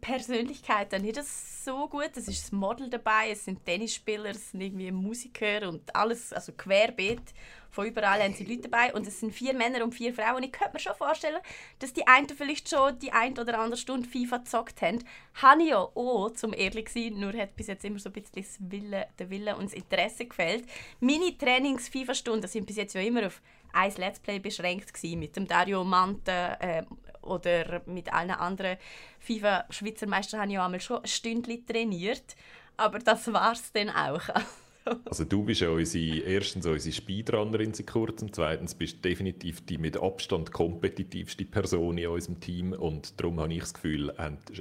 Persönlichkeiten 0.00 1.02
nicht 1.02 1.22
so 1.24 1.88
gut. 1.88 2.10
Es 2.14 2.28
ist 2.28 2.44
das 2.44 2.52
Model 2.52 2.90
dabei, 2.90 3.30
es 3.30 3.44
sind 3.44 3.64
Tennisspieler, 3.64 4.30
es 4.30 4.50
sind 4.50 4.60
irgendwie 4.60 4.92
Musiker 4.92 5.68
und 5.68 5.94
alles, 5.94 6.32
also 6.32 6.52
querbeet. 6.52 7.22
Von 7.70 7.86
überall 7.86 8.22
haben 8.22 8.34
sie 8.34 8.44
Leute 8.44 8.68
dabei 8.68 8.92
und 8.92 9.06
es 9.06 9.20
sind 9.20 9.32
vier 9.32 9.54
Männer 9.54 9.82
und 9.82 9.94
vier 9.94 10.12
Frauen. 10.12 10.42
Ich 10.42 10.52
könnte 10.52 10.74
mir 10.74 10.80
schon 10.80 10.94
vorstellen, 10.94 11.40
dass 11.78 11.94
die 11.94 12.06
einen 12.06 12.28
vielleicht 12.28 12.68
schon 12.68 12.98
die 12.98 13.12
ein 13.12 13.38
oder 13.38 13.58
andere 13.58 13.78
Stunde 13.78 14.06
FIFA 14.06 14.38
gezockt 14.38 14.82
haben. 14.82 14.98
Habe 15.34 15.62
ich 15.62 15.70
ja 15.70 15.78
auch, 15.78 16.30
zum 16.32 16.52
ehrlich 16.52 16.88
zu 16.88 17.00
sein, 17.00 17.18
nur 17.18 17.32
hat 17.32 17.56
bis 17.56 17.68
jetzt 17.68 17.84
immer 17.86 17.98
so 17.98 18.10
ein 18.10 18.12
bisschen 18.12 18.42
das 18.42 18.58
Wille, 18.60 19.06
der 19.18 19.30
Wille 19.30 19.56
und 19.56 19.64
das 19.64 19.72
Interesse 19.72 20.26
gefällt. 20.26 20.66
Meine 21.00 21.36
Trainings-FIFA-Stunden 21.38 22.46
sind 22.46 22.66
bis 22.66 22.76
jetzt 22.76 22.94
ja 22.94 23.00
immer 23.00 23.26
auf 23.28 23.40
ein 23.72 23.94
Let's 23.96 24.20
Play 24.20 24.38
beschränkt 24.38 24.92
gewesen, 24.92 25.18
mit 25.18 25.34
dem 25.34 25.48
Dario 25.48 25.82
Mante 25.82 26.58
äh, 26.60 26.82
oder 27.22 27.82
mit 27.86 28.12
allen 28.12 28.30
anderen 28.30 28.76
FIFA-Schweizer 29.20 30.06
Meistern 30.06 30.40
habe 30.40 30.50
ich 30.50 30.54
ja 30.54 30.64
einmal 30.64 30.80
schon 30.80 31.06
Stündchen 31.06 31.66
trainiert. 31.66 32.36
Aber 32.76 32.98
das 32.98 33.32
war 33.32 33.52
es 33.52 33.72
dann 33.72 33.90
auch. 33.90 34.22
Also 35.04 35.24
du 35.24 35.44
bist 35.44 35.60
ja 35.60 35.68
unsere, 35.68 36.18
erstens 36.20 36.66
unsere 36.66 36.92
Speedrunnerin 36.94 37.72
seit 37.72 37.86
kurzem, 37.86 38.32
zweitens 38.32 38.74
bist 38.74 38.96
du 38.96 39.08
definitiv 39.08 39.64
die 39.64 39.78
mit 39.78 39.96
Abstand 39.96 40.52
kompetitivste 40.52 41.44
Person 41.44 41.98
in 41.98 42.08
unserem 42.08 42.40
Team 42.40 42.72
und 42.72 43.20
darum 43.20 43.40
habe 43.40 43.52
ich 43.52 43.60
das 43.60 43.74
Gefühl, 43.74 44.12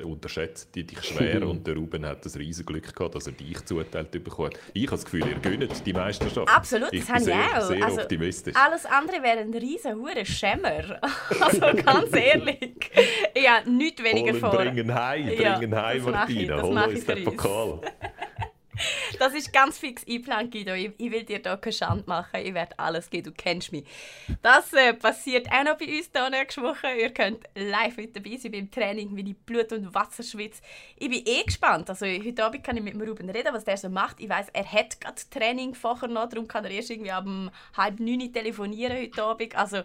unterschätzt 0.03 0.75
die 0.75 0.85
dich 0.85 1.03
schwer 1.03 1.47
und 1.49 1.65
der 1.65 1.75
Ruben 1.75 2.05
hat 2.05 2.25
das 2.25 2.37
riesen 2.37 2.65
Glück 2.65 2.95
gehabt, 2.95 3.15
dass 3.15 3.27
er 3.27 3.33
dich 3.33 3.65
zuteilt 3.65 4.11
bekommen 4.11 4.51
Ich 4.73 4.87
habe 4.87 4.97
das 4.97 5.05
Gefühl, 5.05 5.25
ihr 5.27 5.39
gönnt 5.39 5.85
die 5.85 5.93
Meisterschaft. 5.93 6.49
Absolut, 6.49 6.93
ich 6.93 7.05
das 7.05 7.09
habe 7.09 7.23
ich 7.23 7.55
auch. 7.55 7.61
Sehr 7.61 7.85
also, 7.85 8.01
optimistisch. 8.01 8.55
Alles 8.55 8.85
andere 8.85 9.23
wäre 9.23 9.39
ein 9.39 9.53
riesen 9.53 9.95
hure 9.95 10.25
Schämmer. 10.25 10.99
Also 11.39 11.61
ganz 11.61 12.13
ehrlich. 12.13 12.91
Ja, 13.35 13.61
nichts 13.65 14.03
weniger 14.03 14.33
vor. 14.35 14.51
Bringen 14.51 14.93
heim, 14.93 15.25
bringen 15.25 15.71
ja, 15.71 15.83
heim, 15.83 16.03
Martina. 16.03 16.61
Hol 16.61 16.77
uns 16.77 17.05
den 17.05 17.23
Pokal. 17.23 17.81
Das 19.19 19.33
ist 19.33 19.53
ganz 19.53 19.77
fix 19.77 20.05
eingeplant, 20.07 20.51
Guido. 20.51 20.73
Ich, 20.73 20.91
ich, 20.97 21.11
will 21.11 21.23
dir 21.23 21.39
da 21.39 21.57
keine 21.57 21.73
Schande 21.73 22.03
machen. 22.07 22.41
Ich 22.43 22.53
werde 22.53 22.77
alles 22.79 23.09
geben. 23.09 23.25
Du 23.25 23.31
kennst 23.31 23.71
mich. 23.71 23.85
Das 24.41 24.73
äh, 24.73 24.93
passiert 24.93 25.47
auch 25.51 25.63
noch 25.63 25.77
bei 25.77 25.85
uns 25.85 26.09
hier 26.13 26.29
nächste 26.29 26.61
Woche. 26.61 26.87
Ihr 26.99 27.11
könnt 27.11 27.43
live 27.55 27.97
mit 27.97 28.15
dabei 28.15 28.37
sein 28.37 28.51
beim 28.51 28.71
Training, 28.71 29.15
wie 29.15 29.23
die 29.23 29.33
Blut 29.33 29.71
und 29.71 29.93
Wasser 29.93 30.23
schwitzt. 30.23 30.63
Ich 30.97 31.09
bin 31.09 31.23
eh 31.25 31.43
gespannt. 31.43 31.89
Also, 31.89 32.05
heute 32.05 32.43
Abend 32.43 32.63
kann 32.63 32.77
ich 32.77 32.83
mit 32.83 32.95
Ruben 32.95 33.29
reden, 33.29 33.53
was 33.53 33.65
der 33.65 33.77
so 33.77 33.89
macht. 33.89 34.19
Ich 34.19 34.29
weiß, 34.29 34.47
er 34.53 34.71
hat 34.71 34.99
gerade 34.99 35.21
Training 35.29 35.75
vorher 35.75 36.09
noch. 36.09 36.29
Darum 36.29 36.47
kann 36.47 36.65
er 36.65 36.71
erst 36.71 36.89
irgendwie 36.89 37.11
ab 37.11 37.25
halb 37.77 37.99
neun 37.99 38.33
telefonieren 38.33 38.97
heute 38.97 39.23
Abend. 39.23 39.55
Also, 39.55 39.83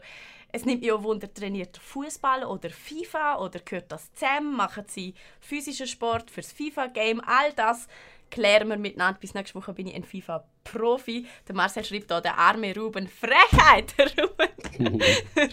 es 0.52 0.64
nimmt 0.64 0.81
mich 0.81 0.93
auch 0.93 1.02
Wunder, 1.02 1.32
trainiert 1.32 1.77
Fußball 1.77 2.44
oder 2.44 2.70
FIFA 2.70 3.40
oder 3.40 3.60
gehört 3.60 3.93
das 3.93 4.12
zusammen? 4.14 4.56
Machen 4.56 4.85
sie 4.86 5.14
physischen 5.40 5.86
Sport 5.86 6.31
fürs 6.31 6.52
FIFA-Game? 6.52 7.20
All 7.20 7.52
das 7.52 7.89
klären 8.31 8.69
wir 8.69 8.77
miteinander. 8.77 9.19
Bis 9.20 9.35
nächste 9.35 9.55
Woche 9.57 9.73
bin 9.73 9.86
ich 9.86 9.94
ein 9.94 10.05
FIFA-Profi. 10.05 11.27
Der 11.48 11.55
Marcel 11.55 11.85
schreibt 11.85 12.11
hier, 12.11 12.20
der 12.20 12.39
arme 12.39 12.74
Ruben. 12.74 13.09
Frechheit! 13.09 13.94
Ruben, 14.78 15.01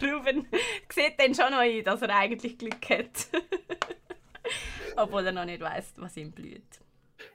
Ruben 0.01 0.47
sieht 0.89 1.19
dann 1.19 1.33
schon 1.35 1.51
noch 1.51 1.59
ein, 1.59 1.83
dass 1.83 2.01
er 2.01 2.15
eigentlich 2.15 2.57
Glück 2.57 2.89
hat. 2.89 3.27
Obwohl 4.95 5.25
er 5.25 5.31
noch 5.31 5.45
nicht 5.45 5.61
weiß, 5.61 5.93
was 5.97 6.17
ihm 6.17 6.31
blüht. 6.31 6.61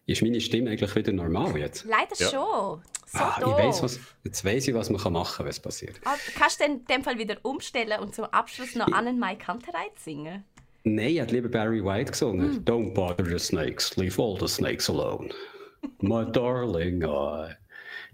Ist 0.06 0.22
meine 0.22 0.40
Stimme 0.40 0.70
eigentlich 0.70 0.94
wieder 0.94 1.12
normal 1.12 1.56
jetzt? 1.56 1.84
Leider 1.84 2.14
ja. 2.18 2.28
schon. 2.28 2.82
So 3.06 3.18
ah, 3.20 3.36
ich 3.40 3.46
weiss, 3.46 3.82
was, 3.82 4.00
jetzt 4.22 4.44
weiß 4.44 4.68
ich, 4.68 4.74
was 4.74 4.90
man 4.90 5.12
machen 5.12 5.36
kann, 5.36 5.46
wenn 5.46 5.50
es 5.50 5.60
passiert. 5.60 5.98
Ah, 6.04 6.14
kannst 6.36 6.60
du 6.60 6.64
in 6.64 6.84
dem 6.84 7.02
Fall 7.02 7.18
wieder 7.18 7.38
umstellen 7.42 8.00
und 8.00 8.14
zum 8.14 8.26
Abschluss 8.26 8.74
noch 8.74 8.92
Annen 8.92 9.18
Mai 9.18 9.34
Kantereit 9.36 9.98
singen? 9.98 10.44
Nein, 10.84 11.16
er 11.16 11.22
hat 11.22 11.30
lieber 11.32 11.48
Barry 11.48 11.84
White 11.84 12.12
gesungen. 12.12 12.56
Hm. 12.56 12.64
Don't 12.64 12.94
bother 12.94 13.24
the 13.24 13.38
snakes, 13.38 13.96
leave 13.96 14.20
all 14.20 14.38
the 14.38 14.48
snakes 14.48 14.88
alone. 14.88 15.30
My 16.00 16.24
darling, 16.24 17.04
oh. 17.04 17.48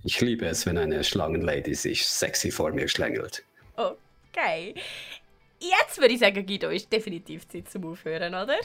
ich 0.03 0.21
liebe 0.21 0.47
es, 0.47 0.67
wenn 0.67 0.79
eine 0.79 1.03
Schlangenlady 1.03 1.75
sich 1.75 2.07
sexy 2.07 2.51
vor 2.51 2.73
mir 2.73 2.89
schlängelt. 2.89 3.45
Okay. 3.77 4.75
Jetzt 5.61 5.99
würde 5.99 6.15
ich 6.15 6.21
sagen, 6.21 6.45
Guido, 6.45 6.69
ist 6.69 6.93
definitiv 6.93 7.49
Zeit 7.49 7.71
zum 7.71 7.87
Aufhören, 7.87 8.35
oder? 8.35 8.57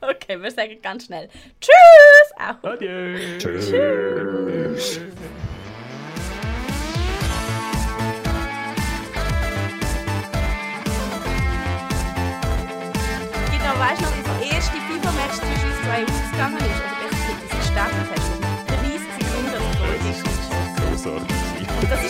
Okay, 0.00 0.40
wir 0.40 0.50
sagen 0.50 0.78
ganz 0.80 1.06
schnell 1.06 1.28
Tschüss! 1.60 2.32
Auch. 2.38 2.62
Adieu! 2.62 3.38
Tschüss! 3.38 3.70
Tschüss. 3.70 5.00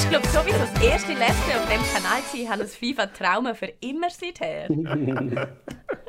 Ist, 0.07 0.11
glaube 0.11 0.27
ich, 0.27 0.33
sowieso 0.33 0.59
das 0.59 0.83
erste 0.83 1.13
Letzte 1.15 1.57
auf 1.57 1.69
dem 1.69 1.81
Kanal. 1.93 2.21
Ich 2.33 2.49
habe 2.49 2.63
das 2.63 2.77
FIFA-Trauma 2.77 3.55
für 3.55 3.73
immer 3.81 4.09
seither. 4.11 4.69